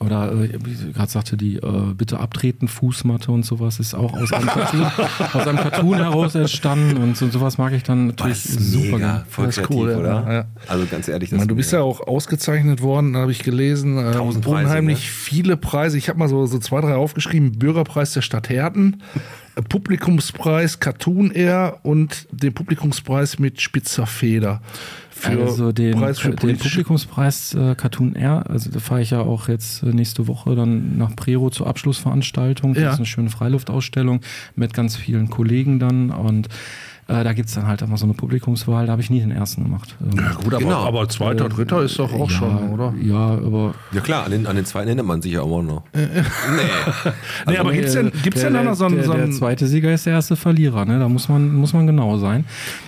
Oder 0.00 0.30
äh, 0.32 0.50
wie 0.64 0.72
ich 0.72 0.94
gerade 0.94 1.10
sagte, 1.10 1.36
die 1.36 1.56
äh, 1.56 1.92
bitte 1.96 2.20
abtreten 2.20 2.68
Fußmatte 2.68 3.32
und 3.32 3.44
sowas 3.44 3.80
ist 3.80 3.94
auch 3.94 4.12
aus 4.14 4.32
einem 4.32 4.46
Cartoon, 4.46 4.84
aus 5.32 5.46
einem 5.46 5.58
Cartoon 5.58 5.96
heraus 5.96 6.34
entstanden 6.36 6.98
und 6.98 7.16
so, 7.16 7.28
sowas 7.30 7.58
mag 7.58 7.72
ich 7.72 7.82
dann 7.82 8.06
natürlich 8.06 8.40
Das 8.44 8.52
super 8.52 8.98
gerne. 8.98 9.24
voll 9.28 9.46
Das 9.46 9.56
ist 9.58 9.64
kreativ, 9.64 9.76
cool, 9.76 9.94
oder? 9.96 10.32
Ja. 10.32 10.44
Also 10.68 10.86
ganz 10.88 11.08
ehrlich, 11.08 11.28
Ich 11.28 11.32
meine, 11.32 11.42
ist 11.42 11.50
du 11.50 11.56
bist 11.56 11.72
ja 11.72 11.80
auch 11.80 12.06
ausgezeichnet 12.06 12.80
worden, 12.80 13.16
habe 13.16 13.32
ich 13.32 13.42
gelesen. 13.42 13.98
äh, 13.98 14.12
Tausend 14.12 14.44
Preise, 14.44 14.66
unheimlich 14.66 14.98
ne? 15.00 15.04
viele 15.04 15.56
Preise. 15.56 15.98
Ich 15.98 16.08
habe 16.08 16.18
mal 16.20 16.28
so, 16.28 16.46
so 16.46 16.60
zwei, 16.60 16.80
drei 16.80 16.94
aufgeschrieben. 16.94 17.58
Bürgerpreis 17.58 18.12
der 18.12 18.22
Stadt 18.22 18.48
Herten, 18.50 19.02
Publikumspreis 19.68 20.78
Cartoon 20.78 21.32
Air 21.32 21.78
und 21.82 22.28
den 22.30 22.54
Publikumspreis 22.54 23.38
mit 23.40 23.60
spitzer 23.60 24.06
Feder. 24.06 24.60
Für 25.20 25.42
also 25.42 25.72
den, 25.72 25.98
Preis 25.98 26.18
für 26.20 26.30
den 26.30 26.56
Publikumspreis 26.56 27.54
äh, 27.54 27.74
Cartoon 27.74 28.14
Air, 28.14 28.44
also 28.48 28.70
da 28.70 28.78
fahre 28.78 29.02
ich 29.02 29.10
ja 29.10 29.20
auch 29.20 29.48
jetzt 29.48 29.82
äh, 29.82 29.86
nächste 29.86 30.28
Woche 30.28 30.54
dann 30.54 30.96
nach 30.96 31.14
Prero 31.16 31.50
zur 31.50 31.66
Abschlussveranstaltung. 31.66 32.74
Das 32.74 32.82
Ja. 32.82 32.90
ist 32.92 32.98
eine 32.98 33.06
schöne 33.06 33.30
Freiluftausstellung 33.30 34.20
mit 34.54 34.74
ganz 34.74 34.96
vielen 34.96 35.28
Kollegen 35.28 35.80
dann 35.80 36.10
und 36.10 36.48
äh, 37.08 37.24
da 37.24 37.32
gibt's 37.32 37.54
dann 37.54 37.66
halt 37.66 37.82
immer 37.82 37.96
so 37.96 38.04
eine 38.04 38.14
Publikumswahl, 38.14 38.86
da 38.86 38.92
habe 38.92 39.02
ich 39.02 39.10
nie 39.10 39.20
den 39.20 39.30
ersten 39.30 39.64
gemacht. 39.64 39.96
Ähm, 40.00 40.18
Ja, 40.18 40.32
gut, 40.34 40.54
aber, 40.54 40.58
Genau. 40.62 40.84
aber 40.84 41.08
zweiter, 41.08 41.48
dritter 41.48 41.82
ist 41.82 41.98
doch 41.98 42.12
auch 42.12 42.30
ja, 42.30 42.36
schon, 42.36 42.70
oder? 42.70 42.94
Ja, 43.00 43.16
aber 43.16 43.74
Ja 43.92 44.00
klar, 44.00 44.24
an 44.26 44.30
den, 44.30 44.46
an 44.46 44.56
den 44.56 44.64
zweiten 44.64 44.88
erinnert 44.88 45.06
man 45.06 45.22
sich 45.22 45.32
ja 45.32 45.42
immer 45.42 45.62
noch. 45.62 45.82
nee. 45.94 46.02
nee, 47.46 47.56
aber 47.56 47.72
gibt's 47.72 47.92
denn, 47.92 48.12
gibt's 48.22 48.40
denn 48.42 48.54
da 48.54 48.62
noch 48.62 48.74
so 48.74 48.84
einen, 48.86 48.96
der, 48.96 49.04
so 49.04 49.12
der 49.14 49.30
zweite 49.30 49.66
Sieger 49.66 49.92
ist 49.92 50.06
der 50.06 50.12
erste 50.14 50.36
Verlierer, 50.36 50.84
ne? 50.84 50.98
Da 50.98 51.08
muss 51.08 51.28
man, 51.28 51.54
muss 51.54 51.72
man 51.72 51.86
genau 51.86 52.18
sein. 52.18 52.44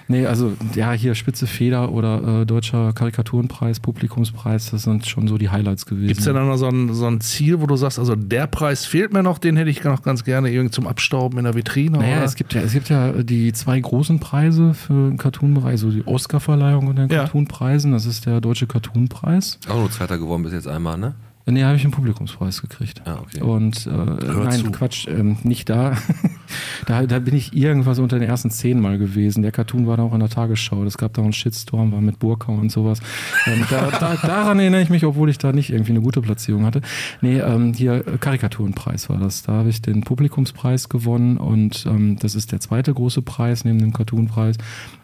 Nee, 0.08 0.26
also 0.26 0.52
ja, 0.74 0.92
hier 0.92 1.14
Spitze 1.14 1.46
Feder 1.46 1.92
oder 1.92 2.42
äh, 2.42 2.46
Deutscher 2.46 2.92
Karikaturenpreis, 2.92 3.80
Publikumspreis, 3.80 4.70
das 4.70 4.82
sind 4.82 5.06
schon 5.06 5.28
so 5.28 5.38
die 5.38 5.48
Highlights 5.50 5.86
gewesen. 5.86 6.08
Gibt 6.08 6.20
es 6.20 6.26
denn 6.26 6.34
da 6.34 6.44
noch 6.44 6.56
so 6.56 6.66
ein, 6.68 6.92
so 6.92 7.06
ein 7.06 7.20
Ziel, 7.20 7.60
wo 7.60 7.66
du 7.66 7.76
sagst, 7.76 7.98
also 7.98 8.16
der 8.16 8.46
Preis 8.46 8.84
fehlt 8.84 9.12
mir 9.12 9.22
noch, 9.22 9.38
den 9.38 9.56
hätte 9.56 9.70
ich 9.70 9.82
noch 9.84 10.02
ganz 10.02 10.24
gerne 10.24 10.50
irgendwie 10.50 10.70
zum 10.72 10.86
Abstauben 10.86 11.38
in 11.38 11.44
der 11.44 11.54
Vitrine? 11.54 11.98
Naja, 11.98 12.16
oder? 12.18 12.24
es 12.24 12.34
gibt 12.34 12.54
ja, 12.54 12.60
es 12.60 12.72
gibt 12.72 12.88
ja 12.88 13.12
die 13.12 13.52
zwei 13.52 13.78
großen 13.80 14.09
Preise 14.18 14.74
für 14.74 15.08
den 15.10 15.18
Cartoon-Bereich, 15.18 15.72
also 15.72 15.90
die 15.90 16.06
Oscar-Verleihung 16.06 16.88
und 16.88 16.96
den 16.96 17.08
Ja. 17.08 17.18
Cartoon-Preisen. 17.24 17.92
Das 17.92 18.06
ist 18.06 18.26
der 18.26 18.40
Deutsche 18.40 18.66
Cartoon-Preis. 18.66 19.58
Auch 19.68 19.76
nur 19.76 19.90
Zweiter 19.90 20.18
geworden 20.18 20.42
bis 20.42 20.52
jetzt 20.52 20.66
einmal, 20.66 20.98
ne? 20.98 21.14
Nee, 21.50 21.64
habe 21.64 21.76
ich 21.76 21.84
einen 21.84 21.92
Publikumspreis 21.92 22.62
gekriegt. 22.62 23.02
Ah, 23.04 23.18
okay. 23.20 23.40
Und 23.40 23.86
äh, 23.86 23.90
nein, 23.90 24.64
zu. 24.64 24.70
Quatsch, 24.70 25.06
ähm, 25.08 25.36
nicht 25.42 25.68
da. 25.68 25.96
da. 26.86 27.06
Da 27.06 27.18
bin 27.18 27.34
ich 27.34 27.54
irgendwas 27.54 27.98
unter 27.98 28.18
den 28.18 28.28
ersten 28.28 28.50
zehn 28.50 28.80
Mal 28.80 28.98
gewesen. 28.98 29.42
Der 29.42 29.52
Cartoon 29.52 29.86
war 29.86 29.96
da 29.96 30.04
auch 30.04 30.14
in 30.14 30.20
der 30.20 30.28
Tagesschau. 30.28 30.84
Es 30.84 30.98
gab 30.98 31.14
da 31.14 31.22
auch 31.22 31.24
einen 31.24 31.32
Shitstorm, 31.32 31.92
war 31.92 32.00
mit 32.00 32.18
Burka 32.18 32.52
und 32.52 32.70
sowas. 32.70 33.00
Ähm, 33.46 33.64
da, 33.70 33.90
da, 33.90 34.16
daran 34.16 34.58
erinnere 34.58 34.82
ich 34.82 34.90
mich, 34.90 35.04
obwohl 35.04 35.30
ich 35.30 35.38
da 35.38 35.52
nicht 35.52 35.70
irgendwie 35.70 35.92
eine 35.92 36.00
gute 36.00 36.20
Platzierung 36.20 36.64
hatte. 36.64 36.80
Nee, 37.20 37.38
ähm, 37.38 37.72
hier 37.74 38.06
äh, 38.06 38.18
Karikaturenpreis 38.18 39.08
war 39.08 39.18
das. 39.18 39.42
Da 39.42 39.52
habe 39.52 39.68
ich 39.68 39.82
den 39.82 40.02
Publikumspreis 40.02 40.88
gewonnen 40.88 41.36
und 41.36 41.86
ähm, 41.86 42.16
das 42.18 42.34
ist 42.34 42.52
der 42.52 42.60
zweite 42.60 42.94
große 42.94 43.22
Preis 43.22 43.64
neben 43.64 43.78
dem 43.78 43.92
Cartoonpreis. 43.92 44.56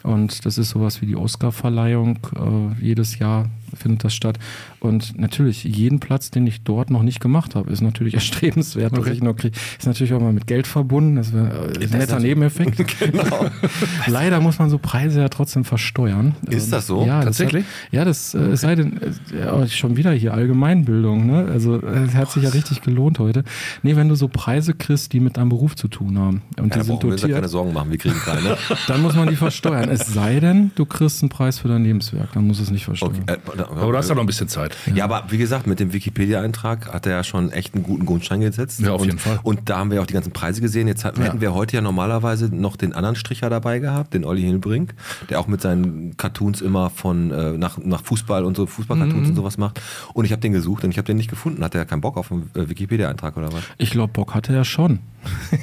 Und 0.03 0.47
das 0.47 0.59
ist 0.59 0.70
sowas 0.70 1.03
wie 1.03 1.07
die 1.07 1.16
Oscar-Verleihung. 1.16 2.18
Äh, 2.36 2.84
jedes 2.84 3.18
Jahr 3.18 3.51
findet 3.74 4.05
das 4.05 4.14
statt. 4.14 4.38
Und 4.80 5.18
natürlich, 5.18 5.64
jeden 5.64 6.01
Platz, 6.01 6.30
den 6.37 6.47
ich 6.47 6.62
dort 6.62 6.91
noch 6.91 7.03
nicht 7.03 7.20
gemacht 7.20 7.55
habe, 7.55 7.70
ist 7.70 7.80
natürlich 7.80 8.14
erstrebenswert, 8.20 8.97
dass 8.97 9.07
ich 9.09 9.22
noch 9.22 9.34
kriege. 9.34 9.57
Ist 9.78 9.87
natürlich 9.87 10.12
auch 10.12 10.20
mal 10.20 10.32
mit 10.32 10.47
Geld 10.47 10.66
verbunden. 10.66 11.16
Das 11.16 11.32
wäre 11.32 11.72
äh, 11.80 11.84
ein 11.84 11.99
netter 11.99 12.20
Nebeneffekt. 12.20 12.99
genau. 13.01 13.47
Leider 14.07 14.41
muss 14.41 14.59
man 14.59 14.70
so 14.70 14.78
Preise 14.78 15.20
ja 15.20 15.28
trotzdem 15.28 15.64
versteuern. 15.64 16.34
Ist 16.49 16.72
das 16.72 16.87
so? 16.87 17.05
Ja, 17.05 17.22
Tatsächlich? 17.24 17.64
Das, 17.64 17.93
ja, 17.93 18.05
das 18.05 18.34
äh, 18.34 18.39
es 18.39 18.61
sei 18.61 18.74
denn, 18.74 19.01
äh, 19.03 19.39
ja, 19.39 19.66
schon 19.66 19.97
wieder 19.97 20.12
hier 20.12 20.34
Allgemeinbildung. 20.34 21.26
Ne? 21.26 21.49
Also 21.51 21.80
es 21.80 22.14
hat 22.14 22.30
sich 22.30 22.43
ja 22.43 22.51
richtig 22.51 22.82
gelohnt 22.82 23.18
heute. 23.18 23.45
Nee, 23.82 23.97
wenn 23.97 24.09
du 24.09 24.14
so 24.14 24.28
Preise 24.28 24.74
kriegst, 24.74 25.12
die 25.12 25.20
mit 25.20 25.37
deinem 25.37 25.49
Beruf 25.49 25.74
zu 25.74 25.89
tun 25.89 26.18
haben 26.18 26.43
und 26.59 26.74
Ja, 26.74 26.80
die 26.80 26.87
sind 26.87 27.01
brauchen 27.01 27.11
wir 27.11 27.16
ja 27.16 27.22
keine 27.22 27.32
dotiert, 27.32 27.51
Sorgen 27.51 27.72
machen, 27.72 27.91
wir 27.91 27.99
kriegen 27.99 28.16
keine. 28.24 28.57
dann 28.87 29.03
muss 29.03 29.14
man 29.14 29.28
die 29.28 29.37
versteuern. 29.37 29.89
Es 29.89 30.07
sei 30.07 30.41
denn, 30.41 30.70
du 30.74 30.84
kriegst 30.84 31.22
einen 31.22 31.30
Preis 31.30 31.59
für 31.59 31.68
dein 31.68 31.84
Lebenswerk, 31.84 32.32
dann 32.34 32.47
muss 32.47 32.61
es 32.61 32.70
nicht 32.70 32.84
versteuern. 32.84 33.24
Okay. 33.26 33.39
Äh, 33.57 33.62
aber 33.62 33.93
du 33.93 33.99
hast 33.99 34.09
ja 34.09 34.14
noch 34.14 34.22
ein 34.22 34.26
bisschen 34.26 34.49
Zeit. 34.49 34.76
Ja, 34.95 35.05
aber 35.05 35.24
wie 35.30 35.39
gesagt, 35.39 35.66
mit 35.66 35.80
dem 35.80 35.93
Wikipedia-Eintrag 36.26 36.92
hat 36.92 37.06
er 37.06 37.12
ja 37.12 37.24
schon 37.24 37.50
echt 37.52 37.74
einen 37.74 37.84
guten 37.84 38.06
Grundstein 38.06 38.40
gesetzt. 38.40 38.80
Ja, 38.80 38.92
auf 38.92 39.00
und, 39.00 39.06
jeden 39.06 39.18
Fall. 39.18 39.38
Und 39.42 39.68
da 39.68 39.78
haben 39.78 39.90
wir 39.90 40.02
auch 40.02 40.06
die 40.06 40.14
ganzen 40.14 40.32
Preise 40.32 40.60
gesehen. 40.60 40.88
Jetzt 40.88 41.04
hat, 41.04 41.18
hätten 41.18 41.40
wir 41.40 41.54
heute 41.54 41.76
ja 41.76 41.80
normalerweise 41.82 42.54
noch 42.54 42.76
den 42.76 42.92
anderen 42.92 43.16
Stricher 43.16 43.48
dabei 43.50 43.78
gehabt, 43.78 44.14
den 44.14 44.24
Olli 44.24 44.42
Hilbrink, 44.42 44.94
der 45.30 45.40
auch 45.40 45.46
mit 45.46 45.60
seinen 45.60 46.16
Cartoons 46.16 46.60
immer 46.60 46.90
von 46.90 47.30
äh, 47.30 47.52
nach, 47.52 47.78
nach 47.78 48.02
Fußball 48.02 48.44
und 48.44 48.56
so 48.56 48.66
Fußball-Cartoons 48.66 49.22
Mhm. 49.24 49.30
und 49.30 49.36
sowas 49.36 49.58
macht. 49.58 49.80
Und 50.14 50.24
ich 50.24 50.32
habe 50.32 50.40
den 50.42 50.52
gesucht 50.52 50.84
und 50.84 50.90
ich 50.90 50.98
habe 50.98 51.06
den 51.06 51.16
nicht 51.16 51.30
gefunden. 51.30 51.62
Hat 51.64 51.74
er 51.74 51.84
keinen 51.84 52.00
Bock 52.00 52.16
auf 52.16 52.32
einen 52.32 52.50
äh, 52.54 52.68
Wikipedia-Eintrag 52.68 53.36
oder 53.36 53.52
was? 53.52 53.62
Ich 53.78 53.90
glaube, 53.90 54.12
Bock 54.12 54.34
hatte 54.34 54.54
er 54.54 54.64
schon. 54.64 55.00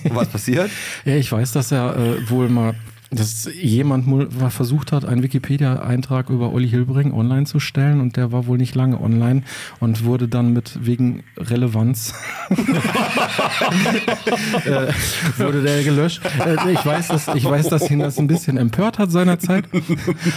Und 0.04 0.16
was 0.16 0.28
passiert? 0.30 0.70
Ja, 1.06 1.16
ich 1.16 1.32
weiß, 1.32 1.52
dass 1.52 1.72
er 1.72 1.96
äh, 1.98 2.30
wohl 2.30 2.48
mal, 2.50 2.76
dass 3.16 3.50
jemand 3.54 4.08
mal 4.08 4.50
versucht 4.50 4.92
hat, 4.92 5.06
einen 5.06 5.24
Wikipedia-Eintrag 5.24 6.30
über 6.30 6.52
Olli 6.52 6.70
Hilbring 6.70 7.14
online 7.14 7.46
zu 7.46 7.60
stellen 7.60 8.02
und 8.02 8.18
der 8.18 8.32
war 8.32 8.48
wohl 8.48 8.58
nicht 8.58 8.76
lange 8.76 9.00
online 9.02 9.44
und 9.80 10.04
wurde 10.04 10.28
dann 10.28 10.54
mit 10.54 10.80
wegen 10.82 11.24
Relevanz 11.38 12.14
äh, 14.66 14.88
wurde 15.38 15.62
der 15.64 15.84
gelöscht. 15.84 16.22
Äh, 16.46 16.74
ich 16.74 16.86
weiß, 16.86 17.08
dass 17.10 17.28
ich 17.30 17.46
weiß, 17.46 17.70
dass 17.70 17.90
ihn 17.90 18.00
das 18.00 18.18
ein 18.20 18.28
bisschen 18.28 18.58
empört 18.58 19.00
hat 19.00 19.12
seinerzeit, 19.12 19.66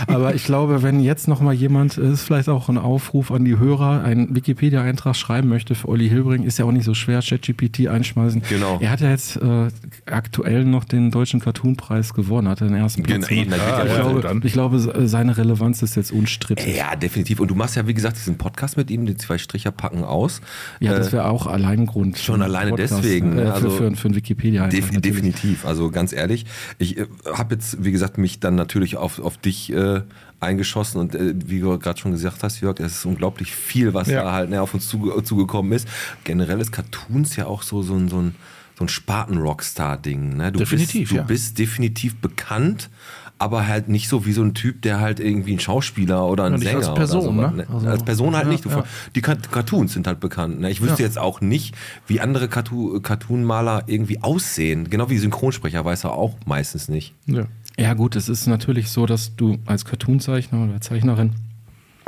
aber 0.06 0.34
ich 0.34 0.44
glaube, 0.44 0.82
wenn 0.82 1.00
jetzt 1.00 1.28
noch 1.28 1.40
mal 1.40 1.54
jemand, 1.54 1.98
äh, 1.98 2.10
ist 2.10 2.22
vielleicht 2.22 2.48
auch 2.48 2.68
ein 2.68 2.78
Aufruf 2.78 3.30
an 3.30 3.44
die 3.44 3.58
Hörer, 3.58 4.02
einen 4.02 4.34
Wikipedia-Eintrag 4.34 5.16
schreiben 5.16 5.48
möchte 5.48 5.74
für 5.74 5.88
Olli 5.88 6.08
Hilbring, 6.08 6.44
ist 6.44 6.58
ja 6.58 6.64
auch 6.64 6.72
nicht 6.72 6.84
so 6.84 6.94
schwer, 6.94 7.20
ChatGPT 7.22 7.88
einschmeißen. 7.88 8.42
Genau. 8.48 8.78
Er 8.80 8.90
hat 8.90 9.00
ja 9.00 9.10
jetzt 9.10 9.36
äh, 9.36 9.68
aktuell 10.06 10.64
noch 10.64 10.84
den 10.84 11.10
deutschen 11.10 11.40
Cartoon-Preis 11.40 12.14
gewonnen, 12.14 12.48
hat 12.48 12.60
er 12.60 12.65
den 12.68 12.74
ersten 12.76 13.02
Platz. 13.02 13.26
Genau, 13.28 13.42
geht 13.42 13.50
ja 13.50 13.56
ich, 13.56 13.90
weiter 13.90 14.00
glaube, 14.02 14.20
dann. 14.20 14.40
ich 14.44 14.52
glaube, 14.52 14.78
se- 14.78 15.08
seine 15.08 15.36
Relevanz 15.36 15.82
ist 15.82 15.96
jetzt 15.96 16.12
unstrittig. 16.12 16.76
Ja, 16.76 16.96
definitiv. 16.96 17.40
Und 17.40 17.48
du 17.50 17.54
machst 17.54 17.76
ja, 17.76 17.86
wie 17.86 17.94
gesagt, 17.94 18.16
diesen 18.16 18.38
Podcast 18.38 18.76
mit 18.76 18.90
ihm, 18.90 19.06
die 19.06 19.16
zwei 19.16 19.38
Stricher 19.38 19.70
packen 19.70 20.04
aus. 20.04 20.40
Ja, 20.80 20.92
Äh, 20.94 20.98
das 20.98 21.12
wäre 21.12 21.26
auch 21.28 21.46
allein 21.46 21.80
ein 21.80 21.86
Grund. 21.86 22.18
schon 22.18 22.38
für 22.40 22.44
alleine 22.44 22.74
deswegen, 22.76 23.38
Äh, 23.38 23.46
für, 23.46 23.52
Also 23.54 23.70
für, 23.70 23.94
für 23.96 24.08
einen 24.08 24.16
wikipedia 24.16 24.66
Def 24.68 24.90
definitiv, 24.90 25.64
also 25.66 25.90
ganz 25.90 26.12
ehrlich. 26.12 26.46
Ich 26.78 26.98
äh, 26.98 27.06
habe 27.32 27.54
jetzt, 27.54 27.84
wie 27.84 27.92
gesagt, 27.92 28.18
mich 28.18 28.40
dann 28.40 28.54
natürlich 28.54 28.96
auf, 28.96 29.18
auf 29.18 29.36
dich 29.38 29.72
äh, 29.72 30.02
eingeschossen 30.40 31.00
und 31.00 31.14
äh, 31.14 31.34
wie 31.46 31.60
du 31.60 31.78
gerade 31.78 31.98
schon 31.98 32.10
gesagt 32.12 32.42
hast, 32.42 32.60
Jörg, 32.60 32.78
es 32.80 32.92
ist 32.98 33.06
unglaublich 33.06 33.54
viel, 33.54 33.94
was 33.94 34.08
Ja. 34.08 34.22
da 34.22 34.32
halt 34.32 34.50
ne, 34.50 34.60
auf 34.60 34.74
uns 34.74 34.86
zuge 34.88 35.22
zugekommen 35.24 35.72
ist. 35.72 35.88
Generell 36.24 36.60
ist 36.60 36.72
Cartoons 36.72 37.36
ja 37.36 37.46
auch 37.46 37.62
so, 37.62 37.82
so, 37.82 37.94
ein- 37.94 38.08
so 38.08 38.18
ein, 38.20 38.34
so 38.78 38.84
ein 38.84 38.88
Spaten-Rockstar-Ding. 38.88 40.36
Ne? 40.36 40.52
Du 40.52 40.58
Definitiv, 40.58 41.00
bist, 41.08 41.12
du 41.12 41.16
ja. 41.16 41.22
bist 41.22 41.58
definitiv 41.58 42.16
bekannt. 42.16 42.90
Aber 43.38 43.66
halt 43.66 43.90
nicht 43.90 44.08
so 44.08 44.24
wie 44.24 44.32
so 44.32 44.42
ein 44.42 44.54
Typ, 44.54 44.80
der 44.80 44.98
halt 44.98 45.20
irgendwie 45.20 45.52
ein 45.52 45.60
Schauspieler 45.60 46.24
oder 46.26 46.44
ein 46.44 46.52
Ja, 46.52 46.58
Sänger 46.58 46.76
als 46.78 46.94
Person, 46.94 47.38
oder 47.38 47.50
so, 47.50 47.56
ne? 47.56 47.66
Also, 47.70 47.86
als 47.88 48.02
Person 48.02 48.34
halt 48.34 48.46
ja, 48.46 48.50
nicht. 48.50 48.64
Du, 48.64 48.70
ja. 48.70 48.84
Die 49.14 49.20
Cartoons 49.20 49.92
sind 49.92 50.06
halt 50.06 50.20
bekannt. 50.20 50.58
Ne? 50.58 50.70
Ich 50.70 50.80
wüsste 50.80 51.02
Ja. 51.02 51.06
jetzt 51.06 51.18
auch 51.18 51.42
nicht, 51.42 51.74
wie 52.06 52.20
andere 52.22 52.48
Cartoon- 52.48 53.02
Cartoon-Maler 53.02 53.82
irgendwie 53.88 54.22
aussehen. 54.22 54.88
Genau 54.88 55.10
wie 55.10 55.18
Synchronsprecher 55.18 55.84
weiß 55.84 56.04
er 56.04 56.12
auch 56.14 56.34
meistens 56.46 56.88
nicht. 56.88 57.12
Ja. 57.26 57.44
Ja, 57.78 57.92
gut, 57.92 58.16
es 58.16 58.30
ist 58.30 58.46
natürlich 58.46 58.88
so, 58.88 59.04
dass 59.04 59.36
du 59.36 59.58
als 59.66 59.84
Cartoonzeichner 59.84 60.64
oder 60.64 60.80
Zeichnerin 60.80 61.32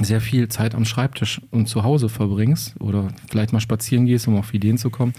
sehr 0.00 0.22
viel 0.22 0.48
Zeit 0.48 0.74
am 0.74 0.86
Schreibtisch 0.86 1.42
und 1.50 1.68
zu 1.68 1.82
Hause 1.82 2.08
verbringst 2.08 2.80
oder 2.80 3.08
vielleicht 3.28 3.52
mal 3.52 3.60
spazieren 3.60 4.06
gehst, 4.06 4.28
um 4.28 4.36
auf 4.38 4.54
Ideen 4.54 4.78
zu 4.78 4.88
kommen. 4.88 5.12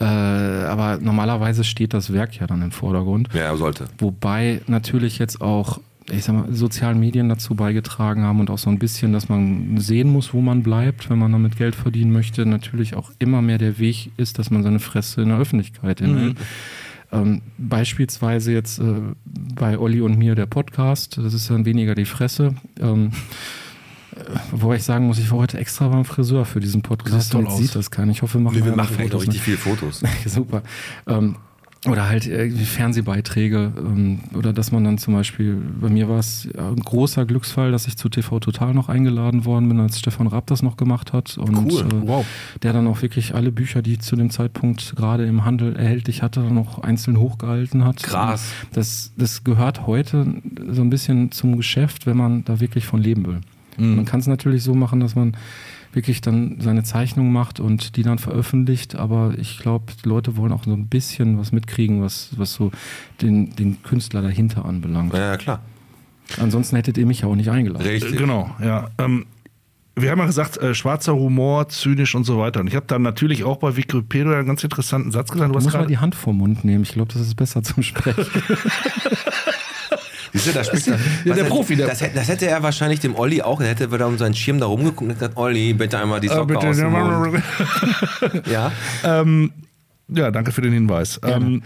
Äh, 0.00 0.04
aber 0.04 0.98
normalerweise 0.98 1.64
steht 1.64 1.94
das 1.94 2.12
Werk 2.12 2.38
ja 2.40 2.46
dann 2.46 2.62
im 2.62 2.70
Vordergrund. 2.70 3.28
Ja, 3.34 3.54
sollte. 3.56 3.86
Wobei 3.98 4.60
natürlich 4.66 5.18
jetzt 5.18 5.40
auch, 5.40 5.80
ich 6.10 6.24
sag 6.24 6.34
mal, 6.34 6.52
sozialen 6.52 6.98
Medien 6.98 7.28
dazu 7.28 7.54
beigetragen 7.54 8.22
haben 8.22 8.40
und 8.40 8.50
auch 8.50 8.58
so 8.58 8.70
ein 8.70 8.78
bisschen, 8.78 9.12
dass 9.12 9.28
man 9.28 9.78
sehen 9.78 10.08
muss, 10.08 10.32
wo 10.32 10.40
man 10.40 10.62
bleibt, 10.62 11.10
wenn 11.10 11.18
man 11.18 11.32
damit 11.32 11.56
Geld 11.56 11.74
verdienen 11.74 12.12
möchte, 12.12 12.46
natürlich 12.46 12.96
auch 12.96 13.10
immer 13.18 13.42
mehr 13.42 13.58
der 13.58 13.78
Weg 13.78 14.10
ist, 14.16 14.38
dass 14.38 14.50
man 14.50 14.62
seine 14.62 14.78
Fresse 14.78 15.22
in 15.22 15.28
der 15.28 15.38
Öffentlichkeit 15.38 16.00
hinhält. 16.00 16.36
Ähm, 17.12 17.42
beispielsweise 17.58 18.52
jetzt 18.52 18.78
äh, 18.78 18.94
bei 19.24 19.78
Olli 19.78 20.00
und 20.00 20.16
mir 20.16 20.34
der 20.34 20.46
Podcast, 20.46 21.18
das 21.18 21.34
ist 21.34 21.50
dann 21.50 21.66
weniger 21.66 21.94
die 21.94 22.06
Fresse. 22.06 22.54
Ähm, 22.80 23.08
äh, 23.08 23.61
wobei 24.50 24.76
ich 24.76 24.82
sagen 24.84 25.06
muss, 25.06 25.18
ich 25.18 25.30
war 25.30 25.38
heute 25.38 25.58
extra 25.58 25.88
beim 25.88 26.04
Friseur 26.04 26.44
für 26.44 26.60
diesen 26.60 26.82
Podcast 26.82 27.32
toll 27.32 27.46
aus. 27.46 27.58
sieht 27.58 27.74
das 27.74 27.90
nicht. 27.90 28.16
Ich 28.16 28.22
hoffe, 28.22 28.34
wir 28.34 28.40
machen, 28.42 28.58
Nee, 28.58 28.64
wir 28.64 28.76
machen 28.76 28.98
echt 28.98 29.14
auch 29.14 29.20
Fotos, 29.20 29.26
ne? 29.26 29.32
richtig 29.34 29.42
viele 29.42 29.56
Fotos. 29.58 30.02
Super. 30.26 30.62
Ähm, 31.06 31.36
oder 31.88 32.08
halt 32.08 32.28
irgendwie 32.28 32.64
Fernsehbeiträge 32.64 33.72
ähm, 33.76 34.20
oder 34.34 34.52
dass 34.52 34.70
man 34.70 34.84
dann 34.84 34.98
zum 34.98 35.14
Beispiel, 35.14 35.56
bei 35.80 35.88
mir 35.88 36.08
war 36.08 36.20
es 36.20 36.48
ein 36.56 36.76
großer 36.76 37.26
Glücksfall, 37.26 37.72
dass 37.72 37.88
ich 37.88 37.96
zu 37.96 38.08
TV 38.08 38.38
Total 38.38 38.72
noch 38.72 38.88
eingeladen 38.88 39.44
worden 39.46 39.68
bin, 39.68 39.80
als 39.80 39.98
Stefan 39.98 40.28
Raab 40.28 40.46
das 40.46 40.62
noch 40.62 40.76
gemacht 40.76 41.12
hat 41.12 41.36
und 41.38 41.56
Cool. 41.56 41.80
äh, 41.80 42.06
Wow. 42.06 42.24
der 42.62 42.72
dann 42.72 42.86
auch 42.86 43.02
wirklich 43.02 43.34
alle 43.34 43.50
Bücher, 43.50 43.82
die 43.82 43.94
ich 43.94 44.00
zu 44.00 44.14
dem 44.14 44.30
Zeitpunkt 44.30 44.94
gerade 44.94 45.26
im 45.26 45.44
Handel 45.44 45.74
erhältlich 45.74 46.22
hatte, 46.22 46.38
noch 46.42 46.78
einzeln 46.84 47.18
hochgehalten 47.18 47.84
hat. 47.84 48.00
Krass. 48.00 48.44
Das, 48.72 49.12
das 49.16 49.42
gehört 49.42 49.84
heute 49.84 50.40
so 50.70 50.82
ein 50.82 50.90
bisschen 50.90 51.32
zum 51.32 51.56
Geschäft, 51.56 52.06
wenn 52.06 52.16
man 52.16 52.44
da 52.44 52.60
wirklich 52.60 52.86
von 52.86 53.00
leben 53.02 53.26
will. 53.26 53.40
Man 53.78 54.04
kann 54.04 54.20
es 54.20 54.26
natürlich 54.26 54.62
so 54.62 54.74
machen, 54.74 55.00
dass 55.00 55.14
man 55.14 55.36
wirklich 55.92 56.20
dann 56.20 56.56
seine 56.60 56.82
Zeichnung 56.84 57.32
macht 57.32 57.60
und 57.60 57.96
die 57.96 58.02
dann 58.02 58.18
veröffentlicht, 58.18 58.94
aber 58.94 59.34
ich 59.38 59.58
glaube, 59.58 59.92
die 60.02 60.08
Leute 60.08 60.36
wollen 60.36 60.52
auch 60.52 60.64
so 60.64 60.72
ein 60.72 60.86
bisschen 60.86 61.38
was 61.38 61.52
mitkriegen, 61.52 62.02
was, 62.02 62.30
was 62.36 62.54
so 62.54 62.70
den, 63.20 63.54
den 63.56 63.82
Künstler 63.82 64.22
dahinter 64.22 64.64
anbelangt. 64.64 65.12
Ja, 65.12 65.32
ja, 65.32 65.36
klar. 65.36 65.60
Ansonsten 66.40 66.76
hättet 66.76 66.96
ihr 66.96 67.06
mich 67.06 67.20
ja 67.20 67.28
auch 67.28 67.34
nicht 67.34 67.50
eingeladen. 67.50 67.86
Richtig. 67.86 68.16
Genau, 68.16 68.54
ja. 68.62 68.90
Ähm, 68.98 69.26
wir 69.94 70.10
haben 70.10 70.20
ja 70.20 70.26
gesagt, 70.26 70.56
äh, 70.56 70.74
schwarzer 70.74 71.14
Humor, 71.14 71.68
zynisch 71.68 72.14
und 72.14 72.24
so 72.24 72.38
weiter. 72.38 72.60
Und 72.60 72.68
ich 72.68 72.74
habe 72.74 72.86
dann 72.86 73.02
natürlich 73.02 73.44
auch 73.44 73.58
bei 73.58 73.76
Wikipedia 73.76 74.38
einen 74.38 74.46
ganz 74.46 74.64
interessanten 74.64 75.10
Satz 75.10 75.30
gesagt. 75.30 75.50
Du 75.50 75.52
Du 75.52 75.58
musst 75.58 75.66
mal 75.66 75.72
gerade 75.72 75.88
die 75.88 75.98
Hand 75.98 76.14
vom 76.14 76.38
Mund 76.38 76.64
nehmen. 76.64 76.84
Ich 76.84 76.92
glaube, 76.92 77.12
das 77.12 77.20
ist 77.20 77.34
besser 77.34 77.62
zum 77.62 77.82
Sprechen. 77.82 78.24
Siehst 80.32 80.46
du, 80.48 80.52
da 80.52 80.64
spricht 80.64 80.86
ja 80.86 80.94
er- 81.24 81.34
der 81.34 81.44
er- 81.44 81.50
Profi, 81.50 81.76
der- 81.76 81.86
das, 81.88 82.00
hätte, 82.00 82.14
das 82.14 82.28
hätte 82.28 82.46
er 82.46 82.62
wahrscheinlich 82.62 83.00
dem 83.00 83.14
Olli 83.14 83.42
auch, 83.42 83.60
er 83.60 83.68
hätte 83.68 83.92
wieder 83.92 84.06
um 84.06 84.16
seinen 84.18 84.34
Schirm 84.34 84.58
da 84.60 84.66
rumgeguckt 84.66 85.02
und 85.02 85.08
gesagt, 85.18 85.36
Olli, 85.36 85.72
bitte 85.74 85.98
einmal 85.98 86.20
die 86.20 86.28
Äh, 86.28 86.34
Socke 86.34 86.58
aus 86.58 86.76
dem 86.76 86.90
Mund. 86.90 87.42
Ja, 88.50 88.72
ähm, 89.04 89.50
ja, 90.08 90.30
danke 90.30 90.52
für 90.52 90.62
den 90.62 90.72
Hinweis. 90.72 91.20
Ähm, 91.24 91.62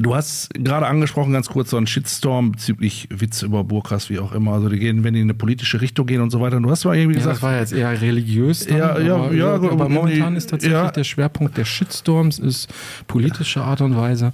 du 0.00 0.14
hast 0.14 0.52
gerade 0.54 0.86
angesprochen, 0.86 1.32
ganz 1.32 1.48
kurz, 1.48 1.70
so 1.70 1.76
einen 1.76 1.86
Shitstorm 1.86 2.52
bezüglich 2.52 3.08
Witze 3.10 3.46
über 3.46 3.62
Burkas, 3.64 4.08
wie 4.10 4.18
auch 4.18 4.32
immer. 4.32 4.52
Also 4.54 4.68
die 4.68 4.78
gehen, 4.78 5.04
wenn 5.04 5.14
die 5.14 5.20
in 5.20 5.26
eine 5.26 5.34
politische 5.34 5.80
Richtung 5.80 6.06
gehen 6.06 6.20
und 6.22 6.30
so 6.30 6.40
weiter. 6.40 6.56
Und 6.56 6.62
du 6.64 6.70
hast 6.70 6.84
mal 6.84 6.96
irgendwie 6.96 7.16
Ja, 7.18 7.20
gesagt, 7.20 7.36
das 7.36 7.42
war 7.42 7.58
jetzt 7.58 7.72
eher 7.72 8.00
religiös. 8.00 8.66
Dann, 8.66 8.78
Ja, 8.78 8.98
ja, 8.98 9.14
aber, 9.16 9.34
ja, 9.34 9.54
aber 9.54 9.72
aber 9.72 9.88
momentan 9.88 10.34
ist 10.36 10.50
tatsächlich 10.50 10.78
ja. 10.78 10.90
der 10.90 11.04
Schwerpunkt 11.04 11.56
der 11.58 11.64
Shitstorms 11.66 12.38
ist 12.38 12.68
politische 13.06 13.62
Art 13.62 13.80
und 13.82 13.96
Weise. 13.96 14.32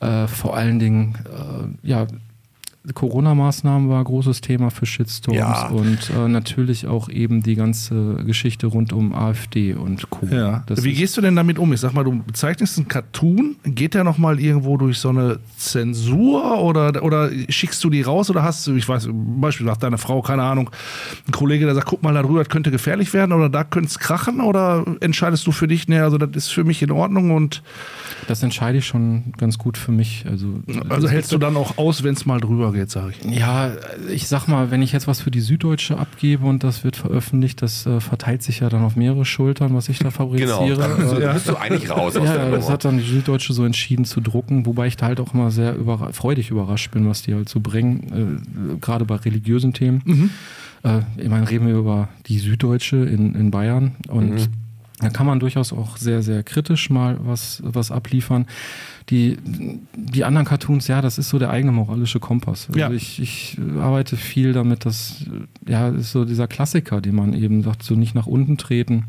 Äh, 0.00 0.26
vor 0.26 0.56
allen 0.56 0.78
Dingen, 0.78 1.14
äh, 1.82 1.88
ja, 1.88 2.06
Corona-Maßnahmen 2.92 3.88
war 3.88 3.98
ein 4.00 4.04
großes 4.04 4.42
Thema 4.42 4.70
für 4.70 4.84
Shitstorms 4.84 5.38
Ja. 5.38 5.68
und 5.68 6.10
äh, 6.10 6.28
natürlich 6.28 6.86
auch 6.86 7.08
eben 7.08 7.42
die 7.42 7.54
ganze 7.54 8.16
Geschichte 8.26 8.66
rund 8.66 8.92
um 8.92 9.14
AfD 9.14 9.72
und 9.74 10.10
Co. 10.10 10.26
Ja. 10.26 10.64
Wie 10.68 10.92
gehst 10.92 11.16
du 11.16 11.22
denn 11.22 11.34
damit 11.34 11.58
um? 11.58 11.72
Ich 11.72 11.80
sag 11.80 11.94
mal, 11.94 12.04
du 12.04 12.22
bezeichnest 12.22 12.76
einen 12.76 12.88
Cartoon, 12.88 13.56
geht 13.64 13.94
der 13.94 14.04
nochmal 14.04 14.38
irgendwo 14.38 14.76
durch 14.76 14.98
so 14.98 15.08
eine 15.08 15.38
Zensur 15.56 16.60
oder, 16.60 17.02
oder 17.02 17.30
schickst 17.48 17.82
du 17.84 17.88
die 17.90 18.02
raus 18.02 18.28
oder 18.28 18.42
hast 18.42 18.66
du, 18.66 18.74
ich 18.74 18.86
weiß, 18.86 19.08
Beispiel 19.12 19.66
sagt 19.66 19.82
deine 19.82 19.96
Frau, 19.96 20.20
keine 20.20 20.42
Ahnung, 20.42 20.68
ein 21.26 21.32
Kollege, 21.32 21.64
der 21.64 21.74
sagt, 21.74 21.86
guck 21.86 22.02
mal 22.02 22.12
da 22.12 22.22
drüber, 22.22 22.40
das 22.40 22.48
könnte 22.50 22.70
gefährlich 22.70 23.14
werden 23.14 23.32
oder 23.32 23.48
da 23.48 23.64
könnte 23.64 23.88
es 23.88 23.98
krachen 23.98 24.40
oder 24.42 24.84
entscheidest 25.00 25.46
du 25.46 25.52
für 25.52 25.68
dich, 25.68 25.88
ne, 25.88 26.02
also 26.02 26.18
das 26.18 26.30
ist 26.36 26.48
für 26.48 26.64
mich 26.64 26.82
in 26.82 26.90
Ordnung 26.90 27.30
und 27.30 27.62
Das 28.28 28.42
entscheide 28.42 28.78
ich 28.78 28.86
schon 28.86 29.32
ganz 29.38 29.56
gut 29.58 29.78
für 29.78 29.92
mich. 29.92 30.26
Also, 30.28 30.60
also 30.90 31.08
hältst 31.08 31.32
du 31.32 31.38
dann 31.38 31.56
auch 31.56 31.78
aus, 31.78 32.02
wenn 32.02 32.14
es 32.14 32.26
mal 32.26 32.40
drüber 32.40 32.73
geht, 32.74 32.90
sag 32.90 33.10
ich. 33.10 33.38
Ja, 33.38 33.72
ich 34.10 34.28
sag 34.28 34.46
mal, 34.46 34.70
wenn 34.70 34.82
ich 34.82 34.92
jetzt 34.92 35.06
was 35.06 35.20
für 35.20 35.30
die 35.30 35.40
Süddeutsche 35.40 35.98
abgebe 35.98 36.44
und 36.46 36.62
das 36.62 36.84
wird 36.84 36.96
veröffentlicht, 36.96 37.62
das 37.62 37.86
äh, 37.86 38.00
verteilt 38.00 38.42
sich 38.42 38.60
ja 38.60 38.68
dann 38.68 38.82
auf 38.82 38.96
mehrere 38.96 39.24
Schultern, 39.24 39.74
was 39.74 39.88
ich 39.88 39.98
da 39.98 40.10
genau. 40.10 40.16
fabriziere. 40.16 40.76
Dann 40.76 41.22
Äh, 41.22 41.32
bist 41.32 41.48
du 41.48 41.56
eigentlich 41.56 41.90
raus 41.90 42.16
aus 42.16 42.26
ja, 42.26 42.34
der 42.34 42.44
ja, 42.44 42.50
das 42.50 42.68
hat 42.68 42.84
dann 42.84 42.98
die 42.98 43.04
Süddeutsche 43.04 43.52
so 43.52 43.64
entschieden 43.64 44.04
zu 44.04 44.20
drucken, 44.20 44.66
wobei 44.66 44.86
ich 44.86 44.96
da 44.96 45.06
halt 45.06 45.20
auch 45.20 45.32
immer 45.32 45.50
sehr 45.50 45.74
überra 45.74 46.12
freudig 46.12 46.50
überrascht 46.50 46.90
bin, 46.90 47.08
was 47.08 47.22
die 47.22 47.34
halt 47.34 47.48
so 47.48 47.60
bringen, 47.60 48.42
äh, 48.74 48.78
gerade 48.80 49.04
bei 49.04 49.16
religiösen 49.16 49.72
Themen. 49.72 50.30
Äh, 50.82 51.00
ich 51.16 51.28
meine, 51.28 51.48
reden 51.48 51.66
wir 51.66 51.76
über 51.76 52.08
die 52.26 52.38
Süddeutsche 52.38 52.96
in, 52.96 53.34
in 53.34 53.50
Bayern 53.50 53.92
und 54.08 54.50
da 55.00 55.10
kann 55.10 55.26
man 55.26 55.40
durchaus 55.40 55.72
auch 55.72 55.96
sehr, 55.96 56.22
sehr 56.22 56.42
kritisch 56.42 56.88
mal 56.88 57.18
was, 57.20 57.60
was 57.64 57.90
abliefern. 57.90 58.46
Die, 59.10 59.36
die 59.94 60.24
anderen 60.24 60.46
Cartoons, 60.46 60.88
ja, 60.88 61.02
das 61.02 61.18
ist 61.18 61.28
so 61.28 61.38
der 61.38 61.50
eigene 61.50 61.72
moralische 61.72 62.20
Kompass. 62.20 62.68
Also 62.68 62.80
Ja. 62.80 62.90
ich, 62.90 63.20
ich 63.20 63.58
arbeite 63.78 64.16
viel 64.16 64.54
damit, 64.54 64.86
dass, 64.86 65.24
ja, 65.68 65.88
ist 65.88 66.12
so 66.12 66.24
dieser 66.24 66.48
Klassiker, 66.48 67.02
den 67.02 67.14
man 67.14 67.34
eben 67.34 67.62
sagt, 67.62 67.82
so 67.82 67.94
nicht 67.96 68.14
nach 68.14 68.26
unten 68.26 68.56
treten 68.56 69.04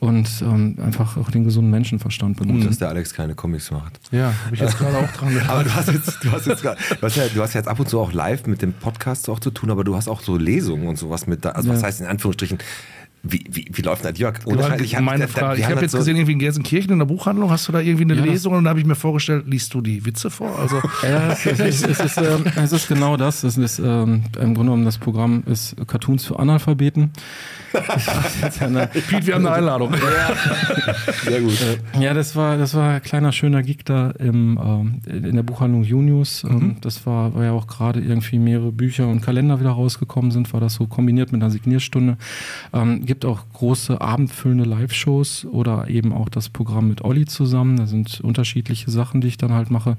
und 0.00 0.28
ähm, 0.42 0.76
einfach 0.84 1.16
auch 1.16 1.30
den 1.30 1.44
gesunden 1.44 1.70
Menschenverstand 1.70 2.36
Gut, 2.36 2.48
benutzen. 2.48 2.66
dass 2.66 2.78
der 2.78 2.88
Alex 2.88 3.14
keine 3.14 3.36
Comics 3.36 3.70
macht. 3.70 4.00
Ja, 4.10 4.32
habe 4.44 4.56
ich 4.56 4.60
jetzt 4.60 4.76
gerade 4.76 4.98
auch 4.98 5.12
dran 5.12 5.32
gedacht. 5.32 5.48
Aber 5.50 5.62
du 5.62 5.72
hast 5.72 5.92
jetzt, 5.92 6.18
du 6.24 6.32
hast 6.32 6.46
jetzt, 6.48 6.62
grad- 6.62 6.78
du 6.90 7.02
hast, 7.02 7.16
ja, 7.16 7.22
du 7.32 7.40
hast 7.40 7.54
jetzt 7.54 7.68
ab 7.68 7.78
und 7.78 7.88
zu 7.88 8.00
auch 8.00 8.12
live 8.12 8.48
mit 8.48 8.60
dem 8.62 8.72
Podcast 8.72 9.28
auch 9.30 9.38
zu 9.38 9.52
tun, 9.52 9.70
aber 9.70 9.84
du 9.84 9.94
hast 9.94 10.08
auch 10.08 10.20
so 10.20 10.36
Lesungen 10.36 10.88
und 10.88 10.98
sowas 10.98 11.28
mit 11.28 11.44
da. 11.44 11.50
Also 11.50 11.68
was 11.68 11.82
Ja. 11.82 11.86
heißt 11.86 12.00
in 12.00 12.08
Anführungsstrichen, 12.08 12.58
wie, 13.24 13.44
wie, 13.50 13.68
wie 13.72 13.82
läuft 13.82 14.04
das? 14.04 14.18
Jörg, 14.18 14.38
Du, 14.40 14.50
ich 14.82 14.96
hab- 14.96 15.02
meine 15.02 15.26
da- 15.26 15.28
Frage, 15.28 15.60
ich 15.60 15.66
habe 15.68 15.80
jetzt 15.80 15.92
so- 15.92 15.98
gesehen, 15.98 16.16
irgendwie 16.16 16.32
in 16.32 16.38
Gelsenkirchen 16.40 16.92
in 16.92 16.98
der 16.98 17.06
Buchhandlung, 17.06 17.50
hast 17.50 17.68
du 17.68 17.72
da 17.72 17.80
irgendwie 17.80 18.04
eine 18.04 18.14
Ja, 18.16 18.24
Lesung 18.24 18.54
und 18.54 18.64
da 18.64 18.70
habe 18.70 18.80
ich 18.80 18.86
mir 18.86 18.94
vorgestellt, 18.96 19.44
liest 19.46 19.72
du 19.74 19.80
die 19.80 20.04
Witze 20.04 20.30
vor? 20.30 20.58
Also, 20.58 20.80
Ja, 21.02 21.32
es 21.32 21.46
ist, 21.46 21.86
es, 21.86 22.00
ist, 22.00 22.16
ähm, 22.18 22.44
es 22.56 22.72
ist 22.72 22.88
genau 22.88 23.16
das. 23.16 23.44
Es 23.44 23.56
ist 23.56 23.78
ähm, 23.78 24.24
im 24.38 24.54
Grunde 24.54 24.54
genommen 24.72 24.84
das 24.84 24.98
Programm 24.98 25.42
ist 25.46 25.76
Cartoons 25.86 26.24
für 26.24 26.38
Analphabeten. 26.38 27.10
Piet, 27.72 29.26
wir 29.26 29.34
haben 29.34 29.46
eine 29.46 29.52
Einladung. 29.56 29.94
Sehr 31.24 31.40
gut. 31.40 31.58
Ja, 31.98 32.14
das 32.14 32.36
war, 32.36 32.56
das 32.58 32.74
war 32.74 32.94
ein 32.94 33.02
kleiner 33.02 33.32
schöner 33.32 33.62
Gig 33.62 33.78
da 33.84 34.10
im, 34.10 34.58
ähm, 34.62 35.00
in 35.06 35.34
der 35.36 35.42
Buchhandlung 35.42 35.82
Junius. 35.84 36.44
Ähm, 36.44 36.76
das 36.80 37.06
war, 37.06 37.34
war 37.34 37.44
ja 37.44 37.52
auch 37.52 37.66
gerade 37.66 38.00
irgendwie 38.00 38.38
mehrere 38.38 38.72
Bücher 38.72 39.08
und 39.08 39.20
Kalender 39.22 39.60
wieder 39.60 39.70
rausgekommen 39.70 40.30
sind, 40.30 40.52
war 40.52 40.60
das 40.60 40.74
so 40.74 40.86
kombiniert 40.86 41.32
mit 41.32 41.42
einer 41.42 41.50
Signierstunde. 41.50 42.16
Ähm, 42.72 43.04
gibt 43.12 43.26
auch 43.26 43.44
große 43.52 44.00
abendfüllende 44.00 44.64
Live-Shows 44.64 45.44
oder 45.44 45.90
eben 45.90 46.14
auch 46.14 46.30
das 46.30 46.48
Programm 46.48 46.88
mit 46.88 47.04
Olli 47.04 47.26
zusammen. 47.26 47.76
Da 47.76 47.86
sind 47.86 48.22
unterschiedliche 48.22 48.90
Sachen, 48.90 49.20
die 49.20 49.28
ich 49.28 49.36
dann 49.36 49.52
halt 49.52 49.70
mache. 49.70 49.98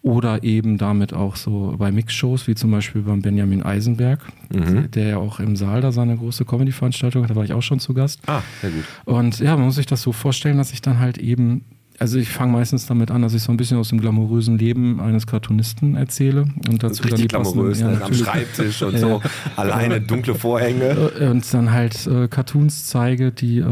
Oder 0.00 0.44
eben 0.44 0.78
damit 0.78 1.12
auch 1.12 1.34
so 1.34 1.74
bei 1.76 1.90
Mix-Shows, 1.90 2.46
wie 2.46 2.54
zum 2.54 2.70
Beispiel 2.70 3.02
beim 3.02 3.20
Benjamin 3.20 3.64
Eisenberg, 3.64 4.20
der 4.50 5.08
ja 5.08 5.16
auch 5.16 5.40
im 5.40 5.56
Saal 5.56 5.80
da 5.80 5.90
seine 5.90 6.16
große 6.16 6.44
Comedy-Veranstaltung 6.44 7.24
hat. 7.24 7.30
Da 7.30 7.34
war 7.34 7.42
ich 7.42 7.52
auch 7.52 7.62
schon 7.62 7.80
zu 7.80 7.94
Gast. 7.94 8.20
Ah, 8.28 8.42
sehr 8.60 8.70
gut. 8.70 8.84
Und 9.06 9.40
ja, 9.40 9.56
man 9.56 9.64
muss 9.64 9.74
sich 9.74 9.86
das 9.86 10.00
so 10.00 10.12
vorstellen, 10.12 10.56
dass 10.56 10.72
ich 10.72 10.82
dann 10.82 11.00
halt 11.00 11.18
eben, 11.18 11.64
also 12.02 12.18
ich 12.18 12.30
fange 12.30 12.50
meistens 12.50 12.86
damit 12.86 13.12
an, 13.12 13.22
dass 13.22 13.32
ich 13.32 13.44
so 13.44 13.52
ein 13.52 13.56
bisschen 13.56 13.78
aus 13.78 13.90
dem 13.90 14.00
glamourösen 14.00 14.58
Leben 14.58 15.00
eines 15.00 15.24
Cartoonisten 15.24 15.94
erzähle 15.94 16.46
und 16.68 16.82
dazu 16.82 17.00
dann 17.04 17.10
die 17.10 17.22
Richtig 17.22 17.28
glamourös, 17.28 17.78
ja, 17.78 17.92
ne? 17.92 18.02
am. 18.02 18.12
Schreibtisch 18.12 18.82
und 18.82 18.98
so, 18.98 19.22
alleine 19.54 20.00
dunkle 20.00 20.34
Vorhänge. 20.34 20.96
Äh, 21.20 21.28
und 21.28 21.54
dann 21.54 21.70
halt 21.70 22.04
äh, 22.08 22.26
Cartoons 22.26 22.88
zeige, 22.88 23.30
die 23.30 23.58
äh, 23.58 23.64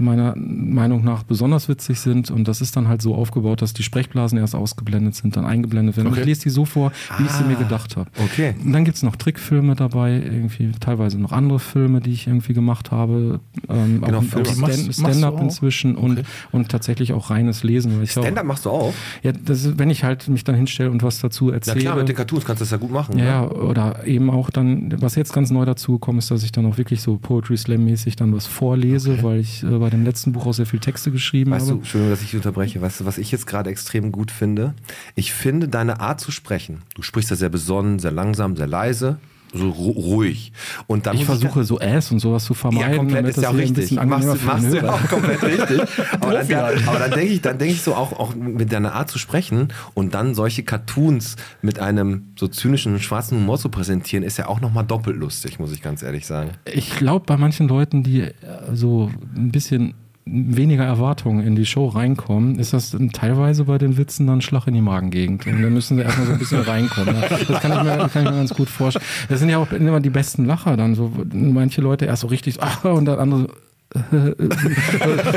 meiner 0.00 0.32
Meinung 0.34 1.04
nach 1.04 1.24
besonders 1.24 1.68
witzig 1.68 2.00
sind. 2.00 2.30
Und 2.30 2.48
das 2.48 2.62
ist 2.62 2.74
dann 2.74 2.88
halt 2.88 3.02
so 3.02 3.14
aufgebaut, 3.14 3.60
dass 3.60 3.74
die 3.74 3.82
Sprechblasen 3.82 4.38
erst 4.38 4.54
ausgeblendet 4.54 5.14
sind, 5.16 5.36
dann 5.36 5.44
eingeblendet 5.44 5.98
werden. 5.98 6.06
Und 6.06 6.12
Okay. 6.14 6.22
ich 6.22 6.26
lese 6.26 6.40
die 6.44 6.50
so 6.50 6.64
vor, 6.64 6.90
wie 7.18 7.24
ich 7.24 7.30
sie 7.30 7.44
mir 7.44 7.56
gedacht 7.56 7.98
habe. 7.98 8.08
Okay. 8.18 8.54
Und 8.64 8.72
dann 8.72 8.86
gibt's 8.86 9.02
noch 9.02 9.16
Trickfilme 9.16 9.74
dabei, 9.74 10.12
irgendwie 10.14 10.72
teilweise 10.80 11.18
noch 11.18 11.32
andere 11.32 11.58
Filme, 11.60 12.00
die 12.00 12.12
ich 12.12 12.28
irgendwie 12.28 12.54
gemacht 12.54 12.90
habe. 12.90 13.40
Ähm, 13.68 14.00
Genau, 14.00 14.20
auch, 14.20 14.62
auch 14.62 14.92
Stand-up 14.92 15.38
inzwischen 15.42 15.96
und, 15.96 16.22
und 16.50 16.70
tatsächlich 16.70 17.12
auch 17.12 17.28
reines 17.28 17.57
Lesen. 17.62 18.02
Ich 18.02 18.16
auch, 18.16 18.22
Stand-up 18.22 18.44
machst 18.44 18.64
du 18.64 18.70
auch? 18.70 18.94
ja, 19.22 19.32
das 19.32 19.78
wenn 19.78 19.90
ich 19.90 20.04
halt 20.04 20.28
mich 20.28 20.44
dann 20.44 20.54
hinstelle 20.54 20.90
und 20.90 21.02
was 21.02 21.20
dazu 21.20 21.46
Na 21.46 21.54
erzähle. 21.54 21.80
klar, 21.80 21.96
mit 21.96 22.08
den 22.08 22.16
Cartoons 22.16 22.44
kannst 22.44 22.60
du 22.60 22.64
das 22.64 22.70
ja 22.70 22.76
gut 22.78 22.90
machen. 22.90 23.18
Ja, 23.18 23.24
ne? 23.24 23.30
ja, 23.30 23.50
oder 23.50 24.06
eben 24.06 24.30
auch 24.30 24.50
dann, 24.50 24.94
was 25.00 25.14
jetzt 25.14 25.32
ganz 25.32 25.50
neu 25.50 25.64
dazu 25.64 25.92
gekommen 25.92 26.18
ist, 26.18 26.30
dass 26.30 26.42
ich 26.42 26.52
dann 26.52 26.66
auch 26.66 26.78
wirklich 26.78 27.02
so 27.02 27.16
Poetry 27.18 27.56
Slam 27.56 27.84
mäßig 27.84 28.16
dann 28.16 28.34
was 28.34 28.46
vorlese, 28.46 29.22
weil 29.22 29.40
ich 29.40 29.62
äh, 29.62 29.66
bei 29.66 29.90
dem 29.90 30.04
letzten 30.04 30.32
Buch 30.32 30.46
auch 30.46 30.54
sehr 30.54 30.66
viel 30.66 30.80
Texte 30.80 31.10
geschrieben 31.10 31.50
Weißt 31.50 31.66
habe. 31.66 31.74
du, 31.74 31.78
Entschuldigung, 31.78 32.10
dass 32.10 32.22
ich 32.22 32.34
unterbreche. 32.34 32.80
Weißt 32.80 33.00
du, 33.00 33.04
was 33.06 33.18
ich 33.18 33.30
jetzt 33.32 33.46
gerade 33.46 33.70
extrem 33.70 34.12
gut 34.12 34.30
finde? 34.30 34.74
Ich 35.14 35.32
finde 35.32 35.68
deine 35.68 36.00
Art 36.00 36.20
zu 36.20 36.30
sprechen. 36.30 36.82
Du 36.94 37.02
sprichst 37.02 37.30
ja 37.30 37.36
sehr 37.36 37.48
besonnen, 37.48 37.98
sehr 37.98 38.12
langsam, 38.12 38.56
sehr 38.56 38.66
leise, 38.66 39.18
so 39.54 39.70
ru 39.70 39.90
ruhig. 39.92 40.52
Und 40.86 41.06
dann 41.06 41.16
ich 41.16 41.24
versuche 41.24 41.64
so 41.64 41.78
Ass 41.80 42.10
und 42.12 42.18
sowas 42.20 42.44
zu 42.44 42.54
vermeiden, 42.54 42.90
ja, 42.90 42.96
komplett 42.96 43.16
damit 43.24 43.36
ist 43.36 43.42
ja 43.42 43.48
auch 43.50 43.54
richtig. 43.54 43.90
Machst, 43.92 44.28
du- 44.28 44.46
machst 44.46 44.72
du 44.72 44.92
auch 44.92 45.08
komplett 45.08 45.42
richtig. 45.42 45.80
Aber 46.20 46.32
dann, 46.34 46.48
dann, 46.48 46.88
aber 46.88 46.98
dann 46.98 47.10
denke 47.12 47.32
ich, 47.32 47.40
dann 47.40 47.58
denke 47.58 47.74
ich 47.74 47.82
so 47.82 47.94
auch, 47.94 48.12
auch 48.12 48.34
mit 48.34 48.72
deiner 48.72 48.94
Art 48.94 49.10
zu 49.10 49.18
sprechen 49.18 49.68
und 49.94 50.14
dann 50.14 50.34
solche 50.34 50.62
Cartoons 50.64 51.36
mit 51.62 51.78
einem 51.78 52.32
so 52.38 52.48
zynischen 52.48 52.98
schwarzen 53.00 53.38
Humor 53.38 53.58
zu 53.58 53.68
präsentieren, 53.68 54.22
ist 54.24 54.36
ja 54.38 54.48
auch 54.48 54.60
nochmal 54.60 54.84
doppelt 54.84 55.16
lustig, 55.16 55.58
muss 55.58 55.72
ich 55.72 55.82
ganz 55.82 56.02
ehrlich 56.02 56.26
sagen. 56.26 56.50
Ich 56.72 56.90
glaube, 56.96 57.24
bei 57.26 57.36
manchen 57.36 57.68
Leuten, 57.68 58.02
die 58.02 58.20
äh, 58.22 58.32
so 58.72 59.10
ein 59.34 59.50
bisschen 59.50 59.94
weniger 60.30 60.84
Erwartungen 60.84 61.46
in 61.46 61.56
die 61.56 61.66
Show 61.66 61.86
reinkommen, 61.86 62.58
ist 62.58 62.72
das 62.72 62.96
teilweise 63.12 63.64
bei 63.64 63.78
den 63.78 63.96
Witzen 63.96 64.26
dann 64.26 64.40
Schlag 64.40 64.66
in 64.66 64.74
die 64.74 64.80
Magengegend. 64.80 65.46
Und 65.46 65.62
dann 65.62 65.72
müssen 65.72 65.96
sie 65.96 66.02
erstmal 66.02 66.26
so 66.26 66.32
ein 66.32 66.38
bisschen 66.38 66.60
reinkommen. 66.62 67.14
Das 67.48 67.60
kann 67.60 67.72
ich, 67.72 67.82
mir, 67.82 68.08
kann 68.08 68.24
ich 68.24 68.30
mir 68.30 68.36
ganz 68.36 68.54
gut 68.54 68.68
vorstellen. 68.68 69.04
Das 69.28 69.40
sind 69.40 69.48
ja 69.48 69.58
auch 69.58 69.70
immer 69.72 70.00
die 70.00 70.10
besten 70.10 70.44
Lacher 70.44 70.76
dann. 70.76 70.94
So, 70.94 71.12
manche 71.32 71.80
Leute 71.80 72.06
erst 72.06 72.22
so 72.22 72.28
richtig, 72.28 72.58
ach, 72.60 72.84
und 72.84 73.04
dann 73.04 73.18
andere, 73.18 73.48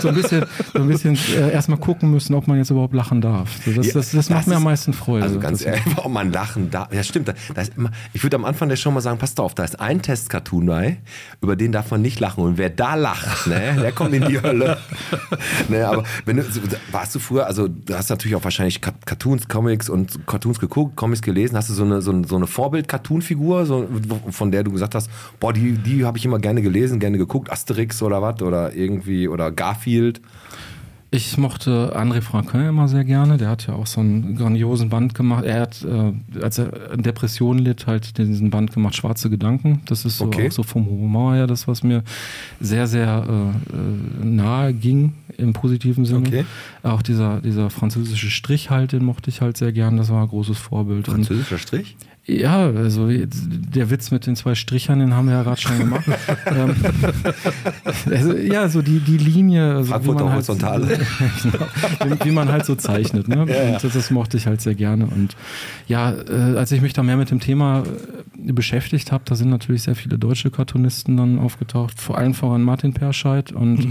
so 0.02 0.10
ein 0.10 0.16
bisschen, 0.16 0.46
so 0.74 0.80
ein 0.82 0.88
bisschen 0.88 1.18
äh, 1.38 1.52
erstmal 1.52 1.80
gucken 1.80 2.12
müssen, 2.12 2.34
ob 2.36 2.48
man 2.48 2.58
jetzt 2.58 2.70
überhaupt 2.70 2.94
lachen 2.94 3.22
darf. 3.22 3.50
So, 3.66 3.72
das, 3.72 3.88
Ja, 3.88 3.94
das, 3.94 4.12
das 4.12 4.30
macht 4.30 4.40
das 4.42 4.48
mir 4.48 4.56
am 4.56 4.62
ist- 4.62 4.66
meisten 4.66 4.94
Freude. 4.94 5.24
Also 5.24 5.40
ganz 5.40 5.64
ehrlich, 5.66 5.84
warum 5.96 6.14
man 6.14 6.32
lachen 6.34 6.70
darf. 6.70 6.94
Ja, 6.94 7.02
stimmt. 7.04 7.30
Da, 7.30 7.34
da 7.54 7.62
immer, 7.78 7.92
ich 8.14 8.24
würde 8.24 8.36
am 8.36 8.44
Anfang 8.46 8.68
der 8.70 8.76
Show 8.76 8.92
mal 8.92 9.00
sagen, 9.02 9.18
passt 9.20 9.40
auf, 9.40 9.56
da 9.56 9.64
ist 9.64 9.80
ein 9.80 10.02
Test-Cartoon 10.02 10.66
bei, 10.66 10.98
über 11.42 11.56
den 11.56 11.72
darf 11.72 11.92
man 11.92 12.02
nicht 12.02 12.20
lachen. 12.20 12.44
Und 12.44 12.58
wer 12.58 12.70
da 12.70 12.96
lacht, 12.96 13.48
ne, 13.48 13.78
der 13.82 13.92
kommt 13.94 14.14
in 14.14 14.26
die 14.28 14.42
Hölle. 14.42 14.78
ne, 15.70 15.88
aber 15.88 16.04
wenn 16.26 16.38
du, 16.38 16.44
warst 16.92 17.16
du 17.16 17.20
früher, 17.20 17.48
also 17.48 17.68
du 17.70 17.94
hast 17.96 18.10
natürlich 18.10 18.36
auch 18.36 18.44
wahrscheinlich 18.44 18.82
Car- 18.82 18.94
Cartoons, 19.06 19.48
Comics 19.48 19.90
und 19.90 20.28
Cartoons 20.28 20.60
geguckt, 20.60 20.96
Comics 20.98 21.22
gelesen. 21.22 21.56
Hast 21.56 21.70
du 21.70 21.74
so 21.74 21.84
eine, 21.84 22.02
so 22.02 22.12
eine, 22.12 22.28
so 22.28 22.36
eine 22.36 22.48
Vorbild-Cartoon-Figur, 22.48 23.66
so, 23.66 23.88
von 24.30 24.52
der 24.52 24.64
du 24.64 24.72
gesagt 24.72 24.96
hast, 24.96 25.10
boah, 25.40 25.54
die, 25.54 25.74
die 25.74 26.04
habe 26.06 26.18
ich 26.18 26.26
immer 26.26 26.40
gerne 26.40 26.62
gelesen, 26.62 27.00
gerne 27.00 27.18
geguckt, 27.18 27.50
Asterix 27.52 28.02
oder 28.02 28.22
was, 28.22 28.41
oder 28.42 28.74
irgendwie, 28.76 29.28
oder 29.28 29.52
Garfield. 29.52 30.22
Ich 31.14 31.38
mochte 31.38 31.94
André 31.94 32.22
Franquin 32.22 32.62
immer 32.70 32.88
sehr 32.88 33.04
gerne. 33.04 33.36
Der 33.36 33.50
hat 33.50 33.68
ja 33.68 33.74
auch 33.74 33.86
so 33.86 34.00
einen 34.00 34.38
grandiosen 34.38 34.88
Band 34.88 35.14
gemacht. 35.14 35.44
Er 35.44 35.60
hat, 35.60 35.84
äh, 35.84 36.14
als 36.42 36.58
er 36.58 36.92
an 36.94 37.04
Depressionen 37.04 37.60
litt, 37.66 37.86
halt 37.86 38.18
diesen 38.18 38.50
Band 38.50 38.72
gemacht, 38.74 38.96
Schwarze 38.96 39.30
Gedanken. 39.30 39.82
Das 39.88 40.06
ist 40.06 40.20
so, 40.20 40.28
Okay. 40.28 40.48
auch 40.48 40.52
so 40.54 40.64
vom 40.64 40.86
Humor 40.86 41.34
her 41.34 41.48
das, 41.48 41.68
was 41.68 41.84
mir 41.84 42.04
sehr, 42.62 42.88
sehr 42.88 43.26
äh, 43.28 43.76
äh, 43.76 44.26
nahe 44.26 44.74
ging 44.74 45.12
im 45.38 45.52
positiven 45.52 46.06
Sinne. 46.06 46.28
Okay. 46.30 46.46
Auch 46.82 47.02
dieser, 47.02 47.42
dieser 47.42 47.70
französische 47.70 48.30
Strich 48.30 48.70
halt, 48.70 48.94
den 48.94 49.04
mochte 49.04 49.30
ich 49.32 49.42
halt 49.42 49.58
sehr 49.58 49.74
gern. 49.74 49.98
Das 49.98 50.10
war 50.12 50.22
ein 50.22 50.30
großes 50.30 50.58
Vorbild. 50.58 51.10
Und 51.10 51.16
Französischer 51.16 51.58
Strich? 51.58 51.98
Ja, 52.40 52.70
also 52.70 53.10
der 53.10 53.90
Witz 53.90 54.12
mit 54.12 54.26
den 54.26 54.36
zwei 54.36 54.56
Strichern, 54.56 55.00
den 55.00 55.14
haben 55.14 55.28
wir 55.28 55.36
ja 55.36 55.44
gerade 55.44 55.60
schon 55.60 55.78
gemacht. 55.78 56.06
ähm, 56.46 56.76
also, 58.10 58.36
ja, 58.36 58.70
so 58.70 58.82
die, 58.82 59.00
die 59.00 59.18
Linie, 59.18 59.76
also 59.76 59.92
Frankfurter 59.92 60.26
halt, 60.26 60.34
Horizontale. 60.34 60.88
genau, 61.44 61.66
wie, 62.06 62.26
wie 62.26 62.32
man 62.32 62.52
halt 62.52 62.66
so 62.66 62.76
zeichnet. 62.76 63.28
Ne? 63.28 63.42
Und 63.42 63.50
das, 63.50 63.94
das 63.94 64.12
mochte 64.12 64.38
ich 64.38 64.48
halt 64.48 64.62
sehr 64.62 64.76
gerne. 64.76 65.06
Und 65.06 65.36
ja, 65.88 66.12
äh, 66.12 66.58
als 66.58 66.72
ich 66.72 66.82
mich 66.82 66.94
da 66.94 67.04
mehr 67.04 67.18
mit 67.18 67.32
dem 67.32 67.40
Thema 67.40 67.84
äh, 68.48 68.52
beschäftigt 68.52 69.12
habe, 69.12 69.24
da 69.26 69.36
sind 69.36 69.50
natürlich 69.50 69.84
sehr 69.84 69.96
viele 69.96 70.18
deutsche 70.18 70.52
Cartoonisten 70.52 71.18
dann 71.18 71.40
aufgetaucht, 71.40 72.00
vor 72.00 72.18
allem 72.18 72.34
voran 72.34 72.62
Martin 72.62 72.94
Perscheid. 72.94 73.52
Und 73.52 73.88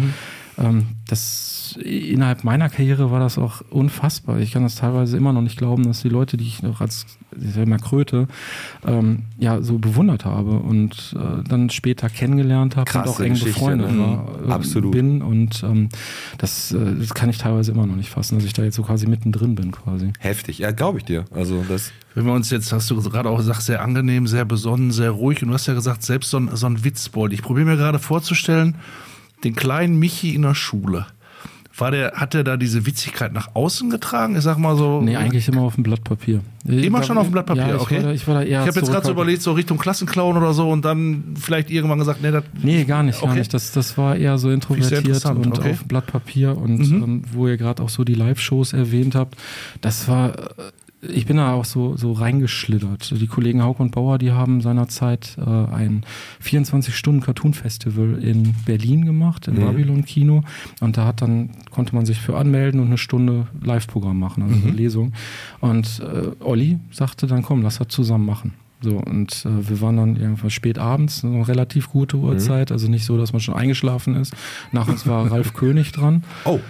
ähm, 0.60 0.86
das 1.08 1.78
innerhalb 1.82 2.44
meiner 2.44 2.68
Karriere 2.68 3.10
war 3.10 3.20
das 3.20 3.38
auch 3.38 3.62
unfassbar. 3.70 4.40
Ich 4.40 4.52
kann 4.52 4.62
das 4.62 4.74
teilweise 4.74 5.16
immer 5.16 5.32
noch 5.32 5.42
nicht 5.42 5.56
glauben, 5.56 5.84
dass 5.84 6.02
die 6.02 6.08
Leute, 6.08 6.36
die 6.36 6.46
ich 6.46 6.62
noch 6.62 6.80
als 6.80 7.06
ich 7.38 7.54
sag 7.54 7.66
mal 7.66 7.78
Kröte, 7.78 8.26
ähm, 8.84 9.22
ja, 9.38 9.62
so 9.62 9.78
bewundert 9.78 10.24
habe 10.24 10.58
und 10.58 11.14
äh, 11.16 11.48
dann 11.48 11.70
später 11.70 12.08
kennengelernt 12.08 12.76
habe 12.76 12.90
und 12.90 12.92
Krasse 12.92 13.10
auch 13.10 13.20
eng 13.20 13.34
Geschichte, 13.34 13.52
befreundet 13.52 13.92
ne? 13.92 13.98
war, 13.98 14.48
äh, 14.48 14.52
Absolut. 14.52 14.92
bin. 14.92 15.22
Und 15.22 15.62
ähm, 15.62 15.88
das, 16.38 16.72
äh, 16.72 16.78
das 16.98 17.14
kann 17.14 17.30
ich 17.30 17.38
teilweise 17.38 17.72
immer 17.72 17.86
noch 17.86 17.96
nicht 17.96 18.10
fassen, 18.10 18.36
dass 18.36 18.44
ich 18.44 18.52
da 18.52 18.62
jetzt 18.62 18.76
so 18.76 18.82
quasi 18.82 19.06
mittendrin 19.06 19.54
bin 19.54 19.70
quasi. 19.70 20.12
Heftig, 20.18 20.58
ja, 20.58 20.72
glaube 20.72 20.98
ich 20.98 21.04
dir. 21.04 21.24
Also 21.30 21.64
das. 21.68 21.92
Wenn 22.14 22.26
wir 22.26 22.32
uns 22.32 22.50
jetzt, 22.50 22.72
hast 22.72 22.90
du 22.90 23.00
gerade 23.00 23.28
auch 23.28 23.38
gesagt, 23.38 23.62
sehr 23.62 23.82
angenehm, 23.82 24.26
sehr 24.26 24.44
besonnen, 24.44 24.90
sehr 24.90 25.10
ruhig. 25.12 25.42
Und 25.42 25.48
du 25.48 25.54
hast 25.54 25.66
ja 25.66 25.74
gesagt, 25.74 26.02
selbst 26.02 26.30
so 26.30 26.38
ein, 26.38 26.50
so 26.54 26.66
ein 26.66 26.82
Witzbold. 26.82 27.32
Ich 27.32 27.42
probiere 27.42 27.66
mir 27.66 27.76
gerade 27.76 28.00
vorzustellen, 28.00 28.74
den 29.44 29.54
kleinen 29.54 29.98
Michi 29.98 30.34
in 30.34 30.42
der 30.42 30.54
Schule. 30.54 31.06
War 31.80 31.92
der, 31.92 32.12
hat 32.12 32.34
er 32.34 32.44
da 32.44 32.56
diese 32.58 32.84
Witzigkeit 32.84 33.32
nach 33.32 33.54
außen 33.54 33.88
getragen? 33.88 34.36
Ich 34.36 34.42
sag 34.42 34.58
mal 34.58 34.76
so. 34.76 35.00
Nee, 35.00 35.16
eigentlich 35.16 35.48
immer 35.48 35.62
auf 35.62 35.76
dem 35.76 35.84
Blatt 35.84 36.04
Papier. 36.04 36.42
Immer 36.66 37.02
schon 37.04 37.16
auf 37.16 37.28
dem 37.28 37.32
Blatt 37.32 37.46
Papier, 37.46 37.68
ja, 37.68 37.76
ich 37.76 37.80
okay. 37.80 37.96
War 37.96 38.02
da, 38.02 38.12
ich 38.12 38.28
war 38.28 38.34
da 38.34 38.42
eher 38.42 38.62
ich 38.62 38.68
habe 38.68 38.80
jetzt 38.80 38.90
gerade 38.90 39.06
so 39.06 39.12
überlegt, 39.12 39.40
so 39.40 39.52
Richtung 39.52 39.78
Klassenclown 39.78 40.36
oder 40.36 40.52
so 40.52 40.68
und 40.68 40.84
dann 40.84 41.36
vielleicht 41.40 41.70
irgendwann 41.70 41.98
gesagt, 41.98 42.20
nee, 42.22 42.32
das. 42.32 42.44
Nee, 42.60 42.84
gar 42.84 43.02
nicht, 43.02 43.20
gar 43.20 43.30
Okay. 43.30 43.38
nicht. 43.38 43.54
Das, 43.54 43.72
das 43.72 43.96
war 43.96 44.16
eher 44.16 44.36
so 44.36 44.50
introvertiert 44.50 45.24
und 45.24 45.58
okay. 45.58 45.70
auf 45.70 45.84
Blatt 45.84 46.06
Papier 46.06 46.56
und 46.56 46.80
ähm, 46.80 47.22
wo 47.32 47.48
ihr 47.48 47.56
gerade 47.56 47.82
auch 47.82 47.88
so 47.88 48.04
die 48.04 48.14
Live-Shows 48.14 48.74
erwähnt 48.74 49.14
habt, 49.14 49.38
das 49.80 50.06
war, 50.06 50.38
äh, 50.38 50.42
ich 51.02 51.26
bin 51.26 51.38
da 51.38 51.52
auch 51.52 51.64
so, 51.64 51.96
so 51.96 52.12
reingeschlittert. 52.12 53.14
Die 53.18 53.26
Kollegen 53.26 53.62
Hauk 53.62 53.80
und 53.80 53.92
Bauer, 53.92 54.18
die 54.18 54.32
haben 54.32 54.60
seinerzeit 54.60 55.36
äh, 55.38 55.48
ein 55.48 56.04
24-Stunden-Cartoon-Festival 56.44 58.22
in 58.22 58.54
Berlin 58.66 59.04
gemacht, 59.04 59.48
im 59.48 59.56
Babylon 59.56 60.04
Kino. 60.04 60.42
Und 60.80 60.96
da 60.96 61.06
hat 61.06 61.22
dann, 61.22 61.50
konnte 61.70 61.94
man 61.94 62.04
sich 62.04 62.20
für 62.20 62.36
anmelden 62.36 62.80
und 62.80 62.88
eine 62.88 62.98
Stunde 62.98 63.46
Live-Programm 63.62 64.18
machen, 64.18 64.42
also 64.42 64.54
eine 64.54 64.76
Lesung. 64.76 65.12
Und 65.60 66.00
äh, 66.00 66.44
Olli 66.44 66.78
sagte 66.90 67.26
dann, 67.26 67.42
komm, 67.42 67.62
lass 67.62 67.78
das 67.78 67.88
zusammen 67.88 68.26
machen. 68.26 68.52
So, 68.82 68.96
und 68.96 69.44
äh, 69.44 69.68
wir 69.68 69.80
waren 69.82 69.96
dann 69.96 70.16
irgendwann 70.16 70.50
spät 70.50 70.78
abends, 70.78 71.24
eine 71.24 71.46
relativ 71.46 71.90
gute 71.90 72.16
Uhrzeit, 72.16 72.72
also 72.72 72.88
nicht 72.88 73.04
so, 73.04 73.18
dass 73.18 73.32
man 73.32 73.40
schon 73.40 73.54
eingeschlafen 73.54 74.16
ist. 74.16 74.34
Nach 74.72 74.88
uns 74.88 75.06
war 75.06 75.30
Ralf 75.30 75.52
König 75.52 75.92
dran. 75.92 76.24
Oh, 76.46 76.60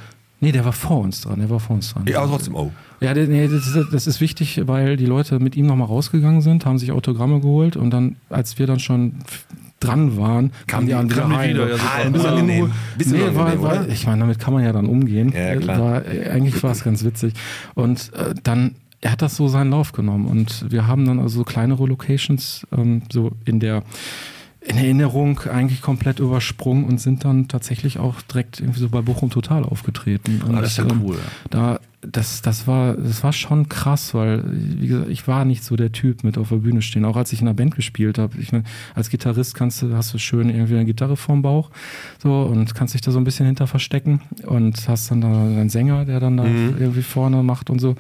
Nee, 0.40 0.52
der 0.52 0.64
war 0.64 0.72
vor 0.72 1.00
uns 1.00 1.20
dran, 1.20 1.38
der 1.38 1.50
war 1.50 1.60
vor 1.60 1.76
uns 1.76 1.92
dran. 1.92 2.04
ja, 2.08 2.20
aber 2.22 2.32
trotzdem, 2.32 2.54
oh. 2.54 2.72
Ja, 3.00 3.14
nee, 3.14 3.48
das, 3.48 3.66
ist, 3.66 3.92
das 3.92 4.06
ist 4.06 4.20
wichtig, 4.20 4.60
weil 4.66 4.96
die 4.96 5.06
Leute 5.06 5.38
mit 5.38 5.56
ihm 5.56 5.66
nochmal 5.66 5.88
rausgegangen 5.88 6.40
sind, 6.40 6.66
haben 6.66 6.78
sich 6.78 6.92
Autogramme 6.92 7.40
geholt 7.40 7.76
und 7.76 7.90
dann, 7.90 8.16
als 8.28 8.58
wir 8.58 8.66
dann 8.66 8.78
schon 8.78 9.14
dran 9.80 10.18
waren, 10.18 10.52
kamen 10.66 10.86
die 10.86 10.94
anderen 10.94 11.30
wieder 11.30 11.30
die 11.30 11.34
rein. 11.34 11.54
wieder, 11.54 11.68
ja. 11.70 11.76
Ah. 11.76 12.68
Bisschen 12.96 13.12
nee, 13.12 13.34
war, 13.34 13.62
war, 13.62 13.88
ich 13.88 14.06
meine, 14.06 14.20
damit 14.20 14.38
kann 14.38 14.52
man 14.52 14.62
ja 14.62 14.72
dann 14.72 14.86
umgehen. 14.86 15.32
Ja, 15.34 15.56
klar. 15.56 15.78
War, 15.78 16.06
äh, 16.06 16.28
eigentlich 16.28 16.62
war 16.62 16.72
es 16.72 16.84
ganz 16.84 17.02
witzig. 17.02 17.32
Und 17.74 18.12
äh, 18.14 18.34
dann, 18.42 18.74
er 19.00 19.12
hat 19.12 19.22
das 19.22 19.36
so 19.36 19.48
seinen 19.48 19.70
Lauf 19.70 19.92
genommen 19.92 20.26
und 20.26 20.70
wir 20.70 20.86
haben 20.86 21.06
dann 21.06 21.18
also 21.18 21.38
so 21.38 21.44
kleinere 21.44 21.86
Locations 21.86 22.66
ähm, 22.76 23.02
so 23.10 23.32
in 23.46 23.60
der 23.60 23.82
in 24.60 24.76
Erinnerung 24.76 25.40
eigentlich 25.40 25.80
komplett 25.80 26.18
übersprungen 26.18 26.84
und 26.84 27.00
sind 27.00 27.24
dann 27.24 27.48
tatsächlich 27.48 27.98
auch 27.98 28.20
direkt 28.20 28.60
irgendwie 28.60 28.80
so 28.80 28.90
bei 28.90 29.00
Bochum 29.00 29.30
Total 29.30 29.64
aufgetreten. 29.64 30.42
Und, 30.46 30.54
Ah, 30.54 30.60
das 30.60 30.72
ist 30.72 30.78
ja 30.78 30.84
ähm, 30.84 31.00
cool. 31.02 31.18
Da, 31.48 31.80
das, 32.02 32.42
das 32.42 32.66
war, 32.66 32.94
das 32.94 33.22
war 33.24 33.32
schon 33.32 33.70
krass, 33.70 34.12
weil, 34.12 34.44
wie 34.46 34.88
gesagt, 34.88 35.08
ich 35.10 35.26
war 35.26 35.46
nicht 35.46 35.64
so 35.64 35.76
der 35.76 35.92
Typ 35.92 36.24
mit 36.24 36.36
auf 36.36 36.50
der 36.50 36.56
Bühne 36.56 36.82
stehen. 36.82 37.06
Auch 37.06 37.16
als 37.16 37.32
ich 37.32 37.40
in 37.40 37.46
der 37.46 37.54
Band 37.54 37.74
gespielt 37.74 38.18
habe. 38.18 38.36
Ich 38.38 38.52
meine, 38.52 38.64
als 38.94 39.08
Gitarrist 39.08 39.54
kannst 39.54 39.80
du, 39.80 39.94
hast 39.94 40.12
du 40.12 40.18
schön 40.18 40.50
irgendwie 40.50 40.74
eine 40.74 40.84
Gitarre 40.84 41.16
vorm 41.16 41.40
Bauch, 41.40 41.70
so, 42.22 42.42
und 42.42 42.74
kannst 42.74 42.92
dich 42.92 43.00
da 43.00 43.12
so 43.12 43.18
ein 43.18 43.24
bisschen 43.24 43.46
hinter 43.46 43.66
verstecken 43.66 44.20
und 44.46 44.88
hast 44.88 45.10
dann 45.10 45.22
da 45.22 45.28
einen 45.28 45.70
Sänger, 45.70 46.04
der 46.04 46.20
dann 46.20 46.36
da 46.36 46.44
irgendwie 46.44 47.02
vorne 47.02 47.42
macht 47.42 47.70
und 47.70 47.78
so. 47.78 47.96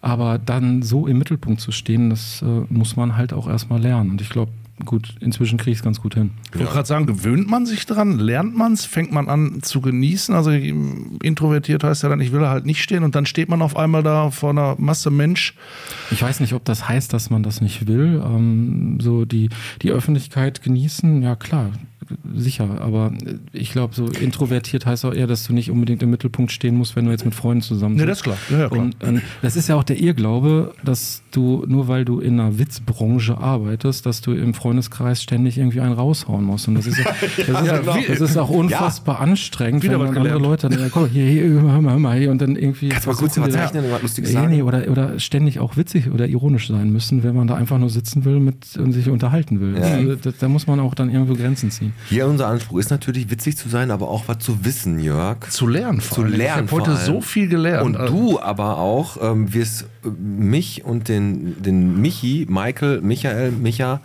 Aber 0.00 0.38
dann 0.38 0.82
so 0.82 1.06
im 1.06 1.18
Mittelpunkt 1.18 1.60
zu 1.60 1.70
stehen, 1.72 2.08
das 2.10 2.40
äh, 2.42 2.46
muss 2.70 2.96
man 2.96 3.16
halt 3.16 3.32
auch 3.34 3.46
erstmal 3.48 3.80
lernen. 3.80 4.10
Und 4.10 4.20
ich 4.22 4.30
glaube, 4.30 4.52
gut, 4.84 5.14
inzwischen 5.20 5.58
kriege 5.58 5.72
ich 5.72 5.78
es 5.78 5.84
ganz 5.84 6.00
gut 6.00 6.14
hin. 6.14 6.30
Ich 6.52 6.58
wollte 6.58 6.72
gerade 6.72 6.86
sagen, 6.88 7.06
gewöhnt 7.06 7.48
man 7.48 7.66
sich 7.66 7.86
dran, 7.86 8.18
lernt 8.18 8.56
man 8.56 8.72
es, 8.72 8.84
fängt 8.84 9.12
man 9.12 9.28
an 9.28 9.58
zu 9.62 9.80
genießen. 9.80 10.34
Also 10.34 10.50
introvertiert 10.50 11.84
heißt 11.84 12.02
ja 12.02 12.08
dann, 12.08 12.20
ich 12.20 12.32
will 12.32 12.46
halt 12.46 12.66
nicht 12.66 12.82
stehen 12.82 13.04
und 13.04 13.14
dann 13.14 13.26
steht 13.26 13.48
man 13.48 13.62
auf 13.62 13.76
einmal 13.76 14.02
da 14.02 14.30
vor 14.30 14.50
einer 14.50 14.76
Masse 14.78 15.10
Mensch. 15.10 15.54
Ich 16.10 16.22
weiß 16.22 16.40
nicht, 16.40 16.52
ob 16.52 16.64
das 16.64 16.88
heißt, 16.88 17.12
dass 17.12 17.30
man 17.30 17.42
das 17.42 17.60
nicht 17.60 17.86
will. 17.86 18.22
Ähm, 18.24 18.98
so 19.00 19.24
die, 19.24 19.48
die 19.82 19.90
Öffentlichkeit 19.90 20.62
genießen, 20.62 21.22
ja 21.22 21.36
klar, 21.36 21.70
sicher. 22.34 22.80
Aber 22.80 23.12
ich 23.52 23.72
glaube, 23.72 23.94
so 23.94 24.06
introvertiert 24.06 24.86
heißt 24.86 25.04
auch 25.04 25.12
eher, 25.14 25.26
dass 25.26 25.44
du 25.44 25.52
nicht 25.52 25.70
unbedingt 25.70 26.02
im 26.02 26.10
Mittelpunkt 26.10 26.52
stehen 26.52 26.76
musst, 26.76 26.96
wenn 26.96 27.04
du 27.04 27.10
jetzt 27.10 27.24
mit 27.24 27.34
Freunden 27.34 27.62
zusammen 27.62 27.96
Nee, 27.96 28.00
sitzt. 28.06 28.10
das 28.10 28.18
ist 28.18 28.22
klar. 28.24 28.36
Ja, 28.50 28.58
ja, 28.64 28.68
klar. 28.68 28.80
Und 28.82 28.96
ähm, 29.02 29.22
das 29.42 29.56
ist 29.56 29.68
ja 29.68 29.74
auch 29.76 29.84
der 29.84 29.98
Irrglaube, 30.00 30.72
dass 30.84 31.22
du, 31.32 31.64
nur 31.66 31.88
weil 31.88 32.04
du 32.04 32.20
in 32.20 32.38
einer 32.40 32.58
Witzbranche 32.58 33.38
arbeitest, 33.38 34.06
dass 34.06 34.20
du 34.20 34.32
im 34.32 34.54
Freundeskreis 34.54 35.22
ständig 35.22 35.58
irgendwie 35.58 35.80
einen 35.80 35.92
raushauen 35.92 36.44
musst. 36.44 36.68
Und 36.68 36.74
das 36.76 36.86
ist, 36.86 36.98
ja, 36.98 37.04
das 37.36 37.38
ist, 37.38 37.48
Ja, 37.48 37.64
ja, 37.64 37.96
wie- 37.96 38.06
das 38.06 38.20
ist 38.20 38.36
auch 38.36 38.50
unfassbar 38.50 39.20
anstrengend, 39.20 39.82
Wieder 39.82 39.98
wenn 40.00 40.06
dann 40.14 40.16
andere. 40.18 40.38
Leute 40.38 40.68
dann, 40.68 40.78
ja, 40.78 40.88
guck, 40.90 41.08
hier, 41.08 41.26
hier, 41.26 41.44
hör 41.44 41.80
mal, 41.82 41.92
hör 41.92 41.98
mal, 41.98 42.18
hier, 42.18 42.30
und 42.30 42.40
dann 42.40 42.56
irgendwie. 42.56 42.88
Kannst 42.88 43.06
du 43.06 43.10
mal 43.10 43.16
kurz 43.16 43.38
was 43.38 43.50
zeichnen 43.52 43.84
und 43.84 43.90
was 43.90 44.02
Lustiges 44.02 44.32
sagen? 44.32 44.50
nee, 44.50 44.62
oder, 44.62 44.88
oder 44.90 45.18
ständig 45.18 45.58
auch 45.58 45.76
witzig 45.76 46.10
oder 46.10 46.26
ironisch 46.28 46.68
sein 46.68 46.90
müssen, 46.92 47.22
wenn 47.22 47.34
man 47.34 47.46
da 47.46 47.54
einfach 47.56 47.78
nur 47.78 47.90
sitzen 47.90 48.24
will 48.24 48.40
mit, 48.40 48.76
und 48.76 48.92
sich 48.92 49.08
unterhalten 49.08 49.60
will. 49.60 49.76
Also, 49.82 50.14
da, 50.16 50.30
da 50.38 50.48
muss 50.48 50.66
man 50.66 50.80
auch 50.80 50.94
dann 50.94 51.10
irgendwo 51.10 51.34
Grenzen 51.34 51.70
ziehen. 51.70 51.87
Hier 52.08 52.26
unser 52.26 52.46
Anspruch 52.48 52.78
ist 52.78 52.90
natürlich 52.90 53.30
witzig 53.30 53.56
zu 53.56 53.68
sein, 53.68 53.90
aber 53.90 54.08
auch 54.08 54.24
was 54.26 54.38
zu 54.38 54.64
wissen, 54.64 54.98
Jörg. 54.98 55.48
Zu 55.50 55.66
lernen 55.66 56.00
vor 56.00 56.16
Zu 56.16 56.22
allem. 56.22 56.32
lernen 56.34 56.64
Ich 56.66 56.72
habe 56.72 56.82
heute 56.82 56.96
allem. 56.96 57.06
so 57.06 57.20
viel 57.20 57.48
gelernt. 57.48 57.84
Und 57.86 57.96
Also- 57.96 58.12
du 58.14 58.40
aber 58.40 58.78
auch 58.78 59.16
ähm, 59.22 59.52
wirst 59.54 59.86
äh, 60.04 60.08
mich 60.08 60.84
und 60.84 61.08
den, 61.08 61.62
den 61.62 62.00
Michi, 62.00 62.46
Michael, 62.48 63.00
Michael, 63.00 63.52
Micha, 63.52 64.00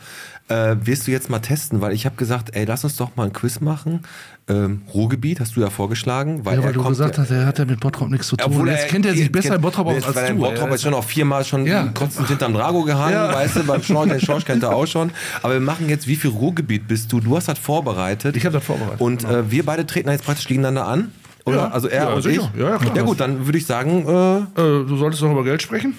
äh, 0.49 0.75
wirst 0.83 1.07
du 1.07 1.11
jetzt 1.11 1.29
mal 1.29 1.39
testen, 1.39 1.79
weil 1.81 1.93
ich 1.93 2.05
habe 2.05 2.15
gesagt, 2.15 2.55
ey, 2.55 2.65
lass 2.65 2.83
uns 2.83 2.95
doch 2.97 3.15
mal 3.15 3.25
ein 3.25 3.33
Quiz 3.33 3.59
machen. 3.61 4.01
Ähm, 4.49 4.81
Ruhrgebiet 4.93 5.39
hast 5.39 5.55
du 5.55 5.61
ja 5.61 5.69
vorgeschlagen, 5.69 6.43
weil 6.45 6.57
Ja, 6.59 6.65
weil 6.65 6.73
du 6.73 6.79
kommt 6.81 6.91
gesagt 6.97 7.17
hast, 7.17 7.31
er 7.31 7.45
hat 7.45 7.59
ja 7.59 7.65
mit 7.65 7.79
Bottrop 7.79 8.09
nichts 8.09 8.27
zu 8.27 8.35
tun. 8.35 8.51
obwohl 8.51 8.67
jetzt 8.69 8.89
kennt 8.89 9.05
er 9.05 9.13
sich 9.13 9.31
besser 9.31 9.55
in 9.55 9.61
Bottrop 9.61 9.87
aus 9.87 10.03
als 10.03 10.27
du. 10.29 10.35
Bottrop 10.35 10.69
ist 10.71 10.81
schon 10.81 10.93
auch 10.93 11.03
viermal 11.05 11.45
schon 11.45 11.65
Ja. 11.65 11.83
kotzend 11.93 12.27
hinterm 12.27 12.53
Drago 12.53 12.83
gehangen, 12.83 13.13
Ja. 13.13 13.33
weißt 13.33 13.55
du, 13.55 13.63
beim 13.63 13.81
Schorsch 13.81 14.43
kennt 14.45 14.63
er 14.63 14.75
auch 14.75 14.85
schon. 14.85 15.11
Aber 15.41 15.53
wir 15.53 15.61
machen 15.61 15.87
jetzt, 15.87 16.07
wie 16.07 16.17
viel 16.17 16.31
Ruhrgebiet 16.31 16.89
bist 16.89 17.11
du? 17.13 17.21
Du 17.21 17.37
hast 17.37 17.47
das 17.47 17.57
vorbereitet. 17.57 18.35
Ich 18.35 18.45
hab 18.45 18.51
das 18.51 18.65
vorbereitet, 18.65 18.99
Und 18.99 19.19
genau. 19.21 19.33
äh, 19.39 19.49
wir 19.51 19.63
beide 19.65 19.85
treten 19.87 20.09
jetzt 20.09 20.25
praktisch 20.25 20.47
gegeneinander 20.47 20.87
an. 20.87 21.11
Oder? 21.45 21.57
Ja. 21.57 21.67
Also 21.71 21.87
er 21.87 22.03
Ja, 22.03 22.13
und 22.13 22.21
sicher. 22.21 22.51
ich. 22.53 22.59
Ja, 22.61 22.79
ja, 22.95 23.01
gut, 23.03 23.19
dann 23.21 23.45
würde 23.45 23.57
ich 23.57 23.65
sagen, 23.65 24.05
äh, 24.07 24.37
Äh, 24.39 24.85
du 24.85 24.97
solltest 24.97 25.21
doch 25.23 25.31
über 25.31 25.43
Geld 25.45 25.61
sprechen. 25.61 25.93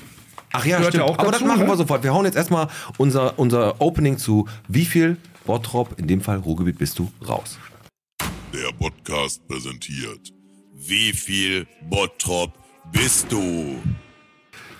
Ach 0.56 0.64
ja, 0.64 0.78
stimmt. 0.78 0.94
ja 0.94 1.02
auch 1.02 1.18
Aber 1.18 1.32
dazu, 1.32 1.40
das 1.40 1.48
machen 1.48 1.64
ne? 1.64 1.68
wir 1.68 1.76
sofort. 1.76 2.04
Wir 2.04 2.14
hauen 2.14 2.24
jetzt 2.26 2.36
erstmal 2.36 2.68
unser, 2.96 3.36
unser 3.40 3.80
Opening 3.80 4.18
zu 4.18 4.48
wie 4.68 4.84
viel 4.84 5.16
Bottrop, 5.44 5.98
in 5.98 6.06
dem 6.06 6.20
Fall 6.20 6.38
Ruhrgebiet, 6.38 6.78
bist 6.78 6.96
du 7.00 7.10
raus. 7.26 7.58
Der 8.52 8.72
Podcast 8.78 9.46
präsentiert. 9.48 10.32
Wie 10.72 11.12
viel 11.12 11.66
Bottrop 11.90 12.52
bist 12.92 13.32
du? 13.32 13.80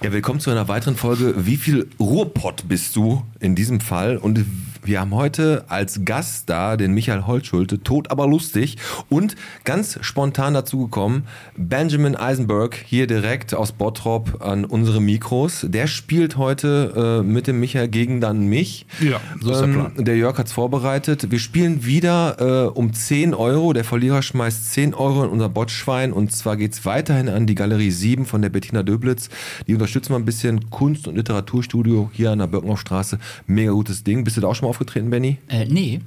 Ja, 0.01 0.13
willkommen 0.13 0.39
zu 0.39 0.51
einer 0.51 0.69
weiteren 0.69 0.95
Folge. 0.95 1.45
Wie 1.45 1.57
viel 1.57 1.91
Ruhrpott 1.99 2.69
bist 2.69 2.95
du 2.95 3.25
in 3.41 3.57
diesem 3.57 3.81
Fall? 3.81 4.17
Und 4.17 4.47
wir 4.85 5.01
haben 5.01 5.15
heute 5.15 5.65
als 5.69 6.05
Gast 6.05 6.51
da 6.51 6.77
den 6.77 6.93
Michael 6.93 7.27
Holtschulte, 7.27 7.83
tot 7.83 8.11
aber 8.11 8.27
lustig 8.27 8.77
und 9.09 9.35
ganz 9.65 9.99
spontan 10.03 10.53
dazugekommen, 10.53 11.25
Benjamin 11.57 12.17
Eisenberg, 12.17 12.77
hier 12.85 13.07
direkt 13.07 13.55
aus 13.55 13.73
Bottrop 13.73 14.43
an 14.45 14.67
unsere 14.67 15.01
Mikros. 15.01 15.65
Der 15.69 15.87
spielt 15.87 16.37
heute 16.37 17.23
äh, 17.23 17.27
mit 17.27 17.47
dem 17.47 17.61
Michael 17.61 17.89
gegen 17.89 18.21
dann 18.21 18.47
mich. 18.47 18.87
Ja, 19.01 19.21
so 19.41 19.53
ist 19.53 19.61
der 19.61 19.67
Plan. 19.69 19.93
Der 19.97 20.17
Jörg 20.19 20.37
hat's 20.37 20.53
vorbereitet. 20.53 21.31
Wir 21.31 21.39
spielen 21.39 21.87
wieder 21.87 22.67
äh, 22.67 22.69
um 22.69 22.93
10 22.93 23.33
Euro. 23.33 23.73
Der 23.73 23.85
Verlierer 23.85 24.21
schmeißt 24.21 24.73
10 24.73 24.93
Euro 24.93 25.25
in 25.25 25.31
unser 25.31 25.49
Botschwein 25.49 26.13
und 26.13 26.31
zwar 26.33 26.59
geht's 26.59 26.85
weiterhin 26.85 27.31
an 27.31 27.47
die 27.47 27.55
Galerie 27.55 27.91
7 27.91 28.27
von 28.27 28.43
der 28.43 28.51
Bettina 28.51 28.83
Döblitz. 28.83 29.31
Die 29.67 29.73
unterstützen 29.73 30.11
wir 30.11 30.17
ein 30.17 30.27
bisschen 30.27 30.69
Kunst- 30.69 31.09
und 31.09 31.17
Literaturstudio 31.17 32.11
hier 32.13 32.33
an 32.33 32.41
der 32.41 32.49
Birkenaustraße. 32.49 33.19
Mega 33.47 33.73
gutes 33.73 34.05
Ding. 34.05 34.25
Bist 34.25 34.37
du 34.37 34.43
da 34.43 34.49
auch 34.49 34.55
schon 34.55 34.69
mal 34.69 34.74
aufgetreten, 34.75 35.11
Benny? 35.11 35.39
Äh, 35.49 35.67
nee. 35.67 36.01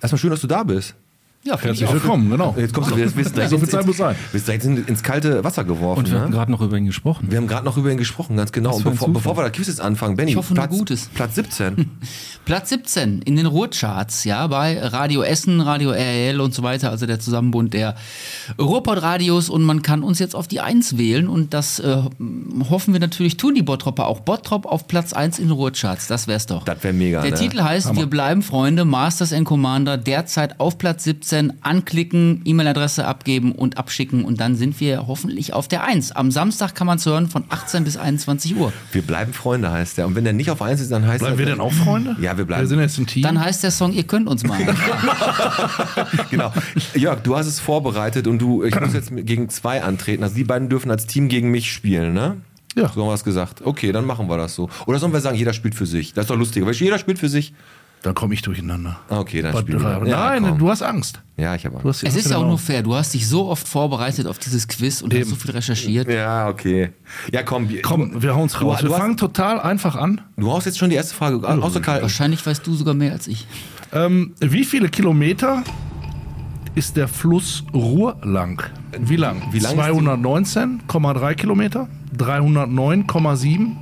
Erstmal 0.00 0.18
schön, 0.18 0.30
dass 0.30 0.40
du 0.40 0.46
da 0.46 0.62
bist. 0.62 0.94
Ja, 1.46 1.56
Herzlich 1.60 1.92
willkommen, 1.92 2.28
genau. 2.28 2.56
Jetzt 2.58 2.74
kommst 2.74 2.90
du 2.90 2.96
jetzt 2.96 3.14
bist 3.14 3.36
direkt 3.36 3.50
So 3.50 3.56
viel 3.56 3.64
ins- 3.66 3.72
Zeit 3.72 3.86
muss 3.86 3.96
sein. 3.98 4.16
Bist 4.32 4.48
direkt 4.48 4.64
in- 4.64 4.84
ins 4.84 5.00
kalte 5.02 5.44
Wasser 5.44 5.62
geworfen. 5.62 6.00
Und 6.00 6.10
wir 6.10 6.18
hatten 6.18 6.30
ne? 6.30 6.36
gerade 6.36 6.50
noch 6.50 6.60
über 6.60 6.76
ihn 6.76 6.86
gesprochen. 6.86 7.28
wir 7.30 7.38
haben 7.38 7.46
gerade 7.46 7.64
noch 7.64 7.76
über 7.76 7.90
ihn 7.92 7.98
gesprochen, 7.98 8.36
ganz 8.36 8.50
genau. 8.50 8.74
Und 8.74 8.82
bevor, 8.82 9.12
bevor 9.12 9.36
wir 9.36 9.44
das 9.44 9.52
Quiz 9.52 9.68
jetzt 9.68 9.80
anfangen, 9.80 10.16
Benny, 10.16 10.32
Ich 10.32 10.36
hoffe, 10.36 10.54
nur 10.54 10.64
Platz, 10.64 10.76
Gutes. 10.76 11.08
Platz 11.14 11.36
17. 11.36 11.88
Platz 12.44 12.68
17 12.70 13.22
in 13.22 13.36
den 13.36 13.46
Ruhrcharts, 13.46 14.24
ja, 14.24 14.46
bei 14.48 14.80
Radio 14.80 15.22
Essen, 15.22 15.60
Radio 15.60 15.90
RL 15.90 16.40
und 16.40 16.52
so 16.52 16.62
weiter, 16.64 16.90
also 16.90 17.06
der 17.06 17.20
Zusammenbund 17.20 17.74
der 17.74 17.94
Ruhrpott-Radios 18.60 19.48
und 19.48 19.62
man 19.62 19.82
kann 19.82 20.02
uns 20.02 20.18
jetzt 20.18 20.34
auf 20.34 20.48
die 20.48 20.60
1 20.60 20.96
wählen 20.98 21.28
und 21.28 21.54
das 21.54 21.78
äh, 21.78 22.02
hoffen 22.70 22.92
wir 22.92 23.00
natürlich, 23.00 23.36
tun 23.36 23.54
die 23.54 23.62
Bottropper 23.62 24.06
auch. 24.06 24.20
Bottrop 24.20 24.66
auf 24.66 24.88
Platz 24.88 25.12
1 25.12 25.38
in 25.38 25.46
den 25.46 25.52
Ruhrcharts, 25.52 26.06
das 26.08 26.26
wär's 26.26 26.46
doch. 26.46 26.64
Das 26.64 26.82
wäre 26.82 26.94
mega. 26.94 27.22
Der 27.22 27.32
ne? 27.32 27.36
Titel 27.36 27.62
heißt 27.62 27.94
Wir 27.94 28.06
bleiben 28.06 28.42
Freunde, 28.42 28.84
Masters 28.84 29.32
and 29.32 29.44
Commander, 29.44 29.96
derzeit 29.96 30.58
auf 30.60 30.78
Platz 30.78 31.04
17, 31.04 31.35
anklicken, 31.60 32.42
E-Mail-Adresse 32.44 33.06
abgeben 33.06 33.52
und 33.52 33.78
abschicken 33.78 34.24
und 34.24 34.40
dann 34.40 34.56
sind 34.56 34.80
wir 34.80 35.06
hoffentlich 35.06 35.52
auf 35.52 35.68
der 35.68 35.84
1. 35.84 36.12
Am 36.12 36.30
Samstag 36.30 36.74
kann 36.74 36.86
man 36.86 36.98
es 36.98 37.06
hören 37.06 37.28
von 37.28 37.44
18 37.48 37.84
bis 37.84 37.96
21 37.96 38.56
Uhr. 38.56 38.72
Wir 38.92 39.02
bleiben 39.02 39.32
Freunde, 39.32 39.70
heißt 39.70 39.98
der. 39.98 40.06
Und 40.06 40.14
wenn 40.14 40.24
der 40.24 40.32
nicht 40.32 40.50
auf 40.50 40.62
1 40.62 40.80
ist, 40.80 40.90
dann 40.90 41.06
heißt 41.06 41.20
Bleiben 41.20 41.34
er. 41.34 41.38
wir 41.38 41.46
denn 41.46 41.60
auch 41.60 41.72
Freunde? 41.72 42.16
Ja, 42.20 42.36
wir 42.36 42.44
bleiben. 42.44 42.62
Wir 42.62 42.68
sind 42.68 42.80
jetzt 42.80 42.98
ein 42.98 43.06
Team. 43.06 43.22
Dann 43.22 43.40
heißt 43.40 43.62
der 43.62 43.70
Song, 43.70 43.92
ihr 43.92 44.04
könnt 44.04 44.28
uns 44.28 44.44
mal. 44.44 44.58
genau. 46.30 46.52
Jörg, 46.94 47.20
du 47.22 47.36
hast 47.36 47.46
es 47.46 47.60
vorbereitet 47.60 48.26
und 48.26 48.38
du, 48.38 48.64
ich 48.64 48.78
muss 48.78 48.94
jetzt 48.94 49.10
gegen 49.14 49.48
zwei 49.48 49.82
antreten. 49.82 50.22
Also 50.22 50.34
die 50.34 50.44
beiden 50.44 50.68
dürfen 50.68 50.90
als 50.90 51.06
Team 51.06 51.28
gegen 51.28 51.50
mich 51.50 51.72
spielen, 51.72 52.14
ne? 52.14 52.36
Ja. 52.76 52.90
So 52.94 53.00
haben 53.02 53.08
wir 53.08 53.14
es 53.14 53.24
gesagt. 53.24 53.62
Okay, 53.64 53.90
dann 53.90 54.04
machen 54.04 54.28
wir 54.28 54.36
das 54.36 54.54
so. 54.54 54.68
Oder 54.86 54.98
sollen 54.98 55.12
wir 55.12 55.20
sagen, 55.20 55.36
jeder 55.36 55.54
spielt 55.54 55.74
für 55.74 55.86
sich? 55.86 56.12
Das 56.12 56.24
ist 56.24 56.30
doch 56.30 56.36
lustiger. 56.36 56.66
Weil 56.66 56.74
jeder 56.74 56.98
spielt 56.98 57.18
für 57.18 57.28
sich. 57.28 57.54
Dann 58.06 58.14
komme 58.14 58.34
ich 58.34 58.42
durcheinander. 58.42 59.00
Okay, 59.08 59.42
dann 59.42 59.56
spielen 59.56 59.82
wir. 59.82 59.98
Nein, 60.06 60.44
komm. 60.44 60.58
du 60.58 60.70
hast 60.70 60.80
Angst. 60.80 61.20
Ja, 61.36 61.56
ich 61.56 61.66
habe 61.66 61.78
hast 61.82 62.02
die 62.02 62.06
Es 62.06 62.14
Angst 62.14 62.26
ist 62.26 62.30
ja 62.30 62.36
auch 62.36 62.46
nur 62.46 62.56
fair. 62.56 62.84
Du 62.84 62.94
hast 62.94 63.12
dich 63.14 63.26
so 63.26 63.48
oft 63.48 63.66
vorbereitet 63.66 64.28
auf 64.28 64.38
dieses 64.38 64.68
Quiz 64.68 65.02
und 65.02 65.12
hast 65.12 65.22
Eben. 65.22 65.30
so 65.30 65.34
viel 65.34 65.50
recherchiert. 65.50 66.08
Ja, 66.08 66.46
okay. 66.48 66.90
Ja, 67.32 67.42
komm. 67.42 67.68
wir- 67.68 67.82
Komm, 67.82 68.22
wir 68.22 68.36
hauen 68.36 68.48
raus. 68.48 68.52
Du, 68.60 68.64
wir 68.68 68.76
du, 68.76 68.94
fangen 68.94 69.14
hast, 69.14 69.18
total 69.18 69.58
einfach 69.60 69.96
an. 69.96 70.20
du 70.36 70.52
haust 70.52 70.66
jetzt 70.66 70.78
schon 70.78 70.88
die 70.90 70.94
erste 70.94 71.16
Frage. 71.16 71.42
Außer 71.48 71.80
Karl. 71.80 72.00
Wahrscheinlich 72.02 72.46
weißt 72.46 72.64
du 72.64 72.74
sogar 72.74 72.94
mehr 72.94 73.10
als 73.10 73.26
ich. 73.26 73.44
Ähm, 73.92 74.34
wie 74.38 74.64
viele 74.64 74.88
Kilometer 74.88 75.64
ist 76.76 76.96
der 76.96 77.08
Fluss 77.08 77.64
Ruhr 77.74 78.18
lang? 78.22 78.62
Wie 79.00 79.16
lang? 79.16 79.42
Wie 79.50 79.58
lang 79.58 79.72
ist 79.76 79.84
die- 79.84 79.92
219,3 80.00 81.34
Kilometer, 81.34 81.88
309,7 82.16 83.76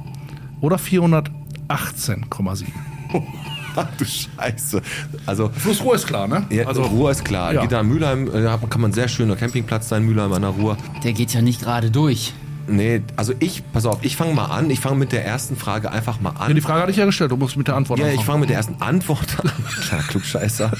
oder 0.62 0.76
418,7? 0.78 2.64
Ach 3.76 3.86
du 3.98 4.04
Scheiße. 4.04 4.80
Also, 5.26 5.50
Fluss 5.50 5.82
Ruhr 5.82 5.94
ist 5.96 6.06
klar, 6.06 6.28
ne? 6.28 6.44
ja, 6.50 6.66
also 6.66 6.82
Ruhr 6.82 7.10
ist 7.10 7.24
klar. 7.24 7.52
ja. 7.52 7.60
Geht 7.62 7.72
da 7.72 7.82
Mülheim, 7.82 8.28
äh, 8.28 8.42
da 8.42 8.58
kann 8.68 8.80
man 8.80 8.92
sehr 8.92 9.08
schöner 9.08 9.36
Campingplatz 9.36 9.88
sein, 9.88 10.04
Mülheim 10.04 10.32
an 10.32 10.42
der 10.42 10.50
Ruhr. 10.52 10.76
Der 11.02 11.12
geht 11.12 11.32
ja 11.34 11.42
nicht 11.42 11.60
gerade 11.62 11.90
durch. 11.90 12.32
Nee, 12.66 13.02
also 13.16 13.34
ich, 13.40 13.62
pass 13.74 13.84
auf, 13.84 13.98
ich 14.00 14.16
fange 14.16 14.32
mal 14.32 14.46
an. 14.46 14.70
Ich 14.70 14.80
fange 14.80 14.96
mit 14.96 15.12
der 15.12 15.22
ersten 15.24 15.54
Frage 15.54 15.90
einfach 15.92 16.20
mal 16.22 16.32
Ja, 16.32 16.40
an. 16.46 16.54
die 16.54 16.62
Frage 16.62 16.80
hatte 16.80 16.90
ich 16.92 16.96
ja 16.96 17.04
gestellt, 17.04 17.30
du 17.30 17.36
musst 17.36 17.58
mit 17.58 17.68
der 17.68 17.76
Antwort 17.76 17.98
Ja, 17.98 18.06
ich 18.06 18.12
anfangen. 18.12 18.26
fange 18.26 18.40
mit 18.40 18.48
der 18.48 18.56
ersten 18.56 18.80
Antwort 18.80 19.36
an. 19.42 19.50
Kleiner 19.86 20.02
Klugscheißer. 20.04 20.70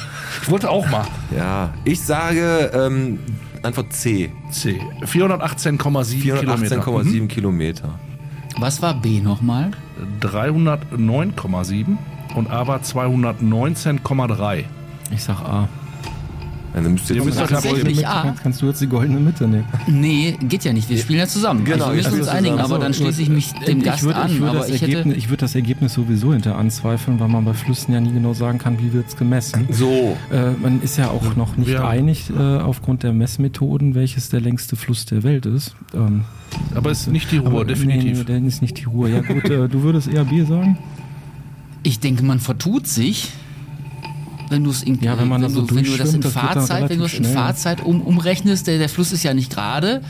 Ich 0.42 0.50
wollte 0.50 0.70
auch 0.70 0.88
mal. 0.88 1.04
Ja, 1.36 1.74
ich 1.84 2.00
sage 2.00 2.70
ähm, 2.74 3.18
Antwort 3.62 3.92
C. 3.92 4.32
C. 4.50 4.80
418,7 5.02 6.20
Kilometer. 6.38 6.76
418,7 6.82 7.26
Kilometer. 7.28 7.98
Was 8.56 8.80
war 8.80 8.94
B 8.94 9.20
nochmal? 9.20 9.72
Mhm. 9.98 10.26
309,7 10.26 11.96
und 12.34 12.50
A 12.50 12.66
war 12.66 12.80
219,3. 12.80 14.64
Ich 15.12 15.22
sag 15.22 15.40
A. 15.40 15.68
Dann 16.74 16.90
müsst 16.94 17.08
ihr 17.08 17.14
Ihr 17.16 17.24
müsst 17.24 17.38
doch 17.40 17.46
Tatsächlich 17.46 17.84
Mitte, 17.98 18.08
A. 18.08 18.34
kannst, 18.42 18.60
du 18.60 18.66
jetzt 18.66 18.80
die 18.80 18.88
goldene 18.88 19.20
Mitte 19.20 19.46
nehmen. 19.46 19.64
Nee, 19.86 20.36
geht 20.48 20.64
ja 20.64 20.72
nicht. 20.72 20.88
Wir 20.90 20.98
spielen 20.98 21.20
ja 21.20 21.28
zusammen. 21.28 21.64
Genau, 21.64 21.84
also 21.84 21.90
wir 21.96 22.02
müssen 22.02 22.18
uns 22.18 22.26
einigen, 22.28 22.56
zusammen. 22.56 22.72
aber 22.72 22.82
dann 22.82 22.92
schließe 22.92 23.22
ich 23.22 23.28
mich 23.28 23.52
dem 23.52 23.78
ich 23.78 23.84
Gast 23.84 24.02
würde, 24.02 24.18
an. 24.18 24.28
Ich 24.32 24.40
würde, 24.40 24.58
das 24.58 24.68
ich 24.70 24.82
hätte, 24.82 24.90
Ergebnis, 24.90 25.16
ich 25.16 25.28
würde 25.28 25.40
das 25.42 25.54
Ergebnis 25.54 25.94
sowieso 25.94 26.32
hinter 26.32 26.56
anzweifeln, 26.58 27.20
weil 27.20 27.28
man 27.28 27.44
bei 27.44 27.54
Flüssen 27.54 27.94
ja 27.94 28.00
nie 28.00 28.10
genau 28.12 28.34
sagen 28.34 28.58
kann, 28.58 28.80
wie 28.80 28.92
wird 28.92 29.06
es 29.06 29.16
gemessen. 29.16 29.68
So. 29.70 30.16
Äh, 30.32 30.50
man 30.60 30.82
ist 30.82 30.96
ja 30.98 31.10
auch 31.10 31.36
noch 31.36 31.56
nicht 31.56 31.68
Ja. 31.70 31.86
einig 31.86 32.28
äh, 32.36 32.42
aufgrund 32.58 33.04
der 33.04 33.12
Messmethoden, 33.12 33.94
welches 33.94 34.30
der 34.30 34.40
längste 34.40 34.74
Fluss 34.74 35.04
der 35.06 35.22
Welt 35.22 35.46
ist. 35.46 35.76
Ähm, 35.94 36.24
Aber 36.74 36.90
es 36.90 37.02
ist 37.02 37.06
nicht 37.12 37.30
die 37.30 37.36
Ruhr, 37.38 37.50
aber- 37.50 37.64
definitiv. 37.66 38.02
Nee, 38.04 38.18
nee, 38.18 38.24
der 38.24 38.38
ist 38.48 38.62
nicht 38.62 38.78
die 38.80 38.84
Ruhe. 38.86 39.10
Ja 39.10 39.20
gut, 39.20 39.44
äh, 39.48 39.68
du 39.68 39.82
würdest 39.84 40.08
eher 40.08 40.24
B 40.24 40.42
sagen? 40.42 40.76
Ich 41.84 42.00
denke, 42.00 42.24
man 42.24 42.40
vertut 42.40 42.88
sich. 42.88 43.30
Wenn 44.50 44.64
du 44.64 44.70
es 44.70 44.82
in, 44.82 45.00
Ja, 45.00 45.18
wenn 45.18 45.28
man 45.28 45.40
da 45.40 45.48
so 45.48 45.62
du, 45.62 45.74
wenn 45.74 45.84
du 45.84 45.96
das 45.96 46.12
in 46.12 46.20
das 46.20 46.32
Fahrzeit, 46.32 46.90
wenn 46.90 46.98
du 46.98 47.04
es 47.04 47.14
in 47.14 47.24
schnell. 47.24 47.34
Fahrzeit 47.34 47.82
um, 47.82 48.02
umrechnest, 48.02 48.66
der, 48.66 48.78
der 48.78 48.88
Fluss 48.88 49.12
ist 49.12 49.22
ja 49.22 49.32
nicht 49.32 49.50
gerade. 49.50 50.02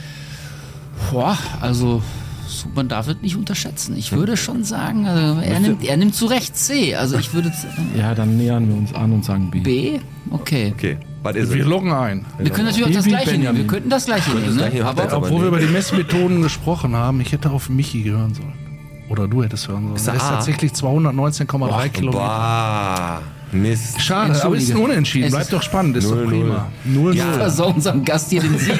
Boah, 1.11 1.37
also 1.61 2.01
so, 2.47 2.67
man 2.75 2.87
darf 2.87 3.07
es 3.07 3.17
nicht 3.21 3.35
unterschätzen. 3.35 3.95
Ich 3.97 4.11
würde 4.11 4.37
schon 4.37 4.63
sagen, 4.63 5.07
also, 5.07 5.41
er, 5.41 5.59
nimmt, 5.59 5.83
er 5.83 5.97
nimmt 5.97 6.15
zu 6.15 6.25
Recht 6.25 6.55
C. 6.55 6.95
Also 6.95 7.17
ich 7.17 7.33
würde 7.33 7.51
Ja, 7.97 8.13
dann 8.13 8.37
nähern 8.37 8.67
wir 8.67 8.75
uns 8.75 8.93
an 8.93 9.11
und 9.13 9.25
sagen 9.25 9.49
B. 9.51 9.59
B. 9.61 9.99
Okay. 10.31 10.73
Okay, 10.75 10.97
was 11.23 11.35
ist 11.35 11.53
Wir 11.53 11.65
loggen 11.65 11.91
ein. 11.91 12.25
Wir 12.37 12.51
können 12.51 12.67
natürlich 12.67 12.87
auch 12.87 12.91
das 12.91 13.05
gleiche 13.05 13.31
nehmen. 13.31 13.37
Benjamin. 13.37 13.61
Wir 13.61 13.67
könnten 13.67 13.89
das 13.89 14.05
gleiche 14.05 14.31
nehmen. 14.31 14.55
Ne? 14.55 14.85
Aber 14.85 15.17
Obwohl 15.17 15.41
wir 15.41 15.47
über 15.47 15.59
die 15.59 15.67
Messmethoden 15.67 16.41
gesprochen 16.41 16.95
haben, 16.95 17.21
ich 17.21 17.31
hätte 17.31 17.51
auf 17.51 17.69
Michi 17.69 18.03
hören 18.03 18.33
sollen. 18.33 18.64
Oder 19.09 19.27
du 19.27 19.43
hättest 19.43 19.67
hören 19.67 19.83
sollen. 19.83 19.95
Ist 19.95 20.07
Er 20.07 20.13
er 20.13 20.17
ist 20.17 20.27
tatsächlich 20.27 20.71
219,3 20.71 21.89
Kilometer. 21.89 22.19
Bah, 22.19 23.21
Mist. 23.51 24.01
Schade, 24.01 24.43
aber 24.43 24.55
ist 24.57 24.71
ein. 24.71 24.77
Unentschieden. 24.77 25.25
Es 25.27 25.31
Bleibt 25.31 25.45
ist- 25.45 25.53
doch 25.53 25.61
spannend, 25.61 25.97
ist 25.97 26.09
Null, 26.09 26.23
doch 26.23 26.29
prima. 26.29 26.67
0 26.85 27.15
ja. 27.15 27.31
versau 27.33 27.67
unserem 27.69 28.03
Gast 28.03 28.29
hier 28.31 28.41
den 28.41 28.57
Sieg. 28.57 28.73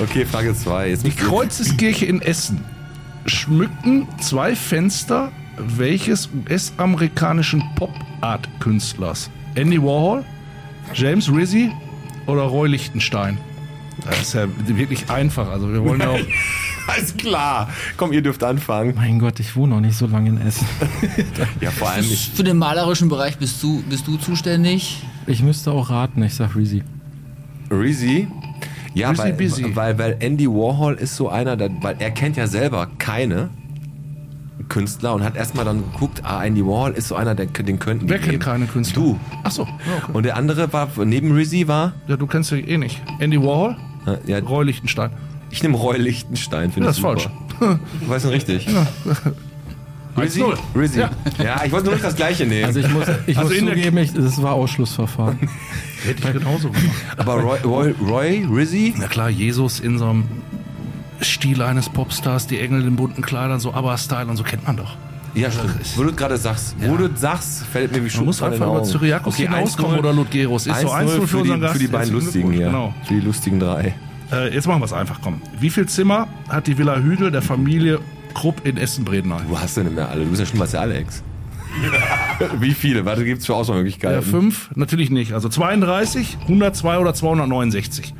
Okay, 0.00 0.24
Frage 0.24 0.54
2. 0.54 0.88
Jetzt 0.90 1.06
Die 1.06 1.10
Kreuzeskirche 1.10 2.06
in 2.06 2.20
Essen 2.22 2.64
schmückten 3.26 4.08
zwei 4.18 4.56
Fenster 4.56 5.30
welches 5.58 6.28
US-amerikanischen 6.48 7.62
Pop-Art-Künstlers? 7.76 9.30
Andy 9.56 9.80
Warhol, 9.82 10.24
James 10.94 11.30
Rizzi 11.30 11.70
oder 12.26 12.42
Roy 12.42 12.68
Lichtenstein? 12.68 13.36
Das 14.06 14.20
ist 14.22 14.32
ja 14.34 14.46
wirklich 14.66 15.10
einfach. 15.10 15.50
Also 15.50 15.70
wir 15.70 15.84
wollen 15.84 16.00
ja 16.00 16.08
auch. 16.10 16.18
Alles 16.92 17.16
klar. 17.16 17.68
Komm, 17.96 18.12
ihr 18.12 18.22
dürft 18.22 18.42
anfangen. 18.42 18.94
Mein 18.96 19.18
Gott, 19.18 19.40
ich 19.40 19.54
wohne 19.56 19.74
noch 19.74 19.80
nicht 19.80 19.96
so 19.96 20.06
lange 20.06 20.30
in 20.30 20.40
Essen. 20.40 20.66
Ja, 21.60 21.70
vor 21.70 21.90
allem 21.90 22.04
ich. 22.04 22.30
Für 22.34 22.44
den 22.44 22.56
malerischen 22.58 23.08
Bereich 23.08 23.36
bist 23.38 23.62
du, 23.62 23.82
bist 23.88 24.06
du 24.06 24.16
zuständig. 24.16 25.02
Ich 25.26 25.42
müsste 25.42 25.70
auch 25.72 25.90
raten, 25.90 26.22
ich 26.22 26.34
sag 26.34 26.56
Reezy. 26.56 26.82
Rizzy. 27.70 28.26
Ja, 28.94 29.10
Rizzy 29.10 29.22
weil, 29.22 29.32
Busy. 29.34 29.76
weil, 29.76 29.98
weil 29.98 30.16
Andy 30.20 30.48
Warhol 30.48 30.94
ist 30.94 31.16
so 31.16 31.28
einer, 31.28 31.56
der, 31.56 31.70
weil 31.82 31.96
er 31.98 32.10
kennt 32.10 32.36
ja 32.36 32.46
selber 32.46 32.88
keine 32.98 33.50
Künstler 34.68 35.14
und 35.14 35.22
hat 35.22 35.36
erstmal 35.36 35.64
dann 35.64 35.84
geguckt, 35.92 36.22
ah, 36.24 36.44
Andy 36.44 36.64
Warhol 36.64 36.92
ist 36.92 37.08
so 37.08 37.14
einer, 37.14 37.34
der, 37.34 37.46
den 37.46 37.78
könnten 37.78 38.06
die 38.06 38.12
Wer 38.12 38.18
kennt 38.18 38.40
keine 38.40 38.66
Künstler? 38.66 39.02
Du. 39.02 39.20
Achso, 39.44 39.64
ja, 39.64 39.70
okay. 40.02 40.12
Und 40.12 40.24
der 40.24 40.36
andere 40.36 40.72
war, 40.72 40.88
neben 41.04 41.32
Rizzy 41.32 41.68
war, 41.68 41.92
ja, 42.08 42.16
du 42.16 42.26
kennst 42.26 42.50
ja 42.50 42.56
eh 42.56 42.78
nicht. 42.78 43.00
Andy 43.20 43.40
Warhol, 43.40 43.76
äh, 44.06 44.30
ja, 44.30 44.38
Roy 44.38 44.64
Lichtenstein. 44.64 45.10
Ich 45.50 45.62
nehme 45.62 45.76
Roy 45.76 45.98
Lichtenstein, 45.98 46.70
finde 46.72 46.86
Ja, 46.86 46.90
ich 46.92 46.96
ist 46.98 47.02
super. 47.02 47.18
falsch. 47.20 47.78
Du 48.00 48.08
weißt 48.08 48.22
schon 48.24 48.32
richtig. 48.32 48.66
Rizzy? 50.16 50.42
1-0. 50.42 50.56
Rizzy. 50.76 50.98
Ja. 50.98 51.10
ich 51.64 51.70
wollte 51.72 51.86
nur 51.86 51.94
nicht 51.94 52.04
das 52.04 52.16
gleiche 52.16 52.44
nehmen. 52.46 52.64
Also 52.66 52.80
ich 52.80 52.88
muss, 52.90 53.04
ich 53.26 53.38
Also 53.38 53.50
muss 53.50 53.58
zugeben, 53.58 53.96
ich, 53.98 54.12
das 54.12 54.42
war 54.42 54.52
Ausschlussverfahren. 54.54 55.38
Hätte 56.04 56.26
ich 56.28 56.32
genauso 56.32 56.70
gemacht. 56.70 56.90
Aber 57.16 57.34
Roy, 57.34 57.58
Roy, 57.64 57.94
Roy 58.06 58.46
Rizzy? 58.52 58.94
Na 58.98 59.06
klar, 59.06 59.30
Jesus 59.30 59.78
in 59.80 59.98
so 59.98 60.06
einem 60.06 60.24
Stil 61.22 61.62
eines 61.62 61.88
Popstars, 61.90 62.46
die 62.46 62.58
Engel 62.58 62.86
in 62.86 62.96
bunten 62.96 63.22
Kleidern, 63.22 63.60
so 63.60 63.72
ABBA-Style 63.74 64.26
und 64.26 64.36
so 64.36 64.42
kennt 64.42 64.66
man 64.66 64.76
doch. 64.78 64.96
Ja, 65.34 65.50
stimmt. 65.50 65.74
Wo 65.96 66.02
du 66.02 66.12
gerade 66.12 66.36
sagst, 66.38 66.74
wo 66.80 66.96
du 66.96 67.08
sagst, 67.14 67.62
fällt 67.66 67.92
mir 67.92 67.98
wie 67.98 68.00
Man 68.02 68.10
Schuppen 68.10 68.26
muss 68.26 68.38
von 68.40 68.50
den 68.50 68.54
einfach 68.54 68.66
über 68.72 68.80
Augen. 68.80 68.90
Zyriakos 68.90 69.36
hinauskommen 69.36 69.96
1-0. 69.96 69.98
oder 70.00 70.12
Ludgeros. 70.12 70.66
Ist 70.66 70.80
so 70.80 70.88
1-0 70.88 71.04
1-0 71.04 71.08
für 71.20 71.26
für, 71.28 71.42
die, 71.44 71.60
Gast. 71.60 71.72
für 71.74 71.78
die 71.78 71.86
beiden 71.86 72.14
Lustigen 72.14 72.50
hier. 72.52 72.68
Glückwunsch, 72.68 72.94
Für 73.06 73.14
die 73.14 73.20
lustigen 73.20 73.60
drei. 73.60 73.94
Äh, 74.32 74.54
jetzt 74.54 74.66
machen 74.66 74.80
wir 74.80 74.84
es 74.86 74.92
einfach, 74.92 75.20
komm. 75.22 75.40
Wie 75.58 75.70
viel 75.70 75.86
Zimmer 75.86 76.28
hat 76.48 76.66
die 76.66 76.78
Villa 76.78 76.96
Hügel 76.96 77.30
der 77.30 77.42
Familie 77.42 77.98
Krupp 78.34 78.64
in 78.66 78.76
Essen-Bredeney? 78.76 79.36
Du 79.48 79.58
hast 79.58 79.76
ja 79.76 79.82
nicht 79.82 79.94
mehr 79.94 80.08
alle. 80.08 80.24
Du 80.24 80.30
bist 80.30 80.40
ja 80.40 80.46
schon 80.46 80.58
mal 80.58 80.68
der 80.68 80.80
Alex. 80.82 81.22
wie 82.60 82.72
viele? 82.72 83.04
Warte, 83.04 83.24
gibt's 83.24 83.46
für 83.46 83.52
Äh, 83.52 83.56
Auswahlmöglichkeiten? 83.56 84.22
fünf? 84.22 84.70
Natürlich 84.74 85.10
nicht. 85.10 85.32
Also 85.34 85.48
32, 85.48 86.38
102 86.42 86.98
oder 86.98 87.14
269. 87.14 88.14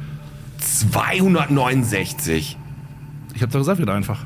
269. 0.59 2.57
Ich 3.35 3.43
habe 3.43 3.53
doch 3.53 3.61
gesagt, 3.61 3.79
wird 3.79 3.91
einfach. 3.91 4.25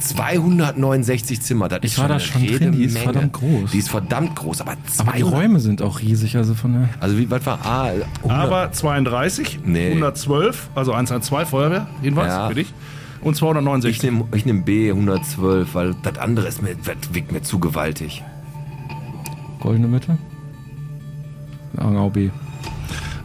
269 0.00 1.40
Zimmer. 1.42 1.68
Das 1.68 1.80
Ich 1.82 1.92
ist 1.92 1.98
war 1.98 2.08
da 2.08 2.18
schon 2.18 2.46
drin, 2.46 2.72
die 2.72 2.84
ist 2.84 2.94
Menge. 2.94 3.04
verdammt 3.12 3.32
groß. 3.34 3.70
Die 3.70 3.78
ist 3.78 3.90
verdammt 3.90 4.34
groß, 4.36 4.60
aber 4.62 4.72
200. 4.86 5.00
Aber 5.00 5.16
die 5.16 5.22
Räume 5.22 5.60
sind 5.60 5.82
auch 5.82 6.00
riesig, 6.00 6.36
also 6.36 6.54
von 6.54 6.72
der. 6.72 6.88
Also 7.00 7.16
wie 7.18 7.30
was 7.30 7.44
war 7.46 7.64
A? 7.64 7.82
100. 7.84 8.06
Aber 8.30 8.72
32, 8.72 9.60
Nee. 9.64 9.88
112, 9.90 10.70
also 10.74 10.92
112 10.94 11.48
Feuerwehr, 11.50 11.86
jedenfalls 12.02 12.32
Ja. 12.32 12.48
für 12.48 12.54
dich. 12.54 12.72
Und 13.22 13.32
ich 13.34 13.38
269. 13.38 14.02
nehme 14.02 14.24
ich 14.34 14.46
nehm 14.46 14.64
B 14.64 14.90
112, 14.90 15.74
weil 15.74 15.94
das 16.02 16.16
andere 16.18 16.48
ist 16.48 16.62
mir, 16.62 16.74
das 16.74 16.96
wirkt 17.12 17.32
mir 17.32 17.42
zu 17.42 17.58
gewaltig. 17.58 18.22
Goldene 19.60 19.88
Mitte? 19.88 20.16
Angau 21.76 22.08
B. 22.08 22.30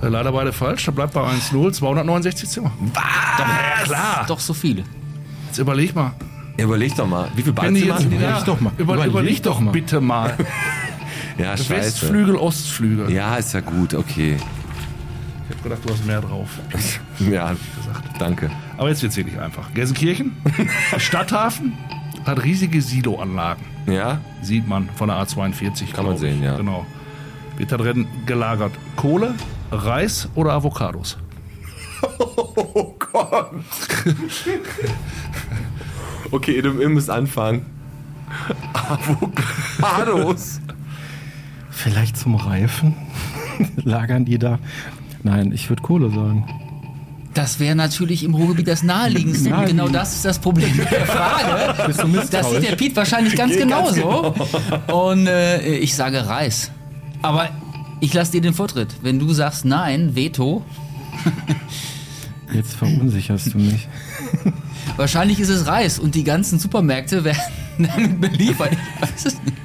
Äh, 0.01 0.07
Leider 0.09 0.33
beide 0.33 0.51
falsch, 0.51 0.85
da 0.85 0.91
bleibt 0.91 1.13
bei 1.13 1.21
1-0, 1.21 1.71
269 1.71 2.49
Zimmer. 2.49 2.71
Ja, 2.93 3.83
klar. 3.85 4.25
Doch 4.27 4.39
so 4.41 4.53
viele. 4.53 4.83
Jetzt 5.47 5.57
überleg 5.59 5.95
mal. 5.95 6.11
Überleg 6.57 6.95
doch 6.95 7.07
mal, 7.07 7.29
wie 7.35 7.41
viel 7.41 7.53
jetzt, 7.53 7.91
hatten 7.91 8.09
die 8.09 8.15
ja, 8.17 8.39
da? 8.39 8.41
doch 8.45 8.59
mal. 8.61 8.71
Über, 8.77 8.93
Überleg 8.93 9.11
überleg 9.11 9.43
doch 9.43 9.59
mal. 9.59 9.71
bitte 9.71 10.01
mal. 10.01 10.35
Ja, 11.37 11.57
scheiße. 11.57 11.69
Westflügel, 11.69 12.37
Ostflügel. 12.37 13.11
Ja, 13.11 13.35
ist 13.35 13.53
ja 13.53 13.59
gut, 13.59 13.93
okay. 13.93 14.37
Ich 15.49 15.55
hab 15.55 15.63
gedacht, 15.63 15.79
du 15.83 15.93
hast 15.93 16.05
mehr 16.05 16.21
drauf. 16.21 16.47
Ja, 17.29 17.53
danke. 18.19 18.49
Aber 18.77 18.87
jetzt 18.87 19.01
wird's 19.03 19.17
wirklich 19.17 19.37
einfach. 19.39 19.73
Gelsenkirchen, 19.73 20.31
Stadthafen, 20.97 21.73
hat 22.25 22.41
riesige 22.41 22.81
Siloanlagen. 22.81 23.65
Ja? 23.85 24.19
Sieht 24.41 24.65
man 24.65 24.89
von 24.95 25.09
der 25.09 25.17
A42. 25.17 25.91
Kann 25.91 26.05
man 26.05 26.15
glaub 26.15 26.15
ich. 26.15 26.19
sehen, 26.21 26.41
ja. 26.41 26.55
Genau. 26.55 26.85
Wird 27.57 27.71
da 27.71 27.77
drin 27.77 28.07
gelagert 28.25 28.71
Kohle, 28.95 29.33
Reis 29.71 30.29
oder 30.35 30.53
Avocados? 30.53 31.17
Oh 32.17 32.95
Gott. 32.99 33.51
Okay, 36.31 36.61
du, 36.61 36.79
ihr 36.79 36.89
müsst 36.89 37.09
anfangen. 37.09 37.65
Avocados. 38.73 40.59
Vielleicht 41.69 42.17
zum 42.17 42.35
Reifen? 42.35 42.95
Lagern 43.83 44.25
die 44.25 44.39
da? 44.39 44.59
Nein, 45.23 45.51
ich 45.51 45.69
würde 45.69 45.81
Kohle 45.81 46.09
sagen. 46.09 46.45
Das 47.33 47.59
wäre 47.59 47.75
natürlich 47.75 48.23
im 48.23 48.33
Ruhrgebiet 48.33 48.67
das 48.67 48.81
naheliegendste. 48.81 49.53
Und 49.53 49.65
genau 49.65 49.89
das 49.89 50.15
ist 50.15 50.23
das 50.23 50.39
Problem 50.39 50.73
mit 50.77 50.89
der 50.89 51.05
Frage. 51.05 51.83
Bist 51.87 52.01
du 52.01 52.07
Das 52.31 52.49
sieht 52.49 52.63
der 52.63 52.75
Piet 52.77 52.95
wahrscheinlich 52.95 53.35
ganz 53.35 53.57
genauso. 53.57 54.33
Und 54.87 55.27
äh, 55.27 55.75
ich 55.77 55.93
sage 55.93 56.25
Reis. 56.25 56.71
Aber 57.21 57.49
ich 57.99 58.13
lasse 58.13 58.31
dir 58.31 58.41
den 58.41 58.53
Vortritt. 58.53 58.95
Wenn 59.01 59.19
du 59.19 59.33
sagst 59.33 59.65
nein, 59.65 60.15
Veto, 60.15 60.63
Jetzt 62.53 62.75
verunsicherst 62.75 63.53
du 63.53 63.57
mich. 63.57 63.87
wahrscheinlich 64.97 65.39
ist 65.39 65.49
es 65.49 65.67
Reis 65.67 65.99
und 65.99 66.15
die 66.15 66.23
ganzen 66.23 66.59
Supermärkte 66.59 67.23
werden 67.23 67.39
damit 67.77 68.21
beliefert. 68.21 68.71
Ich 68.73 69.01
weiß 69.01 69.25
es 69.25 69.43
nicht. 69.43 69.57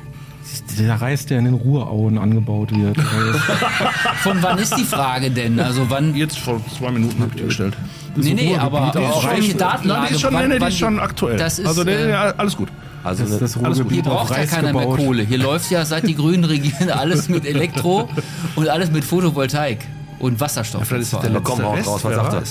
Der 0.79 1.01
Reis, 1.01 1.27
der 1.27 1.39
in 1.41 1.45
den 1.47 1.55
Ruhrauen 1.55 2.17
angebaut 2.17 2.71
wird. 2.75 2.97
Von 4.23 4.43
wann 4.43 4.59
ist 4.59 4.77
die 4.77 4.85
Frage 4.85 5.31
denn? 5.31 5.59
Also 5.61 5.91
wann? 5.91 6.15
Jetzt 6.15 6.39
vor 6.39 6.61
zwei 6.79 6.91
Minuten 6.91 7.21
habt 7.23 7.39
ihr 7.39 7.47
gestellt. 7.47 7.77
Nee, 8.17 8.35
nee, 8.35 8.57
aber 8.57 8.93
welche 8.95 9.55
Datenlage? 9.55 10.09
die 10.09 10.15
ist 10.15 10.21
schon, 10.21 10.33
wann- 10.35 10.49
nee, 10.49 10.59
die 10.59 10.67
ist 10.67 10.79
schon 10.79 10.99
aktuell. 10.99 11.37
Das 11.37 11.59
ist, 11.59 11.67
also, 11.67 11.85
nee, 11.85 11.93
äh, 11.93 12.13
alles 12.15 12.57
gut. 12.57 12.69
Also 13.03 13.25
Das 13.25 13.39
das 13.39 13.41
Alles 13.41 13.55
gut. 13.55 13.67
Ruhrgebiet 13.67 14.05
Hier 14.05 14.13
braucht 14.13 14.37
ja 14.37 14.47
keiner 14.47 14.73
mehr 14.73 14.83
gebaut. 14.83 14.99
Kohle. 14.99 15.23
Hier 15.23 15.39
läuft 15.39 15.71
ja 15.71 15.85
seit 15.85 16.07
die 16.07 16.15
Grünen 16.15 16.45
regieren 16.45 16.91
alles 16.91 17.29
mit 17.29 17.47
Elektro 17.47 18.09
und 18.57 18.69
alles 18.69 18.91
mit 18.91 19.05
Photovoltaik 19.05 19.87
und 20.19 20.39
Wasserstoff. 20.41 20.87
Vielleicht 20.87 21.05
ist 21.05 21.13
das 21.15 21.21
der 21.23 21.33
hau 21.35 21.73
Rest, 21.73 21.89
raus, 21.89 22.05
was 22.05 22.15
sagt 22.15 22.33
er? 22.35 22.43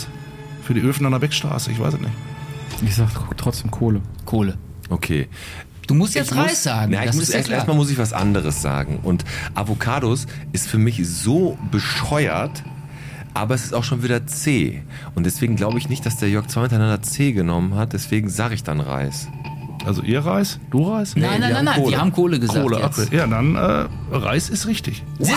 Für 0.69 0.75
die 0.75 0.81
Öfen 0.81 1.03
an 1.07 1.13
der 1.13 1.17
Beckstraße, 1.19 1.71
ich 1.71 1.79
weiß 1.79 1.95
es 1.95 1.99
nicht. 1.99 2.11
Ich 2.85 2.95
sag 2.95 3.09
trotzdem 3.37 3.71
Kohle. 3.71 4.03
Kohle. 4.25 4.55
okay. 4.91 5.27
Du 5.87 5.95
musst 5.95 6.13
jetzt 6.13 6.29
Ich 6.29 6.37
muss- 6.37 6.45
Reis 6.45 6.61
sagen. 6.61 6.91
Na, 6.93 7.03
ich 7.03 7.13
muss 7.15 7.31
erst, 7.31 7.49
erstmal 7.49 7.75
muss 7.75 7.89
ich 7.89 7.97
was 7.97 8.13
anderes 8.13 8.61
sagen. 8.61 8.99
Und 9.01 9.25
Avocados 9.55 10.27
ist 10.51 10.67
für 10.67 10.77
mich 10.77 11.01
so 11.09 11.57
bescheuert, 11.71 12.63
aber 13.33 13.55
es 13.55 13.63
ist 13.63 13.73
auch 13.73 13.83
schon 13.83 14.03
wieder 14.03 14.27
C. 14.27 14.83
Und 15.15 15.25
deswegen 15.25 15.55
glaube 15.55 15.79
ich 15.79 15.89
nicht, 15.89 16.05
dass 16.05 16.17
der 16.17 16.29
Jörg 16.29 16.45
zwei 16.49 16.61
hintereinander 16.61 17.01
C 17.01 17.31
genommen 17.31 17.73
hat. 17.73 17.93
Deswegen 17.93 18.29
sage 18.29 18.53
ich 18.53 18.61
dann 18.61 18.79
Reis. 18.79 19.27
Also 19.89 20.03
ihr 20.03 20.19
Reis, 20.23 20.59
du 20.69 20.83
Reis? 20.87 21.15
nein, 21.15 21.39
nein, 21.39 21.51
nein, 21.51 21.65
nein, 21.65 21.75
Kohle. 21.79 21.91
wir 21.93 21.99
haben 21.99 22.11
Kohle 22.11 22.39
gesagt 22.39 22.61
Kohle, 22.61 22.77
jetzt. 22.79 22.99
okay. 22.99 23.17
Ja, 23.17 23.25
dann 23.25 23.55
äh, 23.55 23.87
Reis 24.15 24.47
ist 24.49 24.67
richtig. 24.67 25.03
Siehst 25.17 25.31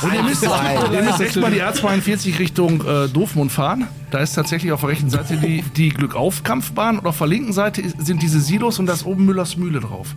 du? 0.00 0.06
Und 0.08 0.14
ihr 0.14 0.22
müsst, 0.24 0.42
ihr 0.42 1.02
müsst 1.04 1.20
echt 1.20 1.36
mal 1.36 1.52
die 1.52 1.62
A42 1.62 2.40
Richtung 2.40 2.84
äh, 2.84 3.06
Doofmund 3.08 3.52
fahren. 3.52 3.86
Da 4.10 4.18
ist 4.18 4.32
tatsächlich 4.34 4.72
auf 4.72 4.80
der 4.80 4.88
rechten 4.88 5.10
Seite 5.10 5.36
die, 5.36 5.62
die 5.76 5.90
Glückauf-Kampfbahn 5.90 6.98
und 6.98 7.06
auf 7.06 7.18
der 7.18 7.28
linken 7.28 7.52
Seite 7.52 7.84
sind 7.98 8.20
diese 8.20 8.40
Silos 8.40 8.80
und 8.80 8.86
da 8.86 8.94
ist 8.94 9.06
oben 9.06 9.26
Müllers 9.26 9.56
Mühle 9.56 9.78
drauf. 9.78 10.08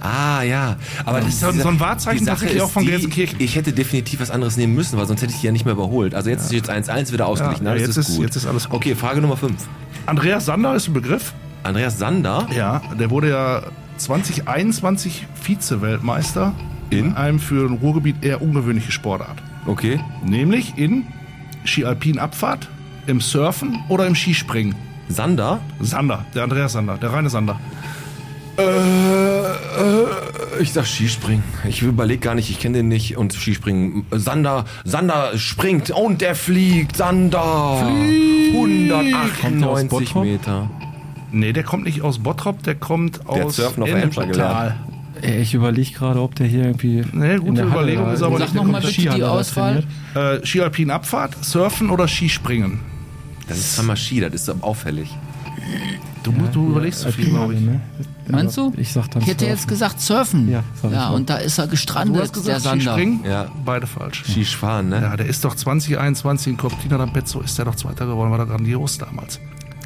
Ah, 0.00 0.42
ja. 0.42 0.76
Aber 1.06 1.20
Das 1.20 1.28
ist 1.30 1.40
so 1.40 1.46
ein- 1.46 1.60
so 1.60 1.68
ein 1.68 1.80
Wahrzeichen 1.80 2.18
die 2.20 2.26
tatsächlich 2.26 2.60
auch 2.60 2.70
von 2.70 2.84
die, 2.84 2.90
Gelsenkirchen. 2.90 3.40
Ich 3.40 3.56
hätte 3.56 3.72
definitiv 3.72 4.20
was 4.20 4.30
anderes 4.30 4.58
nehmen 4.58 4.74
müssen, 4.74 4.98
weil 4.98 5.06
sonst 5.06 5.22
hätte 5.22 5.32
ich 5.32 5.40
die 5.40 5.46
ja 5.46 5.52
nicht 5.52 5.64
mehr 5.64 5.72
überholt. 5.72 6.14
Also 6.14 6.28
jetzt 6.28 6.44
ist 6.44 6.52
jetzt 6.52 6.68
1-1 6.68 7.10
wieder 7.10 7.26
ausgeglichen. 7.26 7.64
Ja, 7.64 7.70
alles 7.70 7.86
jetzt 7.86 7.96
ist, 7.96 8.18
jetzt 8.18 8.36
ist 8.36 8.44
alles 8.46 8.68
gut. 8.68 8.76
Okay, 8.76 8.94
Frage 8.94 9.22
Nummer 9.22 9.38
5. 9.38 9.54
Andreas 10.04 10.44
Sander 10.44 10.74
ist 10.74 10.88
ein 10.88 10.92
Begriff. 10.92 11.32
Andreas 11.62 11.98
Sander. 11.98 12.46
Ja, 12.54 12.82
der 12.98 13.10
wurde 13.10 13.30
ja 13.30 13.62
2021 13.98 15.26
Vize-Weltmeister 15.40 16.52
in 16.90 17.06
In? 17.06 17.16
einem 17.16 17.38
für 17.38 17.68
ein 17.68 17.78
Ruhrgebiet 17.78 18.24
eher 18.24 18.42
ungewöhnliche 18.42 18.92
Sportart. 18.92 19.42
Okay. 19.66 20.00
Nämlich 20.24 20.76
in 20.76 21.06
Ski-Alpin-Abfahrt, 21.64 22.68
im 23.06 23.20
Surfen 23.20 23.78
oder 23.88 24.06
im 24.06 24.14
Skispringen. 24.14 24.74
Sander. 25.08 25.60
Sander, 25.80 26.24
der 26.34 26.44
Andreas 26.44 26.72
Sander, 26.72 26.96
der 26.96 27.12
reine 27.12 27.30
Sander. 27.30 27.60
Äh, 28.58 28.62
äh, 28.62 30.06
ich 30.60 30.72
sag 30.72 30.86
Skispringen. 30.86 31.42
Ich 31.68 31.82
überlege 31.82 32.20
gar 32.20 32.34
nicht, 32.34 32.50
ich 32.50 32.60
kenne 32.60 32.78
den 32.78 32.88
nicht. 32.88 33.16
Und 33.16 33.32
Skispringen. 33.34 34.04
Sander, 34.10 34.64
Sander 34.84 35.36
springt 35.38 35.90
und 35.90 36.20
der 36.20 36.34
fliegt. 36.34 36.96
Sander. 36.96 37.42
Aus 37.42 37.82
198 38.52 39.88
Bottrop? 39.88 40.24
Meter. 40.24 40.70
Nee, 41.32 41.52
der 41.52 41.62
kommt 41.64 41.84
nicht 41.84 42.02
aus 42.02 42.18
Bottrop, 42.18 42.62
der 42.62 42.74
kommt 42.74 43.20
Der 43.26 43.34
hat 43.40 43.42
aus 43.46 43.56
Surfen 43.56 43.82
auf 43.82 43.88
der 43.88 44.02
Emscher 44.02 44.22
Ennepetal. 44.22 44.76
Ey, 45.22 45.40
Ich 45.42 45.54
überlege 45.54 45.92
gerade, 45.92 46.20
ob 46.20 46.34
der 46.34 46.46
hier 46.46 46.64
irgendwie. 46.64 47.04
Nee, 47.12 47.36
gute 47.36 47.48
in 47.48 47.54
der 47.54 47.64
Halle 47.64 47.72
Überlegung 47.74 48.04
da 48.06 48.12
ist 48.12 48.22
aber 48.22 48.38
nicht 48.38 48.40
der 48.40 48.48
Sag 48.48 48.54
noch 48.66 48.72
mal 48.72 48.82
Skihalle 48.82 49.08
bitte 49.08 49.16
die 49.16 49.24
Auswahl. 49.24 49.84
Äh, 50.14 50.44
Ski-Alpin-Abfahrt, 50.46 51.44
Surfen 51.44 51.90
oder 51.90 52.08
Skispringen? 52.08 52.80
Das 53.48 53.58
ist 53.58 53.76
zweimal 53.76 53.96
Ski, 53.96 54.20
das 54.20 54.32
ist 54.34 54.48
aber 54.48 54.64
auffällig. 54.64 55.10
Du, 56.22 56.32
musst- 56.32 56.54
du 56.54 56.70
überlegst 56.70 57.00
zu 57.00 57.12
viel, 57.12 57.30
glaube 57.30 57.54
ich. 57.54 57.60
Ne? 57.60 57.80
Meinst 58.28 58.56
du? 58.56 58.72
Ich 58.76 58.92
sag 58.92 59.08
dann 59.10 59.22
Ich 59.22 59.28
hätte 59.28 59.40
Surfen. 59.40 59.56
jetzt 59.56 59.68
gesagt 59.68 60.00
Surfen. 60.00 60.48
Ja, 60.50 60.62
ja 60.90 61.08
und 61.10 61.28
da 61.28 61.36
ist 61.36 61.58
er 61.58 61.64
Du 61.64 61.70
gestrandet, 61.72 62.22
hast 62.22 62.34
der 62.36 62.42
gesagt 62.42 62.60
Sander. 62.62 62.82
Skispringen? 62.84 63.24
Ja. 63.24 63.46
Beide 63.64 63.86
falsch. 63.86 64.22
Skifahren, 64.24 64.88
ne? 64.88 65.00
Ja, 65.02 65.16
der 65.16 65.26
ist 65.26 65.44
doch 65.44 65.54
2021 65.54 66.48
in 66.52 66.56
Cortina 66.56 66.96
d'Ampezzo, 66.96 67.42
ist 67.44 67.58
der 67.58 67.64
doch 67.64 67.74
Zweiter 67.74 68.06
geworden, 68.06 68.30
war 68.30 68.38
doch 68.38 68.48
grandios 68.48 68.98
damals. 68.98 69.40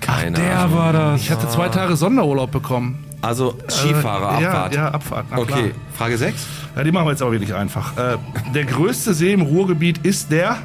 Keine 0.06 0.36
Der 0.38 0.60
Ahnung. 0.60 0.76
war 0.76 0.92
das. 0.92 1.20
Ich 1.20 1.30
hatte 1.30 1.48
zwei 1.48 1.68
Tage 1.68 1.96
Sonderurlaub 1.96 2.50
bekommen. 2.50 3.04
Also 3.22 3.56
Skifahrer, 3.68 4.38
Äh, 4.38 4.42
ja, 4.42 4.48
Abfahrt. 4.50 4.74
Ja, 4.74 4.88
Abfahrt. 4.88 5.26
na 5.30 5.36
klar. 5.44 5.58
Okay, 5.58 5.72
Frage 5.96 6.16
6. 6.18 6.46
Ja, 6.76 6.84
die 6.84 6.92
machen 6.92 7.06
wir 7.06 7.10
jetzt 7.12 7.22
aber 7.22 7.32
wirklich 7.32 7.54
einfach. 7.54 7.96
Äh, 7.96 8.16
der 8.54 8.64
größte 8.66 9.14
See 9.14 9.32
im 9.32 9.40
Ruhrgebiet 9.42 9.98
ist 9.98 10.30
der 10.30 10.58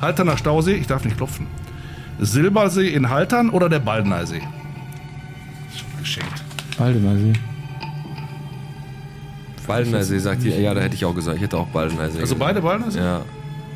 Halterner 0.00 0.36
Stausee. 0.36 0.74
Ich 0.74 0.86
darf 0.86 1.04
nicht 1.04 1.16
klopfen. 1.16 1.46
Silbersee 2.20 2.88
in 2.88 3.08
Haltern 3.08 3.48
oder 3.50 3.68
der 3.68 3.78
Baldener 3.78 4.26
See? 4.26 4.42
Geschenkt. 6.00 6.42
Baldener 6.76 7.16
See. 7.16 7.32
Baldener 9.66 10.02
See 10.02 10.18
sagt 10.18 10.42
ihr, 10.42 10.60
ja, 10.60 10.74
da 10.74 10.80
hätte 10.80 10.94
ich 10.96 11.04
auch 11.04 11.14
gesagt. 11.14 11.36
Ich 11.36 11.42
hätte 11.42 11.56
auch 11.56 11.68
Baldener 11.68 12.10
See. 12.10 12.20
Also 12.20 12.34
gesagt. 12.34 12.40
beide 12.40 12.60
Baldener 12.60 12.90
See? 12.90 12.98
Ja. 13.00 13.22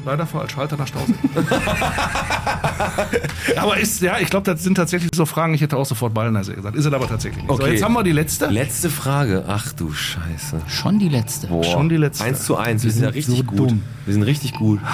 Leider 0.07 0.26
falsch. 0.26 0.57
Halterner 0.57 0.86
Stausee. 0.86 1.14
aber 3.57 3.78
ist, 3.78 4.00
ja, 4.00 4.18
ich 4.20 4.30
glaube, 4.30 4.50
das 4.50 4.62
sind 4.62 4.76
tatsächlich 4.76 5.11
so 5.14 5.26
Fragen. 5.26 5.54
Ich 5.54 5.61
hätte 5.61 5.76
auch 5.76 5.86
sofort 5.86 6.14
Baldener 6.14 6.44
See 6.44 6.54
gesagt. 6.54 6.76
Ist 6.76 6.84
es 6.84 6.92
aber 6.92 7.09
tatsächlich 7.09 7.42
nicht. 7.42 7.48
So, 7.48 7.54
Okay. 7.62 7.72
jetzt 7.72 7.82
haben 7.82 7.94
wir 7.94 8.02
die 8.04 8.12
letzte. 8.12 8.46
Letzte 8.46 8.90
Frage. 8.90 9.44
Ach 9.48 9.72
du 9.72 9.92
Scheiße. 9.92 10.61
Schon 10.68 10.98
die 10.98 11.09
letzte. 11.09 11.48
Boah. 11.48 11.64
Schon 11.64 11.88
die 11.88 11.96
letzte. 11.96 12.24
1 12.24 12.44
zu 12.44 12.57
1. 12.57 12.84
Wir 12.84 12.90
sind 12.92 13.02
ja 13.02 13.09
sind 13.09 13.16
richtig 13.16 13.38
so 13.38 13.44
gut. 13.44 13.70
dumm. 13.70 13.82
Wir 14.04 14.14
sind 14.14 14.22
richtig 14.22 14.52
gut. 14.54 14.80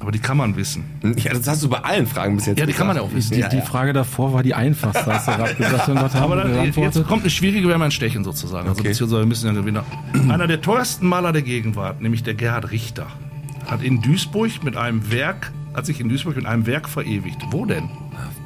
Aber 0.00 0.12
die 0.12 0.18
kann 0.18 0.38
man 0.38 0.56
wissen. 0.56 0.84
Ja, 1.16 1.34
das 1.34 1.46
hast 1.46 1.62
du 1.62 1.68
bei 1.68 1.78
allen 1.80 2.06
Fragen 2.06 2.36
bis 2.36 2.46
jetzt 2.46 2.58
Ja, 2.58 2.64
die 2.64 2.72
kann 2.72 2.86
man 2.86 2.96
ja 2.96 3.02
gesagt. 3.02 3.14
auch 3.14 3.18
wissen. 3.18 3.34
Die, 3.34 3.46
die 3.56 3.60
Frage 3.60 3.92
davor 3.92 4.32
war 4.32 4.42
die 4.42 4.54
einfachste, 4.54 5.04
hast 5.04 5.28
du 5.28 5.32
gerade 5.32 5.54
gesagt. 5.56 5.88
Haben 5.88 5.98
Aber 6.14 6.36
wir 6.36 6.44
dann, 6.72 6.82
jetzt 6.84 7.06
kommt 7.06 7.20
eine 7.22 7.28
schwierige, 7.30 7.66
wir 7.68 7.74
haben 7.74 7.82
ein 7.82 7.90
Stechen 7.90 8.24
sozusagen. 8.24 8.66
Also 8.66 8.80
Okay. 8.80 8.88
beziehungsweise 8.88 9.20
wir 9.22 9.26
müssen 9.26 9.46
ja 9.46 9.52
Gewinner. 9.60 9.84
Einer 10.30 10.46
der 10.46 10.62
teuersten 10.62 11.06
Maler 11.06 11.32
der 11.32 11.42
Gegenwart, 11.42 12.00
nämlich 12.00 12.22
der 12.22 12.32
Gerhard 12.32 12.70
Richter, 12.70 13.08
hat 13.70 13.82
in 13.82 14.00
Duisburg 14.02 14.62
mit 14.64 14.76
einem 14.76 15.10
Werk, 15.10 15.52
hat 15.74 15.86
sich 15.86 16.00
in 16.00 16.08
Duisburg 16.08 16.36
mit 16.36 16.46
einem 16.46 16.66
Werk 16.66 16.88
verewigt. 16.88 17.38
Wo 17.50 17.64
denn? 17.64 17.88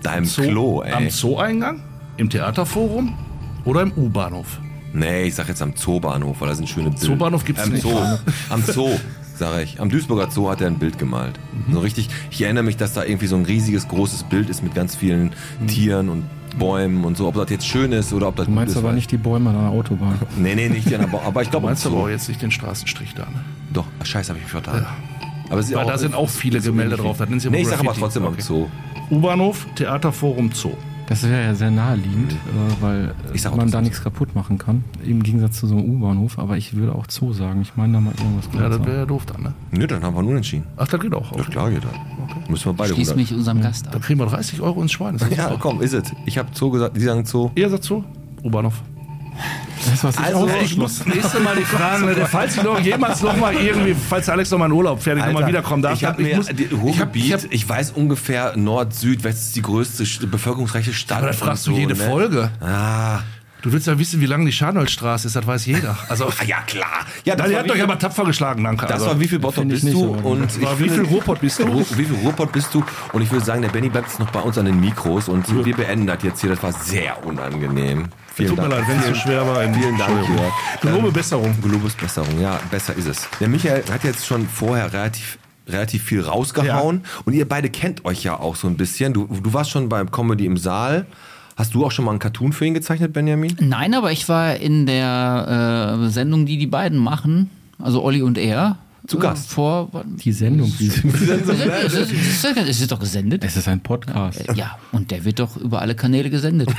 Deinem 0.03 0.25
Zoo- 0.27 0.43
Klo, 0.43 0.83
Am 0.83 1.05
ey. 1.05 1.11
Zoo-Eingang? 1.11 1.81
Im 2.17 2.29
Theaterforum? 2.31 3.15
Oder 3.65 3.83
im 3.83 3.93
U-Bahnhof? 3.93 4.61
Nee, 4.93 5.25
ich 5.25 5.35
sag 5.35 5.49
jetzt 5.49 5.63
am 5.63 5.75
Zoobahnhof, 5.75 6.41
weil 6.41 6.49
da 6.49 6.55
sind 6.55 6.69
schöne 6.69 6.91
Bilder. 6.91 7.05
Zoobahnhof 7.07 7.45
gibt's 7.45 7.63
am 7.63 7.71
nicht. 7.71 7.83
Zoo. 7.83 7.99
Am 8.51 8.63
Zoo, 8.63 8.91
sag 9.35 9.61
ich. 9.63 9.81
Am 9.81 9.89
Duisburger 9.91 10.31
Zoo 10.31 10.49
hat 10.51 10.61
er 10.61 10.69
ein 10.69 10.79
Bild 10.79 10.99
gemalt. 10.99 11.39
Mhm. 11.67 11.73
So 11.73 11.81
richtig, 11.81 12.09
ich 12.31 12.43
erinnere 12.43 12.63
mich, 12.63 12.77
dass 12.77 12.93
da 12.93 13.03
irgendwie 13.03 13.27
so 13.27 13.35
ein 13.37 13.45
riesiges, 13.45 13.89
großes 13.89 14.25
Bild 14.25 14.49
ist 14.51 14.63
mit 14.63 14.75
ganz 14.75 14.95
vielen 14.95 15.33
Mhm. 15.61 15.67
Tieren 15.67 16.09
und 16.11 16.25
Bäumen 16.59 17.05
und 17.05 17.17
so. 17.17 17.27
Ob 17.27 17.35
das 17.35 17.51
jetzt 17.51 17.67
schön 17.67 17.91
ist 17.91 18.13
oder 18.13 18.29
ob 18.29 18.37
das 18.37 18.47
Du 18.47 18.53
meinst 18.53 18.75
gut 18.75 18.77
ist. 18.77 18.85
aber 18.85 18.93
weiß- 18.93 18.95
nicht 18.95 19.11
die 19.11 19.17
Bäume 19.17 19.51
an 19.51 19.57
der 19.59 19.71
Autobahn. 19.71 20.17
Nee, 20.37 20.55
nee, 20.55 20.69
nicht 20.69 20.89
die 20.89 20.95
aber, 20.95 21.23
aber 21.25 21.43
ich 21.43 21.49
Du 21.49 21.53
glaube 21.53 21.67
am 21.67 21.71
meinst 21.73 21.85
aber 21.87 21.97
auch 21.97 22.09
jetzt 22.09 22.29
nicht 22.29 22.41
den 22.43 22.53
Straßenstrich 22.53 23.15
da, 23.15 23.23
ne? 23.23 23.41
Doch, 23.73 23.87
ach, 24.01 24.07
scheiße, 24.07 24.29
habe 24.29 24.39
ich 24.39 24.45
mich 24.45 24.53
vertan. 24.53 24.87
Aber 25.55 25.61
es 25.61 25.69
ist 25.71 25.77
Weil 25.77 25.85
ja 25.87 25.93
da 25.93 25.99
sind 25.99 26.15
auch 26.15 26.29
viele 26.29 26.61
so 26.61 26.71
Gemälde 26.73 26.97
drauf, 26.97 27.19
sie 27.39 27.49
Nee, 27.51 27.63
ich 27.63 27.69
sag 27.69 27.81
aber 27.81 27.95
trotzdem 27.95 28.25
am 28.25 28.33
Okay. 28.33 28.43
Zoo. 28.43 28.67
U-Bahnhof, 29.11 29.67
Theaterforum, 29.77 30.51
Zoo. 30.53 30.73
Das 31.07 31.23
wäre 31.23 31.43
ja 31.45 31.55
sehr 31.55 31.71
naheliegend, 31.71 32.33
äh, 32.33 32.37
weil 32.81 33.15
Ich 33.35 33.43
sag 33.43 33.53
auch 33.53 33.57
man 33.57 33.71
da 33.71 33.81
nicht. 33.81 33.91
nichts 33.91 34.03
kaputt 34.03 34.35
machen 34.35 34.57
kann. 34.57 34.83
Im 35.05 35.23
Gegensatz 35.23 35.61
zu 35.61 35.67
so 35.67 35.77
einem 35.77 35.85
U-Bahnhof. 35.91 36.39
Aber 36.39 36.57
ich 36.57 36.75
würde 36.75 36.95
auch 36.95 37.05
Zoo 37.11 37.35
sagen. 37.35 37.61
Ich 37.61 37.77
meine 37.77 37.93
da 37.93 38.01
mal 38.01 38.15
irgendwas 38.19 38.49
Ja, 38.55 38.69
das 38.71 38.85
wäre 38.87 38.99
ja 39.01 39.07
doof 39.07 39.27
dann, 39.27 39.43
ne? 39.43 39.55
Nö, 39.71 39.87
dann 39.87 40.03
haben 40.03 40.17
wir 40.17 40.23
nur 40.23 40.35
entschieden. 40.37 40.65
Ach, 40.79 40.89
das 40.89 40.99
geht 40.99 41.15
auch. 41.15 41.31
Ja, 41.33 41.41
Okay. 41.43 41.51
klar 41.53 41.71
geht 41.71 41.83
das. 41.85 42.49
Müssen 42.49 42.65
wir 42.65 42.73
beide 42.73 42.95
Schließ 42.95 43.11
100. 43.11 43.17
mich 43.17 43.39
unserem 43.39 43.61
Gast 43.61 43.87
Dann 43.87 43.95
an. 43.97 44.01
kriegen 44.01 44.19
wir 44.19 44.27
30 44.27 44.61
Euro 44.63 44.81
ins 44.81 44.93
Schwein. 44.93 45.19
Ja, 45.31 45.45
super. 45.51 45.59
komm, 45.61 45.83
ist 45.83 45.93
es. 45.93 46.11
Ich 46.25 46.39
habe 46.39 46.49
Zoo 46.55 46.71
gesagt, 46.71 46.97
die 46.97 47.01
sagen 47.03 47.25
Zoo. 47.27 47.51
Ihr 47.55 47.69
sagt 47.69 47.85
Zoo? 47.85 48.03
U-Bahnhof. 48.43 48.83
Das, 49.91 50.05
was 50.05 50.15
ich 50.17 50.21
Also, 50.25 50.49
Ich 50.63 50.77
muss 50.77 51.05
nächste 51.07 51.41
Mal 51.41 51.57
die 51.57 51.65
Fragen, 51.65 52.07
ne, 52.07 52.27
falls 52.31 52.57
ich 52.57 52.63
noch 52.63 52.79
jemals 52.81 53.23
noch 53.23 53.37
mal 53.37 53.55
irgendwie, 53.55 53.95
falls 54.09 54.29
Alex 54.29 54.51
noch 54.51 54.59
mal 54.59 54.67
in 54.67 54.73
Urlaub 54.73 55.03
fährt, 55.03 55.19
ich 55.19 55.25
noch 55.25 55.33
mal 55.33 55.47
wiederkommen 55.47 55.83
darf. 55.83 55.95
Ich 55.95 56.05
habe 56.05 56.17
dann- 56.23 56.31
mir 56.31 56.37
muss- 56.37 56.49
ich 56.49 57.01
hab- 57.01 57.15
ich 57.17 57.33
ich, 57.51 57.63
hab- 57.65 57.69
weiß 57.69 57.93
ungefähr 57.93 58.57
Nord, 58.57 58.95
Süd, 58.95 59.25
West 59.25 59.45
ist 59.49 59.57
die 59.57 59.63
größte 59.63 60.05
bevölkerungsreiche 60.27 60.93
Stadt. 60.93 61.19
Aber 61.19 61.29
das 61.29 61.37
fragst 61.37 61.69
und 61.69 61.75
du 61.75 61.81
jede 61.81 61.95
ne? 61.97 62.05
Folge. 62.05 62.51
Ah. 62.61 63.21
Du 63.63 63.73
willst 63.73 63.87
ja 63.87 63.99
wissen, 63.99 64.21
wie 64.21 64.27
lang 64.27 64.45
die 64.45 64.53
Scharnholzstraße 64.53 65.27
ist, 65.27 65.37
das 65.37 65.47
weiß 65.47 65.65
jeder. 65.65 65.97
Also, 66.11 66.31
ja, 66.47 66.61
klar. 66.67 67.07
Ja, 67.25 67.35
das 67.35 67.51
war 67.51 67.61
hat 67.61 67.65
wie 67.65 67.71
euch 67.71 67.83
aber 67.83 67.99
tapfer 67.99 68.25
geschlagen, 68.27 68.63
danke. 68.63 68.85
Das 68.85 68.97
also, 68.97 69.07
war 69.07 69.21
wie 69.21 69.27
viel 69.27 69.39
Bottrop 69.39 69.65
ich 69.65 69.71
bist 69.81 69.85
du? 69.85 69.91
so. 69.93 70.05
Und 70.11 70.63
war 70.63 70.73
ich 70.75 70.81
wie 70.81 70.91
viel 70.91 71.05
Ruhrpott 71.05 71.41
bist 71.41 71.61
du? 71.61 71.65
Wie 71.97 72.05
viel 72.05 72.15
Ruhrpott 72.23 72.53
bist 72.53 72.75
du? 72.75 72.85
Und 73.15 73.23
ich 73.23 73.33
würde 73.33 73.43
sagen, 73.43 73.63
der 73.63 73.71
Benny 73.71 73.89
bleibt 73.89 74.09
jetzt 74.09 74.21
noch 74.21 74.31
bei 74.31 74.41
uns 74.41 74.59
an 74.59 74.67
den 74.67 74.79
Mikros 74.81 75.29
und 75.29 75.65
wir 75.65 75.75
beenden 75.75 76.07
das 76.07 76.23
jetzt 76.23 76.43
hier. 76.43 76.51
Das 76.51 76.63
war 76.63 76.73
sehr 76.73 77.25
unangenehm. 77.25 78.09
Vielen 78.35 78.51
Tut 78.51 78.59
mir 78.59 78.69
Dank. 78.69 78.87
leid, 78.89 78.89
wenn 78.89 78.99
es 79.01 79.07
so 79.07 79.15
schwer 79.15 79.47
war. 79.47 79.61
Vielen 79.73 79.97
Dank. 79.99 80.29
Jörg. 80.29 80.53
Gelobe 80.81 81.07
Ähm, 81.09 81.13
Besserung. 81.13 81.55
Gelobes 81.63 81.95
Besserung, 81.95 82.41
ja, 82.41 82.59
besser 82.71 82.95
ist 82.95 83.07
es. 83.07 83.29
Der 83.41 83.49
Michael 83.49 83.85
hat 83.93 84.03
jetzt 84.05 84.27
schon 84.27 84.47
vorher 84.49 84.93
relativ 84.93 85.39
relativ 85.67 86.03
viel 86.03 86.21
rausgehauen 86.21 87.05
und 87.25 87.33
ihr 87.33 87.49
beide 87.49 87.71
kennt 87.71 88.05
euch 88.05 88.23
ja 88.23 88.39
auch 88.39 88.55
so 88.55 88.69
ein 88.69 88.77
bisschen. 88.77 89.15
Du, 89.15 89.25
du 89.27 89.53
warst 89.55 89.71
schon 89.71 89.89
beim 89.89 90.11
Comedy 90.11 90.45
im 90.45 90.57
Saal. 90.59 91.07
Hast 91.57 91.73
du 91.75 91.87
auch 91.87 91.91
schon 91.91 92.05
mal 92.05 92.11
einen 92.11 92.19
Cartoon 92.21 92.53
für 92.53 92.67
ihn 92.67 92.75
gezeichnet, 92.75 93.13
Benjamin? 93.15 93.57
Nein, 93.61 93.95
aber 93.95 94.11
ich 94.13 94.29
war 94.29 94.57
in 94.57 94.85
der 94.87 96.01
äh, 96.05 96.09
Sendung, 96.11 96.45
die 96.45 96.59
die 96.59 96.67
beiden 96.67 96.99
machen, 96.99 97.49
also 97.79 98.03
Olli 98.03 98.21
und 98.23 98.37
er. 98.37 98.77
Zu 99.07 99.19
äh, 99.19 99.21
Gast. 99.21 99.51
Vor. 99.51 99.91
Die 100.25 100.33
Sendung. 100.33 100.73
Die 100.79 100.87
Es 100.89 100.97
ist, 101.03 102.13
es 102.13 102.45
ist, 102.45 102.57
es 102.57 102.81
ist 102.81 102.91
doch 102.93 102.99
gesendet. 102.99 103.45
es 103.45 103.57
ist 103.57 103.69
ein 103.69 103.81
Podcast. 103.81 104.45
Ja, 104.55 104.79
und 104.93 105.11
der 105.11 105.25
wird 105.25 105.41
doch 105.41 105.57
über 105.59 105.81
alle 105.83 105.95
Kanäle 105.95 106.31
gesendet. 106.31 106.71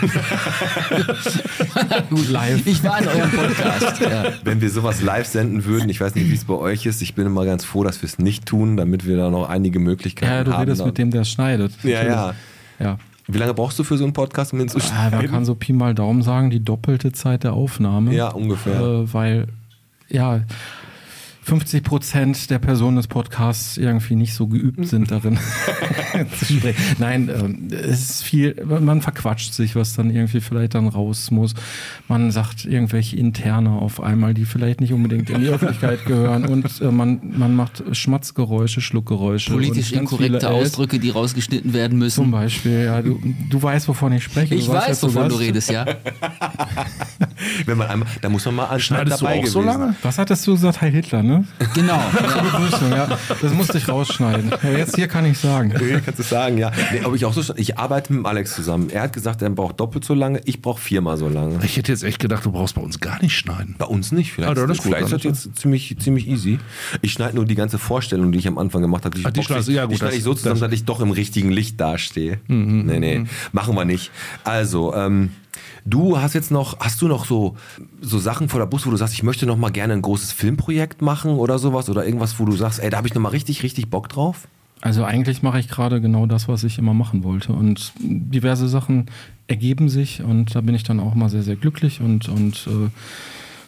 Gut 2.10 2.30
live. 2.30 2.66
Ich 2.66 2.84
war 2.84 3.00
in 3.02 3.08
eurem 3.08 3.32
Podcast. 3.32 4.00
Ja. 4.02 4.26
Wenn 4.44 4.62
wir 4.62 4.70
sowas 4.70 5.02
live 5.02 5.28
senden 5.28 5.66
würden, 5.66 5.90
ich 5.90 6.02
weiß 6.02 6.16
nicht, 6.16 6.30
wie 6.30 6.34
es 6.34 6.46
bei 6.46 6.54
euch 6.56 6.86
ist. 6.86 7.02
Ich 7.02 7.16
bin 7.16 7.26
immer 7.26 7.46
ganz 7.46 7.64
froh, 7.64 7.84
dass 7.84 8.02
wir 8.02 8.08
es 8.08 8.20
nicht 8.20 8.46
tun, 8.46 8.78
damit 8.78 9.06
wir 9.06 9.18
da 9.18 9.30
noch 9.30 9.50
einige 9.50 9.80
Möglichkeiten 9.80 10.32
Ja, 10.32 10.44
du 10.44 10.54
haben. 10.54 10.62
redest 10.62 10.86
mit 10.86 10.98
dem, 10.98 11.12
der 11.12 11.22
es 11.22 11.30
schneidet. 11.30 11.74
Ja, 11.84 12.04
ja. 12.04 12.34
Ja. 12.80 12.98
Wie 13.28 13.38
lange 13.40 13.54
brauchst 13.54 13.80
du 13.80 13.84
für 13.84 13.98
so 13.98 14.04
einen 14.04 14.14
Podcast, 14.14 14.54
um 14.54 14.60
ihn 14.60 14.70
zu 14.70 14.78
Ah, 14.78 14.82
schneiden? 14.82 15.18
man 15.18 15.28
kann 15.30 15.46
so 15.46 15.56
Pi 15.56 15.74
mal 15.74 15.96
Daumen 15.96 16.22
sagen, 16.22 16.52
die 16.52 16.64
doppelte 16.64 17.12
Zeit 17.12 17.44
der 17.44 17.54
Aufnahme. 17.54 18.14
Ja, 18.14 18.30
ungefähr. 18.30 18.80
Äh, 18.80 19.14
weil, 19.14 19.48
ja, 20.10 20.42
50 21.46 21.84
Prozent 21.84 22.50
der 22.50 22.58
Personen 22.58 22.98
des 22.98 23.06
Podcasts 23.06 23.78
irgendwie 23.78 24.16
nicht 24.16 24.34
so 24.34 24.48
geübt 24.48 24.88
sind 24.88 25.12
darin 25.12 25.38
zu 26.40 26.46
sprechen. 26.46 26.82
Nein, 26.98 27.30
ähm, 27.30 27.68
es 27.70 28.10
ist 28.10 28.24
viel, 28.24 28.66
man 28.66 29.04
verquatscht 29.04 29.54
sich, 29.54 29.76
was 29.76 29.94
dann 29.94 30.10
irgendwie 30.10 30.42
vielleicht 30.42 30.74
dann 30.74 30.88
raus 30.88 31.30
muss. 31.30 31.54
Man 32.08 32.32
sagt 32.32 32.66
irgendwelche 32.66 33.18
Interne 33.18 33.74
auf 33.74 34.02
einmal, 34.02 34.34
die 34.34 34.46
vielleicht 34.46 34.82
nicht 34.82 34.92
unbedingt 34.92 35.30
in 35.30 35.42
die 35.42 35.48
Öffentlichkeit 35.50 36.04
gehören 36.08 36.48
und 36.48 36.82
äh, 36.82 36.90
man, 36.90 37.20
man 37.38 37.56
macht 37.56 37.84
Schmatzgeräusche, 37.92 38.82
Schluckgeräusche. 38.82 39.52
Politisch 39.52 39.92
inkorrekte 39.92 40.50
Ausdrücke, 40.50 40.98
die 40.98 41.12
rausgeschnitten 41.12 41.74
werden 41.74 41.92
Zum 41.92 42.00
müssen. 42.00 42.32
Beispiel, 42.32 42.86
ja, 42.86 43.04
du, 43.04 43.20
du 43.52 43.62
weißt, 43.62 43.88
wovon 43.88 44.14
ich 44.14 44.24
spreche. 44.24 44.56
Ich 44.56 44.66
du 44.66 44.74
weißt, 44.74 44.90
weiß, 44.90 45.00
du 45.02 45.08
wovon 45.14 45.30
du 45.30 45.36
redest, 45.36 45.70
ja. 45.70 45.86
Wenn 47.66 47.78
man 47.78 47.88
einmal, 47.88 48.08
da 48.22 48.30
muss 48.30 48.46
man 48.46 48.56
mal 48.56 48.66
anschneiden 48.66 49.08
Schneidest 49.08 49.22
du 49.22 49.26
dabei 49.26 49.40
auch 49.40 49.46
so 49.48 49.60
gewesen. 49.62 49.80
lange? 49.80 49.96
Was 50.02 50.18
hattest 50.18 50.48
du 50.48 50.54
gesagt, 50.54 50.82
Heil 50.82 50.92
Hitler, 50.92 51.24
ne? 51.24 51.46
Genau. 51.74 52.02
Zur 52.32 52.42
Begrüßung, 52.42 52.92
ja. 52.92 53.08
Das 53.42 53.54
musste 53.54 53.78
ich 53.78 53.88
rausschneiden. 53.88 54.52
Ja, 54.64 54.70
jetzt 54.72 54.96
hier 54.96 55.08
kann 55.08 55.26
ich 55.26 55.38
sagen. 55.38 55.74
Ja, 55.86 56.00
kannst 56.00 56.20
du 56.20 56.24
sagen, 56.24 56.58
ja. 56.58 56.72
Nee, 56.92 57.02
aber 57.04 57.16
ich 57.16 57.26
auch 57.26 57.34
so, 57.34 57.54
ich 57.56 57.78
arbeite 57.78 58.12
mit 58.14 58.26
Alex 58.26 58.56
zusammen. 58.56 58.90
Er 58.90 59.04
hat 59.04 59.14
gesagt, 59.14 59.42
er 59.42 59.50
braucht 59.52 59.80
doppelt 59.80 60.04
so 60.04 60.14
lange, 60.14 60.42
ich 60.46 60.62
brauche 60.62 60.82
viermal 60.82 61.18
so 61.18 61.30
lange. 61.30 61.60
Ich 61.64 61.78
hätte 61.78 61.92
jetzt 61.92 62.04
echt 62.04 62.20
gedacht, 62.20 62.44
du 62.46 62.52
brauchst 62.52 62.76
bei 62.76 62.82
uns 62.82 63.00
gar 63.00 63.22
nicht 63.22 63.38
schneiden. 63.38 63.76
Bei 63.78 63.86
uns 63.86 64.12
nicht. 64.12 64.34
Vielleicht, 64.34 64.52
Ah, 64.52 64.54
das 64.56 64.64
ist 64.78 64.84
gut, 64.84 64.94
vielleicht 64.94 65.06
ist 65.06 65.12
das 65.14 65.24
jetzt 65.24 65.58
ziemlich, 65.60 65.96
ziemlich 66.00 66.28
easy. 66.28 66.60
Ich 67.02 67.12
schneide 67.14 67.36
nur 67.36 67.46
die 67.46 67.56
ganze 67.56 67.78
Vorstellung, 67.78 68.32
die 68.32 68.40
ich 68.40 68.48
am 68.48 68.58
Anfang 68.58 68.82
gemacht 68.82 69.06
habe. 69.06 69.18
Ah, 69.24 69.30
die 69.32 69.42
du- 69.42 69.54
ich- 69.56 69.68
ja, 69.68 69.84
gut, 69.86 69.94
die 69.94 69.98
schneide 69.98 70.16
ich 70.16 70.24
so 70.24 70.34
zusammen, 70.34 70.60
das- 70.60 70.70
dass 70.72 70.80
ich 70.80 70.86
doch 70.86 71.00
im 71.02 71.12
richtigen 71.12 71.52
Licht 71.52 71.80
dastehe. 71.80 72.40
Mhm, 72.48 72.86
nee, 72.86 73.00
nee, 73.00 73.24
machen 73.52 73.76
wir 73.76 73.86
nicht. 73.86 74.10
Also, 74.44 74.94
ähm, 74.96 75.30
du 75.86 76.20
hast 76.20 76.34
jetzt 76.34 76.52
noch, 76.52 76.80
hast 76.80 77.02
du 77.02 77.08
noch 77.08 77.26
so, 77.26 77.56
so 78.02 78.20
Sachen 78.20 78.50
vor 78.50 78.60
der 78.60 78.68
Bus, 78.68 78.86
wo 78.86 78.92
du 78.92 78.98
sagst, 78.98 79.14
ich 79.14 79.24
möchte 79.24 79.46
noch 79.46 79.58
mal 79.58 79.72
gerne 79.72 79.94
ein 79.94 80.02
großes 80.02 80.32
Filmprojekt 80.32 81.02
machen 81.02 81.32
oder 81.32 81.60
sowas? 81.60 81.90
Oder 81.90 82.06
irgendwas, 82.06 82.40
wo 82.40 82.46
du 82.46 82.54
sagst, 82.54 82.80
ey, 82.80 82.90
da 82.90 82.98
habe 82.98 83.08
ich 83.08 83.14
noch 83.14 83.22
mal 83.22 83.30
richtig, 83.30 83.64
richtig 83.64 83.90
Bock 83.90 84.10
drauf? 84.10 84.48
Also 84.82 85.04
eigentlich 85.04 85.42
mache 85.42 85.60
ich 85.60 85.68
gerade 85.68 86.02
genau 86.02 86.26
das, 86.26 86.48
was 86.48 86.64
ich 86.64 86.78
immer 86.78 86.94
machen 86.94 87.24
wollte. 87.24 87.54
Und 87.54 87.94
diverse 88.00 88.68
Sachen 88.68 89.08
ergeben 89.48 89.90
sich 89.90 90.22
und 90.22 90.54
da 90.56 90.62
bin 90.62 90.76
ich 90.76 90.84
dann 90.84 91.00
auch 91.00 91.16
mal 91.16 91.30
sehr, 91.30 91.44
sehr 91.44 91.56
glücklich 91.56 92.02
und, 92.02 92.28
und 92.30 92.68
äh, 92.68 92.90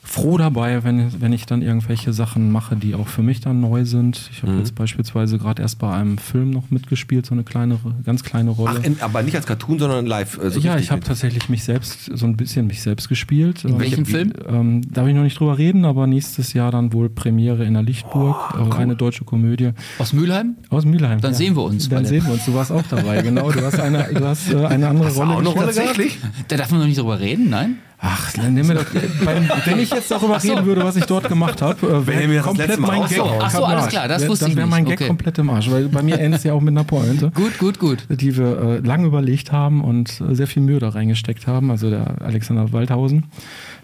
froh 0.08 0.38
dabei, 0.38 0.84
wenn, 0.84 1.22
wenn 1.22 1.34
ich 1.34 1.46
dann 1.46 1.62
irgendwelche 1.62 2.14
Sachen 2.14 2.52
mache, 2.52 2.76
die 2.76 2.96
auch 2.96 3.08
für 3.08 3.22
mich 3.22 3.42
dann 3.42 3.60
neu 3.60 3.84
sind. 3.86 4.30
Ich 4.32 4.42
habe 4.42 4.54
Mhm. 4.54 4.60
jetzt 4.60 4.74
beispielsweise 4.76 5.38
gerade 5.38 5.62
erst 5.62 5.80
bei 5.80 5.92
einem 5.94 6.18
Film 6.18 6.50
noch 6.52 6.72
mitgespielt, 6.72 7.26
so 7.26 7.34
eine 7.36 7.44
kleinere, 7.44 7.94
ganz 8.06 8.24
kleine 8.24 8.52
Rolle. 8.52 8.80
Ach, 8.82 8.84
in, 8.86 8.98
aber 9.02 9.22
nicht 9.22 9.36
als 9.36 9.46
Cartoon, 9.46 9.80
sondern 9.80 10.06
live. 10.06 10.38
äh, 10.42 10.50
so 10.50 10.60
ja, 10.60 10.78
ich 10.78 10.92
habe 10.92 11.02
tatsächlich 11.02 11.50
mich 11.50 11.64
selbst, 11.64 12.06
so 12.14 12.26
ein 12.26 12.38
bisschen 12.38 12.68
mich 12.68 12.82
selbst 12.82 13.10
gespielt. 13.10 13.66
In 13.66 13.80
welchem 13.80 14.08
Wie- 14.08 14.12
Film? 14.12 14.34
Ähm, 14.48 14.82
darf 14.92 15.08
ich 15.08 15.14
noch 15.16 15.24
nicht 15.24 15.40
drüber 15.40 15.58
reden, 15.58 15.84
aber 15.86 16.08
nächstes 16.08 16.54
Jahr 16.54 16.72
dann 16.72 16.94
wohl 16.94 17.10
Premiere 17.10 17.66
in 17.66 17.74
der 17.74 17.84
Lichtburg, 17.84 18.56
Oh, 18.58 18.70
äh, 18.74 18.76
eine 18.78 18.96
deutsche 18.96 19.26
Komödie 19.26 19.72
Aus 20.00 20.14
Mülheim? 20.14 20.56
aus 20.70 20.86
Mülheim. 20.86 21.20
Dann 21.22 21.34
sehen 21.34 21.56
wir 21.56 21.64
uns 21.64 21.90
Dann 21.90 22.06
sehen 22.06 22.26
wir 22.26 22.34
uns. 22.34 22.46
Du 22.46 22.54
warst 22.54 22.72
auch 22.72 22.84
dabei, 22.90 23.22
genau. 23.22 23.52
Du 23.52 23.62
hast 23.62 23.80
eine, 23.80 24.04
du 24.14 24.26
hast, 24.26 24.52
äh, 24.54 24.66
eine 24.66 24.88
andere 24.88 25.10
Rolle. 25.14 25.32
auch 25.34 25.40
eine 25.40 25.50
Rolle 25.50 25.68
gespielt. 25.74 26.22
gehabt? 26.22 26.34
Da 26.48 26.58
darf 26.58 26.72
man 26.72 26.80
noch 26.80 26.88
nicht 26.88 26.98
drüber 26.98 27.20
reden, 27.20 27.50
nein? 27.50 27.76
Ach, 28.00 28.32
dann 28.34 28.54
nimm 28.54 28.68
mir 28.68 28.76
doch, 28.76 28.86
beim, 29.26 29.50
wenn 29.66 29.80
ich 29.80 29.90
jetzt 29.90 30.12
darüber 30.12 30.42
reden 30.44 30.66
würde, 30.68 30.84
was 30.84 30.96
ich 30.98 31.06
dort 31.06 31.28
gemacht 31.30 31.64
habe, 31.64 32.04
äh, 32.08 32.22
ihr 32.22 32.28
mir 32.28 32.30
wäre 32.30 32.36
das 32.36 32.46
komplett 32.46 32.80
mein 32.80 33.02
Gag. 33.08 33.18
so- 33.18 33.32
Ach 33.42 33.50
so, 33.50 33.66
alles 33.66 33.88
klar, 33.88 34.08
das 34.08 34.28
wusste 34.28 34.46
Dann 34.46 34.52
ich 34.52 34.56
wäre 34.58 34.68
nicht. 34.68 34.76
mein 34.76 34.86
Gag 34.86 35.00
Okay. 35.00 35.08
komplett 35.08 35.38
im 35.40 35.50
Arsch, 35.50 35.72
weil 35.72 35.88
bei 35.90 36.04
mir 36.04 36.20
endet 36.20 36.38
es 36.40 36.44
ja 36.44 36.54
auch 36.54 36.62
mit 36.62 36.74
einer 36.74 36.84
Pointe. 36.84 37.32
Gut, 37.34 37.58
gut, 37.58 37.80
gut. 37.80 38.06
die 38.10 38.38
wir 38.38 38.62
äh, 38.62 38.78
lange 38.88 39.08
überlegt 39.08 39.52
haben 39.52 39.84
und 39.84 40.22
äh, 40.22 40.36
sehr 40.36 40.46
viel 40.46 40.62
Mühe 40.62 40.78
da 40.80 40.90
reingesteckt 40.90 41.48
haben. 41.48 41.72
Also 41.72 41.90
der 41.90 42.22
Alexander 42.22 42.72
Waldhausen, 42.72 43.24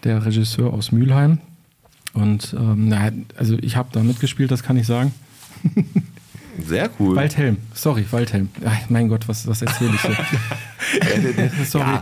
der 0.03 0.23
Regisseur 0.23 0.71
aus 0.73 0.91
Mülheim. 0.91 1.39
Und 2.13 2.55
ähm, 2.57 2.89
na, 2.89 3.09
also 3.35 3.57
ich 3.61 3.75
habe 3.77 3.89
da 3.91 4.01
mitgespielt, 4.03 4.51
das 4.51 4.61
kann 4.61 4.77
ich 4.77 4.85
sagen. 4.85 5.11
Sehr 6.65 6.89
cool. 6.99 7.15
Waldhelm, 7.15 7.57
sorry, 7.73 8.05
Waldhelm. 8.11 8.49
Ach, 8.65 8.89
mein 8.89 9.09
Gott, 9.09 9.27
was, 9.27 9.47
was 9.47 9.61
erzähle 9.61 9.91
ich 9.95 10.01
hier? 10.01 11.51
sorry. 11.65 11.85
ja, 11.85 12.01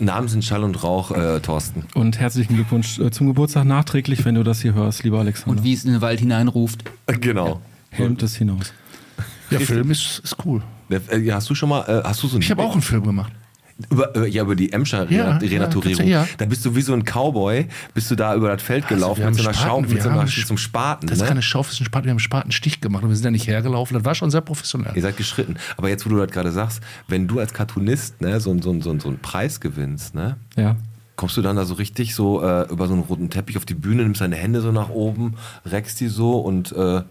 Namen 0.00 0.28
sind 0.28 0.44
Schall 0.44 0.64
und 0.64 0.82
Rauch, 0.82 1.10
äh, 1.10 1.40
Thorsten. 1.40 1.84
Und 1.94 2.18
herzlichen 2.18 2.54
Glückwunsch 2.54 2.98
äh, 2.98 3.10
zum 3.10 3.26
Geburtstag 3.26 3.64
nachträglich, 3.64 4.24
wenn 4.24 4.34
du 4.34 4.42
das 4.42 4.62
hier 4.62 4.74
hörst, 4.74 5.02
lieber 5.02 5.20
Alexander. 5.20 5.58
Und 5.58 5.64
wie 5.64 5.72
es 5.72 5.84
in 5.84 5.92
den 5.92 6.00
Wald 6.00 6.20
hineinruft. 6.20 6.84
Genau. 7.06 7.60
Helmt 7.90 8.22
es 8.22 8.36
hinaus. 8.36 8.72
Der 9.50 9.60
Film 9.60 9.90
ist, 9.90 10.20
ist 10.24 10.36
cool. 10.44 10.62
Äh, 10.88 11.30
Hast 11.30 11.50
du 11.50 11.54
schon 11.54 11.68
mal, 11.68 11.82
äh, 11.82 12.02
hast 12.06 12.22
du 12.22 12.28
so 12.28 12.36
ein 12.36 12.42
Ich 12.42 12.50
habe 12.50 12.62
auch 12.62 12.72
einen 12.72 12.82
Film 12.82 13.04
gemacht. 13.04 13.32
Über, 13.90 14.14
äh, 14.16 14.28
ja, 14.28 14.42
über 14.42 14.54
die 14.56 14.72
Emscher 14.72 15.10
Ja, 15.10 15.24
Renat- 15.30 15.42
ja, 15.42 15.48
Renaturierung. 15.50 16.04
du- 16.04 16.10
ja. 16.10 16.26
Da 16.38 16.44
bist 16.46 16.64
du 16.64 16.74
wie 16.76 16.82
so 16.82 16.92
ein 16.92 17.04
Cowboy, 17.04 17.66
bist 17.94 18.10
du 18.10 18.14
da 18.14 18.34
über 18.34 18.48
das 18.52 18.62
Feld 18.62 18.88
gelaufen 18.88 19.20
wir 19.20 19.26
mit 19.30 19.36
so 19.36 19.42
einer 19.42 19.54
Spaten, 19.54 19.68
Schaufel, 19.68 19.94
mit 19.94 20.02
so 20.02 20.08
einer, 20.08 20.26
so 20.26 20.48
einem 20.50 20.58
Spaten. 20.58 21.06
Das 21.06 21.16
ist 21.18 21.22
ne? 21.22 21.28
keine 21.28 21.42
Schaufel, 21.42 21.68
das 21.70 21.74
ist 21.74 21.80
ein 21.82 21.84
Spaten. 21.86 22.04
Wir 22.06 22.10
haben 22.10 22.16
einen 22.16 22.20
Spatenstich 22.20 22.80
gemacht 22.80 23.02
und 23.02 23.08
wir 23.10 23.16
sind 23.16 23.24
ja 23.24 23.30
nicht 23.30 23.46
hergelaufen. 23.46 23.94
Das 23.96 24.04
war 24.04 24.14
schon 24.14 24.30
sehr 24.30 24.40
professionell. 24.40 24.92
Ihr 24.94 25.02
seid 25.02 25.16
geschritten. 25.16 25.56
Aber 25.76 25.88
jetzt, 25.88 26.04
wo 26.06 26.10
du 26.10 26.16
das 26.18 26.30
gerade 26.30 26.52
sagst, 26.52 26.80
wenn 27.08 27.26
du 27.28 27.38
als 27.38 27.52
Cartoonist 27.52 28.20
ne, 28.20 28.40
so, 28.40 28.52
so, 28.60 28.80
so, 28.80 28.98
so 28.98 29.08
einen 29.08 29.18
Preis 29.20 29.60
gewinnst, 29.60 30.14
ne, 30.14 30.36
Ja. 30.56 30.76
kommst 31.16 31.36
du 31.36 31.42
dann 31.42 31.56
da 31.56 31.64
so 31.64 31.74
richtig 31.74 32.14
so 32.14 32.42
äh, 32.42 32.68
über 32.70 32.86
so 32.86 32.94
einen 32.94 33.02
roten 33.02 33.30
Teppich 33.30 33.56
auf 33.56 33.64
die 33.64 33.74
Bühne, 33.74 34.02
nimmst 34.02 34.20
deine 34.20 34.36
Hände 34.36 34.60
so 34.60 34.72
nach 34.72 34.88
oben, 34.90 35.34
reckst 35.66 36.00
die 36.00 36.08
so 36.08 36.38
und 36.38 36.72
äh, 36.72 37.02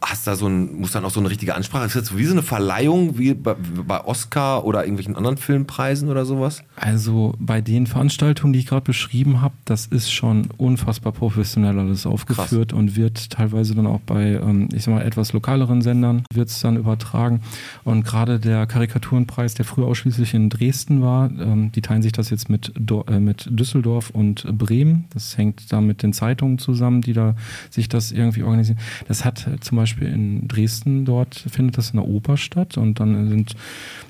hast 0.00 0.26
da 0.26 0.36
so 0.36 0.46
ein, 0.46 0.80
musst 0.80 0.94
dann 0.94 1.04
auch 1.04 1.10
so 1.10 1.20
eine 1.20 1.30
richtige 1.30 1.54
Ansprache. 1.54 1.86
Ist 1.86 1.96
das 1.96 2.16
wie 2.16 2.24
so 2.24 2.32
eine 2.32 2.42
Verleihung 2.42 3.18
wie 3.18 3.34
bei, 3.34 3.56
Oscar 4.04 4.64
oder 4.64 4.82
irgendwelchen 4.82 5.16
anderen 5.16 5.36
Filmpreisen 5.36 6.08
oder 6.08 6.24
sowas? 6.24 6.62
Also 6.76 7.34
bei 7.38 7.60
den 7.60 7.86
Veranstaltungen, 7.86 8.52
die 8.52 8.60
ich 8.60 8.66
gerade 8.66 8.82
beschrieben 8.82 9.40
habe, 9.40 9.54
das 9.64 9.86
ist 9.86 10.12
schon 10.12 10.48
unfassbar 10.56 11.12
professionell 11.12 11.78
alles 11.78 12.06
aufgeführt 12.06 12.72
und 12.72 12.96
wird 12.96 13.30
teilweise 13.30 13.74
dann 13.74 13.86
auch 13.86 14.00
bei, 14.00 14.34
ähm, 14.34 14.68
ich 14.72 14.84
sag 14.84 14.94
mal, 14.94 15.02
etwas 15.02 15.32
lokaleren 15.32 15.82
Sendern 15.82 16.24
wird 16.32 16.48
es 16.48 16.60
dann 16.60 16.76
übertragen. 16.76 17.42
Und 17.84 18.04
gerade 18.04 18.40
der 18.40 18.66
Karikaturenpreis, 18.66 19.54
der 19.54 19.64
früher 19.64 19.86
ausschließlich 19.86 20.34
in 20.34 20.48
Dresden 20.48 21.02
war, 21.02 21.30
ähm, 21.30 21.72
die 21.72 21.82
teilen 21.82 22.02
sich 22.02 22.12
das 22.12 22.30
jetzt 22.30 22.48
mit, 22.48 22.72
äh, 23.08 23.20
mit 23.20 23.48
Düsseldorf 23.50 24.10
und 24.10 24.46
Bremen. 24.56 25.04
Das 25.10 25.36
hängt 25.36 25.72
da 25.72 25.80
mit 25.80 26.02
den 26.02 26.12
Zeitungen 26.12 26.58
zusammen, 26.58 27.02
die 27.02 27.12
da 27.12 27.34
sich 27.70 27.88
das 27.88 28.12
irgendwie 28.12 28.42
organisieren. 28.42 28.78
Das 29.06 29.24
hat 29.24 29.46
zum 29.68 29.76
Beispiel 29.76 30.08
in 30.08 30.48
Dresden, 30.48 31.04
dort 31.04 31.34
findet 31.34 31.76
das 31.76 31.90
in 31.90 31.98
der 31.98 32.08
Oper 32.08 32.38
statt 32.38 32.78
und 32.78 33.00
dann 33.00 33.28
sind 33.28 33.54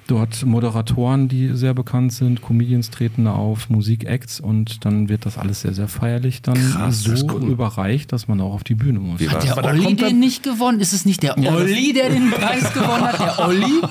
dort 0.08 0.44
Moderatoren, 0.44 1.28
die 1.28 1.50
sehr 1.54 1.74
bekannt 1.74 2.12
sind, 2.12 2.42
Comedians 2.42 2.90
treten 2.90 3.26
da 3.26 3.32
auf, 3.34 3.70
Musikacts 3.70 4.40
und 4.40 4.84
dann 4.84 5.08
wird 5.08 5.24
das 5.26 5.38
alles 5.38 5.60
sehr, 5.60 5.74
sehr 5.74 5.86
feierlich 5.86 6.42
dann 6.42 6.54
Krass, 6.56 7.04
das 7.04 7.14
ist 7.14 7.28
so 7.28 7.36
cool. 7.38 7.50
überreicht, 7.50 8.10
dass 8.12 8.26
man 8.26 8.40
auch 8.40 8.52
auf 8.54 8.64
die 8.64 8.74
Bühne 8.74 8.98
muss. 8.98 9.20
Hat 9.28 9.44
der 9.44 9.56
Aber 9.58 9.68
Olli 9.68 9.94
den 9.94 10.18
nicht 10.18 10.42
gewonnen? 10.42 10.80
Ist 10.80 10.92
es 10.94 11.04
nicht 11.04 11.22
der 11.22 11.38
Ja, 11.38 11.52
das- 11.52 11.60
Olli, 11.60 11.92
der 11.92 12.08
den 12.08 12.30
Preis 12.30 12.72
gewonnen 12.72 13.02
hat? 13.02 13.20
Der 13.20 13.46
Olli? 13.46 13.82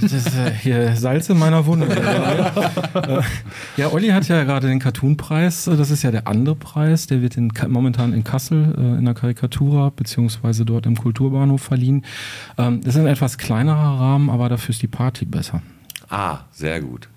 Das 0.00 0.12
ist 0.12 0.26
äh, 0.36 0.50
hier 0.60 0.96
Salz 0.96 1.28
in 1.30 1.38
meiner 1.38 1.64
Wunde. 1.64 1.86
Ja, 3.76 3.88
Olli 3.92 4.08
hat 4.08 4.26
ja 4.28 4.42
gerade 4.44 4.66
den 4.68 4.78
Cartoon-Preis. 4.80 5.64
Das 5.64 5.90
ist 5.90 6.02
ja 6.02 6.10
der 6.10 6.26
andere 6.26 6.56
Preis. 6.56 7.06
Der 7.06 7.22
wird 7.22 7.36
in, 7.36 7.52
momentan 7.68 8.12
in 8.12 8.24
Kassel 8.24 8.74
äh, 8.76 8.98
in 8.98 9.04
der 9.04 9.14
Karikatura 9.14 9.90
beziehungsweise 9.94 10.64
dort 10.64 10.86
im 10.86 10.96
Kulturbahnhof 10.96 11.62
verliehen. 11.62 12.04
Ähm, 12.58 12.80
das 12.82 12.94
ist 12.96 13.00
ein 13.00 13.06
etwas 13.06 13.38
kleinerer 13.38 14.00
Rahmen, 14.00 14.28
aber 14.30 14.48
dafür 14.48 14.70
ist 14.72 14.82
die 14.82 14.88
Party 14.88 15.24
besser. 15.24 15.51
Ah, 16.12 16.44
sehr 16.52 16.82
gut. 16.82 17.08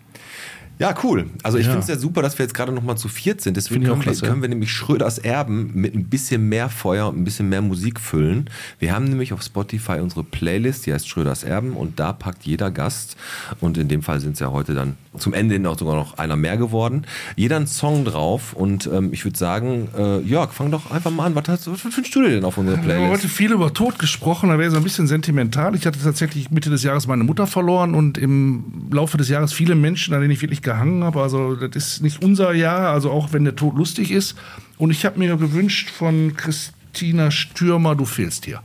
Ja, 0.78 0.94
cool. 1.04 1.28
Also 1.44 1.58
ich 1.58 1.66
Ja. 1.66 1.72
finde 1.72 1.84
es 1.84 1.90
ja 1.90 1.98
super, 1.98 2.22
dass 2.22 2.38
wir 2.38 2.44
jetzt 2.46 2.54
gerade 2.54 2.72
noch 2.72 2.84
mal 2.84 2.96
zu 2.98 3.08
viert 3.08 3.40
sind. 3.42 3.56
Deswegen 3.56 3.84
können 3.86 4.06
wir, 4.06 4.14
können 4.16 4.42
wir 4.42 4.50
nämlich 4.50 4.72
Schröders 4.72 5.18
Erben 5.20 5.72
mit 5.74 5.96
ein 5.96 6.06
bisschen 6.06 6.50
mehr 6.50 6.70
Feuer 6.70 7.08
und 7.10 7.18
ein 7.18 7.24
bisschen 7.24 7.48
mehr 7.50 7.62
Musik 7.62 8.00
füllen. 8.00 8.50
Wir 8.80 8.94
haben 8.94 9.06
nämlich 9.06 9.32
auf 9.32 9.42
Spotify 9.42 10.00
unsere 10.02 10.24
Playlist, 10.24 10.86
die 10.86 10.94
heißt 10.94 11.08
Schröders 11.08 11.44
Erben 11.44 11.74
und 11.74 12.00
da 12.00 12.12
packt 12.14 12.44
jeder 12.44 12.72
Gast, 12.72 13.16
und 13.62 13.78
in 13.78 13.88
dem 13.88 14.02
Fall 14.02 14.20
sind 14.20 14.34
es 14.34 14.40
ja 14.40 14.52
heute 14.52 14.74
dann 14.74 14.96
zum 15.18 15.34
Ende 15.34 15.54
hin 15.56 15.66
auch 15.66 15.80
sogar 15.80 15.96
noch 15.96 16.18
einer 16.18 16.36
mehr 16.36 16.58
geworden, 16.58 17.06
jeder 17.38 17.56
einen 17.56 17.68
Song 17.68 18.04
drauf 18.04 18.52
und 18.54 18.90
ähm, 18.92 19.14
ich 19.14 19.24
würde 19.24 19.38
sagen, 19.38 19.88
äh, 19.98 20.20
Jörg, 20.20 20.52
fang 20.52 20.72
doch 20.72 20.92
einfach 20.92 21.12
mal 21.12 21.26
an. 21.28 21.36
Was, 21.36 21.48
hast, 21.48 21.72
was 21.72 21.84
wünschst 21.96 22.14
du 22.14 22.22
denn 22.22 22.44
auf 22.44 22.58
unsere 22.58 22.76
Wir 22.86 22.96
haben 22.96 23.02
heute 23.04 23.20
Playlist? 23.20 23.28
viel 23.38 23.52
über 23.54 23.74
Tod 23.74 23.98
gesprochen, 23.98 24.50
da 24.50 24.60
wäre 24.60 24.72
so 24.72 24.78
ein 24.78 24.84
bisschen 24.84 25.08
sentimental. 25.08 25.74
Ich 25.76 25.86
hatte 25.86 26.00
tatsächlich 26.02 26.52
Mitte 26.52 26.70
des 26.70 26.84
Jahres 26.84 27.08
meine 27.08 27.24
Mutter 27.24 27.48
verloren 27.48 27.96
und 27.96 28.18
im 28.18 28.90
Laufe 28.92 29.18
des 29.18 29.30
Jahres 29.30 29.54
viele 29.54 29.76
Menschen, 29.76 30.14
an 30.14 30.20
denen 30.20 30.32
ich 30.32 30.42
wirklich 30.42 30.62
gehangen 30.66 31.06
habe. 31.06 31.22
Also 31.22 31.56
das 31.56 31.76
ist 31.76 32.02
nicht 32.02 32.22
unser 32.22 32.54
Jahr, 32.54 32.90
also 32.90 33.12
auch 33.12 33.32
wenn 33.32 33.46
der 33.46 33.56
Tod 33.56 33.78
lustig 33.78 34.12
ist. 34.12 34.36
Und 34.78 34.92
ich 34.92 35.06
habe 35.06 35.18
mir 35.18 35.38
gewünscht 35.38 35.90
von 35.90 36.36
Christina 36.36 37.32
Stürmer, 37.32 37.96
du 37.96 38.04
fehlst 38.04 38.44
hier. 38.44 38.62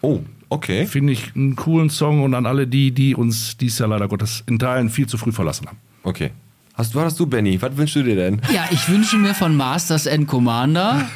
Oh, 0.00 0.20
okay. 0.48 0.86
Finde 0.86 1.12
ich 1.12 1.34
einen 1.34 1.56
coolen 1.56 1.90
Song 1.90 2.22
und 2.22 2.34
an 2.34 2.46
alle 2.46 2.68
die, 2.68 2.92
die 2.92 3.16
uns 3.16 3.56
dies 3.56 3.80
Jahr 3.80 3.88
leider 3.88 4.06
Gottes 4.06 4.44
in 4.46 4.60
Teilen 4.60 4.90
viel 4.90 5.08
zu 5.08 5.18
früh 5.18 5.32
verlassen 5.32 5.66
haben. 5.66 5.78
Okay. 6.04 6.30
Hast, 6.74 6.94
was 6.94 7.06
hast 7.06 7.18
du, 7.18 7.26
Benny? 7.26 7.60
Was 7.60 7.76
wünschst 7.76 7.96
du 7.96 8.04
dir 8.04 8.14
denn? 8.14 8.40
Ja, 8.54 8.66
ich 8.70 8.88
wünsche 8.88 9.16
mir 9.16 9.34
von 9.34 9.56
Masters 9.56 10.06
and 10.06 10.28
Commander 10.28 11.08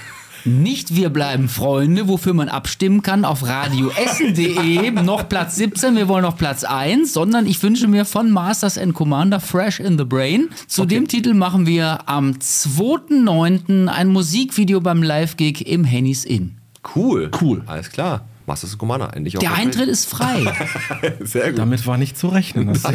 nicht 0.44 0.94
Wir 0.96 1.10
bleiben 1.10 1.48
Freunde, 1.48 2.08
wofür 2.08 2.34
man 2.34 2.48
abstimmen 2.48 3.02
kann 3.02 3.24
auf 3.24 3.46
radioessen.de, 3.46 4.90
noch 5.02 5.28
Platz 5.28 5.56
17, 5.56 5.96
wir 5.96 6.08
wollen 6.08 6.22
noch 6.22 6.36
Platz 6.36 6.64
1, 6.64 7.12
sondern 7.12 7.46
ich 7.46 7.62
wünsche 7.62 7.88
mir 7.88 8.04
von 8.04 8.30
Masters 8.30 8.78
and 8.78 8.94
Commander 8.94 9.40
Fresh 9.40 9.80
in 9.80 9.98
the 9.98 10.04
Brain. 10.04 10.50
Zu 10.66 10.84
dem 10.84 11.08
Titel 11.08 11.34
machen 11.34 11.66
wir 11.66 12.08
am 12.08 12.32
2.9. 12.32 13.88
ein 13.88 14.08
Musikvideo 14.08 14.80
beim 14.80 15.02
Live-Gig 15.02 15.66
im 15.66 15.84
Hennys 15.84 16.24
Inn. 16.24 16.56
Cool. 16.94 17.30
Cool. 17.40 17.62
Alles 17.66 17.90
klar. 17.90 18.26
Masters 18.46 18.72
of 18.72 18.78
Commander 18.78 19.14
endlich. 19.14 19.34
Der 19.34 19.54
Eintritt 19.54 19.88
ist 19.88 20.08
frei. 20.08 20.44
Sehr 21.20 21.50
gut. 21.50 21.58
Damit 21.58 21.86
war 21.86 21.98
nicht 21.98 22.18
zu 22.18 22.28
rechnen. 22.28 22.68
Dass, 22.68 22.82
dass 22.82 22.92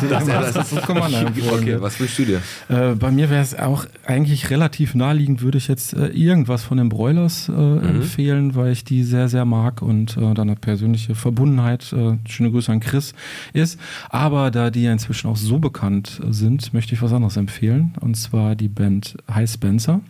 du 0.00 0.08
das, 0.08 0.26
das, 0.26 0.52
das 0.54 0.72
ist 0.72 0.82
Commander 0.82 1.26
empfohlen 1.26 1.62
Okay, 1.62 1.80
was 1.80 1.98
wünschst 2.00 2.18
du 2.18 2.24
dir? 2.24 2.42
Äh, 2.68 2.94
bei 2.94 3.10
mir 3.10 3.30
wäre 3.30 3.42
es 3.42 3.54
auch 3.54 3.86
eigentlich 4.06 4.50
relativ 4.50 4.94
naheliegend, 4.94 5.42
würde 5.42 5.58
ich 5.58 5.68
jetzt 5.68 5.94
äh, 5.94 6.08
irgendwas 6.08 6.62
von 6.62 6.78
den 6.78 6.88
Broilers 6.88 7.48
äh, 7.48 7.52
empfehlen, 7.52 8.54
weil 8.54 8.72
ich 8.72 8.84
die 8.84 9.04
sehr, 9.04 9.28
sehr 9.28 9.44
mag 9.44 9.82
und 9.82 10.16
äh, 10.16 10.34
da 10.34 10.42
eine 10.42 10.56
persönliche 10.56 11.14
Verbundenheit, 11.14 11.92
äh, 11.92 12.16
schöne 12.28 12.50
Grüße 12.50 12.72
an 12.72 12.80
Chris, 12.80 13.14
ist. 13.52 13.78
Aber 14.08 14.50
da 14.50 14.70
die 14.70 14.82
ja 14.82 14.92
inzwischen 14.92 15.28
auch 15.28 15.36
so 15.36 15.58
bekannt 15.58 16.20
äh, 16.22 16.32
sind, 16.32 16.74
möchte 16.74 16.94
ich 16.94 17.02
was 17.02 17.12
anderes 17.12 17.36
empfehlen. 17.36 17.94
Und 18.00 18.16
zwar 18.16 18.56
die 18.56 18.68
Band 18.68 19.16
High 19.32 19.50
Spencer. 19.50 20.00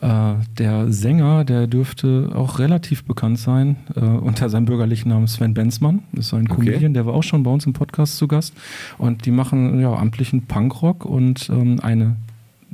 Äh, 0.00 0.34
der 0.58 0.90
Sänger, 0.92 1.44
der 1.44 1.66
dürfte 1.66 2.30
auch 2.34 2.58
relativ 2.58 3.04
bekannt 3.04 3.38
sein, 3.38 3.76
äh, 3.94 4.00
unter 4.00 4.48
seinem 4.48 4.64
bürgerlichen 4.64 5.10
Namen 5.10 5.28
Sven 5.28 5.52
Benzmann. 5.52 6.02
Das 6.12 6.26
ist 6.26 6.34
ein 6.34 6.48
Comedian, 6.48 6.94
der 6.94 7.04
war 7.04 7.12
auch 7.12 7.22
schon 7.22 7.42
bei 7.42 7.50
uns 7.50 7.66
im 7.66 7.74
Podcast 7.74 8.16
zu 8.16 8.26
Gast. 8.26 8.54
Und 8.96 9.26
die 9.26 9.30
machen 9.30 9.78
ja 9.80 9.92
amtlichen 9.92 10.46
Punkrock 10.46 11.04
und 11.04 11.50
ähm, 11.50 11.80
eine 11.80 12.16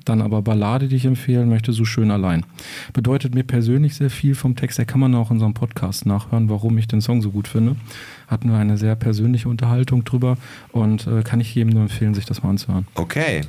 dann 0.05 0.23
aber 0.23 0.43
Ballade, 0.43 0.89
die 0.89 0.97
ich 0.97 1.05
empfehlen 1.05 1.49
möchte, 1.49 1.73
so 1.73 1.85
schön 1.85 2.11
allein. 2.11 2.45
Bedeutet 2.93 3.35
mir 3.35 3.43
persönlich 3.43 3.95
sehr 3.95 4.11
viel 4.11 4.35
vom 4.35 4.55
Text. 4.55 4.79
Da 4.79 4.85
kann 4.85 5.01
man 5.01 5.15
auch 5.15 5.31
in 5.31 5.37
unserem 5.37 5.55
Podcast 5.55 6.07
nachhören, 6.07 6.49
warum 6.49 6.79
ich 6.79 6.87
den 6.87 7.01
Song 7.01 7.23
so 7.23 7.31
gut 7.31 7.49
finde. 7.49 7.77
Hatten 8.29 8.51
wir 8.51 8.59
eine 8.59 8.79
sehr 8.79 8.95
persönliche 8.95 9.49
Unterhaltung 9.49 10.05
drüber 10.05 10.37
und 10.71 11.07
äh, 11.07 11.23
kann 11.23 11.41
ich 11.41 11.55
jedem 11.55 11.73
nur 11.73 11.83
empfehlen, 11.83 12.15
sich 12.15 12.25
das 12.27 12.43
mal 12.43 12.51
anzuhören. 12.51 12.87
Okay. 12.95 13.43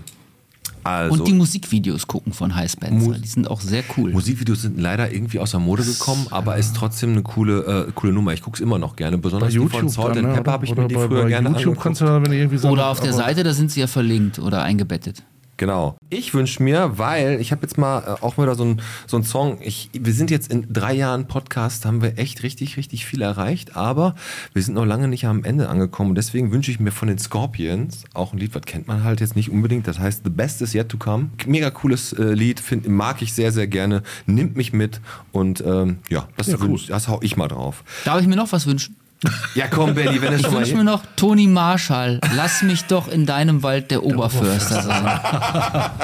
Also, 0.87 1.13
Und 1.21 1.27
die 1.27 1.33
Musikvideos 1.33 2.07
gucken 2.07 2.33
von 2.33 2.55
High 2.55 2.71
Spencer. 2.71 3.09
Mu- 3.09 3.13
Die 3.13 3.27
sind 3.27 3.47
auch 3.49 3.61
sehr 3.61 3.83
cool. 3.97 4.11
Musikvideos 4.11 4.61
sind 4.61 4.79
leider 4.79 5.11
irgendwie 5.11 5.39
aus 5.39 5.51
der 5.51 5.59
Mode 5.59 5.83
gekommen, 5.83 6.27
aber 6.31 6.57
ist 6.57 6.75
trotzdem 6.75 7.11
eine 7.11 7.21
coole, 7.23 7.87
äh, 7.87 7.91
coole 7.93 8.13
Nummer. 8.13 8.33
Ich 8.33 8.41
gucke 8.41 8.55
es 8.55 8.61
immer 8.61 8.79
noch 8.79 8.95
gerne. 8.95 9.17
Besonders 9.17 9.51
die 9.51 9.59
von 9.59 9.89
Salt 9.89 10.15
dann, 10.15 10.25
and 10.25 10.27
ne? 10.29 10.33
Pepper 10.35 10.51
habe 10.53 10.65
ich 10.65 10.75
mir 10.75 10.87
die 10.87 10.95
bei, 10.95 11.07
früher 11.07 11.23
bei 11.23 11.27
gerne 11.29 11.49
YouTube 11.49 11.77
angeguckt. 11.85 12.01
du, 12.01 12.05
wenn 12.05 12.23
du 12.31 12.37
irgendwie 12.37 12.67
Oder 12.67 12.87
auf 12.87 12.99
der 13.01 13.13
Seite, 13.13 13.43
da 13.43 13.53
sind 13.53 13.71
sie 13.71 13.79
ja 13.81 13.87
verlinkt 13.87 14.39
oder 14.39 14.61
eingebettet. 14.63 15.23
Genau. 15.57 15.97
Ich 16.09 16.33
wünsche 16.33 16.61
mir, 16.61 16.97
weil 16.99 17.41
ich 17.41 17.51
habe 17.51 17.63
jetzt 17.63 17.77
mal 17.77 17.99
äh, 18.03 18.23
auch 18.23 18.37
wieder 18.37 18.55
so 18.55 18.63
ein 18.63 18.81
so 19.07 19.17
ein 19.17 19.23
Song. 19.23 19.57
Ich, 19.61 19.89
wir 19.93 20.13
sind 20.13 20.29
jetzt 20.31 20.51
in 20.51 20.71
drei 20.71 20.93
Jahren 20.93 21.27
Podcast, 21.27 21.85
haben 21.85 22.01
wir 22.01 22.17
echt 22.19 22.43
richtig, 22.43 22.77
richtig 22.77 23.05
viel 23.05 23.21
erreicht, 23.23 23.75
aber 23.75 24.15
wir 24.53 24.61
sind 24.61 24.75
noch 24.75 24.85
lange 24.85 25.07
nicht 25.07 25.25
am 25.25 25.43
Ende 25.43 25.67
angekommen. 25.69 26.11
Und 26.11 26.15
deswegen 26.15 26.51
wünsche 26.51 26.69
ich 26.71 26.79
mir 26.79 26.91
von 26.91 27.07
den 27.07 27.17
Scorpions 27.17 28.03
auch 28.13 28.33
ein 28.33 28.39
Lied, 28.39 28.53
was 28.53 28.61
kennt 28.63 28.87
man 28.87 29.03
halt 29.03 29.19
jetzt 29.19 29.35
nicht 29.35 29.49
unbedingt. 29.49 29.87
Das 29.87 29.99
heißt 29.99 30.21
The 30.23 30.29
Best 30.29 30.61
is 30.61 30.73
Yet 30.73 30.89
to 30.89 30.97
Come. 30.97 31.29
Mega 31.45 31.71
cooles 31.71 32.13
äh, 32.13 32.33
Lied, 32.33 32.59
find, 32.59 32.87
mag 32.87 33.21
ich 33.21 33.33
sehr, 33.33 33.51
sehr 33.51 33.67
gerne. 33.67 34.03
Nimmt 34.27 34.55
mich 34.55 34.73
mit 34.73 35.01
und 35.31 35.61
ähm, 35.65 35.97
ja, 36.09 36.27
das, 36.37 36.47
Ja, 36.47 36.57
cool. 36.61 36.79
das 36.87 37.07
hau 37.07 37.19
ich 37.23 37.35
mal 37.35 37.47
drauf. 37.47 37.83
Darf 38.05 38.21
ich 38.21 38.27
mir 38.27 38.35
noch 38.35 38.51
was 38.51 38.67
wünschen? 38.67 38.95
Ja, 39.55 39.65
komm, 39.67 39.95
Benny, 39.95 40.21
wenn 40.21 40.33
es 40.33 40.41
Ich 40.41 40.45
schon 40.45 40.53
mal 40.53 40.59
wünsche 40.59 40.75
mir 40.75 40.83
noch 40.83 41.03
Toni 41.15 41.47
Marshall. 41.47 42.19
Lass 42.35 42.61
mich 42.61 42.83
doch 42.85 43.07
in 43.07 43.25
deinem 43.25 43.63
Wald 43.63 43.89
der 43.89 44.03
Oberförster 44.03 44.83
sein. 44.83 45.19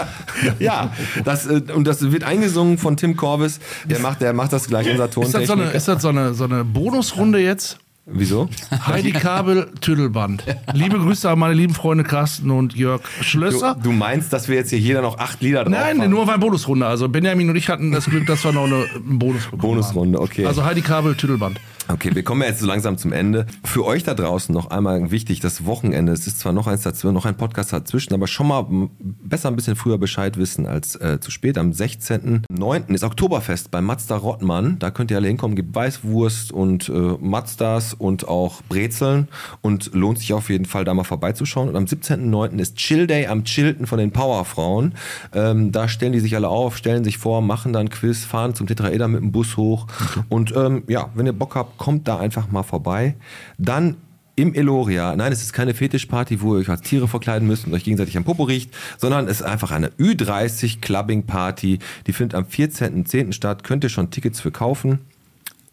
Ja, 0.60 0.91
das, 1.23 1.45
äh, 1.45 1.61
und 1.73 1.85
das 1.85 2.11
wird 2.11 2.23
eingesungen 2.23 2.77
von 2.77 2.98
Tim 2.98 3.15
Corvis. 3.15 3.60
Der 3.85 3.99
macht, 3.99 4.19
der 4.22 4.34
macht 4.34 4.52
das 4.52 4.68
gleich, 4.68 4.90
unser 4.90 5.06
Ist 5.06 5.34
das, 5.34 5.48
so 5.48 5.53
eine, 5.53 5.64
ist 5.72 5.88
das 5.88 6.02
so 6.02 6.10
eine, 6.10 6.34
so 6.34 6.44
eine 6.45 6.65
Bonusrunde 6.65 7.40
jetzt? 7.40 7.77
Wieso? 8.06 8.49
Heidi 8.85 9.14
Kabel, 9.14 9.72
Tüdelband. 9.80 10.44
Liebe 10.73 10.98
Grüße 10.99 11.30
an 11.30 11.40
meine 11.40 11.53
lieben 11.53 11.73
Freunde 11.73 12.03
Carsten 12.03 12.52
und 12.52 12.76
Jörg 12.76 13.02
Du, 13.19 13.23
Schlösser. 13.23 13.77
du 13.81 13.94
meinst, 13.94 14.34
dass 14.34 14.49
wir 14.49 14.57
jetzt 14.57 14.72
hier 14.72 14.80
jeder 14.80 15.02
noch 15.02 15.19
acht 15.19 15.41
Lieder 15.41 15.64
drauf 15.64 15.72
Nein, 15.72 16.02
haben? 16.02 16.10
nur 16.10 16.27
war 16.27 16.34
eine 16.34 16.41
Bonusrunde. 16.41 16.85
Also 16.85 17.07
Benjamin 17.07 17.49
und 17.49 17.56
ich 17.56 17.69
hatten 17.69 17.94
das 17.94 18.06
Glück, 18.06 18.26
dass 18.27 18.44
wir 18.44 18.52
noch 18.52 18.65
eine 18.65 18.85
Bonus 19.06 19.44
Bonusrunde, 19.53 20.19
okay. 20.19 20.45
Also 20.45 20.65
Heidi 20.65 20.81
Kabel, 20.81 21.15
Tüdelband. 21.15 21.61
Okay, 21.89 22.15
wir 22.15 22.23
kommen 22.23 22.43
jetzt 22.43 22.61
so 22.61 22.65
langsam 22.65 22.97
zum 22.97 23.11
Ende. 23.11 23.45
Für 23.64 23.85
euch 23.85 24.03
da 24.03 24.14
draußen 24.14 24.55
noch 24.55 24.72
einmal 24.72 25.11
wichtig, 25.11 25.41
das 25.41 25.65
Wochenende, 25.65 26.14
es 26.14 26.27
ist 26.27 26.39
zwar 26.39 26.53
noch 26.53 26.68
eins 26.68 26.84
dazwischen, 26.84 27.14
noch 27.14 27.26
ein 27.26 27.35
Podcast 27.35 27.73
dazwischen, 27.73 28.14
aber 28.14 28.27
schon 28.27 28.47
mal 28.47 28.65
besser 28.99 29.49
ein 29.49 29.55
bisschen 29.57 29.76
früher 29.76 29.97
Bescheid 29.97 30.38
wissen 30.38 30.65
als 30.65 30.95
äh, 30.95 31.19
zu 31.19 31.30
spät. 31.30 31.57
Am 31.57 31.72
16.09. 31.72 32.93
ist 32.93 33.03
Oktoberfest 33.03 33.69
bei 33.69 33.81
Mazda 33.81 34.15
Rottmann. 34.15 34.80
Da 34.80 34.91
könnt 34.91 35.11
ihr 35.11 35.18
alle 35.18 35.27
hinkommen, 35.27 35.57
gibt 35.57 35.76
Weißwurst 35.76 36.53
und 36.53 36.88
äh, 36.88 36.91
Mazdas 37.19 37.93
und 37.93 38.30
auch 38.30 38.61
Brezeln 38.69 39.27
und 39.61 39.93
lohnt 39.93 40.19
sich 40.19 40.31
auf 40.31 40.49
jeden 40.49 40.65
Fall 40.65 40.85
da 40.85 40.93
mal 40.93 41.03
vorbeizuschauen. 41.03 41.68
Und 41.68 41.76
am 41.76 41.85
17.09. 41.85 42.60
ist 42.60 42.77
Chill 42.77 43.07
Day 43.07 43.27
am 43.27 43.43
Chilton 43.43 43.88
von 43.88 43.99
den 43.99 44.11
Powerfrauen. 44.11 44.93
Ähm, 45.34 45.73
da 45.73 45.89
stellen 45.89 46.14
die 46.14 46.22
sich 46.22 46.35
alle 46.35 46.47
auf, 46.47 46.77
stellen 46.77 47.03
sich 47.03 47.18
vor, 47.18 47.41
machen 47.41 47.73
dann 47.73 47.89
Quiz, 47.89 48.23
fahren 48.23 48.55
zum 48.55 48.68
Tetraeder 48.68 49.10
mit 49.10 49.22
dem 49.22 49.34
Bus 49.34 49.57
hoch. 49.57 49.88
Und 50.30 50.55
ähm, 50.55 50.84
ja, 50.88 51.10
wenn 51.15 51.26
ihr 51.26 51.34
Bock 51.34 51.55
habt, 51.55 51.73
kommt 51.78 52.08
da 52.08 52.20
einfach 52.20 52.52
mal 52.52 52.64
vorbei. 52.64 53.16
Dann 53.58 53.98
im 54.36 54.56
Eloria, 54.56 55.16
nein, 55.16 55.32
es 55.32 55.44
ist 55.44 55.54
keine 55.54 55.74
Fetischparty, 55.74 56.41
wo 56.41 56.56
ihr 56.56 56.62
euch 56.62 56.70
als 56.70 56.82
Tiere 56.82 57.08
verkleiden 57.08 57.48
müsst 57.48 57.68
und 57.68 57.74
euch 57.74 57.84
gegenseitig 57.84 58.18
am 58.18 58.24
Popo 58.24 58.44
riecht, 58.44 58.74
sondern 58.98 59.28
es 59.28 59.41
ist 59.41 59.45
einfach 59.45 59.72
eine 59.72 59.90
Ü30 59.90 60.82
Clubbing 60.82 61.24
Party. 61.24 61.80
Die 62.08 62.14
findet 62.14 62.36
am 62.36 62.45
14.10. 62.45 63.32
statt. 63.34 63.64
Könnt 63.64 63.84
ihr 63.84 63.90
schon 63.90 64.10
Tickets 64.10 64.41
für 64.41 64.52
kaufen. 64.52 65.00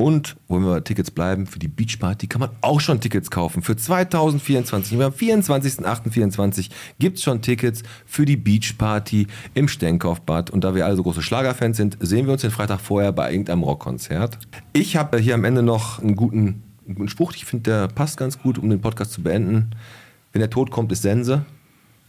Und, 0.00 0.36
wo 0.48 0.58
wir 0.58 0.82
Tickets 0.82 1.10
bleiben, 1.10 1.46
für 1.46 1.58
die 1.58 1.68
Beachparty 1.68 2.26
kann 2.26 2.40
man 2.40 2.48
auch 2.62 2.80
schon 2.80 3.02
Tickets 3.02 3.30
kaufen. 3.30 3.60
Für 3.60 3.76
2024, 3.76 4.94
am 4.94 5.12
24.08.24 5.12 6.70
gibt's 6.98 7.22
schon 7.22 7.42
Tickets 7.42 7.82
für 8.06 8.24
die 8.24 8.38
Beachparty 8.38 9.26
im 9.52 9.68
Stenkopfbad. 9.68 10.48
Und 10.48 10.64
da 10.64 10.74
wir 10.74 10.86
alle 10.86 10.96
so 10.96 11.02
große 11.02 11.20
Schlagerfans 11.20 11.76
sind, 11.76 11.98
sehen 12.00 12.24
wir 12.24 12.32
uns 12.32 12.40
den 12.40 12.50
Freitag 12.50 12.80
vorher 12.80 13.12
bei 13.12 13.30
irgendeinem 13.30 13.62
Rockkonzert. 13.62 14.38
Ich 14.72 14.96
habe 14.96 15.18
hier 15.18 15.34
am 15.34 15.44
Ende 15.44 15.62
noch 15.62 15.98
einen 15.98 16.16
guten, 16.16 16.62
einen 16.86 16.94
guten 16.94 17.10
Spruch. 17.10 17.34
Ich 17.34 17.44
finde, 17.44 17.70
der 17.70 17.88
passt 17.88 18.16
ganz 18.16 18.38
gut, 18.38 18.56
um 18.56 18.70
den 18.70 18.80
Podcast 18.80 19.12
zu 19.12 19.22
beenden. 19.22 19.72
Wenn 20.32 20.40
der 20.40 20.48
Tod 20.48 20.70
kommt, 20.70 20.90
ist 20.92 21.02
Sense. 21.02 21.44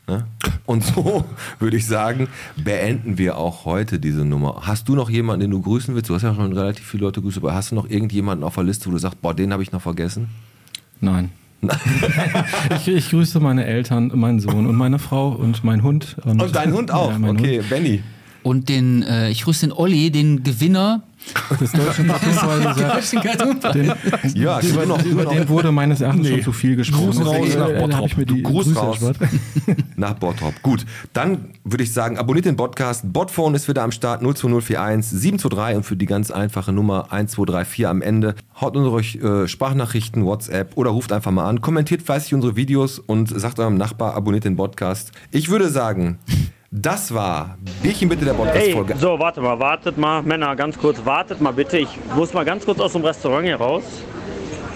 Ne? 0.08 0.26
Und 0.66 0.84
so 0.84 1.26
würde 1.60 1.78
ich 1.78 1.86
sagen, 1.86 2.28
beenden 2.56 3.18
wir 3.18 3.38
auch 3.38 3.66
heute 3.66 4.00
diese 4.00 4.26
Nummer. 4.26 4.62
Hast 4.62 4.90
du 4.90 4.96
noch 4.96 5.10
jemanden, 5.10 5.42
den 5.42 5.52
du 5.52 5.62
grüßen 5.62 5.94
willst? 5.96 6.10
Du 6.10 6.16
hast 6.16 6.24
ja 6.24 6.34
schon 6.34 6.54
relativ 6.54 6.86
viele 6.86 7.04
Leute 7.04 7.22
grüßt, 7.22 7.38
aber 7.38 7.54
hast 7.54 7.72
du 7.72 7.76
noch 7.76 7.90
irgendjemanden 7.90 8.44
auf 8.44 8.56
der 8.56 8.64
Liste, 8.64 8.88
wo 8.88 8.92
du 8.92 8.98
sagst, 8.98 9.22
boah, 9.22 9.34
den 9.34 9.54
habe 9.54 9.64
ich 9.64 9.72
noch 9.72 9.82
vergessen? 9.82 10.30
Nein. 11.00 11.32
ich, 12.76 12.88
ich 12.88 13.10
grüße 13.12 13.40
meine 13.40 13.66
Eltern, 13.66 14.12
meinen 14.16 14.40
Sohn 14.40 14.66
und 14.66 14.76
meine 14.76 14.98
Frau 14.98 15.30
und 15.30 15.64
meinen 15.64 15.84
Hund. 15.84 16.18
Und 16.24 16.56
dein 16.56 16.74
Hund 16.74 16.92
auch? 16.92 17.12
Ja, 17.12 17.30
okay, 17.30 17.60
Hund. 17.60 17.70
Benny. 17.70 18.04
Und 18.44 18.70
den, 18.70 19.04
äh, 19.04 19.30
ich 19.30 19.44
grüße 19.44 19.68
den 19.68 19.74
Olli, 19.74 20.12
den 20.12 20.44
Gewinner 20.44 21.04
des 21.60 21.72
deutschen 21.72 22.08
Deutschen 22.08 23.22
Kartoffeln. 23.22 23.74
Den, 23.74 23.94
Ja, 24.34 24.60
über, 24.62 24.86
noch, 24.86 25.04
über 25.06 25.26
den 25.26 25.48
wurde 25.48 25.72
meines 25.72 26.02
Erachtens 26.02 26.28
schon 26.28 26.42
zu 26.42 26.52
viel 26.52 26.76
gesprochen. 26.76 27.12
Gruß 27.12 27.26
raus 27.26 27.56
nach 27.56 27.70
äh, 27.70 27.80
Bottrop. 27.80 28.18
mir 28.18 28.26
Du 28.26 28.34
die 28.36 28.44
Gruß 28.44 28.66
Grüße 28.66 28.80
raus. 28.80 29.02
erspart. 29.02 29.30
Nach 29.96 30.14
Bottrop. 30.14 30.60
Gut, 30.64 30.86
dann 31.14 31.50
würde 31.64 31.84
ich 31.84 31.94
sagen, 31.94 32.18
abonniert 32.18 32.46
den 32.46 32.56
Podcast. 32.56 33.14
Botphone 33.14 33.54
ist 33.54 33.68
wieder 33.68 33.84
am 33.84 33.92
Start 33.92 34.22
02041 34.22 35.20
723 35.20 35.78
und 35.78 35.84
für 35.84 35.96
die 35.96 36.08
ganz 36.08 36.32
einfache 36.32 36.72
Nummer 36.72 37.12
1234 37.12 37.88
am 37.88 38.02
Ende. 38.02 38.34
Haut 38.60 38.76
unsere 38.76 38.96
euch 38.96 39.16
äh, 39.18 39.48
Sprachnachrichten, 39.48 40.26
WhatsApp 40.26 40.76
oder 40.76 40.90
ruft 40.90 41.12
einfach 41.12 41.32
mal 41.32 41.48
an. 41.48 41.62
Kommentiert 41.62 42.02
fleißig 42.02 42.34
unsere 42.34 42.56
Videos 42.56 42.98
und 42.98 43.28
sagt 43.40 43.60
eurem 43.60 43.76
Nachbar, 43.78 44.16
abonniert 44.16 44.46
den 44.46 44.56
Podcast. 44.56 45.12
Ich 45.30 45.50
würde 45.50 45.70
sagen, 45.70 46.18
das 46.72 47.14
war 47.14 47.58
Bierchen 47.84 48.08
bitte 48.08 48.24
der 48.24 48.34
Podcast-Folge. 48.34 48.96
so, 48.98 49.20
warte 49.20 49.42
mal, 49.42 49.60
wartet 49.60 49.98
mal, 49.98 50.24
Männer, 50.24 50.56
ganz 50.56 50.78
kurz, 50.78 51.04
wartet 51.04 51.42
mal 51.42 51.52
bitte. 51.52 51.78
Ich 51.78 51.90
muss 52.16 52.34
mal 52.34 52.46
ganz 52.46 52.64
kurz 52.66 52.80
aus 52.80 52.94
dem 52.94 53.04
Restaurant 53.04 53.46
hier 53.46 53.58
raus. 53.58 53.84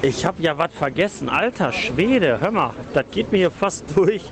Ich 0.01 0.25
habe 0.25 0.41
ja 0.43 0.57
was 0.57 0.73
vergessen. 0.73 1.29
Alter 1.29 1.71
Schwede, 1.71 2.39
hör 2.41 2.51
mal, 2.51 2.71
das 2.93 3.05
geht 3.11 3.31
mir 3.31 3.37
hier 3.37 3.51
fast 3.51 3.85
durch. 3.95 4.23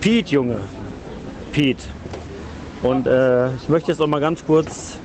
Piet, 0.00 0.28
Junge. 0.28 0.60
Piet. 1.50 1.78
Und 2.82 3.08
äh, 3.08 3.54
ich 3.56 3.68
möchte 3.68 3.90
jetzt 3.90 4.00
auch 4.00 4.06
mal 4.06 4.20
ganz 4.20 4.44
kurz. 4.46 4.96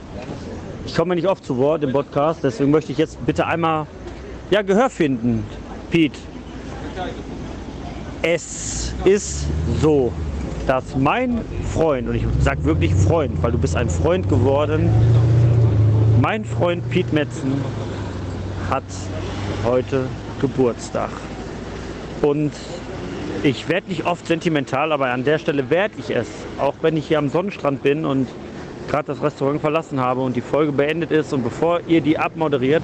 Ich 0.86 0.96
komme 0.96 1.16
nicht 1.16 1.28
oft 1.28 1.44
zu 1.44 1.58
Wort 1.58 1.84
im 1.84 1.92
Podcast, 1.92 2.44
deswegen 2.44 2.72
möchte 2.72 2.92
ich 2.92 2.98
jetzt 3.00 3.24
bitte 3.26 3.48
einmal 3.48 3.88
ja, 4.52 4.62
Gehör 4.62 4.90
finden. 4.90 5.44
Piet. 5.90 6.14
Es 8.22 8.94
ist 9.06 9.48
so, 9.82 10.12
dass 10.70 10.96
mein 10.96 11.42
Freund, 11.74 12.08
und 12.08 12.14
ich 12.14 12.24
sage 12.42 12.64
wirklich 12.64 12.94
Freund, 12.94 13.42
weil 13.42 13.52
du 13.52 13.58
bist 13.58 13.76
ein 13.76 13.90
Freund 13.90 14.30
geworden, 14.30 14.88
mein 16.22 16.46
Freund 16.46 16.88
Piet 16.92 17.12
Metzen 17.12 17.54
hat 18.70 18.84
heute 19.66 20.06
Geburtstag. 20.40 21.10
Und 22.22 22.52
ich 23.42 23.68
werde 23.68 23.90
nicht 23.90 24.06
oft 24.06 24.28
sentimental, 24.28 24.92
aber 24.92 25.08
an 25.08 25.24
der 25.24 25.40
Stelle 25.40 25.72
werde 25.72 25.96
ich 25.98 26.16
es. 26.16 26.28
Auch 26.60 26.76
wenn 26.84 26.98
ich 26.98 27.08
hier 27.08 27.18
am 27.18 27.30
Sonnenstrand 27.30 27.82
bin 27.82 28.06
und 28.06 28.28
gerade 28.90 29.08
das 29.08 29.24
Restaurant 29.24 29.62
verlassen 29.62 30.00
habe 30.00 30.22
und 30.22 30.36
die 30.36 30.42
Folge 30.42 30.72
beendet 30.72 31.10
ist 31.10 31.34
und 31.34 31.42
bevor 31.42 31.80
ihr 31.88 32.02
die 32.02 32.20
abmoderiert, 32.20 32.84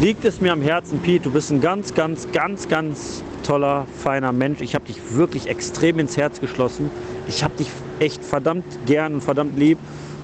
liegt 0.00 0.24
es 0.24 0.40
mir 0.40 0.54
am 0.54 0.62
Herzen, 0.62 1.00
Piet, 1.00 1.26
du 1.26 1.32
bist 1.32 1.50
ein 1.50 1.60
ganz, 1.60 1.92
ganz, 1.92 2.32
ganz, 2.32 2.66
ganz 2.66 3.22
toller, 3.42 3.86
feiner 4.02 4.32
Mensch. 4.32 4.60
Ich 4.60 4.74
habe 4.74 4.84
dich 4.84 5.14
wirklich 5.14 5.48
extrem 5.48 5.98
ins 5.98 6.16
Herz 6.16 6.40
geschlossen. 6.40 6.90
Ich 7.28 7.42
habe 7.44 7.56
dich 7.56 7.68
echt 7.98 8.24
verdammt 8.24 8.64
gern 8.86 9.14
und 9.14 9.20
verdammt 9.22 9.58
lieb. 9.58 9.78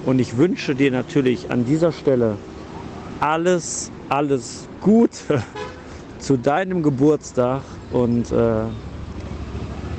Und 0.05 0.19
ich 0.19 0.37
wünsche 0.37 0.75
dir 0.75 0.91
natürlich 0.91 1.51
an 1.51 1.65
dieser 1.65 1.91
Stelle 1.91 2.37
alles, 3.19 3.91
alles 4.09 4.67
Gute 4.81 5.43
zu 6.19 6.37
deinem 6.37 6.83
Geburtstag. 6.83 7.61
Und 7.91 8.31
äh, 8.31 8.63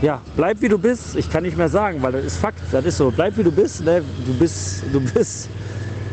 ja, 0.03 0.21
bleib 0.37 0.61
wie 0.63 0.69
du 0.69 0.79
bist. 0.79 1.17
Ich 1.17 1.31
kann 1.31 1.43
nicht 1.43 1.57
mehr 1.57 1.69
sagen, 1.69 2.03
weil 2.03 2.13
das 2.13 2.25
ist 2.25 2.37
Fakt. 2.37 2.61
Das 2.71 2.85
ist 2.85 2.99
so. 2.99 3.11
Bleib 3.11 3.37
wie 3.37 3.43
du 3.43 3.53
bist. 3.53 3.85
Ne? 3.85 4.03
Du 4.25 4.35
bist, 4.35 4.85
du 4.93 5.01
bist. 5.01 5.49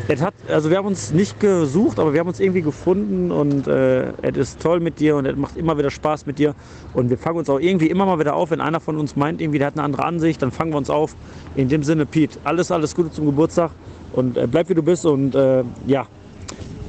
Es 0.08 0.22
hat, 0.22 0.34
also 0.48 0.70
wir 0.70 0.76
haben 0.76 0.86
uns 0.86 1.10
nicht 1.10 1.40
gesucht, 1.40 1.98
aber 1.98 2.12
wir 2.12 2.20
haben 2.20 2.28
uns 2.28 2.38
irgendwie 2.38 2.62
gefunden 2.62 3.32
und 3.32 3.66
äh, 3.66 4.12
es 4.22 4.36
ist 4.36 4.60
toll 4.60 4.78
mit 4.78 5.00
dir 5.00 5.16
und 5.16 5.26
es 5.26 5.36
macht 5.36 5.56
immer 5.56 5.76
wieder 5.78 5.90
Spaß 5.90 6.26
mit 6.26 6.38
dir 6.38 6.54
und 6.94 7.10
wir 7.10 7.18
fangen 7.18 7.38
uns 7.38 7.50
auch 7.50 7.58
irgendwie 7.58 7.88
immer 7.88 8.06
mal 8.06 8.20
wieder 8.20 8.36
auf, 8.36 8.52
wenn 8.52 8.60
einer 8.60 8.78
von 8.78 8.98
uns 8.98 9.16
meint, 9.16 9.40
irgendwie 9.40 9.58
der 9.58 9.66
hat 9.66 9.74
eine 9.74 9.82
andere 9.82 10.04
Ansicht, 10.04 10.40
dann 10.42 10.52
fangen 10.52 10.70
wir 10.70 10.78
uns 10.78 10.90
auf. 10.90 11.16
In 11.56 11.68
dem 11.68 11.82
Sinne, 11.82 12.06
Pete, 12.06 12.38
alles, 12.44 12.70
alles 12.70 12.94
Gute 12.94 13.10
zum 13.10 13.26
Geburtstag 13.26 13.72
und 14.12 14.36
äh, 14.36 14.46
bleib 14.46 14.68
wie 14.68 14.74
du 14.74 14.82
bist 14.82 15.04
und 15.04 15.34
äh, 15.34 15.64
ja, 15.88 16.06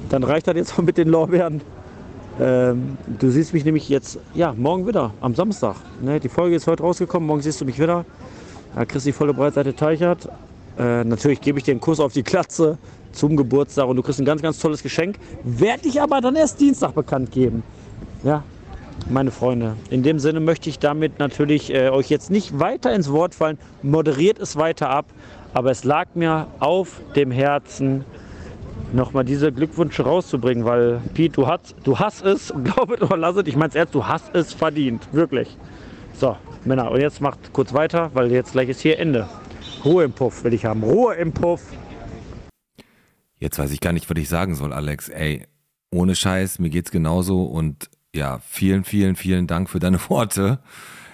dann 0.09 0.23
reicht 0.23 0.47
das 0.47 0.55
jetzt 0.55 0.79
mit 0.79 0.97
den 0.99 1.07
Lorbeeren. 1.07 1.61
Ähm, 2.39 2.99
du 3.19 3.31
siehst 3.31 3.51
mich 3.51 3.65
nämlich 3.65 3.89
jetzt, 3.89 4.19
ja, 4.35 4.53
morgen 4.55 4.85
wieder, 4.85 5.11
am 5.21 5.33
Samstag. 5.33 5.75
Ne? 6.01 6.19
Die 6.19 6.29
Folge 6.29 6.55
ist 6.55 6.67
heute 6.67 6.83
rausgekommen, 6.83 7.25
morgen 7.25 7.41
siehst 7.41 7.59
du 7.61 7.65
mich 7.65 7.79
wieder. 7.79 8.05
Da 8.75 8.85
kriegst 8.85 9.07
du 9.07 9.09
die 9.09 9.13
volle 9.13 9.33
Breitseite 9.33 9.75
Teichert. 9.75 10.29
Äh, 10.77 11.03
natürlich 11.03 11.41
gebe 11.41 11.59
ich 11.59 11.65
dir 11.65 11.71
einen 11.71 11.81
Kuss 11.81 11.99
auf 11.99 12.13
die 12.13 12.23
Klatze 12.23 12.77
zum 13.11 13.35
Geburtstag 13.35 13.87
und 13.87 13.95
du 13.95 14.03
kriegst 14.03 14.19
ein 14.19 14.25
ganz, 14.25 14.41
ganz 14.41 14.59
tolles 14.59 14.83
Geschenk. 14.83 15.17
Werde 15.43 15.87
ich 15.87 16.01
aber 16.01 16.21
dann 16.21 16.35
erst 16.35 16.59
Dienstag 16.59 16.93
bekannt 16.93 17.31
geben. 17.31 17.63
Ja, 18.23 18.43
meine 19.09 19.31
Freunde. 19.31 19.75
In 19.89 20.03
dem 20.03 20.19
Sinne 20.19 20.39
möchte 20.39 20.69
ich 20.69 20.79
damit 20.79 21.19
natürlich 21.19 21.73
äh, 21.73 21.89
euch 21.89 22.09
jetzt 22.09 22.29
nicht 22.29 22.59
weiter 22.59 22.93
ins 22.93 23.11
Wort 23.11 23.33
fallen. 23.33 23.57
Moderiert 23.81 24.39
es 24.39 24.55
weiter 24.55 24.89
ab. 24.89 25.05
Aber 25.53 25.71
es 25.71 25.83
lag 25.83 26.07
mir 26.13 26.47
auf 26.59 26.99
dem 27.15 27.31
Herzen, 27.31 28.05
nochmal 28.93 29.25
diese 29.25 29.51
Glückwünsche 29.51 30.03
rauszubringen, 30.03 30.65
weil 30.65 31.01
Piet, 31.13 31.35
du 31.35 31.47
hast, 31.47 31.75
du 31.83 31.97
hast 31.97 32.23
es, 32.23 32.53
glaube 32.63 32.95
it 32.95 33.01
oder 33.01 33.17
lass 33.17 33.35
es, 33.35 33.47
ich 33.47 33.55
meine 33.55 33.69
es 33.69 33.75
ernst, 33.75 33.95
du 33.95 34.05
hast 34.05 34.33
es 34.35 34.53
verdient, 34.53 35.07
wirklich. 35.11 35.57
So, 36.13 36.35
Männer, 36.65 36.91
und 36.91 37.01
jetzt 37.01 37.21
macht 37.21 37.53
kurz 37.53 37.73
weiter, 37.73 38.11
weil 38.13 38.31
jetzt 38.31 38.53
gleich 38.53 38.69
ist 38.69 38.81
hier 38.81 38.99
Ende. 38.99 39.27
Ruhe 39.87 40.03
im 40.03 40.11
Puff 40.11 40.43
will 40.43 40.53
ich 40.53 40.65
haben, 40.65 40.83
Ruhe 40.83 41.15
im 41.15 41.31
Puff. 41.31 41.61
Jetzt 43.39 43.57
weiß 43.57 43.71
ich 43.71 43.79
gar 43.79 43.93
nicht, 43.93 44.09
was 44.09 44.17
ich 44.17 44.27
sagen 44.27 44.53
soll, 44.53 44.73
Alex. 44.73 45.07
Ey, 45.07 45.47
ohne 45.91 46.13
Scheiß, 46.13 46.59
mir 46.59 46.69
geht's 46.69 46.91
genauso 46.91 47.45
und 47.45 47.89
ja, 48.13 48.39
vielen, 48.39 48.83
vielen, 48.83 49.15
vielen 49.15 49.47
Dank 49.47 49.69
für 49.69 49.79
deine 49.79 49.97
Worte. 50.09 50.59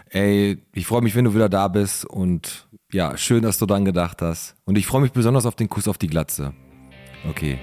Ey, 0.10 0.58
ich 0.74 0.88
freue 0.88 1.04
mich, 1.04 1.16
wenn 1.16 1.26
du 1.26 1.36
wieder 1.36 1.50
da 1.50 1.68
bist 1.68 2.04
und 2.06 2.68
ja, 2.91 3.16
schön, 3.16 3.44
dass 3.44 3.60
du 3.60 3.68
dran 3.68 3.86
gedacht 3.86 4.24
hast. 4.24 4.56
Und 4.66 4.76
ich 4.76 4.88
freue 4.88 5.02
mich 5.02 5.12
besonders 5.12 5.45
auf 5.45 5.56
den 5.56 5.70
Kuss 5.70 5.88
auf 5.88 6.00
die 6.00 6.08
Glatze. 6.08 6.54
Okay. 7.30 7.60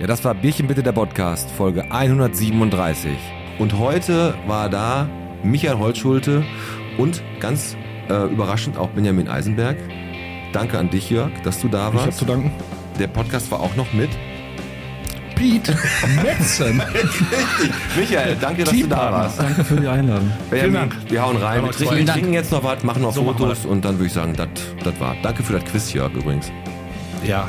Ja, 0.00 0.06
das 0.06 0.24
war 0.24 0.34
Bierchen 0.34 0.68
bitte 0.68 0.82
der 0.82 0.92
Podcast, 0.92 1.50
Folge 1.50 1.90
137. 1.90 3.12
Und 3.58 3.78
heute 3.78 4.34
war 4.46 4.70
da 4.70 5.06
Michael 5.42 5.78
Holtschulte 5.78 6.44
und 6.96 7.22
ganz 7.40 7.76
äh, 8.08 8.24
überraschend 8.32 8.78
auch 8.78 8.88
Benjamin 8.90 9.28
Eisenberg. 9.28 9.76
Danke 10.52 10.78
an 10.78 10.90
dich, 10.90 11.10
Jörg, 11.10 11.30
dass 11.44 11.60
du 11.60 11.68
da 11.68 11.88
Ich 11.88 11.94
habe 11.94 12.06
warst. 12.06 12.18
zu 12.18 12.24
danken. 12.24 12.50
Der 12.98 13.08
Podcast 13.08 13.50
war 13.50 13.60
auch 13.60 13.74
noch 13.76 13.92
mit. 13.92 14.10
Pete 15.34 15.76
Metzen. 16.22 16.82
Michael, 17.96 18.36
danke, 18.40 18.64
dass 18.64 18.72
du 18.74 18.86
da 18.86 19.12
warst. 19.12 19.38
Danke 19.38 19.64
für 19.64 19.76
die 19.76 19.86
Einladung. 19.86 20.32
Benjamin, 20.48 20.74
Dank. 20.74 20.96
wir 21.10 21.22
hauen 21.22 21.36
rein. 21.36 21.62
Wir 21.62 21.70
trinken, 21.72 21.94
Vielen 21.94 22.06
wir 22.06 22.12
trinken 22.14 22.32
jetzt 22.32 22.52
noch 22.52 22.64
was, 22.64 22.82
machen 22.84 23.02
noch 23.02 23.12
So 23.12 23.22
Fotos 23.24 23.66
und 23.66 23.84
dann 23.84 23.96
würde 23.96 24.06
ich 24.06 24.12
sagen, 24.14 24.32
das 24.34 24.48
das 24.82 24.98
war. 24.98 25.14
Danke 25.22 25.42
für 25.42 25.52
das 25.52 25.64
Quiz, 25.66 25.92
Jörg, 25.92 26.10
übrigens. 26.14 26.50
Ja, 27.22 27.48